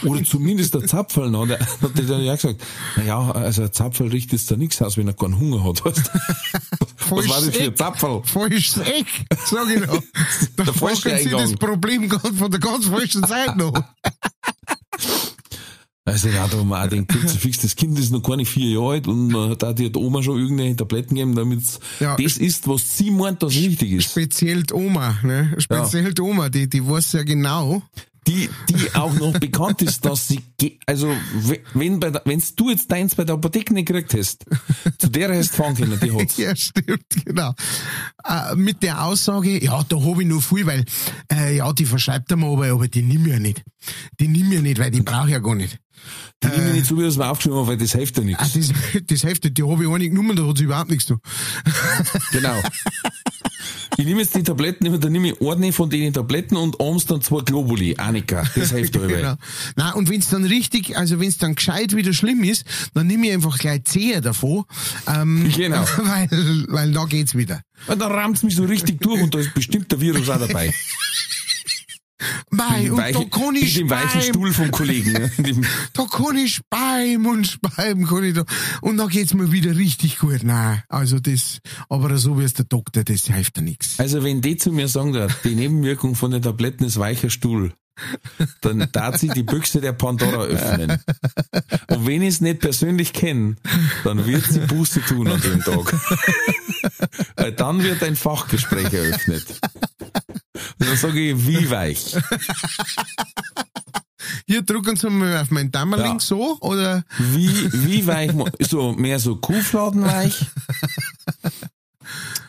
Oder 0.04 0.24
zumindest 0.24 0.74
der 0.74 0.86
Zapferl, 0.86 1.30
ne? 1.30 1.48
Der 1.48 1.60
hat 1.82 1.98
der 1.98 2.06
dann 2.06 2.24
ja 2.24 2.36
gesagt, 2.36 2.62
na 2.98 3.04
ja, 3.04 3.32
also 3.32 3.64
ein 3.64 3.72
Zapferl 3.72 4.10
richtet 4.10 4.34
jetzt 4.34 4.52
da 4.52 4.56
nichts 4.56 4.82
aus, 4.82 4.98
wenn 4.98 5.08
er 5.08 5.14
keinen 5.14 5.40
Hunger 5.40 5.64
hat, 5.64 5.84
weißt? 5.86 6.12
Was 7.10 7.30
war 7.30 7.42
das 7.42 7.56
für 7.56 7.64
ein 7.64 7.76
Zapferl? 7.76 8.22
Falsches 8.24 8.78
Eck, 8.78 9.26
sag 9.46 9.70
ich 9.70 9.86
noch. 9.86 10.02
Da 10.58 10.64
Der 10.64 10.74
falsche 10.74 11.18
Sie 11.18 11.30
das. 11.30 11.54
Problem 11.54 12.10
von 12.10 12.52
der 12.52 12.60
ganz 12.60 12.86
falschen 12.88 13.24
Seite 13.26 13.58
noch. 13.58 13.74
Also 16.08 16.30
ja, 16.30 16.48
da 16.48 16.64
wir 16.64 16.84
auch 16.84 16.88
den 16.88 17.08
fix, 17.10 17.58
das 17.60 17.76
Kind 17.76 17.98
ist 17.98 18.12
noch 18.12 18.22
keine 18.22 18.46
vier 18.46 18.70
Jahre 18.80 18.92
alt 18.94 19.08
und 19.08 19.30
da 19.60 19.68
hat 19.70 19.80
die 19.80 19.92
Oma 19.96 20.22
schon 20.22 20.40
irgendeine 20.40 20.76
Tabletten 20.76 21.16
gegeben, 21.16 21.34
damit 21.36 21.62
Ja. 22.00 22.16
das 22.16 22.38
ist, 22.38 22.68
was 22.68 22.96
sie 22.98 23.10
meint, 23.10 23.42
das 23.42 23.54
richtig 23.56 23.92
ist. 23.92 24.12
Speziell 24.12 24.62
die 24.64 24.74
Oma, 24.76 25.18
ne? 25.24 25.56
Speziell 25.58 26.14
die 26.14 26.22
Oma, 26.22 26.50
die, 26.50 26.70
die 26.70 26.88
weiß 26.88 27.14
ja 27.14 27.24
genau. 27.24 27.82
Die, 28.28 28.50
die 28.70 28.96
auch 28.96 29.14
noch 29.14 29.34
bekannt 29.40 29.84
ist, 29.84 30.04
dass 30.04 30.28
sie, 30.28 30.40
also, 30.88 31.12
we- 31.42 31.60
wenn 31.76 32.00
bei 32.00 32.10
der, 32.10 32.24
wenn's 32.26 32.56
du 32.56 32.72
jetzt 32.72 32.92
deins 32.92 33.14
bei 33.14 33.24
der 33.24 33.36
Apotheke 33.36 33.72
nicht 33.74 33.88
gekriegt 33.88 34.16
hast, 34.16 34.46
zu 34.98 35.10
der 35.10 35.30
hast 35.36 35.52
du 35.54 35.58
fahren 35.64 35.76
können, 35.76 36.00
die 36.00 36.12
hat's. 36.12 36.36
Ja, 36.38 36.56
stimmt, 36.56 37.06
genau. 37.24 37.54
Äh, 38.28 38.56
mit 38.56 38.82
der 38.82 39.04
Aussage, 39.06 39.64
ja, 39.64 39.84
da 39.88 39.98
hab 40.04 40.20
ich 40.20 40.26
noch 40.28 40.42
viel, 40.42 40.66
weil, 40.66 40.86
äh, 41.32 41.56
ja, 41.56 41.72
die 41.72 41.86
verschreibt 41.86 42.32
er 42.32 42.38
mir 42.38 42.48
aber, 42.48 42.72
aber 42.72 42.88
die 42.88 43.04
nimm 43.04 43.26
ich 43.28 43.32
ja 43.34 43.40
nicht. 43.40 43.64
Die 44.20 44.28
nimm 44.28 44.48
ich 44.48 44.56
ja 44.56 44.62
nicht, 44.62 44.80
weil 44.80 44.90
die 44.90 45.02
brauche 45.02 45.28
ich 45.28 45.34
ja 45.34 45.40
gar 45.40 45.54
nicht. 45.54 45.78
Die 46.46 46.50
nehme 46.58 46.68
ich 46.70 46.74
nicht 46.76 46.86
so, 46.88 46.98
wie 46.98 47.04
das 47.04 47.18
mir 47.18 47.28
aufgeschrieben 47.30 47.58
habe, 47.58 47.68
weil 47.70 47.78
das 47.78 47.92
hilft 47.94 48.18
ja 48.18 48.24
Ah, 48.24 48.26
nichts. 48.26 48.54
das, 48.54 48.72
das 49.08 49.22
hilft, 49.22 49.58
die 49.58 49.64
habe 49.64 49.84
ich 49.84 49.90
auch 49.90 49.98
nicht 49.98 50.10
genommen, 50.12 50.36
da 50.36 50.46
hat 50.48 50.58
sie 50.58 50.64
überhaupt 50.66 50.90
nichts 50.92 51.06
zu. 51.06 51.18
Genau. 52.32 52.62
Ich 53.98 54.06
nehme 54.06 54.20
jetzt 54.22 54.36
die 54.36 54.44
Tabletten, 54.44 55.00
dann 55.00 55.12
nehme 55.12 55.30
ich 55.30 55.42
eine 55.42 55.72
von 55.72 55.90
den 55.90 56.12
Tabletten 56.12 56.58
und 56.58 56.80
abends 56.82 57.06
dann 57.06 57.22
zwei 57.22 57.42
Globuli, 57.42 57.96
Annika. 57.98 58.44
Das 58.56 58.72
hilft 58.72 58.98
euch. 58.98 59.08
Genau. 59.08 59.36
Na 59.78 59.94
und 59.94 60.10
wenn's 60.10 60.30
dann 60.30 60.44
richtig, 60.44 60.98
also 60.98 61.20
wenn's 61.22 61.38
dann 61.38 61.56
gescheit 61.56 61.96
wieder 61.96 62.12
schlimm 62.14 62.44
ist, 62.44 62.66
dann 62.94 63.08
nehme 63.08 63.28
ich 63.28 63.34
einfach 63.34 63.58
gleich 63.58 63.86
Zehe 63.86 64.20
davon, 64.22 64.66
ähm, 65.08 65.50
Genau. 65.56 65.86
weil, 65.98 66.66
weil 66.68 66.92
da 66.92 67.06
geht's 67.06 67.36
wieder. 67.36 67.62
Und 67.88 68.02
dann 68.02 68.12
rammt 68.12 68.44
mich 68.44 68.56
so 68.56 68.66
richtig 68.66 69.00
durch 69.02 69.22
und 69.22 69.34
da 69.34 69.40
ist 69.40 69.54
bestimmt 69.54 69.92
der 69.92 70.02
Virus 70.02 70.30
auch 70.30 70.40
dabei. 70.40 70.74
Mei, 72.50 72.92
und 72.92 72.98
Weiche- 72.98 73.26
ich 73.60 73.78
in 73.82 73.88
dem 73.88 73.90
weichen. 73.90 74.22
Stuhl 74.22 74.54
vom 74.54 74.72
Kollegen. 74.72 75.12
ne? 75.14 75.32
Speimen 76.48 77.26
und 77.26 77.48
speimen 77.48 78.08
kann 78.08 78.24
ich 78.24 78.34
da. 78.34 78.46
Und 78.82 78.98
dann 78.98 79.10
geht's 79.10 79.34
mir 79.34 79.52
wieder 79.52 79.76
richtig 79.76 80.20
gut. 80.20 80.44
Nein, 80.44 80.82
also 80.88 81.20
das, 81.20 81.60
aber 81.90 82.18
so 82.18 82.40
wie 82.40 82.44
es 82.44 82.54
der 82.54 82.66
Doktor, 82.66 83.04
das 83.04 83.26
hilft 83.26 83.58
ja 83.58 83.64
nichts. 83.64 84.00
Also 84.00 84.24
wenn 84.24 84.42
die 84.42 84.58
zu 84.58 84.72
mir 84.72 84.88
sagen, 84.88 85.14
da, 85.14 85.28
die 85.44 85.56
Nebenwirkung 85.56 86.16
von 86.16 86.32
den 86.32 86.42
Tabletten 86.42 86.86
ist 86.86 86.98
weicher 86.98 87.30
Stuhl, 87.30 87.74
dann 88.62 88.88
darf 88.92 89.18
sie 89.18 89.30
die 89.30 89.44
Büchse 89.44 89.82
der 89.82 89.94
Pandora 89.94 90.44
öffnen. 90.44 91.00
Und 91.90 92.08
wenn 92.08 92.22
ich 92.22 92.36
es 92.36 92.42
nicht 92.42 92.60
persönlich 92.60 93.14
kenne, 93.14 93.56
dann 94.04 94.26
wird 94.26 94.44
sie 94.46 94.60
Buße 94.60 95.02
tun 95.02 95.28
an 95.28 95.42
dem 95.42 95.62
Tag. 95.62 95.94
Weil 97.38 97.52
dann 97.54 97.84
wird 97.84 98.04
ein 98.04 98.16
Fachgespräch 98.16 98.94
eröffnet. 98.94 99.60
Dann 100.80 100.98
sage 100.98 101.32
ich, 101.32 101.48
wie 101.48 101.70
weich. 101.70 102.16
Hier 104.48 104.62
drücken 104.64 104.96
Sie 104.96 105.10
mal 105.10 105.42
auf 105.42 105.52
meinen 105.52 105.72
Dammerling 105.72 106.14
Ja. 106.14 106.20
so, 106.20 106.58
oder? 106.62 107.04
Wie, 107.18 107.72
wie 107.88 108.06
weich? 108.08 108.32
So, 108.60 108.94
mehr 108.94 109.20
so 109.20 109.36
Kuhfladenweich? 109.38 110.46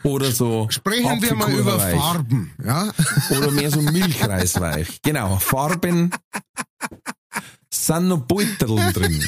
Oder 0.02 0.30
so 0.32 0.68
Sprechen 0.70 1.20
wir 1.22 1.34
mal 1.34 1.52
über? 1.52 1.78
Farben, 1.80 2.52
ja? 2.62 2.92
Oder 3.30 3.50
mehr 3.50 3.70
so 3.70 3.80
Milchreisweich. 3.82 5.00
Genau, 5.02 5.38
Farben 5.38 6.10
sind 7.72 8.08
noch 8.08 8.20
Beuteln 8.20 8.92
drin. 8.92 9.24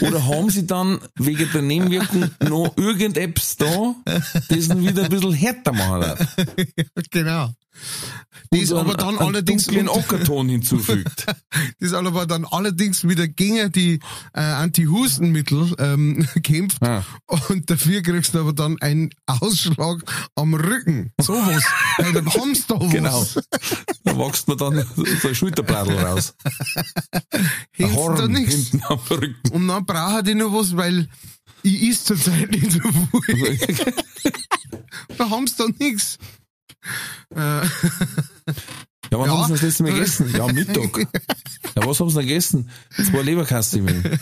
Oder 0.00 0.26
haben 0.26 0.50
sie 0.50 0.66
dann 0.66 1.00
wegen 1.16 1.50
der 1.52 1.62
Nebenwirkung 1.62 2.30
noch 2.40 2.76
irgendetwas 2.76 3.56
da, 3.56 3.94
das 4.04 4.68
ihn 4.68 4.86
wieder 4.86 5.04
ein 5.04 5.10
bisschen 5.10 5.32
härter 5.32 5.72
machen 5.72 6.26
genau. 7.10 7.50
Das 8.50 8.70
Und 8.70 8.78
aber 8.78 8.90
einen- 8.90 8.98
dann 8.98 9.08
einen 9.08 9.18
allerdings 9.28 9.66
unter- 9.68 9.92
Ockerton 9.94 10.48
hinzufügt. 10.48 11.26
das 11.80 11.92
aber 11.94 12.26
dann 12.26 12.44
allerdings 12.44 13.08
wieder 13.08 13.26
gegen 13.26 13.72
die 13.72 13.98
äh, 14.34 14.40
Anti-Hustenmittel 14.40 15.74
ähm, 15.78 16.26
kämpft 16.42 16.82
Ah. 16.82 17.04
und 17.48 17.70
dafür 17.70 18.02
kriegst 18.02 18.34
du 18.34 18.40
aber 18.40 18.52
dann 18.52 18.80
einen 18.82 19.10
Ausschlag 19.26 20.02
am 20.34 20.54
Rücken. 20.54 21.12
Sowas. 21.20 21.64
Dann 21.98 22.26
haben 22.34 22.54
sie 22.54 22.64
da 22.68 22.80
was. 22.80 22.90
Genau. 22.92 23.26
Da 24.04 24.18
wächst 24.18 24.48
man 24.48 24.58
dann 24.58 24.86
so 25.20 25.28
ein 25.28 25.34
Schulterbladel 25.34 25.96
raus. 25.98 26.34
Hilft 27.72 27.96
da 28.18 28.28
nichts. 28.28 28.54
hinten 28.54 28.82
am 28.88 28.98
Rücken. 29.10 29.50
Und 29.50 29.68
dann 29.68 29.86
brauche 29.86 30.28
ich 30.28 30.34
noch 30.36 30.52
was, 30.52 30.76
weil 30.76 31.08
ich 31.62 31.82
is 31.82 32.04
zurzeit 32.04 32.50
nicht 32.50 32.72
so 32.72 32.80
viel. 33.24 33.58
da 35.16 35.30
haben 35.30 35.46
sie 35.46 35.54
da 35.56 35.66
nichts. 35.78 36.18
Äh, 37.34 37.62
Ja, 39.10 39.18
wann 39.18 39.26
Ja. 39.28 39.36
haben 39.36 39.46
sie 39.46 39.52
das 39.52 39.62
letzte 39.62 39.82
Mal 39.82 39.92
gegessen? 39.92 40.32
Ja, 40.34 40.46
Mittag. 40.46 40.98
Ja, 41.76 41.86
was 41.86 42.00
haben 42.00 42.10
sie 42.10 42.16
denn 42.18 42.26
gegessen? 42.28 42.70
Zwei 42.94 43.22
Leberkasten. 43.22 43.86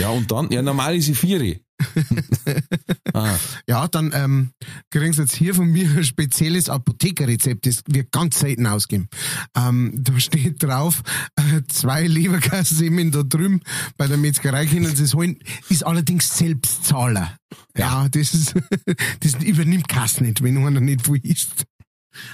Ja, 0.00 0.08
und 0.10 0.30
dann? 0.32 0.50
Ja, 0.50 0.62
normal 0.62 0.96
ist 0.96 1.04
sie 1.06 1.14
vier. 1.14 1.60
ah, 3.14 3.36
Ja, 3.66 3.88
dann 3.88 4.12
ähm, 4.14 4.50
kriegen 4.90 5.12
Sie 5.12 5.22
jetzt 5.22 5.34
hier 5.34 5.54
von 5.54 5.70
mir 5.70 5.88
ein 5.90 6.04
spezielles 6.04 6.68
Apothekerrezept, 6.68 7.66
das 7.66 7.82
wird 7.88 8.12
ganz 8.12 8.38
selten 8.38 8.66
ausgeben. 8.66 9.08
Ähm, 9.56 9.92
da 9.94 10.18
steht 10.18 10.62
drauf, 10.62 11.02
äh, 11.36 11.62
zwei 11.68 12.06
Leberkassemen 12.06 13.10
da 13.10 13.22
drüben 13.22 13.60
bei 13.96 14.06
der 14.06 14.16
Metzgerei 14.16 14.66
können 14.66 14.94
Sie 14.94 15.04
es 15.04 15.14
holen, 15.14 15.38
ist 15.68 15.84
allerdings 15.84 16.36
Selbstzahler. 16.36 17.36
Ja, 17.76 18.08
das, 18.08 18.34
ist, 18.34 18.54
das 19.20 19.34
übernimmt 19.42 19.88
Kass 19.88 20.20
nicht, 20.20 20.42
wenn 20.42 20.64
einer 20.64 20.80
nicht 20.80 21.08
wo 21.08 21.14
isst. 21.14 21.64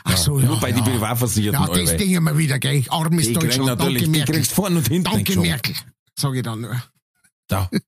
Ach 0.04 0.16
so, 0.16 0.38
ja. 0.38 0.46
Nur 0.46 0.60
bei 0.60 0.70
ja. 0.70 0.76
den 0.76 0.84
Privatversicherten. 0.84 1.60
Ja, 1.60 1.66
das. 1.66 1.96
Ding 1.96 2.22
wir 2.22 2.38
wieder, 2.38 2.58
gell? 2.58 2.84
Armes 2.88 3.26
Die 3.26 3.32
Deutschland. 3.32 3.66
natürlich, 3.66 4.02
Danke, 4.02 4.04
die 4.04 4.18
Merkel. 4.18 4.34
kriegst 4.36 4.52
vorne 4.52 4.78
und 4.78 4.88
hinten 4.88 5.10
Danke. 5.10 5.40
Merkel. 5.40 5.74
Sag 6.18 6.34
ich 6.34 6.42
dann 6.42 6.60
nur. 6.60 6.82
Da. 7.48 7.68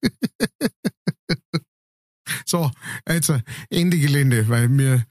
So, 2.43 2.71
jetzt 3.07 3.29
äh, 3.29 3.41
Ende 3.69 3.99
Gelände, 3.99 4.49
weil 4.49 4.67
wir, 4.75 5.05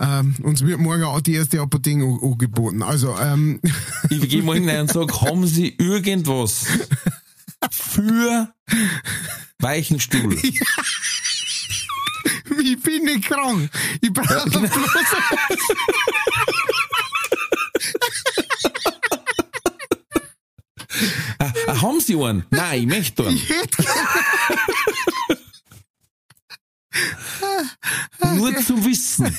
ähm, 0.00 0.34
uns 0.42 0.64
wird 0.64 0.80
morgen 0.80 1.02
auch 1.04 1.20
die 1.20 1.34
erste 1.34 1.60
Apotheke 1.60 2.02
an- 2.02 2.18
angeboten. 2.22 2.82
Also, 2.82 3.14
ähm, 3.18 3.60
Ich 4.10 4.26
gehe 4.30 4.42
mal 4.42 4.54
hinein 4.54 4.80
und 4.82 4.90
sag, 4.90 5.12
haben 5.20 5.46
Sie 5.46 5.68
irgendwas 5.76 6.64
für 7.70 8.50
Weichenstuhl? 9.58 10.32
ich 10.42 10.54
bin 12.82 13.04
nicht 13.04 13.24
krank. 13.26 13.68
Ich 14.00 14.10
brauche 14.10 14.48
genau. 14.48 14.60
bloß 14.60 14.70
Ah, 21.68 21.82
haben 21.82 22.00
Sie 22.00 22.14
einen? 22.16 22.44
Nein, 22.50 22.82
ich 22.82 22.86
möchte 22.86 23.26
einen. 23.26 23.40
Nur 28.36 28.56
zum 28.58 28.84
Wissen, 28.84 29.36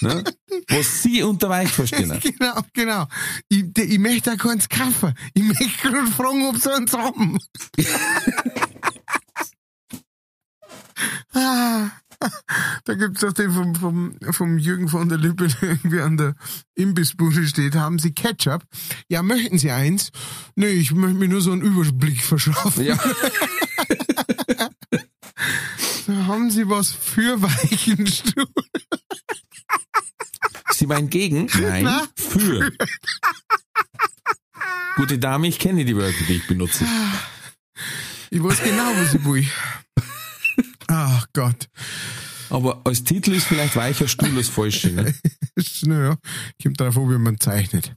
ne, 0.00 0.24
was 0.68 1.02
Sie 1.02 1.22
unter 1.22 1.48
Weich 1.48 1.70
verstehen. 1.70 2.12
Genau, 2.22 2.60
genau. 2.72 3.06
Ich, 3.48 3.64
ich 3.76 3.98
möchte 3.98 4.32
auch 4.32 4.38
keins 4.38 4.68
kaufen. 4.68 5.14
Ich 5.34 5.42
möchte 5.42 5.68
gerade 5.82 6.06
fragen, 6.08 6.46
ob 6.46 6.56
sie 6.56 6.72
eins 6.74 6.92
haben. 6.92 7.38
Ah, 11.34 11.90
da 12.84 12.94
gibt's 12.94 13.22
auch 13.22 13.32
den 13.32 13.52
vom, 13.52 13.74
vom, 13.74 14.16
vom 14.30 14.56
Jürgen 14.58 14.88
von 14.88 15.10
der 15.10 15.18
Lippe, 15.18 15.48
der 15.48 15.62
irgendwie 15.70 16.00
an 16.00 16.16
der 16.16 16.34
Imbissbude 16.74 17.46
steht. 17.46 17.74
Haben 17.74 17.98
Sie 17.98 18.12
Ketchup? 18.12 18.62
Ja, 19.08 19.22
möchten 19.22 19.58
Sie 19.58 19.70
eins? 19.70 20.12
Nee, 20.54 20.68
ich 20.68 20.92
möchte 20.92 21.18
mir 21.18 21.28
nur 21.28 21.42
so 21.42 21.52
einen 21.52 21.60
Überblick 21.60 22.22
verschaffen. 22.22 22.86
Ja, 22.86 22.98
Haben 26.08 26.50
Sie 26.50 26.68
was 26.68 26.90
für 26.92 27.40
Weichenstuhl? 27.42 28.46
Sie 30.70 30.86
meinen 30.86 31.10
gegen? 31.10 31.46
Nein, 31.60 31.84
Na? 31.84 32.06
für. 32.16 32.70
Gute 34.96 35.18
Dame, 35.18 35.48
ich 35.48 35.58
kenne 35.58 35.84
die 35.84 35.96
Wörter, 35.96 36.24
die 36.28 36.34
ich 36.36 36.46
benutze. 36.46 36.86
Ich 38.30 38.42
weiß 38.42 38.62
genau, 38.62 38.92
was 38.96 39.14
ich 39.14 39.24
will. 39.24 39.46
Ach 40.88 41.26
Gott. 41.32 41.68
Aber 42.56 42.80
als 42.84 43.04
Titel 43.04 43.34
ist 43.34 43.44
vielleicht 43.44 43.76
weicher 43.76 44.08
Stuhl 44.08 44.34
das 44.34 44.48
Falsche. 44.48 44.90
Ne? 44.90 45.14
Naja, 45.82 46.16
kommt 46.62 46.80
darauf 46.80 46.96
an, 46.96 47.10
wie 47.10 47.18
man 47.18 47.38
zeichnet. 47.38 47.94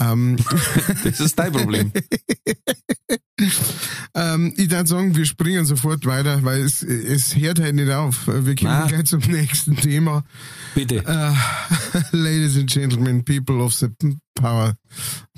Ähm, 0.00 0.36
Das 1.04 1.18
ist 1.18 1.36
dein 1.36 1.52
Problem. 1.52 1.90
ähm, 4.14 4.54
ich 4.56 4.70
würde 4.70 4.86
sagen, 4.86 5.16
wir 5.16 5.24
springen 5.24 5.64
sofort 5.64 6.06
weiter, 6.06 6.44
weil 6.44 6.60
es, 6.60 6.84
es 6.84 7.34
hört 7.34 7.58
halt 7.58 7.74
nicht 7.74 7.90
auf. 7.90 8.28
Wir 8.28 8.54
kommen 8.54 8.70
Na. 8.70 8.86
gleich 8.86 9.06
zum 9.06 9.20
nächsten 9.20 9.76
Thema. 9.76 10.22
Bitte. 10.76 11.04
Äh, 11.04 11.32
ladies 12.16 12.56
and 12.56 12.70
gentlemen, 12.70 13.24
people 13.24 13.62
of 13.62 13.74
the 13.74 13.88
power, 14.36 14.76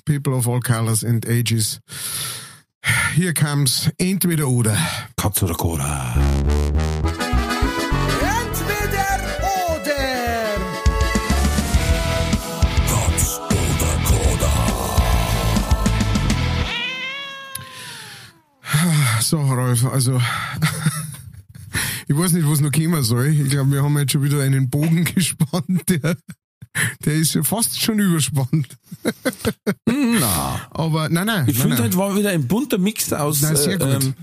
people 0.05 0.35
of 0.35 0.47
all 0.47 0.61
colors 0.61 1.03
and 1.03 1.27
ages. 1.27 1.81
Here 3.15 3.33
comes 3.33 3.91
entweder 3.99 4.49
oder. 4.49 4.77
Katz 5.17 5.43
oder 5.43 5.55
Cora. 5.55 6.15
So, 19.21 19.39
Rolf, 19.41 19.85
also 19.85 20.21
ich 22.09 22.17
weiß 22.17 22.33
nicht, 22.33 22.49
was 22.49 22.61
noch 22.61 22.73
kommen 22.73 23.03
soll. 23.03 23.27
Ich 23.27 23.51
glaube, 23.51 23.73
wir 23.73 23.83
haben 23.83 23.97
jetzt 23.99 24.13
schon 24.13 24.23
wieder 24.23 24.43
einen 24.43 24.71
Bogen 24.71 25.05
gespannt, 25.15 25.89
der, 25.89 26.17
der 27.05 27.15
ist 27.15 27.39
fast 27.43 27.81
schon 27.81 27.99
überspannt. 27.99 28.77
Na, 29.87 30.69
Aber 30.71 31.09
nein, 31.09 31.27
nein. 31.27 31.45
ich 31.49 31.59
finde, 31.59 31.79
heute 31.83 31.97
war 31.97 32.17
wieder 32.17 32.31
ein 32.31 32.47
bunter 32.47 32.79
Mix 32.79 33.13
aus, 33.13 33.43
Nein, 33.43 33.57
äh, 33.57 33.75
ähm, 33.75 34.15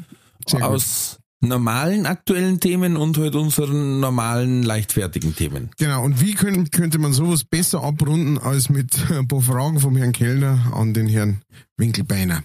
Sehr 0.48 0.60
gut. 0.60 0.62
aus 0.64 1.20
normalen 1.40 2.08
aktuellen 2.08 2.60
Themen 2.60 2.98
und 2.98 3.18
halt 3.18 3.36
unseren 3.36 4.00
normalen 4.00 4.64
leichtfertigen 4.64 5.36
Themen. 5.36 5.70
Genau, 5.78 6.04
und 6.04 6.20
wie 6.20 6.34
können, 6.34 6.72
könnte 6.72 6.98
man 6.98 7.14
sowas 7.14 7.44
besser 7.44 7.84
abrunden 7.84 8.40
als 8.40 8.70
mit 8.70 9.12
ein 9.12 9.28
paar 9.28 9.42
Fragen 9.42 9.80
vom 9.80 9.96
Herrn 9.96 10.14
Kellner 10.14 10.74
an 10.74 10.94
den 10.96 11.08
Herrn 11.08 11.42
Winkelbeiner? 11.78 12.44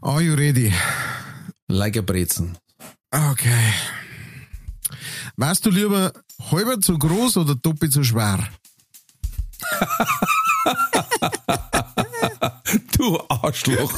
Are 0.00 0.20
you 0.20 0.34
ready? 0.34 0.72
Like 1.72 1.96
a 1.96 2.02
Brezen. 2.02 2.58
Okay. 3.10 3.72
Warst 5.36 5.64
du 5.64 5.70
lieber 5.70 6.12
halber 6.50 6.78
zu 6.78 6.98
groß 6.98 7.38
oder 7.38 7.54
doppelt 7.54 7.92
so 7.94 8.04
schwer? 8.04 8.38
Du 12.96 13.18
Arschloch. 13.28 13.92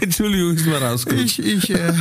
Entschuldigung, 0.00 0.54
ist 0.54 0.66
mir 0.66 0.82
rausgekommen. 0.82 1.24
Ich, 1.24 1.38
ich, 1.38 1.70
äh, 1.70 1.92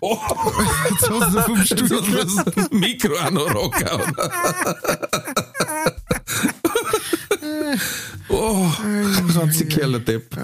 Oh, 0.00 0.16
jetzt 0.90 1.10
hast 1.10 1.34
du 1.34 1.42
vom 1.42 1.64
Stuhl 1.64 2.02
das 2.12 2.70
Mikro 2.70 3.16
auch 3.16 3.30
noch 3.30 3.54
rocken. 3.54 4.14
Oh, 8.28 8.70
ganze 9.38 9.66
Kerlerdepp. 9.66 10.36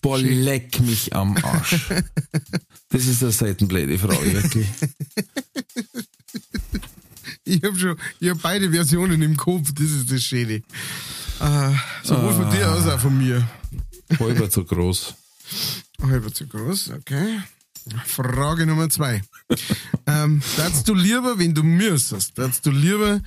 Boah, 0.00 0.18
leck 0.18 0.80
mich 0.80 1.14
am 1.14 1.36
Arsch. 1.36 1.88
Das 2.88 3.06
ist 3.06 3.22
eine 3.22 3.32
seitenblöde 3.32 3.98
Frage, 3.98 4.34
wirklich. 4.34 4.66
Ich 7.44 7.62
habe 7.62 7.78
schon, 7.78 7.96
ich 8.20 8.28
hab 8.28 8.42
beide 8.42 8.70
Versionen 8.70 9.22
im 9.22 9.36
Kopf, 9.36 9.72
das 9.72 9.90
ist 9.90 10.10
das 10.10 10.22
Schöne. 10.22 10.62
Äh, 11.40 11.70
sowohl 12.02 12.34
von 12.34 12.50
dir 12.50 12.68
als 12.68 12.86
auch 12.86 13.00
von 13.00 13.16
mir. 13.16 13.48
Halber 14.18 14.48
zu 14.50 14.64
groß. 14.64 15.14
Halber 16.02 16.32
zu 16.32 16.46
groß, 16.46 16.90
okay. 16.90 17.40
Frage 18.06 18.66
Nummer 18.66 18.88
zwei. 18.90 19.22
ähm, 20.06 20.40
darfst 20.56 20.88
du 20.88 20.94
lieber, 20.94 21.38
wenn 21.38 21.54
du 21.54 21.62
müsstest, 21.62 22.38
darfst 22.38 22.64
du 22.64 22.70
lieber 22.70 23.20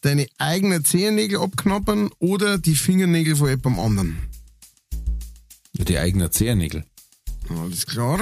deine 0.00 0.26
eigenen 0.38 0.84
Zehennägel 0.84 1.40
abknappern 1.40 2.10
oder 2.18 2.58
die 2.58 2.74
Fingernägel 2.74 3.36
von 3.36 3.48
jemandem 3.48 3.78
anderen? 3.78 4.18
Die 5.86 5.98
eigenen 5.98 6.30
Zehennägel. 6.30 6.84
Alles 7.48 7.86
klar. 7.86 8.20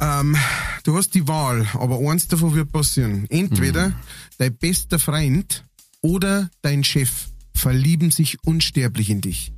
Ähm, 0.00 0.36
du 0.84 0.96
hast 0.96 1.14
die 1.14 1.28
Wahl, 1.28 1.66
aber 1.74 1.98
eins 2.10 2.26
davon 2.26 2.54
wird 2.54 2.72
passieren. 2.72 3.26
Entweder 3.28 3.92
dein 4.38 4.56
bester 4.56 4.98
Freund 4.98 5.64
oder 6.00 6.50
dein 6.62 6.84
Chef 6.84 7.28
verlieben 7.54 8.10
sich 8.10 8.38
unsterblich 8.44 9.10
in 9.10 9.20
dich. 9.20 9.52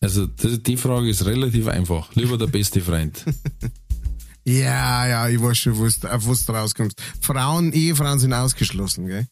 Also 0.00 0.26
die 0.26 0.76
Frage 0.76 1.08
ist 1.08 1.24
relativ 1.24 1.66
einfach. 1.66 2.14
Lieber 2.14 2.38
der 2.38 2.46
beste 2.46 2.80
Freund. 2.80 3.24
Ja, 4.46 5.06
ja, 5.06 5.28
ich 5.28 5.40
weiß 5.40 5.56
schon, 5.56 5.80
was 5.80 6.00
du 6.44 6.52
rauskommst. 6.52 7.00
Frauen, 7.22 7.72
Ehefrauen 7.72 8.18
sind 8.18 8.34
ausgeschlossen, 8.34 9.06
gell? 9.06 9.26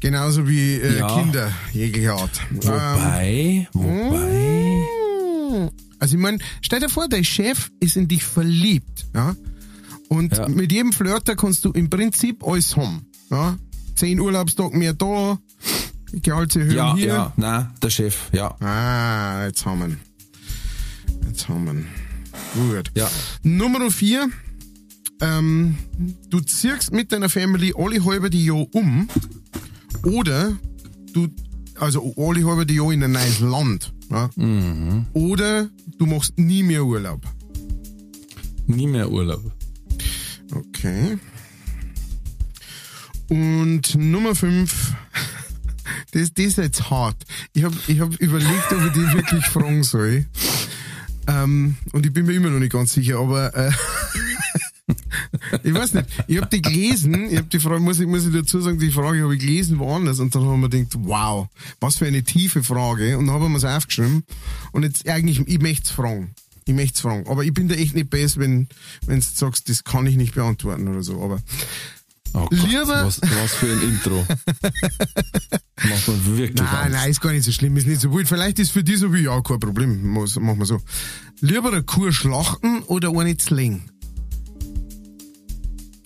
Genauso 0.00 0.46
wie 0.48 0.74
äh, 0.74 0.98
Ja. 0.98 1.20
Kinder 1.20 1.52
jeglicher 1.72 2.14
Art. 2.14 2.40
Wobei, 2.50 3.68
wobei. 3.72 4.84
Ähm, 5.52 5.70
also 5.98 6.14
ich 6.16 6.20
meine, 6.22 6.38
stell 6.60 6.80
dir 6.80 6.88
vor, 6.88 7.08
dein 7.08 7.24
Chef 7.24 7.70
ist 7.80 7.96
in 7.96 8.06
dich 8.08 8.22
verliebt, 8.24 9.06
ja? 9.14 9.34
Und 10.08 10.36
Ja. 10.36 10.48
mit 10.48 10.70
jedem 10.72 10.92
Flirter 10.92 11.34
kannst 11.36 11.64
du 11.64 11.72
im 11.72 11.90
Prinzip 11.90 12.44
alles 12.46 12.76
haben, 12.76 13.06
ja? 13.30 13.58
Zehn 13.96 14.20
Urlaubstage 14.20 14.76
mehr 14.76 14.92
da, 14.94 15.38
Gehaltserhöhung 16.12 16.74
Ja, 16.76 16.94
hier. 16.96 17.06
ja, 17.08 17.32
na, 17.36 17.74
der 17.82 17.90
Chef, 17.90 18.28
ja. 18.32 18.54
Ah, 18.60 19.46
jetzt 19.46 19.66
haben 19.66 19.80
wir 19.80 19.86
ihn. 19.88 19.98
Jetzt 21.28 21.48
haben 21.48 21.64
wir 21.64 21.72
ihn. 21.72 21.86
Gut. 22.54 22.90
Ja. 22.94 23.10
Nummer 23.42 23.90
vier. 23.90 24.28
Ähm, 25.20 25.76
du 26.30 26.40
ziehst 26.40 26.92
mit 26.92 27.10
deiner 27.10 27.28
Family 27.28 27.74
alle 27.76 28.04
halbe 28.04 28.30
die 28.30 28.44
Jahr 28.44 28.64
um. 28.72 29.08
Oder 30.02 30.56
du, 31.12 31.28
also 31.78 32.14
alle 32.16 32.44
halbe 32.44 32.66
die 32.66 32.74
Jahr 32.74 32.92
in 32.92 33.02
ein 33.02 33.12
neues 33.12 33.40
Land. 33.40 33.92
Ja? 34.10 34.30
Oder 35.12 35.68
du 35.98 36.06
machst 36.06 36.38
nie 36.38 36.62
mehr 36.62 36.84
Urlaub. 36.84 37.22
Nie 38.66 38.86
mehr 38.86 39.10
Urlaub. 39.10 39.52
Okay. 40.54 41.18
Und 43.28 43.94
Nummer 43.96 44.34
fünf. 44.34 44.94
Das, 46.12 46.32
das 46.32 46.46
ist 46.46 46.58
jetzt 46.58 46.90
hart. 46.90 47.22
Ich 47.52 47.64
habe 47.64 47.76
ich 47.86 48.00
hab 48.00 48.14
überlegt, 48.18 48.72
ob 48.72 48.86
ich 48.86 48.92
die 48.92 49.12
wirklich 49.12 49.44
fragen 49.44 49.82
soll. 49.82 50.24
Ähm, 51.26 51.76
und 51.92 52.06
ich 52.06 52.12
bin 52.12 52.24
mir 52.24 52.32
immer 52.32 52.48
noch 52.48 52.58
nicht 52.58 52.72
ganz 52.72 52.94
sicher, 52.94 53.18
aber 53.18 53.54
äh, 53.54 53.70
ich 55.62 55.74
weiß 55.74 55.94
nicht. 55.94 56.06
Ich 56.26 56.36
habe 56.38 56.48
die 56.48 56.62
gelesen, 56.62 57.30
ich 57.30 57.36
habe 57.38 57.48
die 57.48 57.58
Frage, 57.60 57.80
muss 57.80 57.98
ich, 58.00 58.06
muss 58.06 58.26
ich 58.26 58.32
dazu 58.32 58.60
sagen, 58.60 58.78
die 58.78 58.90
Frage 58.90 59.22
habe 59.22 59.34
ich 59.34 59.40
gelesen 59.40 59.78
woanders 59.78 60.18
und 60.20 60.34
dann 60.34 60.44
haben 60.44 60.60
wir 60.60 60.68
gedacht, 60.68 60.94
wow, 61.00 61.48
was 61.80 61.96
für 61.96 62.06
eine 62.06 62.22
tiefe 62.22 62.62
Frage. 62.62 63.16
Und 63.18 63.26
dann 63.26 63.34
haben 63.40 63.52
wir 63.52 63.58
es 63.58 63.64
aufgeschrieben. 63.64 64.24
Und 64.72 64.82
jetzt 64.84 65.08
eigentlich, 65.08 65.40
ich 65.46 65.60
möchte 65.60 65.84
es 65.84 65.90
fragen. 65.90 66.30
Ich 66.66 66.74
möchte 66.74 66.94
es 66.94 67.00
fragen. 67.00 67.26
Aber 67.28 67.44
ich 67.44 67.52
bin 67.54 67.68
da 67.68 67.74
echt 67.74 67.94
nicht 67.94 68.10
besser, 68.10 68.40
wenn, 68.40 68.68
wenn 69.06 69.20
du 69.20 69.26
sagst, 69.34 69.68
das 69.68 69.84
kann 69.84 70.06
ich 70.06 70.16
nicht 70.16 70.34
beantworten 70.34 70.86
oder 70.88 71.02
so. 71.02 71.22
Aber 71.22 71.40
Oh 72.34 72.40
Gott, 72.50 72.52
Lieber- 72.68 73.06
was, 73.06 73.22
was 73.22 73.54
für 73.54 73.72
ein 73.72 73.80
Intro. 73.82 74.22
Macht 75.88 76.08
man 76.08 76.26
wirklich 76.26 76.54
Nein, 76.54 76.66
Angst. 76.66 76.92
nein, 76.92 77.10
ist 77.10 77.20
gar 77.22 77.32
nicht 77.32 77.44
so 77.44 77.52
schlimm, 77.52 77.74
ist 77.78 77.86
nicht 77.86 78.02
so 78.02 78.12
wild. 78.12 78.28
Vielleicht 78.28 78.58
ist 78.58 78.72
für 78.72 78.84
die 78.84 78.96
so 78.96 79.14
wie, 79.14 79.22
ja, 79.22 79.40
kein 79.40 79.58
Problem, 79.60 80.12
machen 80.12 80.58
wir 80.58 80.66
so. 80.66 80.78
Lieber 81.40 81.72
eine 81.72 81.82
Kuh 81.84 82.10
schlachten 82.12 82.80
oder 82.82 83.10
eine 83.18 83.34
zlingen? 83.38 83.90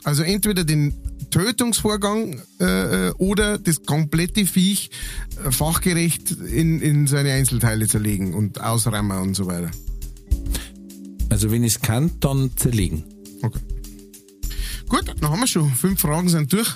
Also 0.05 0.23
entweder 0.23 0.65
den 0.65 0.95
Tötungsvorgang 1.31 2.41
äh, 2.61 3.09
äh, 3.09 3.11
oder 3.13 3.59
das 3.59 3.83
komplette 3.85 4.47
Viech 4.47 4.91
äh, 5.45 5.51
fachgerecht 5.51 6.31
in, 6.31 6.81
in 6.81 7.07
seine 7.07 7.33
Einzelteile 7.33 7.89
zerlegen 7.89 8.35
und 8.35 8.61
ausräumen 8.61 9.19
und 9.19 9.35
so 9.35 9.47
weiter. 9.47 9.71
Also 11.31 11.51
wenn 11.51 11.65
ich 11.65 11.77
es 11.77 11.81
kann, 11.81 12.11
dann 12.21 12.51
zerlegen. 12.57 13.05
Okay. 13.43 13.61
Gut, 14.89 15.15
dann 15.21 15.31
haben 15.31 15.41
wir 15.41 15.47
schon. 15.47 15.71
Fünf 15.71 16.01
Fragen 16.01 16.29
sind 16.29 16.53
durch. 16.53 16.75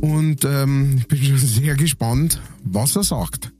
Und 0.00 0.44
ähm, 0.44 0.98
ich 0.98 1.08
bin 1.08 1.22
schon 1.22 1.38
sehr 1.38 1.74
gespannt, 1.74 2.40
was 2.62 2.94
er 2.94 3.02
sagt. 3.02 3.50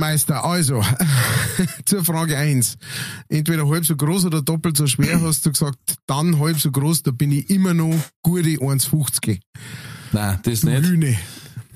Meister, 0.00 0.42
also, 0.44 0.82
zur 1.84 2.04
Frage 2.04 2.36
eins. 2.36 2.76
Entweder 3.28 3.68
halb 3.68 3.86
so 3.86 3.94
groß 3.94 4.24
oder 4.24 4.42
doppelt 4.42 4.76
so 4.76 4.88
schwer, 4.88 5.20
hast 5.22 5.46
du 5.46 5.52
gesagt, 5.52 5.78
dann 6.06 6.40
halb 6.40 6.58
so 6.58 6.72
groß, 6.72 7.04
da 7.04 7.12
bin 7.12 7.30
ich 7.30 7.48
immer 7.50 7.74
noch 7.74 7.94
gute 8.22 8.48
1,50. 8.48 9.40
Nein, 10.12 10.40
das 10.42 10.64
nicht. 10.64 11.18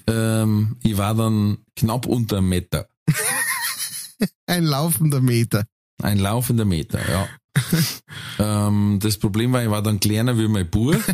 Ähm, 0.06 0.76
ich 0.82 0.96
war 0.96 1.14
dann 1.14 1.58
knapp 1.76 2.06
unter 2.06 2.38
einem 2.38 2.48
Meter. 2.48 2.88
Ein 4.46 4.64
laufender 4.64 5.20
Meter. 5.20 5.64
Ein 6.02 6.18
laufender 6.18 6.64
Meter, 6.64 7.00
ja. 7.08 7.28
ähm, 8.38 8.98
das 9.02 9.18
Problem 9.18 9.52
war, 9.52 9.62
ich 9.62 9.70
war 9.70 9.82
dann 9.82 10.00
kleiner 10.00 10.36
wie 10.38 10.48
mein 10.48 10.68
Bub. 10.68 10.96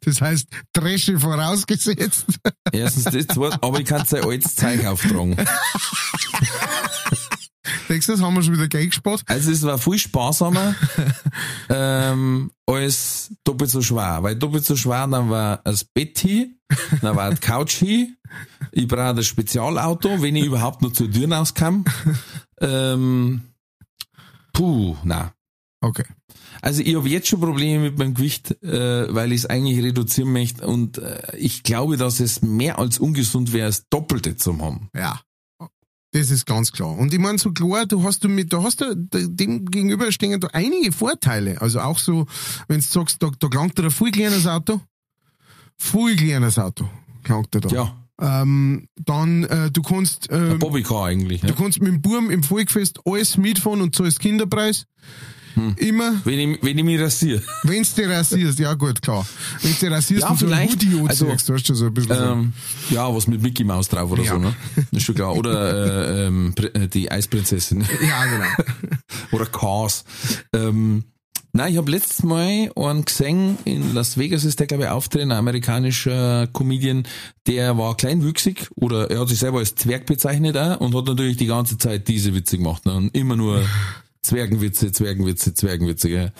Das 0.00 0.20
heißt, 0.20 0.48
Dresche 0.72 1.20
vorausgesetzt. 1.20 2.26
Erstens 2.72 3.04
das, 3.04 3.26
zweitens, 3.28 3.62
aber 3.62 3.78
ich 3.78 3.86
kann 3.86 4.04
sein 4.04 4.24
altes 4.24 4.56
Zeug 4.56 4.84
auftragen. 4.84 5.36
Nächstes 7.88 8.20
haben 8.20 8.34
wir 8.34 8.42
schon 8.42 8.54
wieder 8.54 8.68
Geld 8.68 8.90
gespart. 8.90 9.22
Also 9.26 9.52
es 9.52 9.62
war 9.62 9.78
viel 9.78 9.98
sparsamer 9.98 10.74
ähm, 11.68 12.50
als 12.66 13.30
doppelt 13.44 13.70
so 13.70 13.80
schwer. 13.80 14.18
Weil 14.22 14.36
doppelt 14.36 14.64
so 14.64 14.76
schwer, 14.76 15.06
dann 15.06 15.30
war 15.30 15.60
das 15.62 15.84
Bett 15.84 16.18
hier, 16.18 16.48
dann 17.00 17.14
war 17.14 17.30
die 17.32 17.40
Couch 17.40 17.74
hier. 17.74 18.08
Ich 18.72 18.88
brauche 18.88 19.14
das 19.14 19.26
Spezialauto, 19.26 20.20
wenn 20.20 20.36
ich 20.36 20.44
überhaupt 20.44 20.82
noch 20.82 20.92
zur 20.92 21.10
Tür 21.10 21.30
rauskam. 21.30 21.84
Ähm, 22.60 23.42
puh, 24.56 24.96
na. 25.04 25.32
Okay. 25.80 26.04
Also 26.62 26.82
ich 26.82 26.96
habe 26.96 27.08
jetzt 27.08 27.28
schon 27.28 27.40
Probleme 27.40 27.84
mit 27.84 27.98
meinem 27.98 28.14
Gewicht, 28.14 28.50
äh, 28.62 29.14
weil 29.14 29.32
ich 29.32 29.42
es 29.42 29.46
eigentlich 29.46 29.82
reduzieren 29.84 30.32
möchte 30.32 30.66
und 30.66 30.98
äh, 30.98 31.36
ich 31.36 31.62
glaube, 31.62 31.96
dass 31.96 32.18
es 32.18 32.42
mehr 32.42 32.78
als 32.78 32.98
ungesund 32.98 33.52
wäre, 33.52 33.68
das 33.68 33.88
Doppelte 33.88 34.36
zu 34.36 34.58
haben. 34.58 34.88
Ja. 34.94 35.20
Das 36.12 36.30
ist 36.30 36.46
ganz 36.46 36.72
klar. 36.72 36.96
Und 36.96 37.12
ich 37.12 37.18
meine, 37.18 37.36
so 37.38 37.52
klar, 37.52 37.84
du 37.84 38.02
hast 38.02 38.24
du 38.24 38.28
mit, 38.28 38.52
da 38.52 38.62
hast 38.62 38.80
du 38.80 38.94
dem 38.94 39.66
gegenüber 39.66 40.10
stehen 40.10 40.40
da 40.40 40.48
einige 40.48 40.90
Vorteile. 40.92 41.60
Also 41.60 41.80
auch 41.80 41.98
so, 41.98 42.26
wenn 42.68 42.78
du 42.78 42.86
sagst, 42.86 43.22
da, 43.22 43.30
da 43.38 43.48
klangt 43.48 43.76
dir 43.76 43.84
ein 43.84 43.90
viel 43.90 44.12
kleines 44.12 44.46
Auto. 44.46 44.80
Viel 45.76 46.16
kleines 46.16 46.58
Auto 46.58 46.88
klangt 47.26 47.52
dir 47.52 47.60
da. 47.60 47.68
Ja, 47.68 48.05
Ähm, 48.20 48.88
dann, 49.04 49.44
äh, 49.44 49.70
du 49.70 49.82
kannst, 49.82 50.30
äh, 50.30 50.52
ein 50.52 50.58
Bobbycar 50.58 51.04
eigentlich. 51.06 51.42
du 51.42 51.48
Ne? 51.48 51.54
kannst 51.56 51.80
mit 51.80 51.88
dem 51.92 52.00
Burm 52.02 52.30
im 52.30 52.42
Volkfest 52.42 53.00
alles 53.04 53.36
mitfahren 53.36 53.80
und 53.82 53.94
zahlst 53.94 54.20
Kinderpreis. 54.20 54.86
Immer, 55.76 56.20
Wenn, 56.24 56.38
ich, 56.38 56.62
wenn 56.62 56.76
ich 56.76 56.84
mich 56.84 57.00
rasiere. 57.00 57.40
wenn's 57.62 57.94
dir 57.94 58.10
rasierst, 58.10 58.58
ja 58.58 58.74
gut, 58.74 59.00
klar. 59.00 59.26
Wenn's 59.62 59.78
dir 59.80 59.90
rasierst 59.90 60.22
Ja, 60.24 60.28
und 60.28 60.38
so 60.38 60.46
ein 60.48 60.68
Hoodie 60.68 61.00
also, 61.08 61.30
hast 61.32 61.48
du 61.48 61.74
so 61.74 61.86
ein 61.86 61.94
bisschen 61.94 62.14
so. 62.14 62.24
Ähm, 62.24 62.52
ja, 62.90 63.14
was 63.14 63.26
mit 63.26 63.40
Mickey 63.40 63.64
Mouse 63.64 63.88
drauf 63.88 64.10
oder 64.10 64.22
Ja. 64.22 64.32
so, 64.34 64.38
ne? 64.38 64.54
Ist 64.92 65.04
schon 65.04 65.14
klar. 65.14 65.34
Oder 65.34 66.16
äh, 66.24 66.26
ähm, 66.26 66.54
äh, 66.74 66.88
die 66.88 67.10
Eisprinzessin. 67.10 67.86
Ja, 68.06 68.24
genau. 68.26 68.44
oder 69.32 69.46
Cars. 69.46 70.04
Ähm, 70.52 71.04
nein, 71.56 71.72
ich 71.72 71.78
habe 71.78 71.90
letztes 71.90 72.22
Mal 72.22 72.70
einen 72.76 73.04
gesehen, 73.04 73.58
in 73.64 73.94
Las 73.94 74.18
Vegas 74.18 74.44
ist 74.44 74.60
der, 74.60 74.66
glaube 74.66 74.84
ich, 74.84 74.90
auftreten, 74.90 75.32
ein 75.32 75.38
amerikanischer 75.38 76.46
Comedian, 76.48 77.08
der 77.46 77.76
war 77.78 77.96
kleinwüchsig 77.96 78.68
oder 78.76 79.10
er 79.10 79.20
hat 79.20 79.28
sich 79.28 79.38
selber 79.38 79.58
als 79.58 79.74
Zwerg 79.74 80.06
bezeichnet 80.06 80.56
auch 80.56 80.80
und 80.80 80.94
hat 80.94 81.06
natürlich 81.06 81.36
die 81.36 81.46
ganze 81.46 81.78
Zeit 81.78 82.08
diese 82.08 82.34
Witze 82.34 82.58
gemacht. 82.58 82.86
Ne? 82.86 82.94
Und 82.94 83.16
immer 83.16 83.36
nur 83.36 83.64
Zwergenwitze, 84.22 84.92
Zwergenwitze, 84.92 85.54
Zwergenwitze. 85.54 86.08
Gell? 86.08 86.32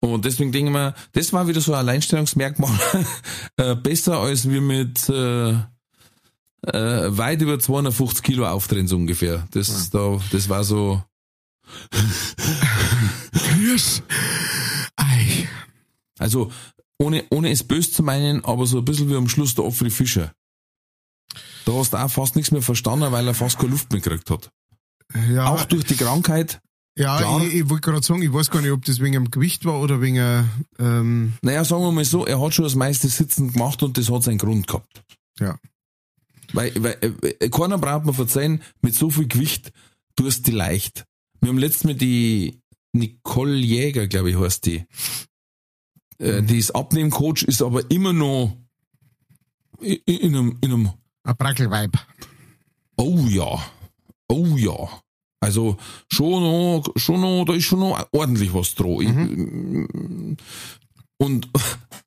Und 0.00 0.24
deswegen 0.24 0.52
denke 0.52 0.70
ich 0.70 0.76
mir, 0.76 0.94
das 1.12 1.32
war 1.32 1.48
wieder 1.48 1.60
so 1.60 1.72
ein 1.72 1.78
Alleinstellungsmerkmal. 1.78 2.78
äh, 3.56 3.74
besser 3.74 4.18
als 4.18 4.48
wir 4.48 4.60
mit 4.60 5.08
äh, 5.08 5.50
äh, 5.50 7.16
weit 7.16 7.40
über 7.40 7.58
250 7.58 8.22
Kilo 8.22 8.46
auftreten, 8.46 8.88
so 8.88 8.96
ungefähr. 8.96 9.46
Das, 9.52 9.90
da, 9.90 10.20
das 10.30 10.48
war 10.48 10.64
so. 10.64 11.02
Ei. 14.96 15.48
Also, 16.18 16.50
ohne, 16.98 17.24
ohne 17.30 17.50
es 17.50 17.62
böse 17.64 17.92
zu 17.92 18.02
meinen, 18.02 18.44
aber 18.44 18.66
so 18.66 18.78
ein 18.78 18.84
bisschen 18.84 19.08
wie 19.10 19.16
am 19.16 19.28
Schluss 19.28 19.54
der 19.54 19.64
Offrey 19.64 19.90
Fischer. 19.90 20.32
Da 21.64 21.72
hast 21.74 21.92
du 21.92 21.96
auch 21.98 22.10
fast 22.10 22.34
nichts 22.36 22.50
mehr 22.50 22.62
verstanden, 22.62 23.12
weil 23.12 23.26
er 23.26 23.34
fast 23.34 23.58
keine 23.58 23.70
Luft 23.72 23.92
mehr 23.92 24.00
gekriegt 24.00 24.30
hat. 24.30 24.50
Ja, 25.30 25.48
Auch 25.48 25.64
durch 25.64 25.84
die 25.84 25.96
Krankheit. 25.96 26.60
ja 26.96 27.18
klar. 27.18 27.42
ich, 27.42 27.54
ich 27.54 27.70
wollte 27.70 27.90
gerade 27.90 28.04
sagen, 28.06 28.22
ich 28.22 28.32
weiß 28.32 28.50
gar 28.50 28.60
nicht, 28.62 28.72
ob 28.72 28.84
das 28.84 29.00
wegen 29.00 29.12
dem 29.14 29.30
Gewicht 29.30 29.64
war 29.64 29.80
oder 29.80 30.00
wegen, 30.00 30.16
äh, 30.16 30.44
ähm, 30.78 31.34
Naja, 31.42 31.64
sagen 31.64 31.82
wir 31.82 31.92
mal 31.92 32.04
so, 32.04 32.26
er 32.26 32.40
hat 32.40 32.54
schon 32.54 32.64
das 32.64 32.74
meiste 32.74 33.08
Sitzen 33.08 33.52
gemacht 33.52 33.82
und 33.82 33.96
das 33.96 34.10
hat 34.10 34.22
seinen 34.22 34.38
Grund 34.38 34.66
gehabt. 34.66 35.02
ja. 35.40 35.58
Weil, 36.54 36.72
weil 36.82 36.96
äh, 37.40 37.50
keiner 37.50 37.76
braucht 37.76 38.06
mir 38.06 38.14
verzeihen, 38.14 38.62
mit 38.80 38.94
so 38.94 39.10
viel 39.10 39.28
Gewicht 39.28 39.70
tust 40.16 40.46
du 40.46 40.52
leicht. 40.52 41.04
Wir 41.40 41.48
haben 41.50 41.58
letztens 41.58 41.84
mit 41.84 42.00
die 42.00 42.60
Nicole 42.92 43.56
Jäger, 43.56 44.08
glaube 44.08 44.30
ich, 44.30 44.38
heißt 44.38 44.66
die. 44.66 44.84
Äh, 46.18 46.42
Die 46.42 46.58
ist 46.58 46.72
Abnehmcoach, 46.72 47.42
ist 47.44 47.62
aber 47.62 47.88
immer 47.90 48.12
noch 48.12 48.56
in, 49.80 49.96
in, 50.06 50.34
einem, 50.34 50.58
in 50.60 50.72
einem 50.72 50.90
Ein 51.24 51.36
Brackelweib. 51.36 51.96
Oh 52.96 53.24
ja. 53.28 53.62
Oh 54.28 54.56
ja. 54.56 54.88
Also 55.40 55.76
schon 56.10 56.42
noch, 56.42 56.92
schon 56.96 57.20
noch, 57.20 57.44
da 57.44 57.54
ist 57.54 57.64
schon 57.64 57.78
noch 57.80 58.08
ordentlich 58.12 58.52
was 58.52 58.74
dran. 58.74 59.00
Ich, 59.00 59.96
und, 61.18 61.48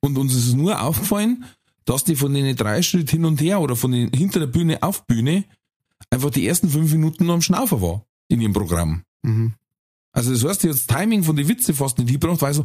und 0.00 0.18
uns 0.18 0.34
ist 0.34 0.54
nur 0.54 0.80
aufgefallen, 0.82 1.44
dass 1.84 2.04
die 2.04 2.16
von 2.16 2.34
den 2.34 2.54
drei 2.56 2.82
Schritt 2.82 3.10
hin 3.10 3.24
und 3.24 3.40
her 3.40 3.60
oder 3.60 3.74
von 3.76 3.92
den 3.92 4.12
hinter 4.12 4.40
der 4.40 4.46
Bühne 4.46 4.82
auf 4.82 5.06
Bühne 5.06 5.44
einfach 6.10 6.30
die 6.30 6.46
ersten 6.46 6.68
fünf 6.68 6.92
Minuten 6.92 7.26
noch 7.26 7.34
am 7.34 7.42
Schnaufer 7.42 7.80
war 7.80 8.04
in 8.28 8.40
ihrem 8.40 8.52
Programm. 8.52 9.04
Mhm. 9.22 9.54
Also 10.14 10.30
das 10.32 10.44
heißt, 10.44 10.64
hat 10.64 10.70
das 10.70 10.86
Timing 10.86 11.24
von 11.24 11.36
den 11.36 11.48
Witze 11.48 11.72
fast 11.72 11.98
nicht 11.98 12.10
hingebracht, 12.10 12.42
weil 12.42 12.52
so 12.52 12.64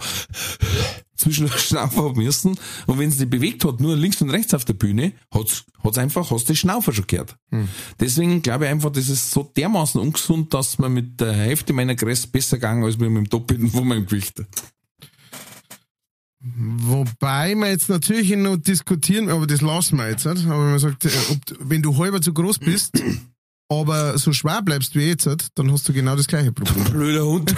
zwischen 1.16 1.48
der 1.48 1.58
Schnaufer 1.58 2.04
haben 2.04 2.22
müssen. 2.22 2.60
Und 2.88 3.00
wenn 3.00 3.10
sie 3.10 3.20
die 3.20 3.26
bewegt 3.26 3.64
hat, 3.64 3.80
nur 3.80 3.96
links 3.96 4.22
und 4.22 4.30
rechts 4.30 4.54
auf 4.54 4.66
der 4.66 4.74
Bühne, 4.74 5.14
hat's, 5.34 5.64
hat's 5.82 5.98
einfach, 5.98 6.30
hast 6.30 6.50
du 6.50 6.54
die 6.54 6.58
Schnaufer 6.58 6.92
schon 6.92 7.08
gehört. 7.08 7.38
Deswegen 8.02 8.42
glaube 8.42 8.66
ich 8.66 8.72
einfach, 8.72 8.92
das 8.92 9.08
ist 9.08 9.32
so 9.32 9.50
dermaßen 9.56 10.00
ungesund, 10.00 10.54
dass 10.54 10.78
man 10.78 10.94
mit 10.94 11.22
der 11.22 11.32
Hälfte 11.32 11.72
meiner 11.72 11.96
Größe 11.96 12.28
besser 12.28 12.58
gegangen 12.58 12.84
als 12.84 12.98
mit 12.98 13.08
dem 13.08 13.30
Doppelten 13.30 13.72
von 13.72 13.88
meinem 13.88 14.06
Gewicht. 14.06 14.44
Wobei 16.40 17.56
wir 17.56 17.70
jetzt 17.70 17.90
natürlich 17.90 18.36
noch 18.36 18.58
diskutieren, 18.58 19.30
aber 19.30 19.48
das 19.48 19.62
lassen 19.62 19.98
wir 19.98 20.10
jetzt 20.10 20.26
nicht. 20.26 20.46
Aber 20.46 20.70
man 20.70 20.80
sagt, 20.80 21.06
äh, 21.06 21.10
ob, 21.32 21.40
wenn 21.60 21.82
du 21.82 21.98
halber 21.98 22.22
zu 22.22 22.34
groß 22.34 22.60
bist, 22.60 23.02
aber 23.70 24.18
so 24.18 24.32
schwer 24.32 24.62
bleibst 24.62 24.96
wie 24.96 25.08
jetzt, 25.08 25.28
dann 25.56 25.72
hast 25.72 25.88
du 25.88 25.94
genau 25.94 26.16
das 26.16 26.28
gleiche 26.28 26.52
Problem. 26.52 26.84
Blöder 26.92 27.26
Hund. 27.26 27.54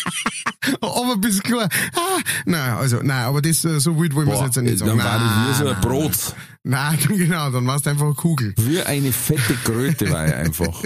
aber 0.80 1.16
bist 1.16 1.42
klar. 1.42 1.68
Ah, 1.94 2.20
nein, 2.44 2.72
also, 2.72 2.98
nein, 3.02 3.24
aber 3.24 3.40
das, 3.40 3.64
äh, 3.64 3.80
so 3.80 3.98
wild 3.98 4.14
wollen 4.14 4.26
wir 4.26 4.34
es 4.34 4.40
jetzt 4.40 4.56
nicht 4.56 4.78
sagen. 4.78 4.98
dann 4.98 5.06
war 5.06 5.16
ich 5.16 5.48
wie 5.48 5.64
so 5.64 5.68
ein 5.68 5.80
Brot. 5.80 6.34
Nein, 6.64 6.98
genau, 7.08 7.50
dann 7.50 7.66
warst 7.66 7.86
du 7.86 7.90
einfach 7.90 8.06
eine 8.06 8.14
Kugel. 8.14 8.52
Wie 8.58 8.82
eine 8.82 9.12
fette 9.12 9.54
Kröte 9.64 10.10
war 10.10 10.26
ich 10.26 10.34
einfach. 10.34 10.82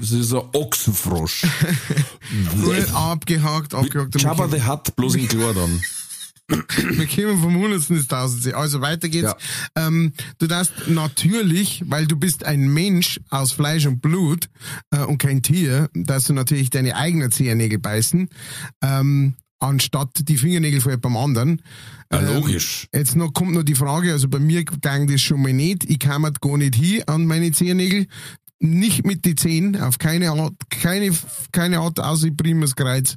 Das 0.00 0.10
ist 0.10 0.34
ein 0.34 0.42
Ochsenfrosch. 0.52 1.44
Abgehakt, 2.92 3.74
abgehakt. 3.74 4.20
Jabba 4.20 4.48
the 4.48 4.62
Hutt, 4.62 4.94
bloß 4.96 5.14
in 5.14 5.28
klar 5.28 5.54
dann. 5.54 5.80
Wir 6.76 7.06
kommen 7.06 7.40
vom 7.40 7.56
Hundertsten 7.56 7.96
ins 7.96 8.08
Tausendste. 8.08 8.56
Also 8.56 8.80
weiter 8.80 9.08
geht's. 9.08 9.34
Ähm, 9.76 10.12
du 10.38 10.46
darfst 10.46 10.72
natürlich, 10.88 11.82
weil 11.86 12.06
du 12.06 12.16
bist 12.16 12.44
ein 12.44 12.72
Mensch 12.72 13.20
aus 13.30 13.52
Fleisch 13.52 13.86
und 13.86 14.00
Blut 14.00 14.48
äh, 14.90 15.00
und 15.00 15.18
kein 15.18 15.42
Tier, 15.42 15.88
darfst 15.94 16.28
du 16.28 16.32
natürlich 16.32 16.70
deine 16.70 16.96
eigenen 16.96 17.30
Zehennägel 17.32 17.78
beißen, 17.78 18.28
ähm, 18.82 19.34
anstatt 19.60 20.10
die 20.28 20.36
Fingernägel 20.36 20.80
von 20.80 20.92
jemandem 20.92 21.16
anderen. 21.16 21.62
Ja, 22.12 22.20
Ähm, 22.20 22.34
logisch. 22.34 22.88
Jetzt 22.92 23.16
noch 23.16 23.32
kommt 23.32 23.52
noch 23.52 23.62
die 23.62 23.74
Frage, 23.74 24.12
also 24.12 24.28
bei 24.28 24.38
mir 24.38 24.64
ging 24.64 25.06
das 25.06 25.20
schon 25.22 25.42
mal 25.42 25.52
nicht. 25.52 25.88
Ich 25.88 25.98
kam 25.98 26.24
halt 26.24 26.40
gar 26.40 26.58
nicht 26.58 26.74
hin 26.74 27.02
an 27.06 27.26
meine 27.26 27.52
Zehennägel. 27.52 28.06
Nicht 28.64 29.04
mit 29.04 29.24
die 29.24 29.34
Zehen, 29.34 29.80
auf 29.80 29.98
keine 29.98 30.30
Art, 30.30 30.54
keine, 30.70 31.10
keine 31.50 31.80
Art 31.80 31.98
außer 31.98 32.28
ich 32.28 32.36
primes 32.36 32.76
Kreuz. 32.76 33.16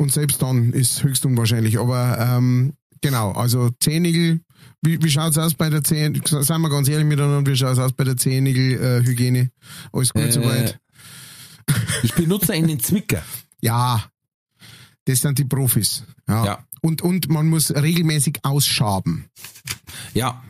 Und 0.00 0.10
selbst 0.10 0.40
dann 0.40 0.72
ist 0.72 1.02
höchst 1.02 1.26
unwahrscheinlich. 1.26 1.78
Aber 1.78 2.18
ähm, 2.18 2.72
genau, 3.02 3.32
also 3.32 3.68
Zehennägel, 3.80 4.40
wie, 4.80 5.02
wie 5.02 5.10
schaut's 5.10 5.36
aus 5.36 5.52
bei 5.52 5.68
der 5.68 5.84
Zehen? 5.84 6.18
Seien 6.24 6.62
wir 6.62 6.70
ganz 6.70 6.88
ehrlich 6.88 7.06
miteinander, 7.06 7.50
wie 7.50 7.54
schaut's 7.54 7.78
aus 7.78 7.92
bei 7.92 8.04
der 8.04 8.16
Zehennägel-Hygiene? 8.16 8.98
Äh, 8.98 9.06
Hygiene? 9.06 9.50
Alles 9.92 10.14
gut 10.14 10.22
Äh, 10.22 10.32
soweit? 10.32 10.80
Ich 12.02 12.14
benutze 12.14 12.54
einen 12.54 12.80
Zwicker. 12.80 13.22
Ja, 13.60 14.02
das 15.04 15.20
sind 15.20 15.38
die 15.38 15.44
Profis. 15.44 16.04
Ja. 16.26 16.46
Ja. 16.46 16.66
Und, 16.80 17.02
und 17.02 17.28
man 17.28 17.48
muss 17.48 17.70
regelmäßig 17.70 18.38
ausschaben. 18.42 19.26
Ja. 20.14 20.42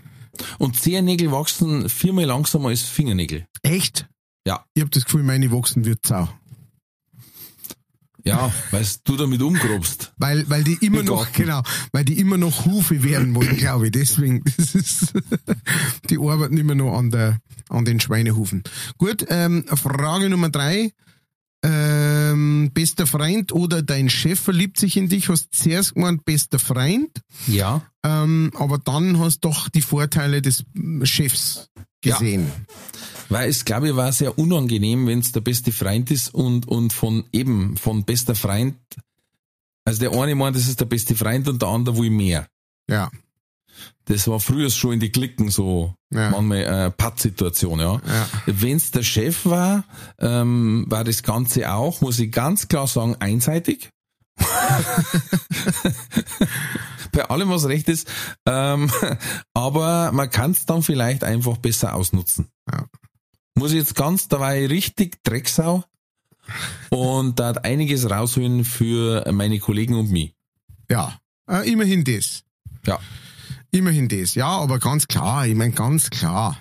Und 0.59 0.77
Zehennägel 0.79 1.33
wachsen 1.33 1.89
viermal 1.89 2.27
langsamer 2.27 2.69
als 2.69 2.83
Fingernägel. 2.83 3.49
Echt? 3.63 4.09
Ja. 4.47 4.65
Ich 4.75 4.81
habe 4.81 4.91
das 4.91 5.05
Gefühl, 5.05 5.25
meine 5.25 5.51
wachsen 5.51 5.85
wird 5.85 6.07
sau. 6.07 6.29
Ja, 8.25 8.53
weil 8.71 8.85
du 9.05 9.17
damit 9.17 9.43
umgrobst. 9.43 10.13
Weil, 10.19 10.49
weil 10.49 10.65
die 10.65 10.79
immer 10.81 11.01
Im 11.01 11.07
noch, 11.07 11.25
Garten. 11.25 11.43
genau, 11.43 11.63
weil 11.93 12.05
die 12.05 12.19
immer 12.19 12.37
noch 12.37 12.65
Hufe 12.65 13.03
werden 13.03 13.35
wollen, 13.35 13.57
glaube 13.57 13.87
ich. 13.87 13.93
Deswegen, 13.93 14.43
das 14.57 14.75
ist, 14.75 15.13
die 16.09 16.19
arbeiten 16.19 16.57
immer 16.57 16.75
noch 16.75 16.97
an 16.97 17.11
der, 17.11 17.39
an 17.69 17.85
den 17.85 18.01
Schweinehufen. 18.01 18.63
Gut, 18.99 19.27
ähm, 19.29 19.65
Frage 19.67 20.29
Nummer 20.29 20.51
drei. 20.51 20.93
Ähm, 21.63 22.71
bester 22.73 23.07
Freund 23.07 23.53
oder 23.53 23.83
dein 23.83 24.09
Chef 24.09 24.41
verliebt 24.41 24.79
sich 24.79 24.97
in 24.97 25.09
dich, 25.11 25.29
hast 25.29 25.55
zuerst 25.55 25.95
gemeint, 25.95 26.25
bester 26.25 26.59
Freund, 26.59 27.11
Ja. 27.47 27.83
ähm, 28.03 28.51
aber 28.55 28.79
dann 28.79 29.19
hast 29.19 29.41
doch 29.41 29.69
die 29.69 29.83
Vorteile 29.83 30.41
des 30.41 30.65
Chefs 31.03 31.69
gesehen. 32.01 32.51
Weil 33.29 33.51
es, 33.51 33.65
glaube 33.67 33.91
ich, 33.91 33.97
war 33.97 34.11
sehr 34.13 34.39
unangenehm, 34.39 35.07
wenn 35.07 35.19
es 35.19 35.33
der 35.33 35.43
beste 35.43 35.71
Freund 35.71 36.11
ist 36.11 36.33
und, 36.33 36.67
und 36.67 36.93
von 36.95 37.25
eben, 37.31 37.77
von 37.77 38.05
bester 38.05 38.35
Freund, 38.35 38.77
also 39.85 40.01
der 40.01 40.13
eine 40.13 40.35
meint, 40.35 40.57
das 40.57 40.67
ist 40.67 40.81
der 40.81 40.87
beste 40.87 41.15
Freund 41.15 41.47
und 41.47 41.61
der 41.61 41.69
andere 41.69 41.99
will 41.99 42.11
mehr. 42.11 42.47
Ja, 42.89 43.11
Das 44.07 44.27
war 44.29 44.41
früher 44.41 44.71
schon 44.71 44.95
in 44.95 45.01
die 45.01 45.11
Klicken 45.13 45.51
so 45.51 45.95
Ja. 46.11 46.31
manchmal 46.31 46.59
äh, 46.65 46.91
Pattsituation, 46.91 47.79
ja. 47.81 47.95
Ja. 47.95 48.29
Wenn's 48.47 48.91
der 48.91 49.03
Chef 49.03 49.47
war, 49.47 49.85
ähm, 50.19 50.85
war 50.89 51.05
das 51.05 51.23
Ganze 51.23 51.73
auch, 51.73 52.01
muss 52.01 52.19
ich 52.19 52.33
ganz 52.33 52.67
klar 52.69 52.87
sagen, 52.87 53.17
einseitig. 53.21 53.91
Bei 57.13 57.25
allem, 57.29 57.51
was 57.51 57.67
recht 57.67 57.89
ist. 57.89 58.09
Ähm, 58.47 58.91
aber 59.55 60.13
man 60.13 60.31
kann 60.31 60.53
es 60.53 60.65
dann 60.67 60.83
vielleicht 60.83 61.25
einfach 61.25 61.57
besser 61.59 61.95
ausnutzen. 61.95 62.49
Ja. 62.71 62.87
Muss 63.55 63.71
ich 63.73 63.79
jetzt 63.79 63.95
ganz 63.97 64.29
dabei 64.29 64.67
richtig 64.67 65.23
Drecksau 65.25 65.85
und 66.91 67.39
da 67.39 67.49
hat 67.49 67.65
einiges 67.65 68.09
rausholen 68.11 68.65
für 68.65 69.31
meine 69.33 69.59
Kollegen 69.59 69.95
und 69.95 70.11
mich. 70.11 70.35
ja, 70.89 71.19
äh, 71.49 71.71
immerhin 71.71 72.05
das. 72.05 72.43
Ja. 72.87 72.99
Immerhin 73.73 74.09
das. 74.09 74.35
Ja, 74.35 74.49
aber 74.49 74.79
ganz 74.79 75.07
klar, 75.09 75.47
ich 75.47 75.55
meine 75.55 75.73
ganz 75.73 76.11
klar. 76.11 76.59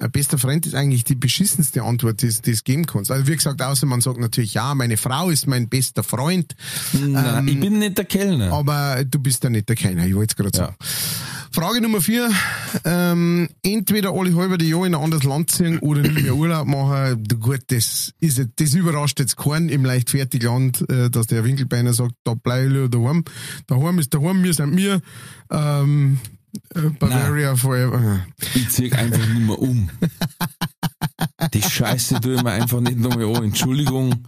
Ein 0.00 0.12
bester 0.12 0.38
Freund 0.38 0.64
ist 0.64 0.76
eigentlich 0.76 1.02
die 1.02 1.16
beschissenste 1.16 1.82
Antwort, 1.82 2.22
die 2.22 2.28
die 2.28 2.52
es 2.52 2.62
geben 2.62 2.86
kannst. 2.86 3.10
Also 3.10 3.26
wie 3.26 3.34
gesagt, 3.34 3.60
außer 3.60 3.84
man 3.84 4.00
sagt 4.00 4.20
natürlich, 4.20 4.54
ja, 4.54 4.72
meine 4.76 4.96
Frau 4.96 5.28
ist 5.28 5.48
mein 5.48 5.68
bester 5.68 6.04
Freund, 6.04 6.54
Nein, 6.92 7.48
ich 7.48 7.58
bin 7.58 7.80
nicht 7.80 7.98
der 7.98 8.04
Kellner. 8.04 8.52
aber 8.52 9.04
du 9.04 9.18
bist 9.18 9.42
ja 9.42 9.50
nicht 9.50 9.68
der 9.68 9.74
Keiner, 9.74 10.06
ich 10.06 10.14
wollte 10.14 10.32
es 10.32 10.36
gerade 10.36 10.56
Ja. 10.56 10.64
sagen. 10.66 10.76
Frage 11.50 11.80
Nummer 11.80 12.00
vier. 12.00 12.30
Ähm, 12.84 13.48
entweder 13.64 14.12
alle 14.12 14.36
halbe 14.36 14.62
Jahr 14.62 14.86
in 14.86 14.94
ein 14.94 15.00
anderes 15.02 15.24
Land 15.24 15.50
ziehen 15.50 15.78
oder 15.80 16.02
nie 16.02 16.22
mehr 16.22 16.36
Urlaub 16.36 16.68
machen. 16.68 17.24
Du, 17.24 17.36
Gut, 17.38 17.62
das 17.68 18.12
ist 18.20 18.40
das 18.56 18.74
überrascht 18.74 19.18
jetzt 19.18 19.36
keinen 19.36 19.68
im 19.68 19.84
Leichtfertigland, 19.84 20.88
äh, 20.90 21.10
dass 21.10 21.26
der 21.26 21.42
Winkelbeiner 21.44 21.92
sagt, 21.94 22.12
da 22.22 22.34
bleib 22.34 22.70
ich 22.70 22.90
daheim. 22.90 23.24
Daheim 23.66 23.98
ist 23.98 24.14
daheim, 24.14 24.44
wir 24.44 24.54
sind 24.54 24.76
wir. 24.76 25.00
Ähm, 25.50 26.20
äh, 26.74 26.90
Bavaria 26.98 27.56
forever. 27.56 28.26
Ich 28.54 28.70
zieh 28.70 28.92
einfach 28.92 29.26
nicht 29.26 29.46
mehr 29.46 29.58
um. 29.58 29.90
Die 31.52 31.62
Scheiße 31.62 32.20
tue 32.20 32.34
ich 32.34 32.42
mir 32.42 32.52
einfach 32.52 32.80
nicht 32.80 32.98
nochmal 32.98 33.36
an. 33.36 33.44
Entschuldigung. 33.44 34.26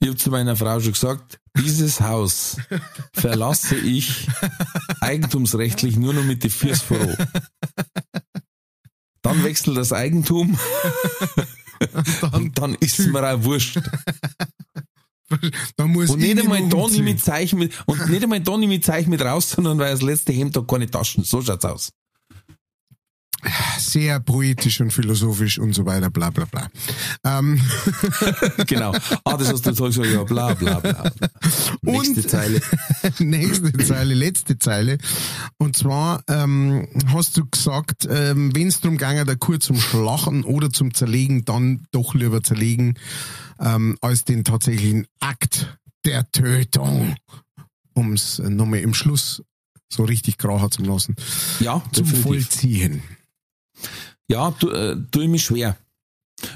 Ich 0.00 0.08
habe 0.08 0.16
zu 0.16 0.30
meiner 0.30 0.56
Frau 0.56 0.80
schon 0.80 0.92
gesagt, 0.92 1.40
dieses 1.56 2.00
Haus 2.00 2.56
verlasse 3.12 3.76
ich 3.76 4.28
eigentumsrechtlich 5.00 5.96
nur 5.96 6.14
noch 6.14 6.24
mit 6.24 6.42
die 6.42 6.50
Fürs 6.50 6.82
voran. 6.82 7.16
Dann 9.22 9.42
wechselt 9.42 9.76
das 9.76 9.92
Eigentum 9.92 10.58
und 12.32 12.58
dann 12.58 12.74
ist 12.74 12.98
es 12.98 13.06
mir 13.06 13.22
auch 13.22 13.42
wurscht. 13.44 13.80
Da 15.76 15.86
muss 15.86 16.10
Und 16.10 16.22
ich 16.22 16.34
nicht 16.34 16.42
einmal 16.42 16.68
da 16.68 16.86
nicht 16.86 17.02
mit 17.02 17.20
Zeichen 17.20 17.58
mit, 17.58 17.72
und 17.86 18.08
nicht 18.10 18.22
einmal 18.22 18.40
da 18.40 18.56
nicht 18.56 18.68
mit 18.68 18.84
Zeichen 18.84 19.10
mit 19.10 19.22
raus, 19.22 19.50
sondern 19.50 19.78
weil 19.78 19.90
das 19.90 20.02
letzte 20.02 20.32
Hemd 20.32 20.56
hat 20.56 20.68
keine 20.68 20.90
Taschen. 20.90 21.24
So 21.24 21.42
schaut's 21.42 21.64
aus. 21.64 21.90
Sehr 23.78 24.20
poetisch 24.20 24.80
und 24.80 24.92
philosophisch 24.92 25.58
und 25.58 25.74
so 25.74 25.84
weiter, 25.86 26.10
bla 26.10 26.30
bla 26.30 26.44
bla. 26.46 26.68
Ähm, 27.24 27.60
Genau. 28.66 28.92
Ah, 29.24 29.36
das 29.36 29.52
hast 29.52 29.66
du 29.66 29.70
jetzt 29.70 29.78
gesagt, 29.82 30.10
ja, 30.10 30.24
bla, 30.24 30.54
bla, 30.54 30.80
bla. 30.80 31.10
Nächste 31.82 32.20
Und- 32.20 32.30
Zeile. 32.30 32.60
nächste 33.18 33.72
Zeile, 33.84 34.14
letzte 34.14 34.58
Zeile. 34.58 34.98
Und 35.58 35.76
zwar 35.76 36.22
ähm, 36.28 36.88
hast 37.08 37.36
du 37.36 37.44
gesagt, 37.46 38.06
ähm, 38.10 38.54
wenn 38.54 38.68
es 38.68 38.80
darum 38.80 38.96
ginge, 38.98 39.24
der 39.24 39.36
Kur 39.36 39.60
zum 39.60 39.76
Schlachen 39.78 40.44
oder 40.44 40.70
zum 40.70 40.94
Zerlegen, 40.94 41.44
dann 41.44 41.86
doch 41.90 42.14
lieber 42.14 42.42
zerlegen, 42.42 42.98
ähm, 43.60 43.96
als 44.00 44.24
den 44.24 44.44
tatsächlichen 44.44 45.06
Akt 45.20 45.78
der 46.04 46.30
Tötung, 46.32 47.16
um 47.94 48.12
es 48.14 48.38
nochmal 48.38 48.80
im 48.80 48.94
Schluss 48.94 49.42
so 49.88 50.04
richtig 50.04 50.38
gracher 50.38 50.70
zu 50.70 50.82
lassen, 50.82 51.14
Ja, 51.60 51.82
zum 51.92 52.04
definitiv. 52.04 52.22
Vollziehen. 52.22 53.02
Ja, 54.28 54.50
tu, 54.52 54.70
äh, 54.70 54.96
tue 55.10 55.24
ich 55.24 55.28
mich 55.30 55.44
schwer. 55.44 55.76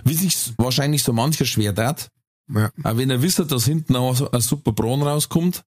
Wie 0.04 0.14
sich 0.14 0.36
wahrscheinlich 0.58 1.02
so 1.02 1.12
mancher 1.12 1.44
schwer 1.44 1.74
tat, 1.74 2.08
Ja. 2.52 2.70
auch 2.82 2.96
wenn 2.96 3.10
er 3.10 3.22
wisst, 3.22 3.38
dass 3.50 3.64
hinten 3.64 3.96
auch 3.96 4.32
ein 4.32 4.40
super 4.40 4.72
Braun 4.72 5.02
rauskommt, 5.02 5.64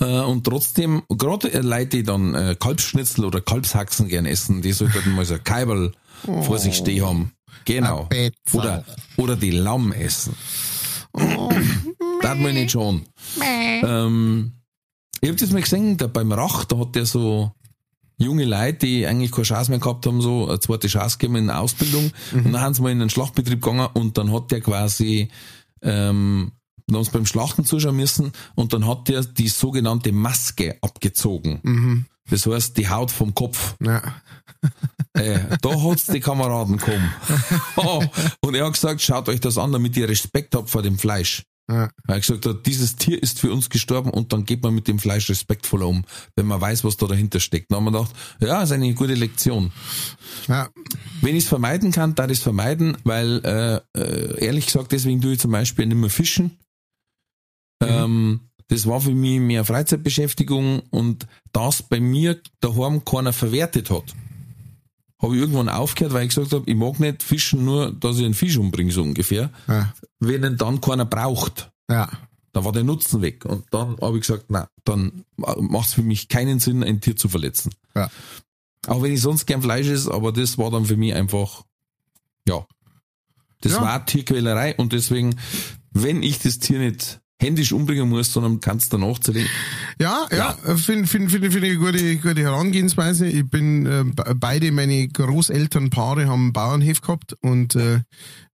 äh, 0.00 0.20
und 0.20 0.44
trotzdem, 0.44 1.02
gerade 1.08 1.52
äh, 1.52 1.60
Leute, 1.60 1.98
die 1.98 2.02
dann 2.02 2.34
äh, 2.34 2.56
Kalbsschnitzel 2.58 3.24
oder 3.24 3.40
Kalbshaxen 3.40 4.08
gern 4.08 4.26
essen, 4.26 4.62
die 4.62 4.72
sollten 4.72 5.12
mal 5.14 5.24
so 5.24 5.34
ein 5.34 5.44
Kaiberl 5.44 5.92
vor 6.24 6.58
sich 6.58 6.76
stehen 6.76 7.04
haben. 7.04 7.32
Genau. 7.64 8.08
Oder, 8.52 8.84
oder 9.16 9.36
die 9.36 9.50
Lamm 9.50 9.92
essen. 9.92 10.34
das 11.12 12.38
man 12.38 12.54
nicht 12.54 12.70
schon. 12.72 13.02
Ähm, 13.40 14.52
ich 15.20 15.28
hab 15.28 15.36
das 15.36 15.50
mal 15.50 15.62
gesehen, 15.62 15.96
da 15.96 16.06
beim 16.06 16.32
Rach, 16.32 16.64
da 16.64 16.78
hat 16.78 16.94
der 16.94 17.06
so 17.06 17.52
junge 18.22 18.44
Leute, 18.44 18.86
die 18.86 19.06
eigentlich 19.06 19.30
keine 19.30 19.44
Chance 19.44 19.70
mehr 19.70 19.80
gehabt 19.80 20.06
haben, 20.06 20.20
so 20.20 20.48
eine 20.48 20.60
zweite 20.60 20.88
Chance 20.88 21.18
gegeben 21.18 21.36
in 21.36 21.46
der 21.48 21.60
Ausbildung. 21.60 22.10
Und 22.44 22.52
dann 22.52 22.60
haben 22.60 22.74
sie 22.74 22.82
mal 22.82 22.92
in 22.92 23.00
den 23.00 23.10
Schlachtbetrieb 23.10 23.62
gegangen 23.62 23.88
und 23.94 24.16
dann 24.18 24.32
hat 24.32 24.50
der 24.50 24.60
quasi, 24.60 25.28
ähm, 25.82 26.52
dann 26.86 26.96
haben 26.96 27.04
sie 27.04 27.10
beim 27.10 27.26
Schlachten 27.26 27.64
zuschauen 27.64 27.96
müssen 27.96 28.32
und 28.54 28.72
dann 28.72 28.86
hat 28.86 29.08
der 29.08 29.22
die 29.24 29.48
sogenannte 29.48 30.12
Maske 30.12 30.76
abgezogen. 30.80 31.60
Das 32.30 32.46
heißt, 32.46 32.76
die 32.76 32.88
Haut 32.88 33.10
vom 33.10 33.34
Kopf. 33.34 33.74
Ja. 33.82 34.02
Äh, 35.14 35.40
da 35.60 35.82
hat's 35.82 36.06
die 36.06 36.20
Kameraden 36.20 36.78
kommen. 36.78 37.12
Oh, 37.76 38.02
und 38.40 38.54
er 38.54 38.64
hat 38.64 38.72
gesagt, 38.72 39.02
schaut 39.02 39.28
euch 39.28 39.40
das 39.40 39.58
an, 39.58 39.70
damit 39.70 39.94
ihr 39.98 40.08
Respekt 40.08 40.54
habt 40.54 40.70
vor 40.70 40.80
dem 40.80 40.96
Fleisch. 40.96 41.42
Ja. 41.70 41.90
Weil 42.04 42.16
er 42.16 42.20
gesagt 42.20 42.44
hat, 42.44 42.66
dieses 42.66 42.96
Tier 42.96 43.22
ist 43.22 43.38
für 43.38 43.52
uns 43.52 43.70
gestorben 43.70 44.10
und 44.10 44.32
dann 44.32 44.44
geht 44.44 44.62
man 44.62 44.74
mit 44.74 44.88
dem 44.88 44.98
Fleisch 44.98 45.30
respektvoller 45.30 45.86
um, 45.86 46.04
wenn 46.36 46.46
man 46.46 46.60
weiß, 46.60 46.84
was 46.84 46.96
da 46.96 47.06
dahinter 47.06 47.40
steckt. 47.40 47.70
Dann 47.70 47.76
haben 47.76 47.84
wir 47.84 47.92
gedacht, 47.92 48.14
ja, 48.40 48.62
ist 48.62 48.72
eine 48.72 48.92
gute 48.94 49.14
Lektion. 49.14 49.72
Ja. 50.48 50.68
Wenn 51.20 51.36
ich 51.36 51.44
es 51.44 51.48
vermeiden 51.48 51.92
kann, 51.92 52.14
da 52.14 52.24
ich 52.26 52.32
es 52.32 52.42
vermeiden, 52.42 52.96
weil 53.04 53.40
äh, 53.44 53.98
äh, 53.98 54.44
ehrlich 54.44 54.66
gesagt, 54.66 54.92
deswegen 54.92 55.20
tue 55.20 55.34
ich 55.34 55.40
zum 55.40 55.52
Beispiel 55.52 55.86
nicht 55.86 55.96
mehr 55.96 56.10
fischen. 56.10 56.58
Ähm, 57.82 58.40
das 58.68 58.86
war 58.86 59.00
für 59.00 59.14
mich 59.14 59.40
mehr 59.40 59.64
Freizeitbeschäftigung 59.64 60.80
und 60.90 61.26
das 61.52 61.82
bei 61.82 62.00
mir 62.00 62.40
daheim 62.60 63.04
keiner 63.04 63.32
verwertet 63.32 63.90
hat. 63.90 64.14
Habe 65.22 65.36
ich 65.36 65.40
irgendwann 65.40 65.68
aufgehört, 65.68 66.12
weil 66.12 66.24
ich 66.24 66.30
gesagt 66.34 66.52
habe, 66.52 66.68
ich 66.68 66.74
mag 66.76 66.98
nicht 66.98 67.22
fischen, 67.22 67.64
nur 67.64 67.92
dass 67.92 68.18
ich 68.18 68.24
einen 68.24 68.34
Fisch 68.34 68.56
umbringe, 68.58 68.90
so 68.92 69.02
ungefähr. 69.02 69.50
Ja. 69.68 69.94
Wenn 70.18 70.42
ihn 70.44 70.56
dann 70.56 70.80
keiner 70.80 71.04
braucht, 71.04 71.70
Ja. 71.88 72.10
dann 72.52 72.64
war 72.64 72.72
der 72.72 72.82
Nutzen 72.82 73.22
weg. 73.22 73.44
Und 73.44 73.64
dann 73.70 73.96
habe 74.00 74.16
ich 74.18 74.22
gesagt, 74.26 74.46
na, 74.48 74.68
dann 74.84 75.24
macht 75.36 75.88
es 75.88 75.94
für 75.94 76.02
mich 76.02 76.28
keinen 76.28 76.58
Sinn, 76.58 76.82
ein 76.82 77.00
Tier 77.00 77.16
zu 77.16 77.28
verletzen. 77.28 77.72
Ja. 77.94 78.10
Auch 78.88 79.00
wenn 79.00 79.12
ich 79.12 79.20
sonst 79.20 79.46
gern 79.46 79.62
Fleisch 79.62 79.86
esse, 79.86 80.12
aber 80.12 80.32
das 80.32 80.58
war 80.58 80.70
dann 80.72 80.86
für 80.86 80.96
mich 80.96 81.14
einfach, 81.14 81.62
ja. 82.48 82.66
Das 83.60 83.72
Ja. 83.74 83.80
war 83.82 84.04
Tierquälerei 84.04 84.74
und 84.74 84.92
deswegen, 84.92 85.36
wenn 85.92 86.24
ich 86.24 86.40
das 86.40 86.58
Tier 86.58 86.80
nicht 86.80 87.20
händisch 87.42 87.72
umbringen 87.72 88.08
muss, 88.08 88.32
sondern 88.32 88.60
kannst 88.60 88.92
danach 88.92 89.18
zerlegen. 89.18 89.48
Ja, 90.00 90.26
ja, 90.30 90.52
finde 90.76 91.06
find, 91.06 91.30
find, 91.30 91.30
find 91.30 91.44
ich 91.44 91.56
eine 91.64 91.76
gute, 91.76 92.16
gute 92.16 92.40
Herangehensweise. 92.40 93.26
Ich 93.26 93.44
bin, 93.50 93.84
äh, 93.86 94.04
be- 94.04 94.34
beide 94.36 94.72
meine 94.72 95.08
Großelternpaare 95.08 96.26
haben 96.28 96.52
Bauernhof 96.52 97.00
gehabt 97.00 97.36
und 97.42 97.74
äh, 97.76 98.00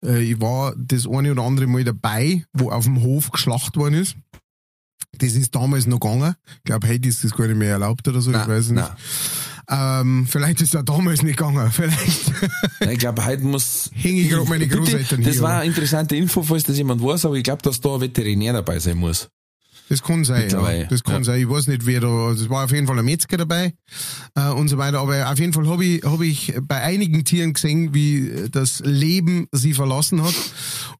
äh, 0.04 0.22
ich 0.22 0.40
war 0.40 0.74
das 0.76 1.06
eine 1.06 1.32
oder 1.32 1.42
andere 1.42 1.66
Mal 1.66 1.84
dabei, 1.84 2.44
wo 2.52 2.70
auf 2.70 2.84
dem 2.84 3.02
Hof 3.02 3.30
geschlacht 3.30 3.76
worden 3.76 3.94
ist. 3.94 4.16
Das 5.18 5.32
ist 5.32 5.54
damals 5.54 5.86
noch 5.86 6.00
gegangen. 6.00 6.34
Ich 6.58 6.64
glaube, 6.64 6.88
heute 6.88 7.08
ist 7.08 7.24
das 7.24 7.32
gar 7.32 7.46
nicht 7.46 7.56
mehr 7.56 7.70
erlaubt 7.72 8.06
oder 8.08 8.20
so, 8.20 8.30
ich 8.30 8.48
weiß 8.48 8.70
nicht. 8.70 8.82
Ähm, 9.70 10.26
vielleicht 10.28 10.62
ist 10.62 10.74
auch 10.76 10.82
damals 10.82 11.22
nicht 11.22 11.36
gegangen. 11.36 11.70
Vielleicht 11.70 12.32
Ich 12.90 12.98
glaube, 12.98 13.24
heute 13.24 13.42
muss. 13.44 13.90
hänge 13.94 14.20
ich 14.22 14.30
gerade 14.30 14.48
meine 14.48 14.66
Bitte, 14.66 14.78
Großeltern 14.78 15.22
Das 15.22 15.34
hier. 15.34 15.42
war 15.42 15.60
eine 15.60 15.66
interessante 15.66 16.16
Info, 16.16 16.42
falls 16.42 16.64
das 16.64 16.78
jemand 16.78 17.02
weiß, 17.02 17.26
aber 17.26 17.34
ich 17.34 17.44
glaube, 17.44 17.62
dass 17.62 17.80
da 17.80 17.94
ein 17.94 18.00
Veterinär 18.00 18.54
dabei 18.54 18.78
sein 18.78 18.96
muss. 18.96 19.28
Das 19.88 20.02
kann 20.02 20.24
sein, 20.24 20.50
ja. 20.50 20.84
Das 20.84 21.02
kann 21.02 21.18
ja. 21.18 21.24
sein. 21.24 21.40
Ich 21.40 21.48
weiß 21.48 21.66
nicht, 21.66 21.86
wer 21.86 22.00
da, 22.00 22.08
also 22.08 22.44
es 22.44 22.50
war 22.50 22.64
auf 22.64 22.72
jeden 22.72 22.86
Fall 22.86 22.98
ein 22.98 23.04
Metzger 23.04 23.38
dabei 23.38 23.72
äh, 24.34 24.50
und 24.50 24.68
so 24.68 24.76
weiter. 24.76 25.00
Aber 25.00 25.30
auf 25.30 25.38
jeden 25.38 25.54
Fall 25.54 25.66
habe 25.66 25.84
ich, 25.84 26.04
hab 26.04 26.20
ich 26.20 26.54
bei 26.60 26.82
einigen 26.82 27.24
Tieren 27.24 27.54
gesehen, 27.54 27.94
wie 27.94 28.48
das 28.50 28.80
Leben 28.80 29.48
sie 29.52 29.72
verlassen 29.72 30.22
hat. 30.22 30.34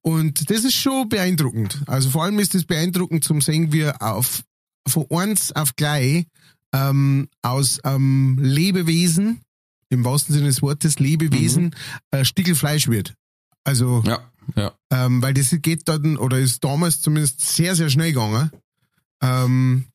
Und 0.01 0.51
das 0.51 0.65
ist 0.65 0.75
schon 0.75 1.09
beeindruckend. 1.09 1.83
Also 1.87 2.09
vor 2.09 2.25
allem 2.25 2.39
ist 2.39 2.55
es 2.55 2.65
beeindruckend 2.65 3.25
zum 3.25 3.43
sehen, 3.43 3.73
wie 3.73 3.87
auf 3.87 4.43
von 4.87 5.05
eins 5.11 5.53
auf 5.53 5.77
gleich 5.77 6.25
ähm, 6.73 7.29
aus 7.43 7.81
ähm, 7.85 8.39
Lebewesen, 8.41 9.41
im 9.91 10.05
wahrsten 10.05 10.35
Sinne 10.35 10.49
des 10.49 10.63
Wortes, 10.63 10.99
Lebewesen, 10.99 11.75
äh, 12.11 12.25
Stickelfleisch 12.25 12.89
wird. 12.89 13.15
Also 13.65 14.03
Ja, 14.07 14.21
ja. 14.57 14.73
ähm, 14.91 15.23
weil 15.23 15.35
das 15.35 15.55
geht 15.63 15.89
dann, 15.89 16.17
oder 16.17 16.39
ist 16.39 16.63
damals 16.65 17.01
zumindest 17.01 17.41
sehr, 17.41 17.75
sehr 17.75 17.91
schnell 17.91 18.13
gegangen. 18.13 18.51
Ähm, 19.23 19.87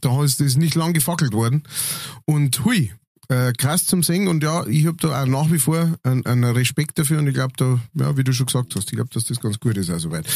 da 0.00 0.22
ist 0.22 0.40
das 0.40 0.56
nicht 0.56 0.74
lang 0.74 0.92
gefackelt 0.92 1.32
worden. 1.32 1.62
Und 2.24 2.64
hui, 2.64 2.92
äh, 3.32 3.52
krass 3.56 3.86
zum 3.86 4.02
Singen. 4.02 4.28
Und 4.28 4.42
ja, 4.42 4.66
ich 4.66 4.86
habe 4.86 4.96
da 5.00 5.22
auch 5.22 5.26
nach 5.26 5.50
wie 5.50 5.58
vor 5.58 5.94
einen, 6.02 6.24
einen 6.26 6.44
Respekt 6.44 6.98
dafür. 6.98 7.18
Und 7.18 7.26
ich 7.28 7.34
glaube, 7.34 7.52
da, 7.56 7.78
ja, 7.94 8.16
wie 8.16 8.24
du 8.24 8.32
schon 8.32 8.46
gesagt 8.46 8.74
hast, 8.76 8.90
ich 8.90 8.96
glaube, 8.96 9.10
dass 9.12 9.24
das 9.24 9.40
ganz 9.40 9.58
gut 9.58 9.76
ist 9.76 9.90
auch 9.90 9.98
soweit. 9.98 10.26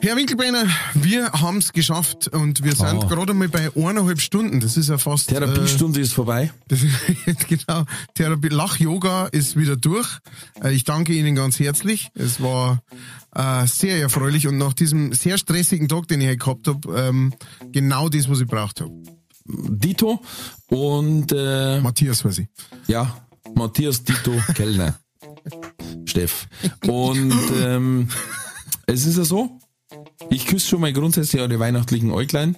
Herr 0.00 0.16
Winkelbeiner, 0.16 0.64
wir 0.94 1.32
haben 1.32 1.58
es 1.58 1.72
geschafft 1.72 2.28
und 2.28 2.62
wir 2.62 2.74
sind 2.74 2.86
Ah. 2.86 3.06
gerade 3.08 3.34
mal 3.34 3.48
bei 3.48 3.70
eineinhalb 3.74 4.20
Stunden. 4.20 4.60
Das 4.60 4.76
ist 4.76 4.88
ja 4.88 4.98
fast. 4.98 5.30
Äh, 5.30 5.34
Therapiestunde 5.34 6.00
ist 6.00 6.12
vorbei. 6.12 6.52
das 6.68 6.80
genau. 7.48 7.84
Therapie, 8.14 8.48
Lach-Yoga 8.48 9.26
ist 9.26 9.56
wieder 9.56 9.76
durch. 9.76 10.08
Äh, 10.62 10.72
Ich 10.72 10.84
danke 10.84 11.12
Ihnen 11.12 11.34
ganz 11.34 11.58
herzlich. 11.58 12.08
Es 12.14 12.40
war 12.40 12.82
äh, 13.34 13.66
sehr 13.66 13.98
erfreulich 14.00 14.46
und 14.46 14.56
nach 14.58 14.72
diesem 14.72 15.12
sehr 15.12 15.36
stressigen 15.38 15.88
Tag, 15.88 16.08
den 16.08 16.20
ich 16.20 16.38
gehabt 16.38 16.68
habe, 16.68 16.98
ähm, 16.98 17.34
genau 17.72 18.08
das, 18.08 18.28
was 18.30 18.40
ich 18.40 18.46
braucht 18.46 18.80
habe. 18.80 18.92
Dito 19.48 20.20
und 20.70 21.32
äh, 21.32 21.80
Matthias 21.80 22.24
weiß 22.24 22.38
ich. 22.38 22.48
ja, 22.86 23.26
Matthias 23.54 24.02
Dito 24.04 24.32
Kellner. 24.54 24.98
Steff. 26.04 26.48
Und 26.86 27.34
ähm, 27.62 28.08
es 28.86 29.06
ist 29.06 29.18
ja 29.18 29.24
so, 29.24 29.58
ich 30.30 30.46
küsse 30.46 30.68
schon 30.68 30.80
mal 30.80 30.92
grundsätzlich 30.92 31.40
eure 31.40 31.58
weihnachtlichen 31.58 32.10
Äuglein, 32.10 32.56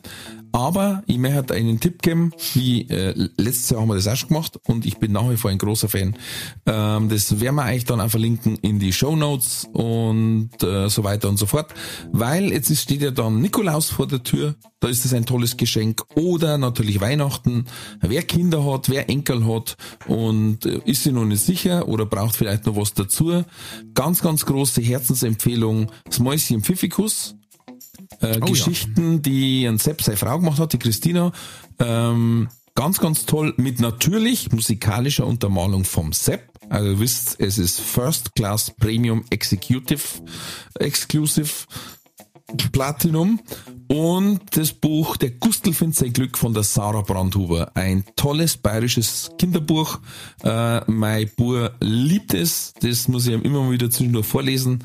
aber 0.58 1.04
ich 1.06 1.18
möchte 1.18 1.54
einen 1.54 1.78
Tipp 1.78 2.02
geben, 2.02 2.32
wie 2.54 2.82
äh, 2.88 3.14
letztes 3.36 3.70
Jahr 3.70 3.80
haben 3.80 3.88
wir 3.88 3.94
das 3.94 4.08
auch 4.08 4.16
schon 4.16 4.28
gemacht 4.28 4.58
und 4.66 4.86
ich 4.86 4.98
bin 4.98 5.12
nach 5.12 5.30
wie 5.30 5.36
vor 5.36 5.52
ein 5.52 5.58
großer 5.58 5.88
Fan. 5.88 6.16
Ähm, 6.66 7.08
das 7.08 7.40
werden 7.40 7.54
wir 7.54 7.66
euch 7.66 7.84
dann 7.84 8.00
auch 8.00 8.10
verlinken 8.10 8.56
in 8.56 8.80
die 8.80 8.92
Show 8.92 9.14
Notes 9.14 9.68
und 9.72 10.50
äh, 10.62 10.88
so 10.88 11.04
weiter 11.04 11.28
und 11.28 11.36
so 11.36 11.46
fort, 11.46 11.72
weil 12.10 12.50
jetzt 12.50 12.70
ist, 12.70 12.82
steht 12.82 13.02
ja 13.02 13.12
dann 13.12 13.40
Nikolaus 13.40 13.90
vor 13.90 14.08
der 14.08 14.24
Tür, 14.24 14.56
da 14.80 14.88
ist 14.88 15.04
es 15.04 15.14
ein 15.14 15.26
tolles 15.26 15.56
Geschenk. 15.56 16.02
Oder 16.16 16.58
natürlich 16.58 17.00
Weihnachten, 17.00 17.66
wer 18.00 18.22
Kinder 18.22 18.64
hat, 18.64 18.88
wer 18.88 19.08
Enkel 19.08 19.46
hat 19.46 19.76
und 20.08 20.66
äh, 20.66 20.80
ist 20.84 21.04
sich 21.04 21.12
noch 21.12 21.24
nicht 21.24 21.42
sicher 21.42 21.86
oder 21.86 22.04
braucht 22.04 22.36
vielleicht 22.36 22.66
noch 22.66 22.76
was 22.76 22.94
dazu. 22.94 23.44
Ganz, 23.94 24.22
ganz 24.22 24.44
große 24.44 24.80
Herzensempfehlung, 24.80 25.92
das 26.04 26.18
Mäuschen 26.18 26.62
Pfiffikus, 26.62 27.36
äh, 28.20 28.26
Oh 28.26 28.46
ja. 28.46 28.46
Geschichten, 28.46 29.22
die 29.22 29.66
ein 29.66 29.78
Sepp 29.78 30.02
seine 30.02 30.16
Frau 30.16 30.38
gemacht 30.38 30.58
hat, 30.58 30.72
die 30.72 30.78
Christina. 30.78 31.32
Ähm, 31.78 32.48
ganz, 32.74 32.98
ganz 32.98 33.26
toll 33.26 33.54
mit 33.56 33.80
natürlich 33.80 34.52
musikalischer 34.52 35.26
Untermalung 35.26 35.84
vom 35.84 36.12
Sepp. 36.12 36.48
Also 36.70 36.90
ihr 36.90 37.00
wisst, 37.00 37.40
es 37.40 37.58
ist 37.58 37.80
First 37.80 38.34
Class 38.34 38.70
Premium 38.70 39.24
Executive 39.30 40.02
Exclusive 40.78 41.50
Platinum 42.72 43.40
und 43.88 44.40
das 44.56 44.72
Buch 44.72 45.16
Der 45.16 45.30
Gustl 45.30 45.72
findet 45.72 45.98
sein 45.98 46.12
Glück 46.12 46.36
von 46.38 46.54
der 46.54 46.62
Sarah 46.62 47.02
Brandhuber. 47.02 47.70
Ein 47.74 48.04
tolles 48.16 48.56
bayerisches 48.56 49.30
Kinderbuch. 49.38 49.98
Äh, 50.42 50.80
mein 50.90 51.30
Bub 51.36 51.72
liebt 51.80 52.34
es. 52.34 52.74
Das 52.80 53.08
muss 53.08 53.26
ich 53.26 53.32
ihm 53.34 53.42
immer 53.42 53.62
mal 53.62 53.70
wieder 53.72 53.90
zwischendurch 53.90 54.26
vorlesen. 54.26 54.84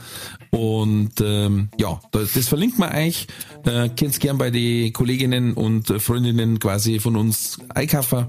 Und 0.52 1.14
ähm, 1.22 1.70
ja, 1.80 2.00
da- 2.12 2.20
das 2.34 2.48
verlinkt 2.48 2.80
man 2.80 2.94
euch. 2.96 3.28
Äh, 3.66 3.90
Könnt's 3.90 4.20
gern 4.20 4.38
bei 4.38 4.52
den 4.52 4.92
Kolleginnen 4.94 5.54
und 5.54 5.88
Freundinnen 6.02 6.60
quasi 6.60 7.00
von 7.00 7.16
uns 7.16 7.60
einkaufen. 7.70 8.28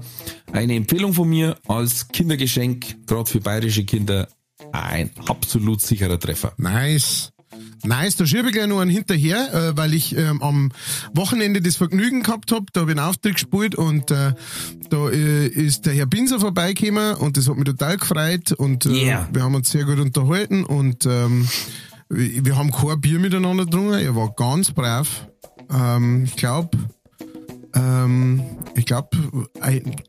Eine 0.51 0.75
Empfehlung 0.75 1.13
von 1.13 1.27
mir 1.29 1.57
als 1.67 2.07
Kindergeschenk, 2.09 3.05
gerade 3.07 3.29
für 3.29 3.39
bayerische 3.41 3.85
Kinder, 3.85 4.27
ein 4.71 5.11
absolut 5.27 5.81
sicherer 5.81 6.19
Treffer. 6.19 6.53
Nice. 6.57 7.31
Nice, 7.87 8.15
da 8.15 8.25
schiebe 8.25 8.47
ich 8.47 8.53
gleich 8.53 8.67
noch 8.67 8.79
einen 8.79 8.91
hinterher, 8.91 9.53
äh, 9.53 9.77
weil 9.77 9.93
ich 9.93 10.15
ähm, 10.17 10.41
am 10.41 10.71
Wochenende 11.13 11.61
das 11.61 11.75
Vergnügen 11.75 12.23
gehabt 12.23 12.51
hab. 12.51 12.71
Da 12.73 12.81
habe 12.81 12.91
ich 12.91 12.97
einen 12.97 13.07
Auftritt 13.07 13.35
gespielt 13.35 13.75
und 13.75 14.11
äh, 14.11 14.33
da 14.89 15.09
äh, 15.09 15.47
ist 15.47 15.85
der 15.85 15.93
Herr 15.93 16.05
Binser 16.05 16.39
vorbeigekommen 16.39 17.15
und 17.15 17.37
das 17.37 17.47
hat 17.47 17.55
mich 17.55 17.65
total 17.65 17.97
gefreut 17.97 18.51
und 18.51 18.85
äh, 18.85 19.05
Yeah. 19.05 19.29
wir 19.31 19.43
haben 19.43 19.55
uns 19.55 19.69
sehr 19.69 19.83
gut 19.85 19.99
unterhalten 19.99 20.63
und 20.63 21.05
ähm, 21.05 21.47
wir 22.09 22.45
wir 22.45 22.55
haben 22.57 22.71
kein 22.71 23.01
Bier 23.01 23.19
miteinander 23.19 23.65
getrunken. 23.65 23.93
Er 23.93 24.15
war 24.15 24.33
ganz 24.35 24.71
brav. 24.71 25.27
Ähm, 25.71 26.23
ich 26.25 26.35
glaube, 26.35 26.77
ähm, 27.75 28.43
ich 28.75 28.85
glaube, 28.85 29.09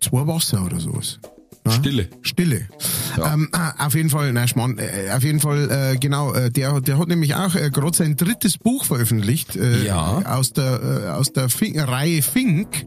zwei 0.01 0.27
Wasser 0.27 0.65
oder 0.65 0.78
sowas. 0.81 1.19
Ja? 1.66 1.73
Stille. 1.73 2.09
Stille. 2.23 2.69
Ähm, 3.18 3.48
ah, 3.52 3.86
auf 3.86 3.94
jeden 3.94 4.10
Fall, 4.10 4.32
nein, 4.32 4.48
Schmarrn, 4.48 4.78
äh, 4.78 5.10
auf 5.12 5.22
jeden 5.22 5.40
Fall, 5.40 5.70
äh, 5.94 5.97
genau, 5.98 6.34
äh, 6.34 6.51
der, 6.51 6.80
der 6.80 6.98
hat 6.98 7.09
nämlich 7.09 7.34
auch 7.34 7.55
äh, 7.55 7.70
gerade 7.70 7.97
sein 7.97 8.16
drittes 8.16 8.59
Buch 8.59 8.84
veröffentlicht. 8.84 9.56
Äh, 9.56 9.84
Ja. 9.84 10.22
Aus 10.24 10.52
der, 10.52 11.05
äh, 11.06 11.09
aus 11.10 11.32
der 11.32 11.48
Fink, 11.48 11.76
Reihe 11.86 12.22
Fink. 12.22 12.86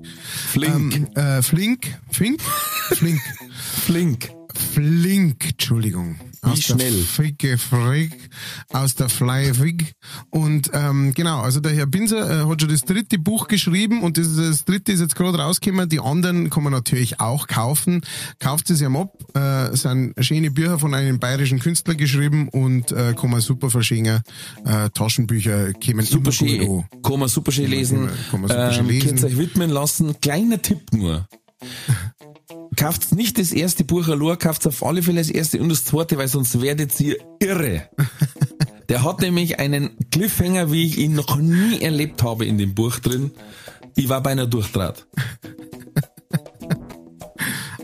Flink. 0.51 0.95
Ähm, 0.95 1.07
äh, 1.15 1.41
Flink. 1.41 1.97
Fink? 2.11 2.41
Flink. 2.91 3.19
Flink. 3.85 4.38
Flink, 4.79 5.45
Entschuldigung. 5.45 6.15
Wie 6.41 6.51
aus 6.51 6.61
schnell? 6.61 6.93
Der 6.93 7.03
Fricke 7.03 7.57
Frick, 7.57 8.29
aus 8.69 8.95
der 8.95 9.09
Fly 9.09 9.53
Fig. 9.53 9.91
Und 10.29 10.71
ähm, 10.73 11.13
genau, 11.13 11.41
also 11.41 11.59
der 11.59 11.73
Herr 11.73 11.85
Binser 11.85 12.43
äh, 12.43 12.45
hat 12.49 12.61
schon 12.61 12.69
das 12.69 12.83
dritte 12.83 13.19
Buch 13.19 13.49
geschrieben 13.49 14.01
und 14.03 14.17
das, 14.17 14.37
das 14.37 14.63
dritte 14.63 14.93
ist 14.93 15.01
jetzt 15.01 15.17
gerade 15.17 15.37
rausgekommen. 15.37 15.89
Die 15.89 15.99
anderen 15.99 16.49
kann 16.49 16.63
man 16.63 16.71
natürlich 16.71 17.19
auch 17.19 17.47
kaufen. 17.47 17.99
Kauft 18.39 18.69
es 18.69 18.79
ihm 18.79 18.95
ab. 18.95 19.17
Äh, 19.35 19.75
sind 19.75 20.13
schöne 20.23 20.49
Bücher 20.49 20.79
von 20.79 20.93
einem 20.93 21.19
bayerischen 21.19 21.59
Künstler 21.59 21.95
geschrieben 21.95 22.47
und 22.47 22.93
äh, 22.93 23.13
kann 23.19 23.31
man 23.31 23.41
super 23.41 23.69
verschenken. 23.69 24.21
Äh, 24.63 24.89
Taschenbücher 24.91 25.73
kämen 25.73 26.05
Super 26.05 26.31
schön. 26.31 26.61
an. 26.61 27.01
Kann 27.03 27.19
man 27.19 27.27
super 27.27 27.51
schön 27.51 27.69
lesen. 27.69 28.07
Kann 28.31 28.39
man 28.39 28.49
super 28.49 28.71
schön 28.71 28.85
ähm, 28.85 28.91
lesen. 28.91 29.07
Könnt 29.09 29.23
euch 29.25 29.37
widmen 29.37 29.71
lassen. 29.71 30.21
Kleiner 30.21 30.61
Tipp 30.61 30.93
nur. 30.93 31.27
Kauft 32.79 33.13
nicht 33.13 33.37
das 33.37 33.51
erste 33.51 33.83
Buch 33.83 34.07
allein, 34.07 34.39
kauft 34.39 34.65
auf 34.65 34.85
alle 34.85 35.03
Fälle 35.03 35.17
das 35.17 35.29
erste 35.29 35.61
und 35.61 35.67
das 35.67 35.83
zweite, 35.83 36.17
weil 36.17 36.29
sonst 36.29 36.61
werdet 36.61 36.97
ihr 37.01 37.17
irre. 37.39 37.89
Der 38.87 39.03
hat 39.03 39.19
nämlich 39.19 39.59
einen 39.59 39.97
Cliffhanger, 40.11 40.71
wie 40.71 40.85
ich 40.85 40.97
ihn 40.97 41.13
noch 41.13 41.35
nie 41.35 41.81
erlebt 41.81 42.23
habe 42.23 42.45
in 42.45 42.57
dem 42.57 42.75
Buch 42.75 42.99
drin. 42.99 43.31
Ich 43.97 44.07
war 44.07 44.23
beinahe 44.23 44.47
durchdraht. 44.47 45.05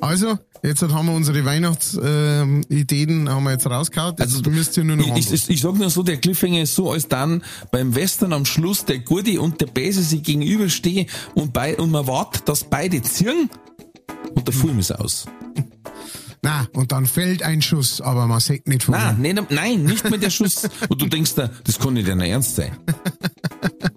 Also, 0.01 0.37
jetzt 0.61 0.83
haben 0.83 1.07
wir 1.07 1.15
unsere 1.15 1.43
Weihnachtsideen 1.45 3.27
haben 3.27 3.43
wir 3.43 3.51
jetzt 3.53 3.65
rausgehauen. 3.65 4.13
Also 4.19 4.39
du 4.39 4.51
müsst 4.51 4.77
ja 4.77 4.83
nur 4.83 4.97
noch 4.97 5.17
ich, 5.17 5.31
ich, 5.31 5.49
ich 5.49 5.61
sag 5.61 5.73
nur 5.73 5.89
so, 5.89 6.03
der 6.03 6.17
Cliffhanger 6.17 6.61
ist 6.61 6.75
so, 6.75 6.91
als 6.91 7.07
dann 7.07 7.41
beim 7.71 7.95
Western 7.95 8.31
am 8.31 8.45
Schluss 8.45 8.85
der 8.85 8.99
Gurdi 8.99 9.39
und 9.39 9.61
der 9.61 9.65
Bäse 9.65 10.03
sich 10.03 10.21
gegenüberstehen 10.21 11.07
und, 11.33 11.53
bei, 11.53 11.75
und 11.75 11.89
man 11.89 12.05
wartet, 12.05 12.47
dass 12.47 12.65
beide 12.65 13.01
ziehen 13.01 13.49
und 14.33 14.47
der 14.47 14.53
Film 14.53 14.79
ist 14.79 14.91
aus. 14.91 15.25
Na, 16.41 16.67
und 16.73 16.91
dann 16.91 17.07
fällt 17.07 17.41
ein 17.41 17.61
Schuss, 17.63 18.01
aber 18.01 18.27
man 18.27 18.39
sieht 18.39 18.67
nicht 18.67 18.83
von 18.83 18.93
nein, 18.93 19.19
nicht, 19.19 19.49
nein, 19.49 19.83
nicht 19.83 20.07
mehr 20.07 20.19
der 20.19 20.29
Schuss. 20.29 20.69
und 20.89 21.01
du 21.01 21.07
denkst 21.07 21.33
da, 21.33 21.49
das 21.63 21.79
kann 21.79 21.95
nicht 21.95 22.07
dein 22.07 22.19
Ernst 22.19 22.55
sein. 22.55 22.77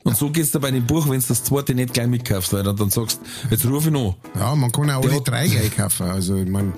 Und 0.04 0.16
so 0.16 0.30
geht's 0.30 0.52
dir 0.52 0.60
bei 0.60 0.70
dem 0.70 0.86
Buch, 0.86 1.06
wenn 1.10 1.20
du 1.20 1.26
das 1.26 1.44
zweite 1.44 1.74
nicht 1.74 1.92
gleich 1.92 2.06
mitkaufst, 2.06 2.54
weil 2.54 2.62
du 2.62 2.72
dann 2.72 2.88
sagst, 2.88 3.20
jetzt 3.50 3.66
ruf 3.66 3.84
ich 3.84 3.92
noch. 3.92 4.16
Ja, 4.34 4.54
man 4.54 4.72
kann 4.72 4.90
auch 4.90 5.04
alle 5.04 5.20
drei 5.20 5.46
gleich 5.46 5.76
kaufen. 5.76 6.06
Also, 6.06 6.36
ich 6.36 6.48
mein, 6.48 6.72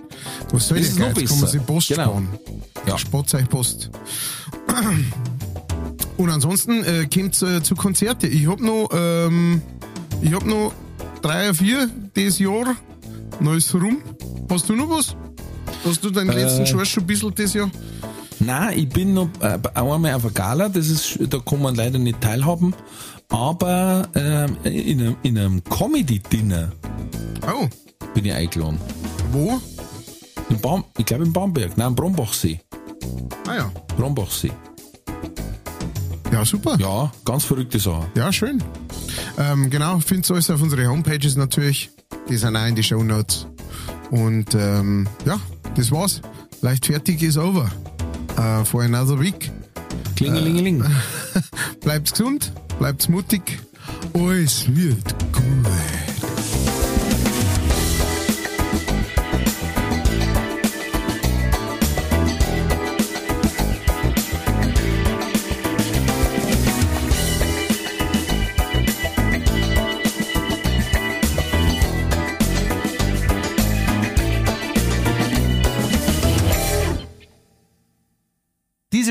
was 0.51 0.66
soll 0.66 0.78
das? 0.78 0.98
Jetzt 0.98 1.28
kann 1.28 1.40
man 1.40 1.48
sich 1.48 1.65
Post 1.65 1.89
genau. 1.89 2.02
sparen. 2.02 2.28
Ja. 2.89 2.98
Spart 2.98 3.32
euch 3.35 3.48
Post. 3.48 3.90
Und 6.16 6.28
ansonsten 6.28 6.82
äh, 6.82 7.07
kommt 7.07 7.40
äh, 7.43 7.62
zu 7.62 7.77
Konzerte. 7.77 8.27
Ich 8.27 8.48
hab 8.48 8.59
noch, 8.59 8.89
ähm, 8.93 9.62
ich 10.20 10.35
hab 10.35 10.44
noch 10.44 10.73
drei 11.23 11.44
oder 11.44 11.55
vier 11.55 11.89
dieses 12.16 12.40
Jahr. 12.40 12.74
Neues 13.39 13.73
rum. 13.74 14.02
Hast 14.51 14.69
du 14.69 14.74
noch 14.74 14.90
was? 14.90 15.16
Hast 15.85 16.05
du 16.05 16.11
deinen 16.11 16.32
letzten 16.32 16.62
äh, 16.62 16.85
schon 16.85 17.02
ein 17.02 17.07
bisschen 17.07 17.35
dieses 17.35 17.55
Jahr? 17.55 17.70
Nein, 18.40 18.78
ich 18.78 18.89
bin 18.89 19.15
noch 19.15 19.28
äh, 19.40 19.59
einmal 19.74 20.15
auf 20.15 20.24
einer 20.24 20.32
Gala, 20.32 20.69
das 20.69 20.89
ist, 20.89 21.19
da 21.28 21.39
kann 21.39 21.61
man 21.61 21.74
leider 21.74 21.98
nicht 21.98 22.20
teilhaben, 22.20 22.74
aber 23.28 24.09
äh, 24.15 24.47
in 24.65 25.01
einem, 25.01 25.16
in 25.23 25.39
einem 25.39 25.65
Comedy-Dinner 25.65 26.73
oh. 27.47 27.69
bin 28.15 28.24
ich 28.24 28.32
eingeladen. 28.32 28.81
Wo? 29.31 29.61
In 30.48 30.61
Baum, 30.61 30.85
ich 30.97 31.05
glaube 31.05 31.24
in 31.24 31.32
Bamberg, 31.32 31.77
nein, 31.77 31.89
am 31.89 31.94
Brombachsee. 31.94 32.61
Ah 33.47 33.57
ja. 33.57 33.73
Brombachsee. 33.97 34.52
Ja, 36.32 36.44
super. 36.44 36.77
Ja, 36.78 37.12
ganz 37.24 37.44
verrückte 37.44 37.78
Sache. 37.78 38.07
Ja, 38.16 38.32
schön. 38.32 38.62
Ähm, 39.39 39.69
genau, 39.69 39.98
findet 40.01 40.31
alles 40.31 40.51
auf 40.51 40.62
unsere 40.62 40.86
Homepages 40.89 41.36
natürlich. 41.36 41.90
Die 42.31 42.36
sind 42.36 42.57
auch 42.57 42.66
in 42.66 42.77
die 42.77 42.82
Show 42.82 43.02
Notes. 43.02 43.47
Und 44.11 44.55
ähm, 44.55 45.09
ja, 45.27 45.40
das 45.74 45.90
war's. 45.90 46.23
Leicht 46.62 46.86
fertig 46.86 47.23
ist 47.23 47.36
over 47.36 47.70
uh, 48.39 48.65
for 48.65 48.82
another 48.82 49.19
week. 49.19 49.51
Klingelingeling. 50.16 50.85
Uh, 51.32 51.40
bleibt 51.81 52.11
gesund, 52.11 52.52
bleibt 52.81 53.09
mutig. 53.09 53.61
Alles 54.15 54.66
wird 54.74 55.15
gut. 55.32 56.10